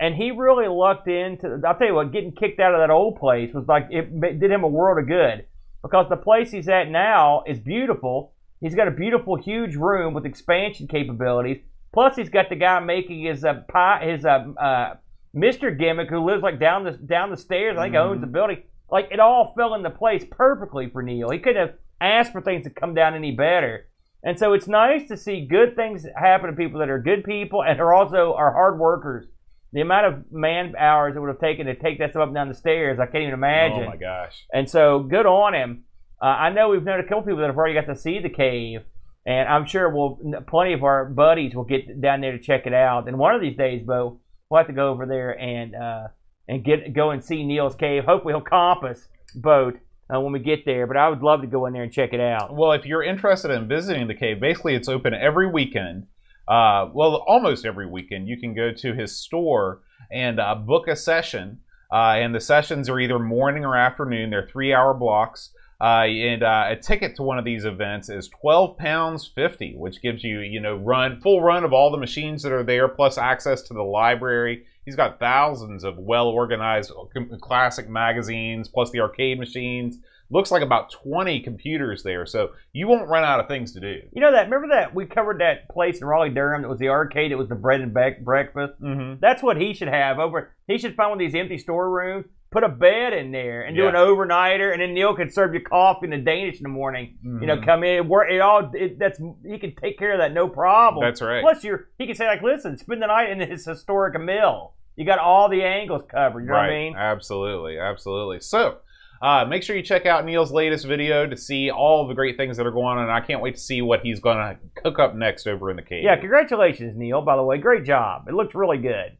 And 0.00 0.14
he 0.14 0.30
really 0.30 0.68
lucked 0.68 1.08
into. 1.08 1.60
I'll 1.66 1.76
tell 1.76 1.86
you 1.86 1.94
what, 1.94 2.12
getting 2.12 2.32
kicked 2.32 2.60
out 2.60 2.74
of 2.74 2.80
that 2.80 2.90
old 2.90 3.16
place 3.16 3.52
was 3.52 3.66
like 3.68 3.88
it 3.90 4.38
did 4.38 4.50
him 4.50 4.64
a 4.64 4.68
world 4.68 4.98
of 4.98 5.08
good 5.08 5.46
because 5.82 6.08
the 6.08 6.16
place 6.16 6.50
he's 6.50 6.68
at 6.68 6.88
now 6.88 7.42
is 7.46 7.58
beautiful 7.58 8.32
He's 8.62 8.76
got 8.76 8.86
a 8.86 8.92
beautiful, 8.92 9.34
huge 9.34 9.74
room 9.74 10.14
with 10.14 10.24
expansion 10.24 10.86
capabilities. 10.86 11.58
Plus, 11.92 12.14
he's 12.14 12.28
got 12.28 12.48
the 12.48 12.54
guy 12.54 12.78
making 12.78 13.24
his 13.24 13.44
uh, 13.44 13.54
pie, 13.68 14.06
his 14.06 14.24
uh, 14.24 14.46
uh, 14.58 14.94
Mister 15.34 15.72
gimmick 15.72 16.08
who 16.08 16.24
lives 16.24 16.44
like 16.44 16.60
down 16.60 16.84
the 16.84 16.92
down 16.92 17.30
the 17.30 17.36
stairs. 17.36 17.76
I 17.76 17.86
think 17.86 17.96
mm-hmm. 17.96 18.10
owns 18.10 18.20
the 18.20 18.28
building. 18.28 18.62
Like 18.88 19.08
it 19.10 19.18
all 19.18 19.52
fell 19.56 19.74
into 19.74 19.90
place 19.90 20.24
perfectly 20.30 20.88
for 20.88 21.02
Neil. 21.02 21.30
He 21.30 21.40
couldn't 21.40 21.68
have 21.68 21.74
asked 22.00 22.30
for 22.30 22.40
things 22.40 22.64
to 22.64 22.70
come 22.70 22.94
down 22.94 23.14
any 23.14 23.32
better. 23.32 23.88
And 24.22 24.38
so 24.38 24.52
it's 24.52 24.68
nice 24.68 25.08
to 25.08 25.16
see 25.16 25.44
good 25.44 25.74
things 25.74 26.06
happen 26.16 26.48
to 26.48 26.56
people 26.56 26.78
that 26.78 26.88
are 26.88 27.00
good 27.00 27.24
people 27.24 27.64
and 27.64 27.80
are 27.80 27.92
also 27.92 28.34
are 28.34 28.52
hard 28.52 28.78
workers. 28.78 29.26
The 29.72 29.80
amount 29.80 30.06
of 30.06 30.32
man 30.32 30.74
hours 30.76 31.16
it 31.16 31.20
would 31.20 31.28
have 31.28 31.40
taken 31.40 31.66
to 31.66 31.74
take 31.74 31.98
that 31.98 32.10
stuff 32.10 32.22
up 32.22 32.28
and 32.28 32.34
down 32.34 32.48
the 32.48 32.54
stairs, 32.54 32.98
I 32.98 33.06
can't 33.06 33.22
even 33.22 33.34
imagine. 33.34 33.84
Oh 33.84 33.90
my 33.90 33.96
gosh! 33.96 34.46
And 34.52 34.68
so 34.68 35.00
good 35.00 35.26
on 35.26 35.54
him. 35.54 35.84
Uh, 36.20 36.26
I 36.26 36.50
know 36.50 36.68
we've 36.68 36.82
known 36.82 37.00
a 37.00 37.04
couple 37.04 37.22
people 37.22 37.38
that 37.38 37.46
have 37.46 37.56
already 37.56 37.74
got 37.74 37.86
to 37.86 37.96
see 37.96 38.20
the 38.20 38.28
cave, 38.28 38.82
and 39.24 39.48
I'm 39.48 39.64
sure 39.66 39.88
we'll 39.88 40.42
plenty 40.46 40.74
of 40.74 40.84
our 40.84 41.06
buddies 41.06 41.54
will 41.54 41.64
get 41.64 42.00
down 42.00 42.20
there 42.20 42.32
to 42.32 42.38
check 42.38 42.66
it 42.66 42.74
out. 42.74 43.08
And 43.08 43.18
one 43.18 43.34
of 43.34 43.40
these 43.40 43.56
days, 43.56 43.82
Bo, 43.84 44.20
we'll 44.50 44.58
have 44.58 44.66
to 44.66 44.72
go 44.72 44.90
over 44.90 45.06
there 45.06 45.38
and 45.38 45.74
uh, 45.74 46.08
and 46.48 46.64
get 46.64 46.92
go 46.92 47.10
and 47.10 47.24
see 47.24 47.44
Neil's 47.44 47.74
cave. 47.74 48.04
Hopefully, 48.04 48.34
he'll 48.34 48.42
comp 48.42 48.84
us 48.84 49.08
boat 49.34 49.78
uh, 50.14 50.20
when 50.20 50.32
we 50.32 50.38
get 50.38 50.64
there. 50.64 50.86
But 50.86 50.96
I 50.96 51.08
would 51.08 51.22
love 51.22 51.40
to 51.40 51.46
go 51.46 51.66
in 51.66 51.72
there 51.72 51.82
and 51.82 51.92
check 51.92 52.12
it 52.12 52.20
out. 52.20 52.54
Well, 52.54 52.72
if 52.72 52.84
you're 52.84 53.02
interested 53.02 53.50
in 53.50 53.68
visiting 53.68 54.06
the 54.06 54.14
cave, 54.14 54.40
basically 54.40 54.74
it's 54.74 54.88
open 54.88 55.14
every 55.14 55.50
weekend. 55.50 56.06
Uh, 56.48 56.88
well, 56.92 57.16
almost 57.26 57.64
every 57.64 57.86
weekend. 57.86 58.28
You 58.28 58.36
can 58.38 58.54
go 58.54 58.72
to 58.72 58.94
his 58.94 59.16
store 59.18 59.80
and 60.10 60.40
uh, 60.40 60.54
book 60.54 60.88
a 60.88 60.96
session. 60.96 61.60
Uh, 61.92 62.14
and 62.16 62.34
the 62.34 62.40
sessions 62.40 62.88
are 62.88 62.98
either 62.98 63.18
morning 63.18 63.64
or 63.64 63.76
afternoon. 63.76 64.30
They're 64.30 64.48
three-hour 64.50 64.94
blocks. 64.94 65.50
Uh, 65.82 66.04
and 66.04 66.44
uh, 66.44 66.66
a 66.68 66.76
ticket 66.76 67.16
to 67.16 67.22
one 67.24 67.40
of 67.40 67.44
these 67.44 67.64
events 67.64 68.08
is 68.08 68.28
twelve 68.28 68.78
pounds 68.78 69.26
fifty, 69.26 69.74
which 69.76 70.00
gives 70.00 70.22
you 70.22 70.38
you 70.38 70.60
know 70.60 70.76
run 70.76 71.20
full 71.20 71.42
run 71.42 71.64
of 71.64 71.72
all 71.72 71.90
the 71.90 71.98
machines 71.98 72.44
that 72.44 72.52
are 72.52 72.62
there, 72.62 72.86
plus 72.86 73.18
access 73.18 73.62
to 73.62 73.74
the 73.74 73.82
library. 73.82 74.62
He's 74.84 74.94
got 74.94 75.18
thousands 75.18 75.82
of 75.82 75.98
well 75.98 76.28
organized 76.28 76.92
classic 77.40 77.88
magazines, 77.88 78.68
plus 78.68 78.92
the 78.92 79.00
arcade 79.00 79.40
machines, 79.40 79.98
looks 80.32 80.50
like 80.50 80.62
about 80.62 80.90
20 80.90 81.40
computers 81.40 82.02
there. 82.02 82.24
So 82.26 82.50
you 82.72 82.88
won't 82.88 83.08
run 83.08 83.22
out 83.22 83.38
of 83.40 83.48
things 83.48 83.72
to 83.72 83.80
do. 83.80 84.00
You 84.12 84.20
know 84.22 84.32
that? 84.32 84.44
Remember 84.50 84.68
that 84.74 84.94
we 84.94 85.06
covered 85.06 85.40
that 85.40 85.68
place 85.68 86.00
in 86.00 86.06
Raleigh 86.06 86.30
Durham 86.30 86.62
that 86.62 86.68
was 86.68 86.78
the 86.78 86.88
arcade. 86.88 87.32
It 87.32 87.36
was 87.36 87.48
the 87.48 87.54
bread 87.54 87.80
and 87.80 87.92
be- 87.92 88.16
breakfast. 88.22 88.80
Mm-hmm. 88.80 89.20
That's 89.20 89.42
what 89.42 89.60
he 89.60 89.74
should 89.74 89.88
have 89.88 90.18
over. 90.18 90.52
He 90.66 90.78
should 90.78 90.96
find 90.96 91.10
one 91.10 91.20
of 91.20 91.32
these 91.32 91.38
empty 91.38 91.58
storerooms, 91.58 92.26
put 92.50 92.64
a 92.64 92.68
bed 92.68 93.12
in 93.12 93.30
there, 93.32 93.62
and 93.62 93.76
do 93.76 93.82
Yeah. 93.82 93.88
an 93.90 93.94
overnighter, 93.94 94.72
and 94.72 94.80
then 94.80 94.94
Neil 94.94 95.14
could 95.14 95.32
serve 95.32 95.54
you 95.54 95.60
coffee 95.60 96.06
and 96.06 96.14
a 96.14 96.18
Danish 96.18 96.56
in 96.58 96.62
the 96.64 96.68
morning. 96.68 97.18
You 97.22 97.46
know, 97.46 97.56
Mhm. 97.58 97.64
come 97.64 97.84
in, 97.84 98.08
work 98.08 98.30
it 98.30 98.40
all. 98.40 98.70
It, 98.74 98.98
that's 98.98 99.20
he 99.44 99.58
can 99.58 99.74
take 99.74 99.98
care 99.98 100.12
of 100.12 100.18
that 100.18 100.32
no 100.32 100.48
problem. 100.48 101.04
That's 101.04 101.20
right. 101.22 101.42
Plus, 101.42 101.62
you're 101.64 101.88
he 101.98 102.06
can 102.06 102.14
say 102.14 102.26
like, 102.26 102.42
listen, 102.42 102.76
spend 102.78 103.02
the 103.02 103.06
night 103.06 103.30
in 103.30 103.40
his 103.40 103.64
historic 103.66 104.18
mill. 104.20 104.72
You 104.96 105.06
got 105.06 105.18
all 105.18 105.48
the 105.48 105.62
angles 105.62 106.02
covered. 106.10 106.40
You 106.42 106.46
know 106.48 106.52
right. 106.54 106.66
what 106.66 106.72
I 106.74 106.78
mean? 106.78 106.94
Absolutely. 106.96 107.78
Absolutely. 107.78 108.40
So. 108.40 108.78
Uh, 109.22 109.44
make 109.44 109.62
sure 109.62 109.76
you 109.76 109.82
check 109.82 110.04
out 110.04 110.24
Neil's 110.24 110.50
latest 110.50 110.84
video 110.84 111.28
to 111.28 111.36
see 111.36 111.70
all 111.70 112.08
the 112.08 112.14
great 112.14 112.36
things 112.36 112.56
that 112.56 112.66
are 112.66 112.72
going 112.72 112.98
on, 112.98 113.04
and 113.04 113.12
I 113.12 113.20
can't 113.20 113.40
wait 113.40 113.54
to 113.54 113.60
see 113.60 113.80
what 113.80 114.00
he's 114.00 114.18
going 114.18 114.36
to 114.38 114.58
cook 114.82 114.98
up 114.98 115.14
next 115.14 115.46
over 115.46 115.70
in 115.70 115.76
the 115.76 115.82
cave. 115.82 116.02
Yeah, 116.02 116.16
congratulations, 116.16 116.96
Neil. 116.96 117.22
By 117.22 117.36
the 117.36 117.44
way, 117.44 117.58
great 117.58 117.84
job. 117.84 118.26
It 118.26 118.34
looks 118.34 118.52
really 118.52 118.78
good. 118.78 119.16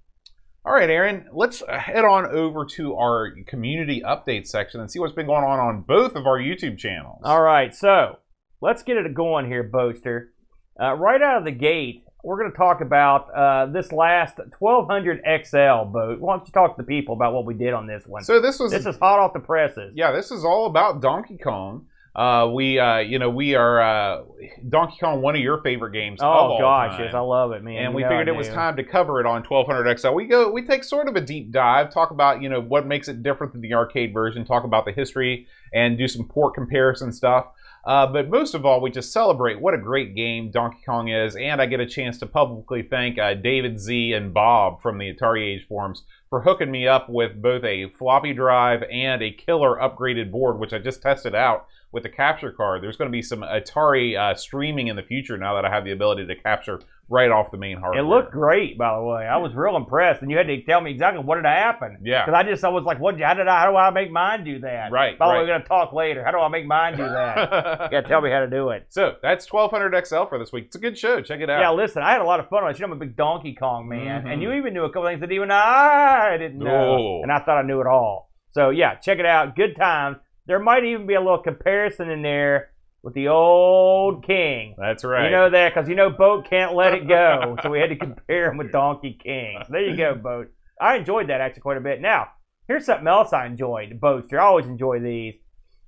All 0.64 0.72
right, 0.72 0.90
Aaron, 0.90 1.26
let's 1.32 1.62
head 1.68 2.04
on 2.04 2.26
over 2.26 2.64
to 2.76 2.96
our 2.96 3.32
community 3.46 4.02
update 4.04 4.48
section 4.48 4.80
and 4.80 4.90
see 4.90 4.98
what's 4.98 5.14
been 5.14 5.26
going 5.26 5.44
on 5.44 5.60
on 5.60 5.82
both 5.82 6.16
of 6.16 6.26
our 6.26 6.38
YouTube 6.38 6.78
channels. 6.78 7.20
All 7.24 7.42
right, 7.42 7.72
so 7.72 8.18
let's 8.60 8.82
get 8.82 8.96
it 8.96 9.14
going 9.14 9.46
here, 9.46 9.62
Boaster. 9.62 10.32
Uh, 10.80 10.94
right 10.94 11.22
out 11.22 11.38
of 11.38 11.44
the 11.44 11.52
gate, 11.52 12.04
we're 12.22 12.38
going 12.38 12.50
to 12.50 12.56
talk 12.56 12.80
about 12.80 13.30
uh, 13.34 13.66
this 13.66 13.90
last 13.92 14.38
1200 14.58 15.22
XL 15.44 15.90
boat. 15.90 16.20
Why 16.20 16.36
don't 16.36 16.46
you 16.46 16.52
talk 16.52 16.76
to 16.76 16.82
the 16.82 16.86
people 16.86 17.14
about 17.14 17.32
what 17.32 17.44
we 17.44 17.54
did 17.54 17.72
on 17.72 17.86
this 17.86 18.06
one? 18.06 18.22
So 18.22 18.40
this 18.40 18.58
was 18.58 18.70
this 18.70 18.86
is 18.86 18.96
hot 18.96 19.18
off 19.18 19.32
the 19.32 19.40
presses. 19.40 19.92
yeah, 19.94 20.12
this 20.12 20.30
is 20.30 20.44
all 20.44 20.66
about 20.66 21.00
Donkey 21.00 21.36
Kong. 21.36 21.86
Uh, 22.14 22.46
we 22.52 22.78
uh, 22.78 22.98
you 22.98 23.18
know 23.18 23.30
we 23.30 23.54
are 23.54 23.80
uh, 23.80 24.22
Donkey 24.68 24.98
Kong, 25.00 25.22
one 25.22 25.34
of 25.34 25.40
your 25.40 25.62
favorite 25.62 25.92
games. 25.92 26.20
Oh 26.22 26.58
gosh, 26.60 26.92
time. 26.92 27.04
yes, 27.06 27.14
I 27.14 27.20
love 27.20 27.52
it, 27.52 27.64
man. 27.64 27.86
and 27.86 27.94
we 27.94 28.02
figured 28.02 28.28
it 28.28 28.36
was 28.36 28.50
time 28.50 28.76
to 28.76 28.84
cover 28.84 29.18
it 29.18 29.26
on 29.26 29.42
1200 29.42 29.98
XL. 29.98 30.10
We 30.10 30.26
go, 30.26 30.50
we 30.50 30.62
take 30.62 30.84
sort 30.84 31.08
of 31.08 31.16
a 31.16 31.22
deep 31.22 31.50
dive, 31.50 31.90
talk 31.92 32.10
about 32.10 32.42
you 32.42 32.50
know 32.50 32.60
what 32.60 32.86
makes 32.86 33.08
it 33.08 33.22
different 33.22 33.54
than 33.54 33.62
the 33.62 33.72
arcade 33.72 34.12
version, 34.12 34.44
talk 34.44 34.64
about 34.64 34.84
the 34.84 34.92
history, 34.92 35.46
and 35.72 35.96
do 35.96 36.06
some 36.06 36.28
port 36.28 36.52
comparison 36.54 37.12
stuff. 37.12 37.46
Uh, 37.84 38.06
but 38.06 38.30
most 38.30 38.54
of 38.54 38.64
all, 38.64 38.80
we 38.80 38.90
just 38.90 39.12
celebrate 39.12 39.60
what 39.60 39.74
a 39.74 39.78
great 39.78 40.14
game 40.14 40.50
Donkey 40.50 40.78
Kong 40.86 41.08
is, 41.08 41.34
and 41.34 41.60
I 41.60 41.66
get 41.66 41.80
a 41.80 41.86
chance 41.86 42.18
to 42.18 42.26
publicly 42.26 42.82
thank 42.82 43.18
uh, 43.18 43.34
David 43.34 43.80
Z 43.80 44.12
and 44.12 44.32
Bob 44.32 44.80
from 44.80 44.98
the 44.98 45.12
Atari 45.12 45.54
Age 45.54 45.66
forums 45.66 46.04
for 46.30 46.42
hooking 46.42 46.70
me 46.70 46.86
up 46.86 47.08
with 47.08 47.42
both 47.42 47.64
a 47.64 47.88
floppy 47.90 48.32
drive 48.32 48.84
and 48.84 49.20
a 49.20 49.32
killer 49.32 49.76
upgraded 49.76 50.30
board, 50.30 50.58
which 50.60 50.72
I 50.72 50.78
just 50.78 51.02
tested 51.02 51.34
out 51.34 51.66
with 51.92 52.02
the 52.02 52.08
capture 52.08 52.50
card. 52.50 52.82
There's 52.82 52.96
going 52.96 53.10
to 53.10 53.12
be 53.12 53.22
some 53.22 53.40
Atari 53.42 54.18
uh, 54.18 54.34
streaming 54.34 54.88
in 54.88 54.96
the 54.96 55.02
future 55.02 55.36
now 55.36 55.54
that 55.56 55.64
I 55.64 55.70
have 55.70 55.84
the 55.84 55.92
ability 55.92 56.26
to 56.26 56.34
capture 56.34 56.80
right 57.10 57.30
off 57.30 57.50
the 57.50 57.58
main 57.58 57.76
hardware. 57.76 58.00
It 58.02 58.06
looked 58.06 58.32
great, 58.32 58.78
by 58.78 58.96
the 58.96 59.02
way. 59.04 59.26
I 59.26 59.36
was 59.36 59.52
real 59.54 59.76
impressed, 59.76 60.22
and 60.22 60.30
you 60.30 60.38
had 60.38 60.46
to 60.46 60.62
tell 60.62 60.80
me 60.80 60.90
exactly 60.92 61.22
what 61.22 61.36
had 61.36 61.44
happened. 61.44 61.98
Yeah. 62.02 62.24
Because 62.24 62.38
I 62.38 62.48
just 62.48 62.64
I 62.64 62.70
was 62.70 62.84
like, 62.84 62.98
what? 62.98 63.20
How 63.20 63.34
did 63.34 63.46
I? 63.46 63.60
How 63.60 63.70
do 63.70 63.76
I 63.76 63.90
make 63.90 64.10
mine 64.10 64.42
do 64.44 64.60
that? 64.60 64.90
Right, 64.90 65.18
By 65.18 65.26
the 65.26 65.32
way, 65.34 65.38
we're 65.40 65.46
gonna 65.48 65.64
talk 65.64 65.92
later. 65.92 66.24
How 66.24 66.30
do 66.30 66.38
I 66.38 66.48
make 66.48 66.66
mine 66.66 66.96
do 66.96 67.04
that? 67.04 67.50
you 67.82 67.90
gotta 67.90 68.08
tell 68.08 68.22
me 68.22 68.30
how 68.30 68.40
to 68.40 68.48
do 68.48 68.70
it. 68.70 68.86
so 68.88 69.16
that's 69.20 69.52
1200 69.52 70.06
XL 70.06 70.24
for 70.30 70.38
this 70.38 70.50
week. 70.52 70.64
It's 70.66 70.76
a 70.76 70.80
good 70.80 70.96
show. 70.96 71.20
Check 71.20 71.40
it 71.40 71.50
out. 71.50 71.60
Yeah, 71.60 71.72
listen, 71.72 72.02
I 72.02 72.12
had 72.12 72.22
a 72.22 72.24
lot 72.24 72.40
of 72.40 72.48
fun 72.48 72.64
on 72.64 72.70
it. 72.70 72.78
You 72.78 72.86
know, 72.86 72.92
I'm 72.94 72.96
a 72.96 73.04
big 73.04 73.16
Donkey 73.16 73.54
Kong 73.54 73.86
man, 73.88 74.22
Mhm. 74.24 74.32
and 74.32 74.42
you 74.42 74.52
even 74.52 74.72
knew 74.72 74.84
a 74.84 74.88
couple 74.88 75.04
things 75.06 75.20
that 75.20 75.30
even 75.32 75.50
I 75.50 76.36
didn't 76.38 76.58
know, 76.58 77.18
Oh. 77.18 77.22
and 77.22 77.30
I 77.30 77.40
thought 77.40 77.58
I 77.58 77.62
knew 77.62 77.80
it 77.82 77.86
all. 77.86 78.30
So 78.52 78.70
yeah, 78.70 78.94
check 78.94 79.18
it 79.18 79.26
out. 79.26 79.54
Good 79.56 79.76
times. 79.76 80.16
There 80.46 80.58
might 80.58 80.84
even 80.84 81.06
be 81.06 81.14
a 81.14 81.20
little 81.20 81.38
comparison 81.42 82.10
in 82.10 82.22
there 82.22 82.70
with 83.02 83.14
the 83.14 83.28
old 83.28 84.24
King. 84.26 84.74
That's 84.78 85.04
right. 85.04 85.24
You 85.26 85.30
know 85.30 85.50
that 85.50 85.74
because 85.74 85.88
you 85.88 85.94
know 85.94 86.10
Boat 86.10 86.48
can't 86.48 86.74
let 86.74 86.94
it 86.94 87.08
go, 87.08 87.56
so 87.62 87.70
we 87.70 87.80
had 87.80 87.90
to 87.90 87.96
compare 87.96 88.50
him 88.50 88.58
with 88.58 88.72
Donkey 88.72 89.18
King. 89.22 89.58
So 89.66 89.72
there 89.72 89.82
you 89.88 89.96
go, 89.96 90.14
Boat. 90.14 90.50
I 90.80 90.96
enjoyed 90.96 91.28
that 91.28 91.40
actually 91.40 91.62
quite 91.62 91.76
a 91.76 91.80
bit. 91.80 92.00
Now, 92.00 92.28
here's 92.66 92.86
something 92.86 93.06
else 93.06 93.32
I 93.32 93.46
enjoyed, 93.46 94.00
Boaster. 94.00 94.40
I 94.40 94.44
always 94.44 94.66
enjoy 94.66 95.00
these. 95.00 95.34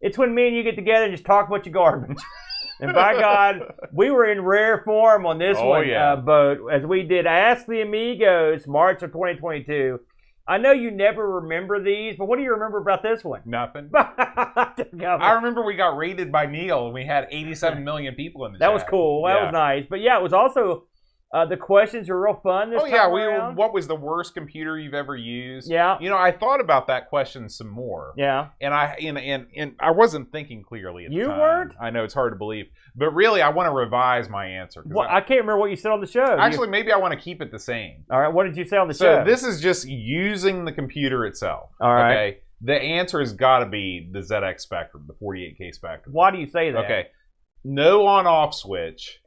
It's 0.00 0.18
when 0.18 0.34
me 0.34 0.48
and 0.48 0.57
you 0.57 0.62
get 0.62 0.76
together 0.76 1.05
and 1.07 1.12
just 1.14 1.24
talk 1.24 1.48
about 1.48 1.66
your 1.66 1.72
garbage. 1.72 2.18
And 2.80 2.92
by 2.92 3.14
God, 3.14 3.72
we 3.92 4.11
were 4.11 4.24
in 4.26 4.40
rare 4.42 4.82
form 4.84 5.26
on 5.26 5.38
this 5.38 5.57
Oh, 5.57 5.68
one, 5.68 5.86
yeah. 5.86 6.14
uh, 6.14 6.16
boat, 6.16 6.59
as 6.72 6.84
we 6.84 7.05
did 7.05 7.24
Ask 7.24 7.66
the 7.66 7.80
Amigos, 7.82 8.66
March 8.66 9.00
of 9.05 9.12
2022. 9.12 10.00
I 10.47 10.59
know 10.59 10.72
you 10.72 10.90
never 10.90 11.40
remember 11.40 11.82
these, 11.82 12.16
but 12.18 12.26
what 12.26 12.36
do 12.36 12.42
you 12.42 12.53
remember 12.53 12.76
about 12.78 13.03
this 13.03 13.24
one? 13.24 13.40
Nothing. 13.47 13.90
I 13.95 15.32
remember 15.36 15.62
we 15.64 15.74
got 15.74 15.97
rated 15.97 16.30
by 16.30 16.45
Neil 16.47 16.84
and 16.86 16.95
we 16.95 17.07
had 17.07 17.26
87 17.30 17.82
million 17.82 18.14
people 18.14 18.45
in 18.45 18.53
the 18.53 18.59
That 18.59 18.66
chat. 18.66 18.74
was 18.74 18.82
cool. 18.88 19.24
That 19.24 19.36
Yeah. 19.36 19.45
was 19.45 19.53
nice. 19.53 19.86
But 19.88 20.01
yeah, 20.01 20.18
it 20.18 20.22
was 20.22 20.34
also 20.34 20.84
uh, 21.35 21.45
the 21.45 21.57
questions 21.57 22.09
were 22.09 22.20
real 22.22 22.35
fun 22.35 22.70
this 22.70 22.80
Oh 22.80 22.87
yeah, 22.87 23.09
we 23.11 23.20
around. 23.22 23.57
what 23.57 23.74
was 23.74 23.87
the 23.89 23.95
worst 23.97 24.35
computer 24.35 24.78
you've 24.78 24.95
ever 24.95 25.16
used? 25.16 25.68
Yeah, 25.70 25.99
You 26.01 26.09
know, 26.09 26.16
I 26.16 26.30
thought 26.30 26.61
about 26.61 26.87
that 26.87 27.09
question 27.09 27.49
some 27.49 27.68
more. 27.68 28.14
yeah. 28.16 28.49
And 28.61 28.72
I 28.72 28.97
and, 29.03 29.18
and 29.18 29.47
and 29.57 29.74
I 29.80 29.91
wasn't 29.91 30.30
thinking 30.32 30.62
clearly 30.62 31.05
at 31.07 31.11
the 31.11 31.16
You 31.16 31.28
weren't? 31.28 31.74
I 31.80 31.91
know 31.91 32.05
it's 32.05 32.14
hard 32.14 32.32
to 32.32 32.37
believe. 32.39 32.66
But 32.97 33.11
really 33.11 33.43
I 33.43 33.49
want 33.51 33.66
to 33.66 33.72
revise 33.72 34.28
my 34.28 34.47
answer. 34.47 34.82
Well, 34.87 35.09
I- 35.09 35.16
I 35.16 35.20
can't 35.20 35.41
remember 35.41 35.59
what 35.59 35.70
you 35.70 35.76
said 35.76 35.91
on 35.91 36.01
the 36.01 36.07
show. 36.07 36.24
You- 36.24 36.41
actually 36.41 36.68
maybe 36.68 36.93
I 36.93 36.97
want 36.97 37.12
to 37.12 37.18
keep 37.20 37.43
it 37.43 37.51
the 37.51 37.59
same. 37.59 38.05
all 38.11 38.20
right. 38.20 38.32
What 38.32 38.45
did 38.45 38.57
you 38.57 38.64
say 38.64 38.76
on 38.76 38.89
the 38.89 38.95
So 38.95 39.05
show? 39.05 39.18
So 39.20 39.24
this 39.30 39.43
is 39.43 39.61
just 39.61 39.89
using 39.89 40.64
the 40.64 40.72
computer 40.72 41.26
itself. 41.26 41.70
All 41.80 41.93
right. 41.93 42.12
Okay. 42.12 42.39
The 42.62 42.80
answer 42.80 43.18
has 43.20 43.32
got 43.32 43.59
to 43.59 43.66
be 43.66 44.09
the 44.11 44.20
ZX 44.20 44.61
Spectrum, 44.61 45.05
the 45.07 45.14
48K 45.14 45.72
Spectrum. 45.74 46.14
Why 46.14 46.30
do 46.30 46.39
you 46.39 46.47
say 46.47 46.70
that? 46.70 46.85
Okay. 46.85 47.09
No 47.64 48.07
on 48.07 48.26
off 48.26 48.55
switch. 48.55 49.20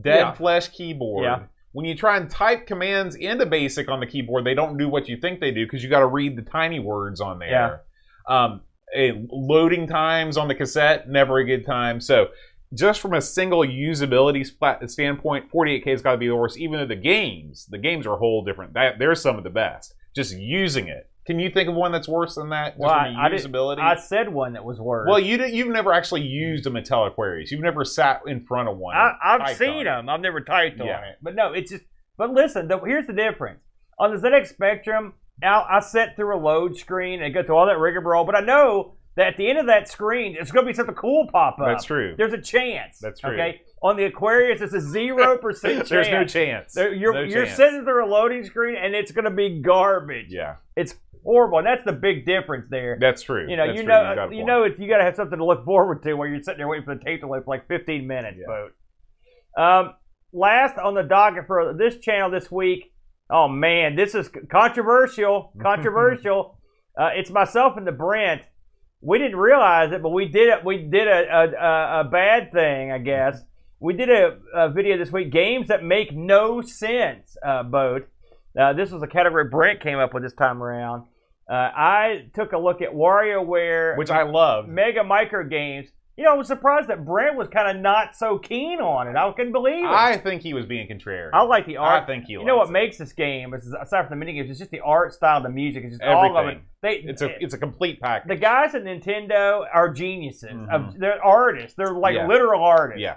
Dead 0.00 0.18
Yeah. 0.18 0.32
flesh 0.32 0.68
keyboard. 0.68 1.24
Yeah. 1.24 1.40
When 1.72 1.84
you 1.86 1.96
try 1.96 2.16
and 2.16 2.30
type 2.30 2.66
commands 2.66 3.16
into 3.16 3.46
BASIC 3.46 3.88
on 3.88 3.98
the 4.00 4.06
keyboard, 4.06 4.44
they 4.44 4.54
don't 4.54 4.76
do 4.76 4.88
what 4.88 5.08
you 5.08 5.16
think 5.16 5.40
they 5.40 5.50
do 5.50 5.66
because 5.66 5.82
you 5.82 5.90
got 5.90 6.00
to 6.00 6.06
read 6.06 6.36
the 6.36 6.42
tiny 6.42 6.78
words 6.78 7.20
on 7.20 7.38
there. 7.38 7.50
Um, 8.28 8.60
eh, 8.94 9.12
loading 9.30 9.86
times 9.88 10.36
on 10.36 10.46
the 10.48 10.54
cassette, 10.54 11.08
never 11.08 11.38
a 11.38 11.44
good 11.44 11.66
time. 11.66 12.00
So, 12.00 12.28
just 12.72 13.00
from 13.00 13.14
a 13.14 13.20
single 13.20 13.60
usability 13.60 14.44
standpoint, 14.88 15.50
48K 15.50 15.90
has 15.90 16.02
got 16.02 16.12
to 16.12 16.18
be 16.18 16.26
the 16.28 16.36
worst. 16.36 16.58
Even 16.58 16.78
though 16.78 16.86
the 16.86 16.96
games, 16.96 17.66
the 17.66 17.78
games 17.78 18.06
are 18.06 18.14
a 18.14 18.18
whole 18.18 18.44
different. 18.44 18.74
That, 18.74 18.98
they're 18.98 19.14
some 19.14 19.36
of 19.38 19.44
the 19.44 19.50
best. 19.50 19.94
Just 20.14 20.36
using 20.36 20.88
it. 20.88 21.08
Can 21.26 21.38
you 21.38 21.48
think 21.50 21.68
of 21.70 21.74
one 21.74 21.90
that's 21.90 22.06
worse 22.08 22.34
than 22.34 22.50
that? 22.50 22.78
Well, 22.78 22.90
I- 22.90 23.14
I 23.16 23.28
did-. 23.30 23.46
I 23.78 23.94
said 23.96 24.28
one 24.32 24.52
that 24.52 24.64
was 24.64 24.80
worse. 24.80 25.08
Well, 25.08 25.18
you 25.18 25.42
you've 25.46 25.68
never 25.68 25.92
actually 25.92 26.20
used 26.22 26.66
a 26.66 26.70
Mattel 26.70 27.06
Aquarius. 27.08 27.50
You've 27.50 27.62
never 27.62 27.84
sat 27.84 28.20
in 28.26 28.44
front 28.44 28.68
of 28.68 28.76
one. 28.76 28.94
I, 28.94 29.14
I've 29.22 29.56
seen 29.56 29.84
them. 29.84 30.08
I've 30.08 30.20
never 30.20 30.40
typed 30.40 30.78
Yeah. 30.78 30.98
on 30.98 31.04
it. 31.04 31.16
But 31.22 31.34
no, 31.34 31.52
it's 31.52 31.70
just. 31.70 31.84
But 32.18 32.30
listen, 32.32 32.68
the, 32.68 32.78
here's 32.78 33.06
the 33.06 33.12
difference. 33.14 33.60
On 33.98 34.14
the 34.14 34.20
ZX 34.20 34.48
Spectrum, 34.48 35.14
I, 35.42 35.64
I 35.68 35.80
set 35.80 36.14
through 36.16 36.36
a 36.36 36.40
load 36.40 36.76
screen 36.76 37.22
and 37.22 37.32
go 37.32 37.42
through 37.42 37.56
all 37.56 37.66
that 37.66 37.78
rigmarole. 37.78 38.24
But 38.24 38.36
I 38.36 38.40
know 38.40 38.96
that 39.16 39.28
at 39.28 39.36
the 39.36 39.48
end 39.48 39.58
of 39.58 39.66
that 39.66 39.88
screen, 39.88 40.36
it's 40.38 40.50
going 40.50 40.64
to 40.66 40.70
be 40.70 40.74
something 40.76 40.94
cool 40.94 41.28
pop 41.32 41.58
up. 41.60 41.66
That's 41.66 41.84
true. 41.84 42.14
There's 42.18 42.32
a 42.32 42.40
chance. 42.40 42.98
That's 43.00 43.20
true. 43.20 43.30
Okay. 43.32 43.62
On 43.82 43.96
the 43.96 44.04
Aquarius, 44.04 44.60
it's 44.60 44.74
a 44.74 44.80
zero 44.80 45.38
percent 45.42 45.78
chance. 45.78 45.88
There's 45.88 46.08
no 46.10 46.24
chance. 46.24 46.72
There- 46.74 46.92
You're, 46.94 47.14
No 47.14 47.20
you're 47.22 47.44
chance. 47.46 47.56
sitting 47.56 47.84
through 47.84 48.04
a 48.04 48.08
loading 48.08 48.44
screen 48.44 48.76
and 48.76 48.94
it's 48.94 49.12
going 49.12 49.24
to 49.26 49.30
be 49.30 49.60
garbage. 49.60 50.26
Yeah, 50.30 50.56
It's 50.76 50.94
horrible. 51.24 51.58
And 51.58 51.66
that's 51.66 51.84
the 51.84 51.92
big 51.92 52.26
difference 52.26 52.68
there. 52.70 52.96
that's 53.00 53.22
true. 53.22 53.48
You 53.48 53.56
know, 53.56 53.66
That's 53.66 53.78
you 53.78 53.84
true. 53.84 53.92
know, 53.92 54.28
a 54.30 54.34
you 54.34 54.44
know, 54.44 54.62
if 54.64 54.78
you 54.78 54.88
got 54.88 54.98
to 54.98 55.04
have 55.04 55.16
something 55.16 55.38
to 55.38 55.44
look 55.44 55.64
forward 55.70 56.02
to 56.04 56.14
while 56.14 56.28
you're 56.28 56.42
sitting 56.42 56.58
there 56.58 56.68
waiting 56.68 56.84
for 56.84 56.94
the 56.94 57.04
tape 57.04 57.20
to 57.20 57.26
load 57.26 57.44
for 57.44 57.50
like 57.54 57.66
15 57.68 58.06
minutes. 58.06 58.38
Yeah. 58.38 58.46
Boat. 58.46 58.72
Um, 59.56 59.94
last 60.32 60.78
on 60.78 60.94
the 60.94 61.02
docket 61.02 61.46
for 61.46 61.74
this 61.74 61.98
channel 61.98 62.30
this 62.30 62.50
week. 62.50 62.92
Oh 63.30 63.48
man, 63.48 63.96
this 63.96 64.14
is 64.14 64.28
controversial. 64.50 65.52
Controversial. 65.62 66.58
uh, 66.98 67.10
it's 67.14 67.30
myself 67.30 67.76
and 67.76 67.86
the 67.86 67.92
Brent. 67.92 68.42
We 69.00 69.18
didn't 69.18 69.36
realize 69.36 69.92
it, 69.92 70.02
but 70.02 70.10
we 70.10 70.26
did 70.28 70.48
it. 70.48 70.64
We 70.64 70.78
did 70.78 71.08
a 71.08 71.24
a, 71.30 71.48
a, 71.52 72.00
a 72.00 72.04
bad 72.04 72.52
thing, 72.52 72.90
I 72.92 72.98
guess. 72.98 73.40
We 73.80 73.92
did 73.94 74.08
a, 74.10 74.38
a 74.54 74.70
video 74.70 74.96
this 74.98 75.12
week. 75.12 75.30
Games 75.30 75.68
that 75.68 75.82
make 75.82 76.12
no 76.14 76.60
sense. 76.62 77.36
Uh, 77.44 77.62
boat. 77.62 78.08
Uh, 78.58 78.72
this 78.72 78.90
was 78.90 79.02
a 79.02 79.06
category 79.06 79.44
Brent 79.50 79.80
came 79.80 79.98
up 79.98 80.14
with 80.14 80.22
this 80.22 80.32
time 80.34 80.62
around. 80.62 81.04
Uh, 81.48 81.52
I 81.54 82.26
took 82.34 82.52
a 82.52 82.58
look 82.58 82.80
at 82.82 82.90
WarioWare, 82.90 83.96
which 83.98 84.10
I 84.10 84.22
love. 84.22 84.68
Mega 84.68 85.04
Micro 85.04 85.44
Games. 85.48 85.88
You 86.16 86.22
know, 86.24 86.30
I 86.30 86.34
was 86.34 86.46
surprised 86.46 86.88
that 86.90 87.04
Brent 87.04 87.36
was 87.36 87.48
kind 87.48 87.76
of 87.76 87.82
not 87.82 88.14
so 88.14 88.38
keen 88.38 88.80
on 88.80 89.08
it. 89.08 89.16
I 89.16 89.30
couldn't 89.32 89.50
believe 89.52 89.82
it. 89.84 89.90
I 89.90 90.16
think 90.16 90.42
he 90.42 90.54
was 90.54 90.64
being 90.64 90.86
contrary. 90.86 91.30
I 91.34 91.42
like 91.42 91.66
the 91.66 91.76
art. 91.78 92.04
I 92.04 92.06
think 92.06 92.26
he. 92.26 92.34
you 92.34 92.44
know 92.44 92.54
what 92.56 92.66
likes 92.68 92.72
makes 92.72 92.98
this 92.98 93.12
game, 93.12 93.52
is, 93.52 93.74
aside 93.82 94.06
from 94.08 94.20
the 94.20 94.24
minigames, 94.24 94.48
it's 94.48 94.60
just 94.60 94.70
the 94.70 94.78
art 94.80 95.12
style, 95.12 95.42
the 95.42 95.48
music, 95.48 95.82
it's 95.82 95.94
just 95.98 96.04
all 96.04 96.36
of 96.38 96.46
it. 96.46 96.58
They. 96.82 97.02
It's 97.04 97.20
a 97.20 97.30
it's 97.42 97.52
a 97.52 97.58
complete 97.58 98.00
package. 98.00 98.28
the 98.28 98.36
guys 98.36 98.76
at 98.76 98.84
Nintendo 98.84 99.66
are 99.72 99.92
geniuses. 99.92 100.50
Mhm. 100.52 100.98
They're 101.00 101.22
artists. 101.24 101.74
They're 101.76 101.92
like 101.92 102.14
Yeah. 102.14 102.28
literal 102.28 102.62
artists. 102.62 103.00
yeah. 103.02 103.16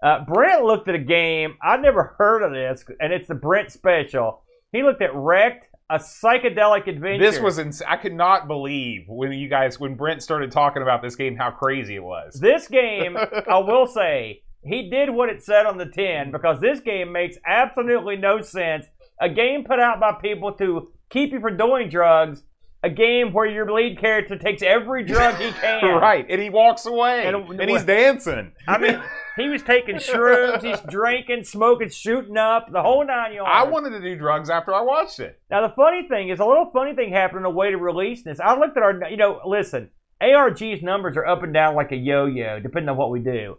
Uh, 0.00 0.24
Brent 0.24 0.62
looked 0.62 0.88
at 0.88 0.94
a 0.94 0.98
game. 1.00 1.56
I'd 1.62 1.82
never 1.82 2.14
heard 2.16 2.42
of 2.42 2.52
this, 2.52 2.84
and 3.00 3.12
it's 3.12 3.26
the 3.26 3.34
Brent 3.34 3.72
special. 3.72 4.42
He 4.70 4.82
looked 4.84 5.02
at 5.02 5.12
Wrecked 5.14 5.65
a 5.88 5.98
psychedelic 5.98 6.86
adventure. 6.88 7.24
This 7.24 7.40
was 7.40 7.58
ins- 7.58 7.82
I 7.82 7.96
could 7.96 8.14
not 8.14 8.48
believe 8.48 9.04
when 9.08 9.32
you 9.32 9.48
guys 9.48 9.78
when 9.78 9.94
Brent 9.94 10.22
started 10.22 10.50
talking 10.50 10.82
about 10.82 11.02
this 11.02 11.14
game 11.14 11.36
how 11.36 11.50
crazy 11.50 11.96
it 11.96 12.02
was. 12.02 12.34
This 12.34 12.68
game, 12.68 13.16
I 13.48 13.58
will 13.58 13.86
say, 13.86 14.42
he 14.64 14.90
did 14.90 15.10
what 15.10 15.28
it 15.28 15.42
said 15.42 15.64
on 15.64 15.78
the 15.78 15.86
tin 15.86 16.32
because 16.32 16.60
this 16.60 16.80
game 16.80 17.12
makes 17.12 17.36
absolutely 17.46 18.16
no 18.16 18.40
sense. 18.40 18.86
A 19.20 19.28
game 19.28 19.64
put 19.64 19.78
out 19.78 20.00
by 20.00 20.12
people 20.12 20.52
to 20.54 20.90
keep 21.08 21.32
you 21.32 21.40
from 21.40 21.56
doing 21.56 21.88
drugs. 21.88 22.42
A 22.82 22.90
game 22.90 23.32
where 23.32 23.46
your 23.46 23.72
lead 23.72 23.98
character 23.98 24.36
takes 24.38 24.62
every 24.62 25.02
drug 25.02 25.34
he 25.36 25.50
can. 25.60 25.98
right, 26.00 26.24
and 26.28 26.40
he 26.40 26.50
walks 26.50 26.86
away, 26.86 27.26
And- 27.26 27.60
and, 27.60 27.70
he's 27.70 27.84
dancing. 27.84 28.52
I 28.68 28.78
mean, 28.78 29.02
he 29.36 29.48
was 29.48 29.62
taking 29.62 29.96
shrooms, 29.96 30.62
he's 30.62 30.78
drinking, 30.88 31.44
smoking, 31.44 31.88
shooting 31.88 32.36
up, 32.36 32.70
the 32.70 32.82
whole 32.82 33.04
nine 33.04 33.32
yards. 33.32 33.50
I 33.52 33.64
wanted 33.64 33.90
to 33.90 34.00
do 34.00 34.16
drugs 34.16 34.50
after 34.50 34.72
I 34.74 34.82
watched 34.82 35.18
it. 35.20 35.40
Now 35.50 35.66
the 35.66 35.74
funny 35.74 36.06
thing 36.08 36.28
is, 36.28 36.38
a 36.38 36.44
little 36.44 36.70
funny 36.72 36.94
thing 36.94 37.12
happened 37.12 37.38
on 37.38 37.42
the 37.52 37.56
way 37.58 37.70
to 37.70 37.78
release 37.78 38.22
this. 38.22 38.38
I 38.38 38.56
looked 38.56 38.76
at 38.76 38.82
our, 38.82 39.08
you 39.10 39.16
know, 39.16 39.40
listen, 39.44 39.90
ARG's 40.20 40.82
numbers 40.82 41.16
are 41.16 41.26
up 41.26 41.42
and 41.42 41.52
down 41.52 41.74
like 41.74 41.90
a 41.92 41.96
yo-yo, 41.96 42.60
depending 42.60 42.88
on 42.90 42.96
what 42.96 43.10
we 43.10 43.20
do 43.20 43.58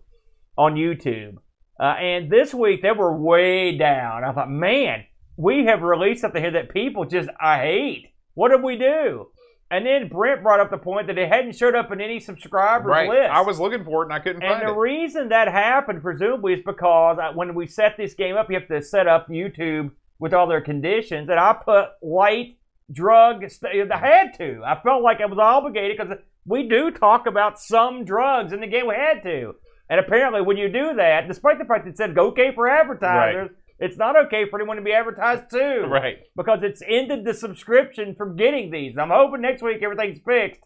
on 0.57 0.75
YouTube. 0.75 1.37
Uh, 1.79 1.83
and 1.83 2.31
this 2.31 2.53
week 2.53 2.81
they 2.81 2.91
were 2.91 3.15
way 3.15 3.77
down. 3.77 4.23
I 4.23 4.31
thought, 4.31 4.49
man, 4.49 5.03
we 5.35 5.65
have 5.65 5.81
released 5.81 6.21
something 6.21 6.41
here 6.41 6.51
that 6.51 6.69
people 6.69 7.05
just 7.05 7.29
I 7.41 7.57
hate. 7.59 8.13
What 8.37 8.51
did 8.51 8.61
we 8.61 8.77
do? 8.77 9.29
And 9.71 9.83
then 9.83 10.09
Brent 10.09 10.43
brought 10.43 10.59
up 10.59 10.69
the 10.69 10.77
point 10.77 11.07
that 11.07 11.17
it 11.17 11.27
hadn't 11.27 11.55
showed 11.55 11.75
up 11.75 11.91
in 11.91 11.99
any 11.99 12.19
subscribers 12.19 12.87
Right, 12.89 13.09
list. 13.09 13.31
I 13.31 13.41
was 13.41 13.59
looking 13.59 13.83
for 13.83 14.03
it 14.03 14.05
and 14.05 14.13
I 14.13 14.19
couldn't 14.19 14.43
And 14.43 14.51
find 14.51 14.61
it. 14.61 14.67
And 14.67 14.75
the 14.75 14.79
reason 14.79 15.29
that 15.29 15.47
happened, 15.47 16.03
presumably, 16.03 16.53
is 16.53 16.61
because 16.63 17.17
I, 17.19 17.31
when 17.31 17.55
we 17.55 17.65
set 17.65 17.97
this 17.97 18.13
game 18.13 18.37
up, 18.37 18.47
you 18.49 18.59
have 18.59 18.67
to 18.67 18.81
set 18.81 19.07
up 19.07 19.27
YouTube 19.27 19.89
with 20.19 20.35
all 20.35 20.47
their 20.47 20.61
conditions, 20.61 21.29
and 21.29 21.39
I 21.39 21.53
put 21.53 21.89
light 22.01 22.57
drug. 22.91 23.49
St- 23.49 23.91
I 23.91 23.97
had 23.97 24.37
to. 24.37 24.61
I 24.65 24.79
felt 24.81 25.03
like 25.03 25.19
I 25.19 25.25
was 25.25 25.39
obligated 25.39 25.97
because 25.97 26.17
we 26.45 26.67
do 26.69 26.91
talk 26.91 27.25
about 27.27 27.59
some 27.59 28.05
drugs 28.05 28.53
in 28.53 28.61
the 28.61 28.67
game. 28.67 28.87
We 28.87 28.95
had 28.95 29.21
to, 29.23 29.55
and 29.89 29.99
apparently, 29.99 30.41
when 30.41 30.57
you 30.57 30.69
do 30.69 30.93
that, 30.95 31.27
despite 31.27 31.59
the 31.59 31.65
fact 31.65 31.85
that 31.85 31.91
it 31.91 31.97
said 31.97 32.15
go 32.15 32.27
okay 32.27 32.51
for 32.53 32.67
advertisers, 32.69 33.49
it's 33.79 33.97
not 33.97 34.15
okay 34.25 34.49
for 34.49 34.59
anyone 34.59 34.77
to 34.77 34.83
be 34.83 34.93
advertised 34.93 35.49
to 35.51 35.85
right. 35.89 36.17
because 36.35 36.59
it's 36.63 36.81
ended 36.87 37.25
the 37.25 37.33
subscription 37.33 38.15
from 38.15 38.35
getting 38.35 38.71
these. 38.71 38.95
I'm 38.97 39.09
hoping 39.11 39.41
next 39.41 39.61
week 39.61 39.83
everything's 39.83 40.19
fixed. 40.25 40.61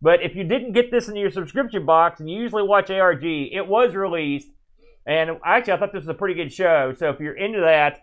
But 0.00 0.22
if 0.22 0.34
you 0.34 0.42
didn't 0.42 0.72
get 0.72 0.90
this 0.90 1.08
in 1.08 1.14
your 1.14 1.30
subscription 1.30 1.86
box 1.86 2.18
and 2.18 2.28
you 2.28 2.40
usually 2.40 2.64
watch 2.64 2.90
ARG, 2.90 3.24
it 3.24 3.66
was 3.68 3.94
released. 3.94 4.48
And 5.06 5.30
actually, 5.44 5.74
I 5.74 5.78
thought 5.78 5.92
this 5.92 6.02
was 6.02 6.08
a 6.08 6.14
pretty 6.14 6.34
good 6.34 6.52
show. 6.52 6.92
So 6.96 7.10
if 7.10 7.20
you're 7.20 7.36
into 7.36 7.60
that, 7.60 8.00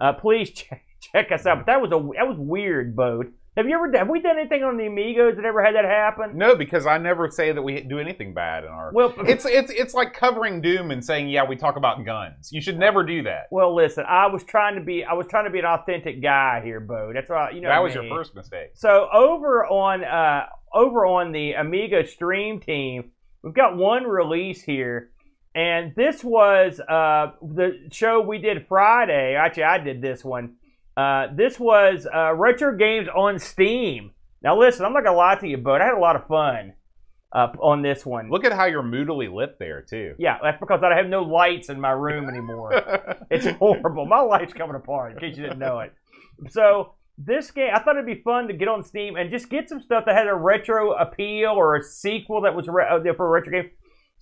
uh, 0.00 0.14
please 0.14 0.50
check, 0.50 0.82
check 1.12 1.30
us 1.32 1.46
out. 1.46 1.58
But 1.58 1.66
that 1.66 1.80
was 1.80 1.90
a 1.90 2.00
that 2.16 2.28
was 2.28 2.36
weird, 2.38 2.96
boat. 2.96 3.26
Have 3.54 3.68
you 3.68 3.74
ever 3.74 3.94
have 3.98 4.08
we 4.08 4.22
done 4.22 4.38
anything 4.38 4.64
on 4.64 4.78
the 4.78 4.86
Amigos 4.86 5.36
that 5.36 5.44
ever 5.44 5.62
had 5.62 5.74
that 5.74 5.84
happen? 5.84 6.38
No, 6.38 6.56
because 6.56 6.86
I 6.86 6.96
never 6.96 7.30
say 7.30 7.52
that 7.52 7.60
we 7.60 7.82
do 7.82 7.98
anything 7.98 8.32
bad 8.32 8.64
in 8.64 8.70
our. 8.70 8.90
Well, 8.94 9.12
it's 9.26 9.44
it's 9.44 9.70
it's 9.70 9.92
like 9.92 10.14
covering 10.14 10.62
Doom 10.62 10.90
and 10.90 11.04
saying, 11.04 11.28
"Yeah, 11.28 11.44
we 11.44 11.56
talk 11.56 11.76
about 11.76 12.02
guns." 12.06 12.50
You 12.50 12.62
should 12.62 12.78
never 12.78 13.04
do 13.04 13.22
that. 13.24 13.48
well, 13.50 13.74
listen, 13.74 14.04
I 14.08 14.26
was 14.26 14.42
trying 14.44 14.76
to 14.76 14.80
be 14.80 15.04
I 15.04 15.12
was 15.12 15.26
trying 15.26 15.44
to 15.44 15.50
be 15.50 15.58
an 15.58 15.66
authentic 15.66 16.22
guy 16.22 16.62
here, 16.64 16.80
Bo. 16.80 17.12
That's 17.12 17.28
right. 17.28 17.54
You 17.54 17.60
know 17.60 17.68
that 17.68 17.82
was 17.82 17.94
me. 17.94 18.06
your 18.06 18.16
first 18.16 18.34
mistake. 18.34 18.70
So 18.72 19.08
over 19.12 19.66
on 19.66 20.02
uh, 20.02 20.46
over 20.72 21.04
on 21.04 21.32
the 21.32 21.52
Amiga 21.52 22.06
Stream 22.06 22.58
team, 22.58 23.10
we've 23.42 23.52
got 23.52 23.76
one 23.76 24.04
release 24.04 24.62
here, 24.62 25.10
and 25.54 25.92
this 25.94 26.24
was 26.24 26.80
uh, 26.80 27.32
the 27.42 27.86
show 27.92 28.22
we 28.22 28.38
did 28.38 28.66
Friday. 28.66 29.34
Actually, 29.34 29.64
I 29.64 29.76
did 29.76 30.00
this 30.00 30.24
one. 30.24 30.54
Uh, 30.96 31.26
this 31.34 31.58
was 31.58 32.06
uh, 32.12 32.34
retro 32.34 32.76
games 32.76 33.08
on 33.14 33.38
Steam. 33.38 34.12
Now, 34.42 34.58
listen, 34.58 34.84
I'm 34.84 34.92
not 34.92 35.04
gonna 35.04 35.16
lie 35.16 35.36
to 35.36 35.48
you, 35.48 35.56
but 35.56 35.80
I 35.80 35.86
had 35.86 35.94
a 35.94 36.00
lot 36.00 36.16
of 36.16 36.26
fun 36.26 36.74
uh, 37.32 37.48
on 37.60 37.82
this 37.82 38.04
one. 38.04 38.30
Look 38.30 38.44
at 38.44 38.52
how 38.52 38.66
you're 38.66 38.82
moodily 38.82 39.28
lit 39.28 39.58
there 39.58 39.82
too. 39.82 40.14
Yeah, 40.18 40.38
that's 40.42 40.58
because 40.58 40.82
I 40.82 40.94
have 40.96 41.06
no 41.06 41.22
lights 41.22 41.68
in 41.70 41.80
my 41.80 41.90
room 41.90 42.28
anymore. 42.28 42.72
It's 43.30 43.46
horrible. 43.46 44.04
My 44.04 44.20
life's 44.20 44.52
coming 44.52 44.76
apart, 44.76 45.12
in 45.12 45.18
case 45.18 45.38
you 45.38 45.42
didn't 45.42 45.58
know 45.58 45.78
it. 45.78 45.94
So 46.50 46.92
this 47.16 47.50
game, 47.50 47.70
I 47.74 47.78
thought 47.78 47.96
it'd 47.96 48.04
be 48.04 48.20
fun 48.22 48.48
to 48.48 48.52
get 48.52 48.68
on 48.68 48.82
Steam 48.84 49.16
and 49.16 49.30
just 49.30 49.48
get 49.48 49.70
some 49.70 49.80
stuff 49.80 50.04
that 50.04 50.14
had 50.14 50.28
a 50.28 50.34
retro 50.34 50.92
appeal 50.92 51.50
or 51.50 51.76
a 51.76 51.82
sequel 51.82 52.42
that 52.42 52.54
was 52.54 52.68
re- 52.68 52.84
uh, 52.90 53.00
for 53.14 53.26
a 53.26 53.30
retro 53.30 53.52
game. 53.52 53.70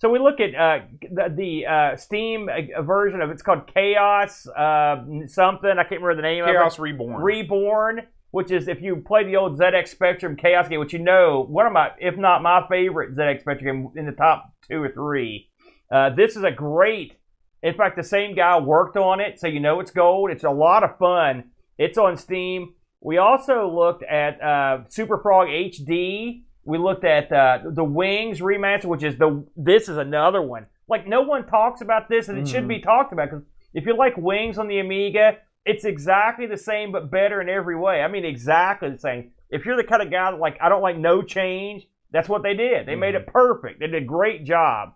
So 0.01 0.09
we 0.09 0.17
look 0.17 0.39
at 0.39 0.55
uh, 0.55 0.85
the, 1.11 1.31
the 1.31 1.65
uh, 1.67 1.95
Steam 1.95 2.49
uh, 2.49 2.81
version 2.81 3.21
of 3.21 3.29
it's 3.29 3.43
called 3.43 3.71
Chaos 3.71 4.47
uh, 4.47 4.95
something. 5.27 5.69
I 5.69 5.83
can't 5.83 6.01
remember 6.01 6.15
the 6.15 6.23
name 6.23 6.43
Chaos 6.43 6.49
of 6.49 6.55
it. 6.55 6.57
Chaos 6.57 6.79
Reborn. 6.79 7.21
Reborn, 7.21 8.01
which 8.31 8.49
is 8.49 8.67
if 8.67 8.81
you 8.81 8.95
play 9.05 9.25
the 9.25 9.35
old 9.35 9.59
ZX 9.59 9.89
Spectrum 9.89 10.35
Chaos 10.35 10.67
game, 10.67 10.79
which 10.79 10.91
you 10.91 10.97
know 10.97 11.45
one 11.47 11.67
of 11.67 11.71
my, 11.71 11.91
if 11.99 12.17
not 12.17 12.41
my 12.41 12.65
favorite 12.67 13.15
ZX 13.15 13.41
Spectrum 13.41 13.83
game 13.83 13.91
in 13.95 14.07
the 14.07 14.11
top 14.11 14.51
two 14.67 14.81
or 14.81 14.91
three. 14.91 15.51
Uh, 15.91 16.09
this 16.09 16.35
is 16.35 16.43
a 16.43 16.51
great. 16.51 17.17
In 17.61 17.75
fact, 17.75 17.95
the 17.95 18.03
same 18.03 18.33
guy 18.33 18.59
worked 18.59 18.97
on 18.97 19.19
it, 19.19 19.39
so 19.39 19.45
you 19.45 19.59
know 19.59 19.81
it's 19.81 19.91
gold. 19.91 20.31
It's 20.31 20.43
a 20.43 20.49
lot 20.49 20.83
of 20.83 20.97
fun. 20.97 21.51
It's 21.77 21.99
on 21.99 22.17
Steam. 22.17 22.73
We 23.01 23.19
also 23.19 23.69
looked 23.69 24.01
at 24.01 24.41
uh, 24.41 24.79
Super 24.89 25.19
Frog 25.19 25.47
HD. 25.47 26.41
We 26.63 26.77
looked 26.77 27.03
at 27.03 27.31
uh, 27.31 27.59
the 27.71 27.83
Wings 27.83 28.39
remaster, 28.39 28.85
which 28.85 29.03
is 29.03 29.17
the. 29.17 29.43
This 29.55 29.89
is 29.89 29.97
another 29.97 30.41
one. 30.41 30.67
Like 30.87 31.07
no 31.07 31.21
one 31.21 31.47
talks 31.47 31.81
about 31.81 32.09
this, 32.09 32.27
and 32.29 32.37
it 32.37 32.47
should 32.47 32.65
Mhm. 32.65 32.69
be 32.69 32.79
talked 32.79 33.13
about 33.13 33.29
because 33.29 33.45
if 33.73 33.85
you 33.85 33.95
like 33.95 34.15
Wings 34.17 34.57
on 34.57 34.67
the 34.67 34.79
Amiga, 34.79 35.37
it's 35.65 35.85
exactly 35.85 36.45
the 36.45 36.57
same 36.57 36.91
but 36.91 37.09
better 37.09 37.41
in 37.41 37.49
every 37.49 37.75
way. 37.77 38.01
I 38.01 38.07
mean, 38.07 38.25
exactly 38.25 38.89
the 38.89 38.97
same. 38.97 39.31
If 39.49 39.65
you're 39.65 39.77
the 39.77 39.83
kind 39.83 40.01
of 40.01 40.11
guy 40.11 40.31
that 40.31 40.39
like 40.39 40.57
I 40.61 40.69
don't 40.69 40.81
like 40.81 40.97
no 40.97 41.21
change, 41.23 41.87
that's 42.11 42.29
what 42.29 42.43
they 42.43 42.53
did. 42.53 42.85
They 42.85 42.95
made 42.95 43.15
it 43.15 43.25
perfect. 43.27 43.79
They 43.79 43.87
did 43.87 44.03
a 44.03 44.05
great 44.05 44.43
job. 44.43 44.93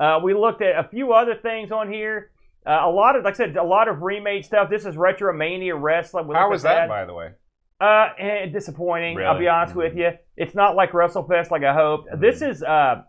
Uh, 0.00 0.20
we 0.22 0.32
looked 0.34 0.62
at 0.62 0.82
a 0.84 0.88
few 0.88 1.12
other 1.12 1.34
things 1.34 1.70
on 1.70 1.92
here. 1.92 2.30
Uh, 2.64 2.80
a 2.84 2.90
lot 2.90 3.16
of, 3.16 3.24
like 3.24 3.34
I 3.34 3.36
said, 3.36 3.56
a 3.56 3.62
lot 3.62 3.88
of 3.88 4.02
remade 4.02 4.44
stuff. 4.44 4.70
This 4.70 4.86
is 4.86 4.94
Retromania 4.96 5.74
Wrestling. 5.80 6.30
How 6.32 6.48
was 6.50 6.64
at 6.64 6.74
that, 6.74 6.88
by 6.88 7.04
the 7.04 7.14
way? 7.14 7.30
Uh, 7.82 8.08
eh, 8.18 8.46
disappointing. 8.46 9.18
I'll 9.18 9.34
be 9.34 9.40
Really? 9.40 9.48
honest 9.48 9.74
with 9.74 9.96
you. 9.96 10.10
It's 10.36 10.54
not 10.54 10.76
like 10.76 10.92
WrestleFest 10.92 11.50
like 11.50 11.64
I 11.64 11.74
hoped. 11.74 12.08
Mhm. 12.12 12.20
This 12.20 12.40
is 12.42 12.62
uh, 12.62 13.02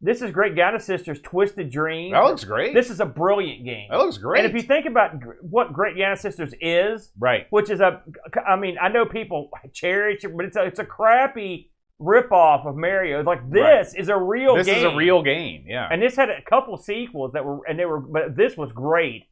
this 0.00 0.20
is 0.22 0.30
Great 0.30 0.54
Giana 0.54 0.80
Sisters 0.80 1.20
Twisted 1.22 1.70
Dreams. 1.70 2.12
That 2.12 2.20
looks 2.24 2.44
great. 2.44 2.74
This 2.74 2.90
is 2.90 3.00
a 3.00 3.06
brilliant 3.06 3.64
game. 3.64 3.88
that 3.90 3.96
looks 3.98 4.18
great. 4.18 4.44
And 4.44 4.48
if 4.48 4.54
you 4.54 4.66
think 4.68 4.86
about 4.86 5.12
what 5.40 5.72
Great 5.72 5.96
Giana 5.96 6.16
Sisters 6.18 6.54
is, 6.60 7.10
right. 7.18 7.46
which 7.50 7.70
is 7.70 7.80
a, 7.80 8.02
I 8.46 8.56
mean, 8.56 8.76
I 8.80 8.88
know 8.88 9.06
people 9.06 9.50
cherish 9.72 10.24
it, 10.24 10.36
but 10.36 10.44
it's 10.44 10.56
a, 10.56 10.64
it's 10.64 10.78
a 10.78 10.84
crappy 10.84 11.70
ripoff 12.00 12.64
of 12.66 12.76
Mario. 12.76 13.18
It's 13.18 13.26
like 13.26 13.50
this 13.50 13.92
Right. 13.94 14.00
is 14.02 14.08
a 14.08 14.16
real 14.16 14.54
This 14.54 14.66
game. 14.66 14.76
is 14.76 14.84
a 14.84 14.94
real 14.94 15.22
game. 15.22 15.64
Yeah. 15.66 15.88
And 15.90 16.00
this 16.00 16.14
had 16.14 16.30
a 16.30 16.42
couple 16.42 16.76
sequels 16.76 17.32
that 17.32 17.44
were, 17.44 17.60
and 17.68 17.76
they 17.78 17.84
were, 17.86 17.98
but 17.98 18.36
this 18.36 18.56
was 18.56 18.70
great. 18.72 19.24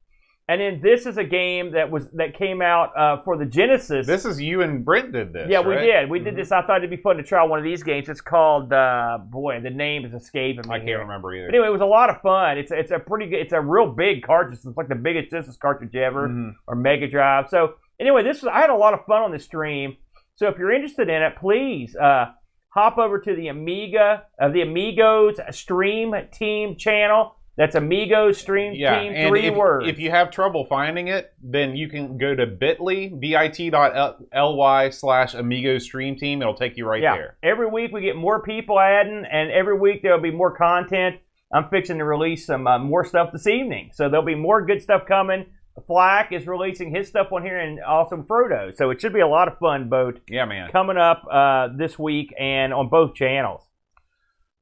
And 0.49 0.61
then 0.61 0.81
this 0.81 1.07
is 1.07 1.17
a 1.19 1.25
game 1.25 1.73
that 1.73 1.91
was 1.91 2.09
that 2.13 2.39
came 2.39 2.63
out 2.63 2.97
uh, 2.97 3.21
for 3.25 3.37
the 3.37 3.45
Genesis. 3.45 4.07
this 4.07 4.25
is 4.25 4.41
you 4.41 4.63
and 4.63 4.85
Brent 4.85 5.11
did 5.13 5.33
this. 5.33 5.49
yeah, 5.51 5.59
we 5.61 5.75
right? 5.75 5.85
did. 5.85 6.11
We 6.11 6.21
did 6.21 6.35
Mhm. 6.35 6.37
this. 6.37 6.53
I 6.53 6.63
thought 6.63 6.79
it'd 6.79 6.91
be 6.91 6.97
fun 6.97 7.17
to 7.17 7.25
try 7.25 7.43
one 7.43 7.59
of 7.59 7.65
these 7.65 7.83
games. 7.83 8.09
It's 8.09 8.21
called, 8.21 8.73
uh, 8.73 9.19
boy, 9.29 9.59
the 9.61 9.71
name 9.71 10.05
is 10.05 10.15
escaping 10.15 10.69
me. 10.69 10.75
I 10.75 10.79
can't 10.79 10.89
here. 10.89 10.99
remember 11.01 11.35
either. 11.35 11.49
But 11.49 11.55
anyway, 11.57 11.67
it 11.67 11.73
was 11.73 11.81
a 11.81 11.87
lot 11.87 12.11
of 12.11 12.21
fun. 12.21 12.59
It's 12.59 12.71
it's 12.71 12.93
a 12.93 13.01
pretty 13.01 13.27
good. 13.27 13.41
It's 13.41 13.53
a 13.53 13.61
real 13.61 13.89
big 13.89 14.23
cartridge. 14.23 14.61
It's 14.65 14.77
like 14.77 14.87
the 14.89 14.95
biggest 14.95 15.31
Genesis 15.31 15.57
cartridge 15.57 15.97
ever 15.97 16.29
Mhm. 16.29 16.53
or 16.69 16.77
Mega 16.77 17.09
Drive. 17.09 17.49
So 17.49 17.75
anyway, 17.99 18.23
this 18.23 18.43
was 18.43 18.49
I 18.55 18.61
had 18.61 18.71
a 18.71 18.77
lot 18.77 18.95
of 18.95 19.05
fun 19.05 19.23
on 19.23 19.33
the 19.33 19.41
stream. 19.41 19.97
So 20.37 20.47
if 20.49 20.59
you're 20.59 20.73
interested 20.73 21.09
in 21.09 21.23
it, 21.23 21.35
please 21.37 21.97
uh, 21.97 22.27
hop 22.69 22.99
over 22.99 23.19
to 23.19 23.35
the 23.35 23.49
Amiga 23.49 24.25
of 24.39 24.53
the 24.53 24.61
Amigos 24.63 25.41
Stream 25.51 26.15
Team 26.33 26.77
channel. 26.77 27.36
That's 27.57 27.75
Amigo 27.75 28.33
Stream 28.33 28.75
Yeah, 28.75 29.01
Team. 29.01 29.13
and 29.15 29.31
Three 29.31 29.47
if, 29.47 29.55
words. 29.57 29.89
if 29.89 29.99
you 29.99 30.11
have 30.11 30.31
trouble 30.31 30.67
finding 30.67 31.09
it, 31.09 31.33
then 31.43 31.75
you 31.75 31.89
can 31.89 32.19
go 32.19 32.35
to 32.35 32.47
bit.ly, 32.47 33.09
bit.ly 33.19 34.91
slash 34.91 35.35
Amigo 35.35 35.79
Stream 35.79 36.17
Team. 36.17 36.43
It'll 36.43 36.55
take 36.55 36.77
you 36.77 36.87
right 36.87 37.03
yeah. 37.03 37.17
there. 37.17 37.37
Every 37.43 37.67
week 37.69 37.93
we 37.93 38.03
get 38.03 38.15
more 38.17 38.43
people 38.43 38.79
adding, 38.79 39.25
and 39.31 39.51
every 39.51 39.79
week 39.79 40.03
there'll 40.03 40.21
be 40.21 40.31
more 40.31 40.55
content. 40.55 41.17
I'm 41.53 41.69
fixing 41.71 41.99
to 41.99 42.05
release 42.05 42.45
some 42.45 42.67
uh, 42.67 42.79
more 42.79 43.05
stuff 43.05 43.31
this 43.33 43.47
evening, 43.47 43.91
so 43.95 44.09
there'll 44.11 44.27
be 44.27 44.35
more 44.35 44.65
good 44.67 44.83
stuff 44.83 45.03
coming. 45.09 45.47
Flack 45.87 46.33
is 46.33 46.47
releasing 46.47 46.95
his 46.95 47.09
stuff 47.09 47.29
on 47.33 47.43
here, 47.43 47.59
and 47.59 47.79
awesome 47.87 48.25
Frodo. 48.25 48.75
So 48.75 48.91
it 48.91 49.01
should 49.01 49.13
be 49.13 49.21
a 49.21 49.27
lot 49.29 49.49
of 49.49 49.59
fun, 49.59 49.89
boat 49.89 50.21
Yeah, 50.29 50.45
man. 50.47 50.71
coming 50.73 50.97
up 50.97 51.25
uh, 51.31 51.69
this 51.77 51.99
week 51.99 52.35
and 52.39 52.73
on 52.75 52.89
both 52.89 53.15
channels. 53.15 53.63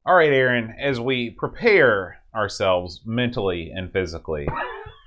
All 0.07 0.15
right, 0.15 0.33
Aaron, 0.33 0.75
as 0.79 1.01
we 1.01 1.31
prepare 1.31 2.19
ourselves 2.35 3.01
mentally 3.05 3.71
and 3.75 3.93
physically 3.93 4.47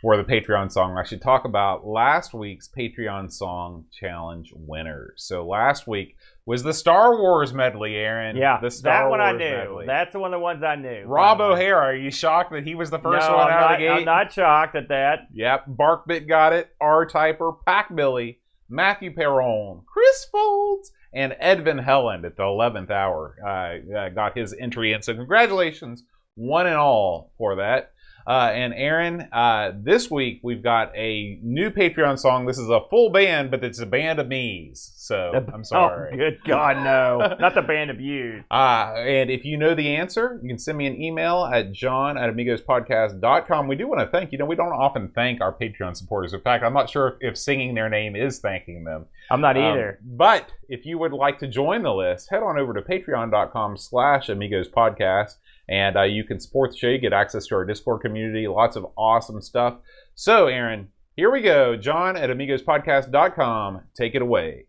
for 0.01 0.15
the 0.15 0.23
Patreon 0.23 0.71
song, 0.71 0.97
I 0.97 1.03
should 1.03 1.21
talk 1.21 1.45
about 1.45 1.85
last 1.85 2.33
week's 2.33 2.67
Patreon 2.67 3.31
song 3.31 3.85
challenge 3.91 4.53
winners. 4.55 5.23
So 5.23 5.45
last 5.45 5.87
week 5.87 6.17
was 6.45 6.63
the 6.63 6.73
Star 6.73 7.17
Wars 7.17 7.53
medley, 7.53 7.95
Aaron. 7.95 8.37
Yeah, 8.37 8.59
the 8.61 8.69
Star 8.71 9.03
that 9.03 9.09
one 9.09 9.19
I 9.19 9.31
Wars 9.31 9.39
knew. 9.39 9.57
medley. 9.57 9.85
That's 9.85 10.13
one 10.13 10.33
of 10.33 10.37
the 10.37 10.43
ones 10.43 10.63
I 10.63 10.75
knew. 10.75 11.03
Rob. 11.05 11.41
O'Hara, 11.41 11.87
are 11.87 11.95
you 11.95 12.11
shocked 12.11 12.51
that 12.51 12.63
he 12.63 12.75
was 12.75 12.89
the 12.89 12.99
first 12.99 13.27
no, 13.27 13.35
one 13.35 13.47
I'm 13.47 13.53
out 13.53 13.59
not, 13.59 13.71
of 13.73 13.79
the 13.79 13.85
gate? 13.85 13.91
I'm 13.91 14.05
not 14.05 14.31
shocked 14.31 14.75
at 14.75 14.87
that. 14.89 15.27
Yep, 15.33 15.65
Barkbit 15.69 16.27
got 16.27 16.53
it. 16.53 16.69
R 16.79 17.05
Typer, 17.05 17.57
Pack 17.65 17.93
Billy, 17.93 18.39
Matthew 18.69 19.13
Perron, 19.13 19.81
Chris 19.85 20.25
Folds, 20.31 20.91
and 21.13 21.35
Edvin 21.41 21.83
Helland 21.83 22.25
at 22.25 22.37
the 22.37 22.43
11th 22.43 22.91
hour 22.91 23.35
uh, 23.43 23.97
uh, 23.97 24.09
got 24.09 24.37
his 24.37 24.53
entry 24.53 24.93
in. 24.93 25.01
So 25.01 25.15
congratulations, 25.15 26.03
one 26.37 26.65
and 26.67 26.77
all, 26.77 27.31
for 27.37 27.55
that. 27.57 27.91
Uh, 28.25 28.51
and 28.53 28.73
Aaron, 28.73 29.21
uh, 29.31 29.71
this 29.73 30.11
week 30.11 30.41
we've 30.43 30.61
got 30.61 30.91
a 30.97 31.39
new 31.41 31.69
Patreon 31.71 32.19
song. 32.19 32.45
This 32.45 32.57
is 32.57 32.67
a 32.67 32.81
full 32.89 33.09
band, 33.09 33.51
but 33.51 33.63
it's 33.63 33.79
a 33.79 33.85
band 33.85 34.19
of 34.19 34.27
me's. 34.27 34.91
So 34.97 35.45
I'm 35.53 35.63
sorry. 35.63 36.09
Oh, 36.13 36.17
good 36.17 36.39
God, 36.45 36.75
no. 36.83 37.37
Not 37.39 37.55
the 37.55 37.61
band 37.61 37.89
of 37.89 38.01
you. 38.01 38.43
Uh, 38.51 38.95
and 38.97 39.29
if 39.29 39.45
you 39.45 39.55
know 39.55 39.73
the 39.75 39.95
answer, 39.95 40.41
you 40.43 40.49
can 40.49 40.59
send 40.59 40.77
me 40.77 40.87
an 40.87 41.01
email 41.01 41.45
at 41.45 41.71
john 41.71 42.17
at 42.17 42.29
amigospodcast.com. 42.29 43.67
We 43.67 43.75
do 43.77 43.87
want 43.87 44.01
to 44.01 44.07
thank, 44.07 44.33
you 44.33 44.37
know, 44.37 44.45
we 44.45 44.55
don't 44.55 44.73
often 44.73 45.09
thank 45.15 45.41
our 45.41 45.53
Patreon 45.53 45.95
supporters. 45.95 46.33
In 46.33 46.41
fact, 46.41 46.65
I'm 46.65 46.73
not 46.73 46.89
sure 46.89 47.17
if 47.21 47.37
singing 47.37 47.75
their 47.75 47.89
name 47.89 48.15
is 48.15 48.39
thanking 48.39 48.83
them. 48.83 49.05
I'm 49.31 49.41
not 49.41 49.57
Um, 49.57 49.63
either. 49.63 49.99
but 50.03 50.51
if 50.69 50.85
you 50.85 50.97
would 50.97 51.13
like 51.13 51.39
to 51.39 51.47
join 51.47 51.83
the 51.83 51.93
list, 51.93 52.29
head 52.29 52.43
on 52.43 52.57
over 52.59 52.73
to 52.73 52.81
patreon.com 52.81 53.77
slash 53.77 54.29
amigos 54.29 54.67
podcast 54.67 55.35
and 55.69 55.97
uh, 55.97 56.03
you 56.03 56.23
can 56.23 56.39
support 56.39 56.71
the 56.71 56.77
show. 56.77 56.87
You 56.87 56.97
get 56.97 57.13
access 57.13 57.47
to 57.47 57.55
our 57.55 57.65
Discord 57.65 58.01
community, 58.01 58.47
lots 58.47 58.75
of 58.75 58.85
awesome 58.97 59.41
stuff. 59.41 59.75
So, 60.15 60.47
Aaron, 60.47 60.89
here 61.15 61.31
we 61.31 61.41
go. 61.41 61.75
John 61.75 62.15
at 62.15 62.29
amigospodcast.com. 62.29 63.81
Take 63.95 64.15
it 64.15 64.21
away. 64.21 64.65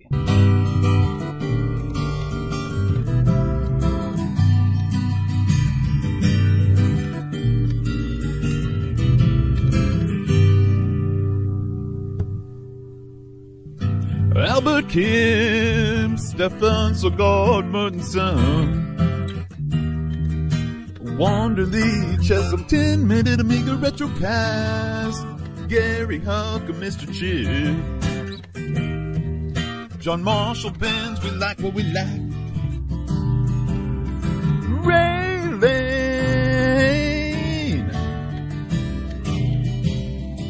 Albert 14.38 14.88
Kim, 14.88 16.16
Stefan 16.16 16.92
Sogard 16.92 18.02
son. 18.02 18.87
Wanderly, 21.18 22.16
Chesum 22.18 22.68
10 22.68 23.06
Minute 23.08 23.40
Amiga 23.40 23.72
Retrocast. 23.72 25.68
Gary 25.68 26.20
Huck 26.20 26.62
and 26.68 26.76
Mr. 26.76 27.12
Chip. 27.12 27.76
John 29.98 30.22
Marshall 30.22 30.70
Benz, 30.70 31.20
we 31.24 31.30
like 31.32 31.58
what 31.58 31.74
we 31.74 31.82
like. 31.82 32.06
Raylane, 34.86 35.82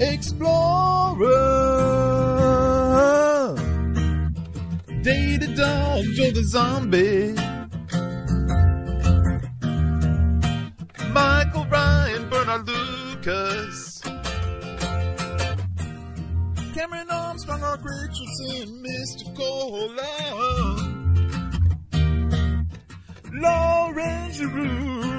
Explorer. 0.02 1.24
Data 5.00 5.46
Dog, 5.56 6.04
Joe 6.14 6.30
the 6.30 6.44
Zombie. 6.44 7.57
Lucas. 13.28 14.00
Cameron 16.74 17.10
Armstrong, 17.10 17.60
Mark 17.60 17.80
Richardson, 17.84 18.82
Mr. 18.82 19.36
Cola. 19.36 20.14
Lauren 23.32 24.32
Giroux. 24.32 25.17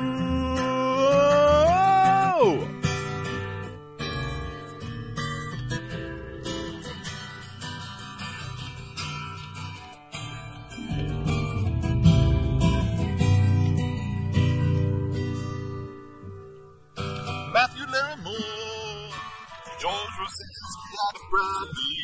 Bradley, 21.29 21.99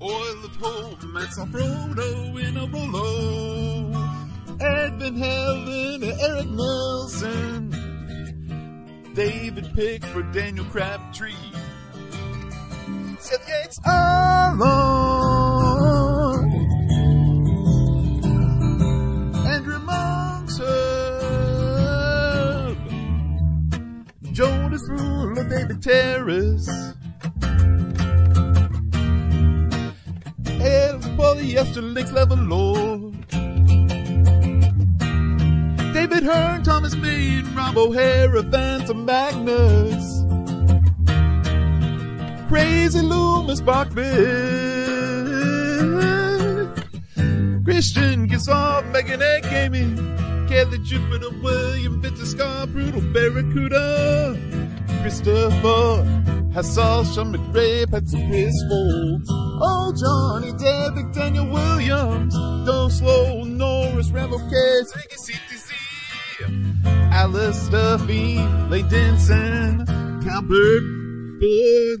Oil 0.00 0.44
of 0.44 0.56
Hope, 0.56 1.02
Max 1.12 1.38
Frodo 1.38 2.36
in 2.40 2.56
a 2.56 2.66
Rolo, 2.66 3.00
oh. 3.02 4.56
Edmund 4.60 5.18
Helen, 5.18 6.04
Eric 6.04 6.48
Nelson, 6.48 7.70
David 9.14 9.72
Pickford, 9.74 10.32
Daniel 10.32 10.64
Crabtree, 10.66 11.32
Seth 13.18 13.48
Yates, 13.48 13.78
Alon, 13.86 15.63
David 25.66 25.82
Terrace, 25.82 26.68
Ed 30.60 31.00
Polyester, 31.16 31.94
Links 31.94 32.12
Level 32.12 32.36
Lord, 32.36 33.14
David 35.94 36.22
Hearn, 36.22 36.62
Thomas 36.64 36.94
Main, 36.96 37.46
Rob 37.54 37.78
O'Hara, 37.78 38.42
Phantom 38.42 39.06
Magnus, 39.06 40.22
Crazy 42.48 43.00
Loomis, 43.00 43.62
Bachman, 43.62 44.04
Christian 47.64 48.28
Gisov, 48.28 48.92
Megan 48.92 49.20
Gaming, 49.44 49.96
Kelly 50.46 50.76
Jupiter, 50.84 51.30
William 51.42 52.02
Vitescar, 52.02 52.70
Brutal 52.70 53.00
Barracuda, 53.14 54.53
Christopher, 55.04 56.02
Hassel, 56.54 57.04
Sean 57.04 57.30
McRae, 57.34 57.84
Chris 58.26 58.54
Folds, 58.70 59.28
Oh 59.30 59.92
Johnny, 60.00 60.50
David, 60.56 61.12
Daniel 61.12 61.46
Williams, 61.50 62.32
Don't 62.64 62.90
Slow, 62.90 63.44
Norris, 63.44 64.10
Rambo 64.10 64.38
K, 64.38 64.54
Ziggy 64.88 65.18
CTC, 65.26 65.68
Alistair 67.12 67.98
Fiend, 67.98 68.70
Lay 68.70 68.80
Denson, 68.80 69.84
Calbert, 70.24 70.82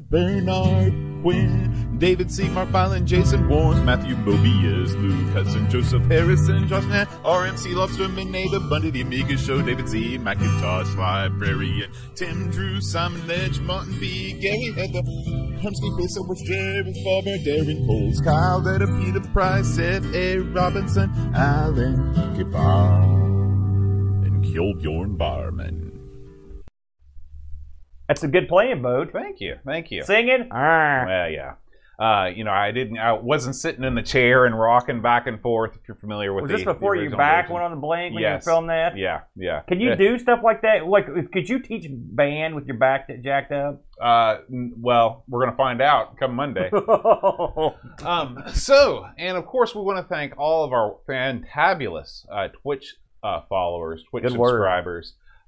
Bernard, 0.08 0.94
Quinn, 1.20 1.73
David 1.98 2.30
C. 2.30 2.48
Mark 2.48 2.70
Byland, 2.72 3.06
Jason 3.06 3.44
Warnes, 3.48 3.82
Matthew 3.84 4.16
Mobius, 4.16 4.94
Luke 5.00 5.32
Hudson, 5.32 5.70
Joseph 5.70 6.02
Harrison, 6.06 6.66
Josh 6.66 6.84
Nat, 6.86 7.08
RMC 7.24 7.74
Lobsterman, 7.74 8.30
Nada 8.30 8.60
Bundy, 8.68 8.90
The 8.90 9.02
Amiga 9.02 9.38
Show, 9.38 9.62
David 9.62 9.88
Z, 9.88 10.18
Macintosh, 10.18 10.94
Librarian, 10.96 11.90
Tim 12.14 12.50
Drew, 12.50 12.80
Simon 12.80 13.26
Ledge, 13.26 13.60
Martin 13.60 13.98
B, 14.00 14.32
Gary 14.40 14.72
Heather, 14.72 15.02
Hermsky, 15.62 15.94
Chris 15.94 16.18
Edwards, 16.18 16.42
Jerry 16.42 16.94
Farber, 17.06 17.38
Darren 17.44 17.86
Coles, 17.86 18.20
Kyle 18.20 18.60
Vetter, 18.60 19.04
Peter 19.04 19.20
Price, 19.32 19.68
Seth 19.68 20.04
A. 20.14 20.38
Robinson, 20.38 21.10
Alan 21.34 22.12
Kibar, 22.36 23.04
and 24.26 24.44
Kjolbjorn 24.44 25.16
Barman. 25.16 25.92
That's 28.08 28.22
a 28.22 28.28
good 28.28 28.48
playing, 28.48 28.82
Bode. 28.82 29.10
Thank 29.12 29.40
you. 29.40 29.56
Thank 29.64 29.90
you. 29.90 30.02
Singing? 30.04 30.48
Ah. 30.50 31.04
Well, 31.06 31.30
yeah. 31.30 31.54
Uh, 31.98 32.30
you 32.34 32.42
know, 32.44 32.50
I 32.50 32.72
didn't. 32.72 32.98
I 32.98 33.12
wasn't 33.12 33.54
sitting 33.56 33.84
in 33.84 33.94
the 33.94 34.02
chair 34.02 34.46
and 34.46 34.58
rocking 34.58 35.00
back 35.00 35.26
and 35.26 35.40
forth. 35.40 35.76
If 35.76 35.82
you're 35.86 35.96
familiar 35.96 36.32
with 36.32 36.42
Was 36.42 36.50
the, 36.50 36.56
this 36.58 36.64
before 36.64 36.96
your 36.96 37.10
back 37.16 37.44
version. 37.44 37.54
went 37.54 37.64
on 37.64 37.70
the 37.70 37.76
blank 37.76 38.14
when 38.14 38.22
Yes. 38.22 38.44
you 38.44 38.50
filmed 38.50 38.68
that? 38.68 38.96
Yeah, 38.96 39.20
yeah. 39.36 39.60
Can 39.68 39.80
you 39.80 39.94
do 39.94 40.18
stuff 40.18 40.40
like 40.42 40.62
that? 40.62 40.86
Like, 40.86 41.06
could 41.32 41.48
you 41.48 41.60
teach 41.60 41.86
band 41.90 42.54
with 42.54 42.66
your 42.66 42.76
back 42.76 43.08
jacked 43.22 43.52
up? 43.52 43.84
Uh, 44.00 44.38
well, 44.48 45.24
we're 45.28 45.44
gonna 45.44 45.56
find 45.56 45.80
out 45.80 46.18
come 46.18 46.34
Monday. 46.34 46.68
um, 48.04 48.42
so, 48.52 49.06
and 49.18 49.36
of 49.36 49.46
course, 49.46 49.74
we 49.74 49.82
want 49.82 49.98
to 49.98 50.14
thank 50.14 50.34
all 50.38 50.64
of 50.64 50.72
our 50.72 50.96
fantabulous 51.08 52.26
uh, 52.30 52.48
Twitch 52.48 52.96
uh, 53.22 53.42
followers, 53.48 54.02
Twitch 54.10 54.24
Good 54.24 54.36
word. 54.36 54.60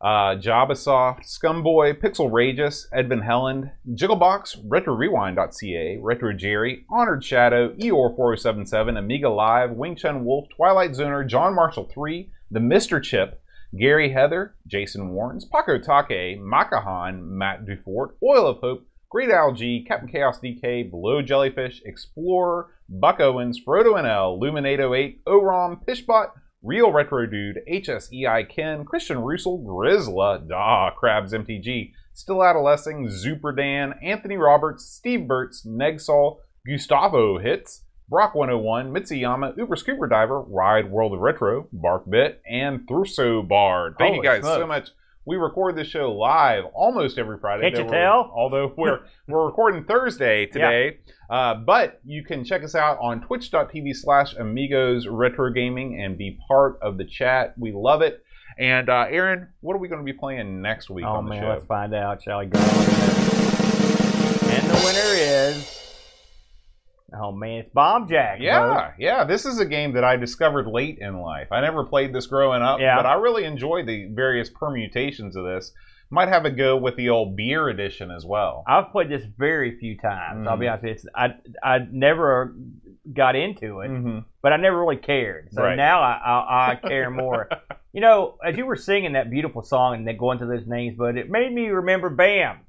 Uh, 0.00 0.36
Jabasoft, 0.36 1.24
Scumboy, 1.24 1.98
Pixel 1.98 2.30
Rageous, 2.30 2.86
Edvin 2.92 3.26
Helland, 3.26 3.72
Jigglebox, 3.94 4.62
RetroRewind.ca, 4.68 5.98
Retro 6.02 6.32
Jerry, 6.34 6.84
Honored 6.90 7.24
Shadow, 7.24 7.70
Eor4077, 7.74 8.98
Amiga 8.98 9.30
Live, 9.30 9.70
Wing 9.70 9.96
Chun 9.96 10.24
Wolf, 10.24 10.48
Twilight 10.54 10.92
Zoner, 10.92 11.26
John 11.26 11.54
Marshall 11.54 11.88
3, 11.92 12.30
The 12.50 12.60
Mr. 12.60 13.02
Chip, 13.02 13.42
Gary 13.76 14.12
Heather, 14.12 14.54
Jason 14.66 15.10
Warrens, 15.10 15.46
Paco 15.46 15.78
Take, 15.78 16.40
Makahan, 16.40 17.22
Matt 17.22 17.64
Dufort, 17.64 18.10
Oil 18.22 18.46
of 18.46 18.58
Hope, 18.58 18.86
Great 19.08 19.30
Algae, 19.30 19.84
Captain 19.86 20.08
Chaos 20.08 20.38
DK, 20.40 20.90
Below 20.90 21.22
Jellyfish, 21.22 21.80
Explorer, 21.86 22.68
Buck 22.88 23.18
Owens, 23.20 23.58
Frodo 23.64 23.94
NL, 23.94 24.38
Luminato8, 24.38 25.20
Orom, 25.26 25.80
Pishbot, 25.86 26.30
Real 26.66 26.90
Retro 26.90 27.26
Dude, 27.26 27.60
HSEI 27.70 28.48
Ken, 28.48 28.84
Christian 28.84 29.18
Russell, 29.18 29.64
Grizzla, 29.64 30.48
Da, 30.48 30.90
Krabs 31.00 31.32
MTG, 31.32 31.92
Still 32.12 32.42
Adolescing, 32.42 33.06
Zuper 33.06 33.56
Dan, 33.56 33.94
Anthony 34.02 34.36
Roberts, 34.36 34.84
Steve 34.84 35.20
Burtz, 35.20 35.64
Negsol, 35.64 36.38
Gustavo 36.66 37.38
Hits, 37.38 37.84
Brock 38.08 38.34
101, 38.34 38.92
Mitsuyama, 38.92 39.56
Uber 39.56 39.76
Scuba 39.76 40.08
Diver, 40.08 40.40
Ride 40.40 40.90
World 40.90 41.12
of 41.12 41.20
Retro, 41.20 41.68
Barkbit, 41.72 42.38
and 42.50 42.80
Thruso 42.88 43.46
Bard. 43.46 43.94
Thank 43.96 44.16
you 44.16 44.22
Holy 44.22 44.40
guys 44.40 44.42
so 44.42 44.66
much. 44.66 44.90
We 45.26 45.36
record 45.36 45.74
this 45.74 45.88
show 45.88 46.12
live 46.12 46.64
almost 46.72 47.18
every 47.18 47.36
Friday. 47.38 47.68
Can't 47.70 47.84
you 47.84 47.90
tell? 47.90 48.30
Although 48.32 48.72
we're 48.76 49.00
we're 49.26 49.44
recording 49.44 49.82
Thursday 49.82 50.46
today, 50.46 50.98
uh, 51.28 51.56
but 51.56 52.00
you 52.04 52.22
can 52.24 52.44
check 52.44 52.62
us 52.62 52.76
out 52.76 52.98
on 53.00 53.22
twitch.tv 53.22 53.96
slash 53.96 54.34
amigos 54.36 55.08
retro 55.08 55.50
gaming 55.52 56.00
and 56.00 56.16
be 56.16 56.38
part 56.46 56.78
of 56.80 56.96
the 56.96 57.04
chat. 57.04 57.54
We 57.58 57.72
love 57.72 58.02
it. 58.02 58.22
And 58.56 58.88
uh, 58.88 59.06
Aaron, 59.10 59.48
what 59.62 59.74
are 59.74 59.78
we 59.78 59.88
going 59.88 60.00
to 60.00 60.04
be 60.04 60.12
playing 60.16 60.62
next 60.62 60.90
week 60.90 61.04
Oh 61.04 61.08
on 61.16 61.24
the 61.24 61.30
man, 61.30 61.42
show? 61.42 61.48
let's 61.48 61.64
find 61.64 61.92
out, 61.92 62.22
shall 62.22 62.38
we 62.38 62.46
go? 62.46 62.60
And 62.60 62.70
the 64.70 64.80
winner 64.84 65.12
is. 65.12 65.85
Oh 67.14 67.30
man, 67.32 67.58
it's 67.60 67.70
Bomb 67.70 68.08
Jack. 68.08 68.38
Yeah, 68.40 68.90
yeah. 68.98 69.24
This 69.24 69.46
is 69.46 69.60
a 69.60 69.64
game 69.64 69.92
that 69.92 70.02
I 70.04 70.16
discovered 70.16 70.66
late 70.66 70.98
in 71.00 71.20
life. 71.20 71.48
I 71.52 71.60
never 71.60 71.84
played 71.84 72.12
this 72.12 72.26
growing 72.26 72.62
up, 72.62 72.80
Yeah. 72.80 72.96
but 72.96 73.06
I 73.06 73.14
really 73.14 73.44
enjoy 73.44 73.84
the 73.84 74.08
various 74.12 74.50
permutations 74.50 75.36
of 75.36 75.44
this. 75.44 75.72
Might 76.10 76.28
have 76.28 76.44
a 76.44 76.50
go 76.50 76.76
with 76.76 76.96
the 76.96 77.08
old 77.10 77.36
beer 77.36 77.68
edition 77.68 78.10
as 78.10 78.24
well. 78.24 78.64
I've 78.66 78.90
played 78.90 79.08
this 79.08 79.24
very 79.24 79.76
few 79.78 79.96
times. 79.98 80.46
I'll 80.48 80.56
be 80.56 80.66
Mhm. 80.66 80.70
honest. 80.70 80.84
It's 80.84 81.06
I 81.14 81.34
I 81.62 81.78
never 81.90 82.54
got 83.12 83.36
into 83.36 83.80
it, 83.80 83.88
hmm 83.88 84.18
but 84.42 84.52
I 84.52 84.56
never 84.56 84.78
really 84.78 84.96
cared. 84.96 85.48
So 85.52 85.62
Right. 85.62 85.76
now 85.76 86.00
I, 86.00 86.12
I 86.24 86.70
I 86.72 86.74
care 86.88 87.10
more. 87.10 87.48
you 87.92 88.00
know, 88.00 88.36
as 88.44 88.56
you 88.56 88.66
were 88.66 88.76
singing 88.76 89.12
that 89.12 89.30
beautiful 89.30 89.62
song 89.62 89.94
and 89.94 90.06
then 90.06 90.16
going 90.16 90.38
to 90.40 90.46
those 90.46 90.66
names, 90.66 90.96
but 90.98 91.16
it 91.16 91.30
made 91.30 91.52
me 91.52 91.68
remember 91.68 92.10
Bam. 92.10 92.60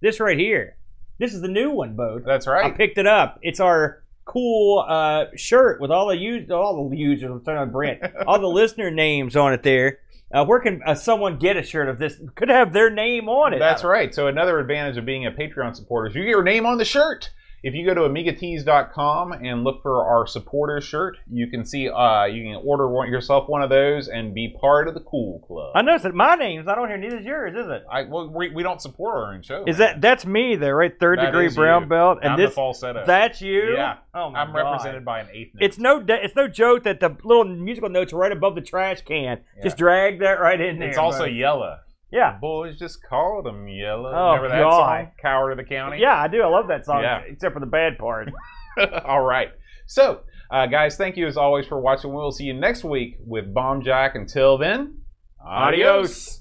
This 0.00 0.18
right 0.20 0.38
here. 0.38 0.76
This 1.20 1.34
is 1.34 1.42
the 1.42 1.48
new 1.48 1.70
one, 1.70 1.96
Bo. 1.96 2.18
That's 2.24 2.46
right. 2.46 2.64
I 2.64 2.70
picked 2.70 2.96
it 2.96 3.06
up. 3.06 3.38
It's 3.42 3.60
our 3.60 4.02
cool 4.24 4.82
uh, 4.88 5.26
shirt 5.36 5.78
with 5.78 5.90
all 5.90 6.08
the 6.08 6.16
use 6.16 6.50
all 6.50 6.88
the 6.88 6.96
users. 6.96 7.46
I'm 7.46 7.70
Brent, 7.70 8.00
all 8.26 8.38
the 8.38 8.46
listener 8.46 8.90
names 8.90 9.36
on 9.36 9.52
it 9.52 9.62
there. 9.62 9.98
Uh, 10.32 10.46
where 10.46 10.60
can 10.60 10.80
uh, 10.86 10.94
someone 10.94 11.38
get 11.38 11.58
a 11.58 11.62
shirt 11.62 11.90
of 11.90 11.98
this? 11.98 12.18
Could 12.36 12.48
have 12.48 12.72
their 12.72 12.88
name 12.88 13.28
on 13.28 13.52
it. 13.52 13.58
That's 13.58 13.84
right. 13.84 14.14
So 14.14 14.28
another 14.28 14.58
advantage 14.58 14.96
of 14.96 15.04
being 15.04 15.26
a 15.26 15.30
Patreon 15.30 15.76
supporter 15.76 16.08
is 16.08 16.14
you 16.14 16.22
get 16.22 16.30
your 16.30 16.42
name 16.42 16.64
on 16.64 16.78
the 16.78 16.86
shirt. 16.86 17.30
If 17.62 17.74
you 17.74 17.84
go 17.84 17.92
to 17.94 18.00
amigatees.com 18.02 19.32
and 19.32 19.64
look 19.64 19.82
for 19.82 20.04
our 20.04 20.26
supporter 20.26 20.80
shirt, 20.80 21.18
you 21.30 21.46
can 21.48 21.64
see 21.64 21.88
uh, 21.88 22.24
you 22.24 22.42
can 22.44 22.62
order 22.64 22.88
one, 22.88 23.08
yourself 23.10 23.48
one 23.48 23.62
of 23.62 23.70
those 23.70 24.08
and 24.08 24.34
be 24.34 24.56
part 24.60 24.88
of 24.88 24.94
the 24.94 25.00
cool 25.00 25.40
club. 25.46 25.72
I 25.74 25.82
noticed 25.82 26.04
that 26.04 26.14
my 26.14 26.34
name's 26.36 26.66
not 26.66 26.78
on 26.78 26.88
here. 26.88 26.96
Neither 26.96 27.18
is 27.18 27.24
yours, 27.26 27.54
is 27.54 27.70
it? 27.70 27.84
I, 27.90 28.02
well, 28.04 28.28
we, 28.30 28.50
we 28.50 28.62
don't 28.62 28.80
support 28.80 29.14
our 29.14 29.34
own 29.34 29.42
show. 29.42 29.64
Is 29.66 29.78
that 29.78 30.00
that's 30.00 30.24
me 30.24 30.56
there, 30.56 30.74
right? 30.76 30.92
Third 30.98 31.18
That 31.18 31.26
degree 31.26 31.48
brown 31.48 31.82
you. 31.82 31.88
belt, 31.88 32.18
and 32.22 32.32
I'm 32.32 32.38
this 32.38 32.54
falsetto. 32.54 33.04
that's 33.06 33.40
you. 33.42 33.74
Yeah. 33.74 33.98
Oh 34.14 34.30
my 34.30 34.40
I'm 34.40 34.52
God. 34.52 34.56
represented 34.58 35.04
by 35.04 35.20
an 35.20 35.28
eighth 35.32 35.54
note. 35.54 35.62
It's 35.64 35.78
no 35.78 36.04
it's 36.08 36.34
no 36.34 36.48
joke 36.48 36.84
that 36.84 37.00
the 37.00 37.16
little 37.24 37.44
musical 37.44 37.88
notes 37.90 38.12
are 38.12 38.16
right 38.16 38.32
above 38.32 38.54
the 38.54 38.60
trash 38.62 39.02
can. 39.02 39.40
Yeah. 39.56 39.62
Just 39.62 39.76
drag 39.76 40.20
that 40.20 40.40
right 40.40 40.60
in 40.60 40.78
there. 40.78 40.88
It's 40.88 40.98
also 40.98 41.20
bud. 41.24 41.32
yellow. 41.32 41.78
Yeah. 42.12 42.38
Boys 42.40 42.78
just 42.78 43.02
called 43.02 43.46
him 43.46 43.68
yellow. 43.68 44.10
Oh, 44.12 44.28
Remember 44.34 44.48
that 44.48 44.62
God. 44.62 44.98
song? 45.04 45.10
Coward 45.20 45.50
of 45.52 45.56
the 45.58 45.64
County? 45.64 45.98
Yeah, 46.00 46.20
I 46.20 46.28
do. 46.28 46.42
I 46.42 46.46
love 46.48 46.68
that 46.68 46.84
song, 46.84 47.02
Yeah. 47.02 47.20
except 47.26 47.54
for 47.54 47.60
the 47.60 47.66
bad 47.66 47.98
part. 47.98 48.30
All 49.04 49.20
right. 49.22 49.48
So, 49.86 50.20
uh, 50.50 50.66
guys, 50.66 50.96
thank 50.96 51.16
you 51.16 51.26
as 51.26 51.36
always 51.36 51.66
for 51.66 51.80
watching. 51.80 52.12
We'll 52.12 52.30
see 52.32 52.44
you 52.44 52.54
next 52.54 52.84
week 52.84 53.16
with 53.24 53.52
Bomb 53.52 53.82
Jack. 53.82 54.14
Until 54.14 54.58
then, 54.58 54.98
adios. 55.44 55.76
Adios. 55.98 56.39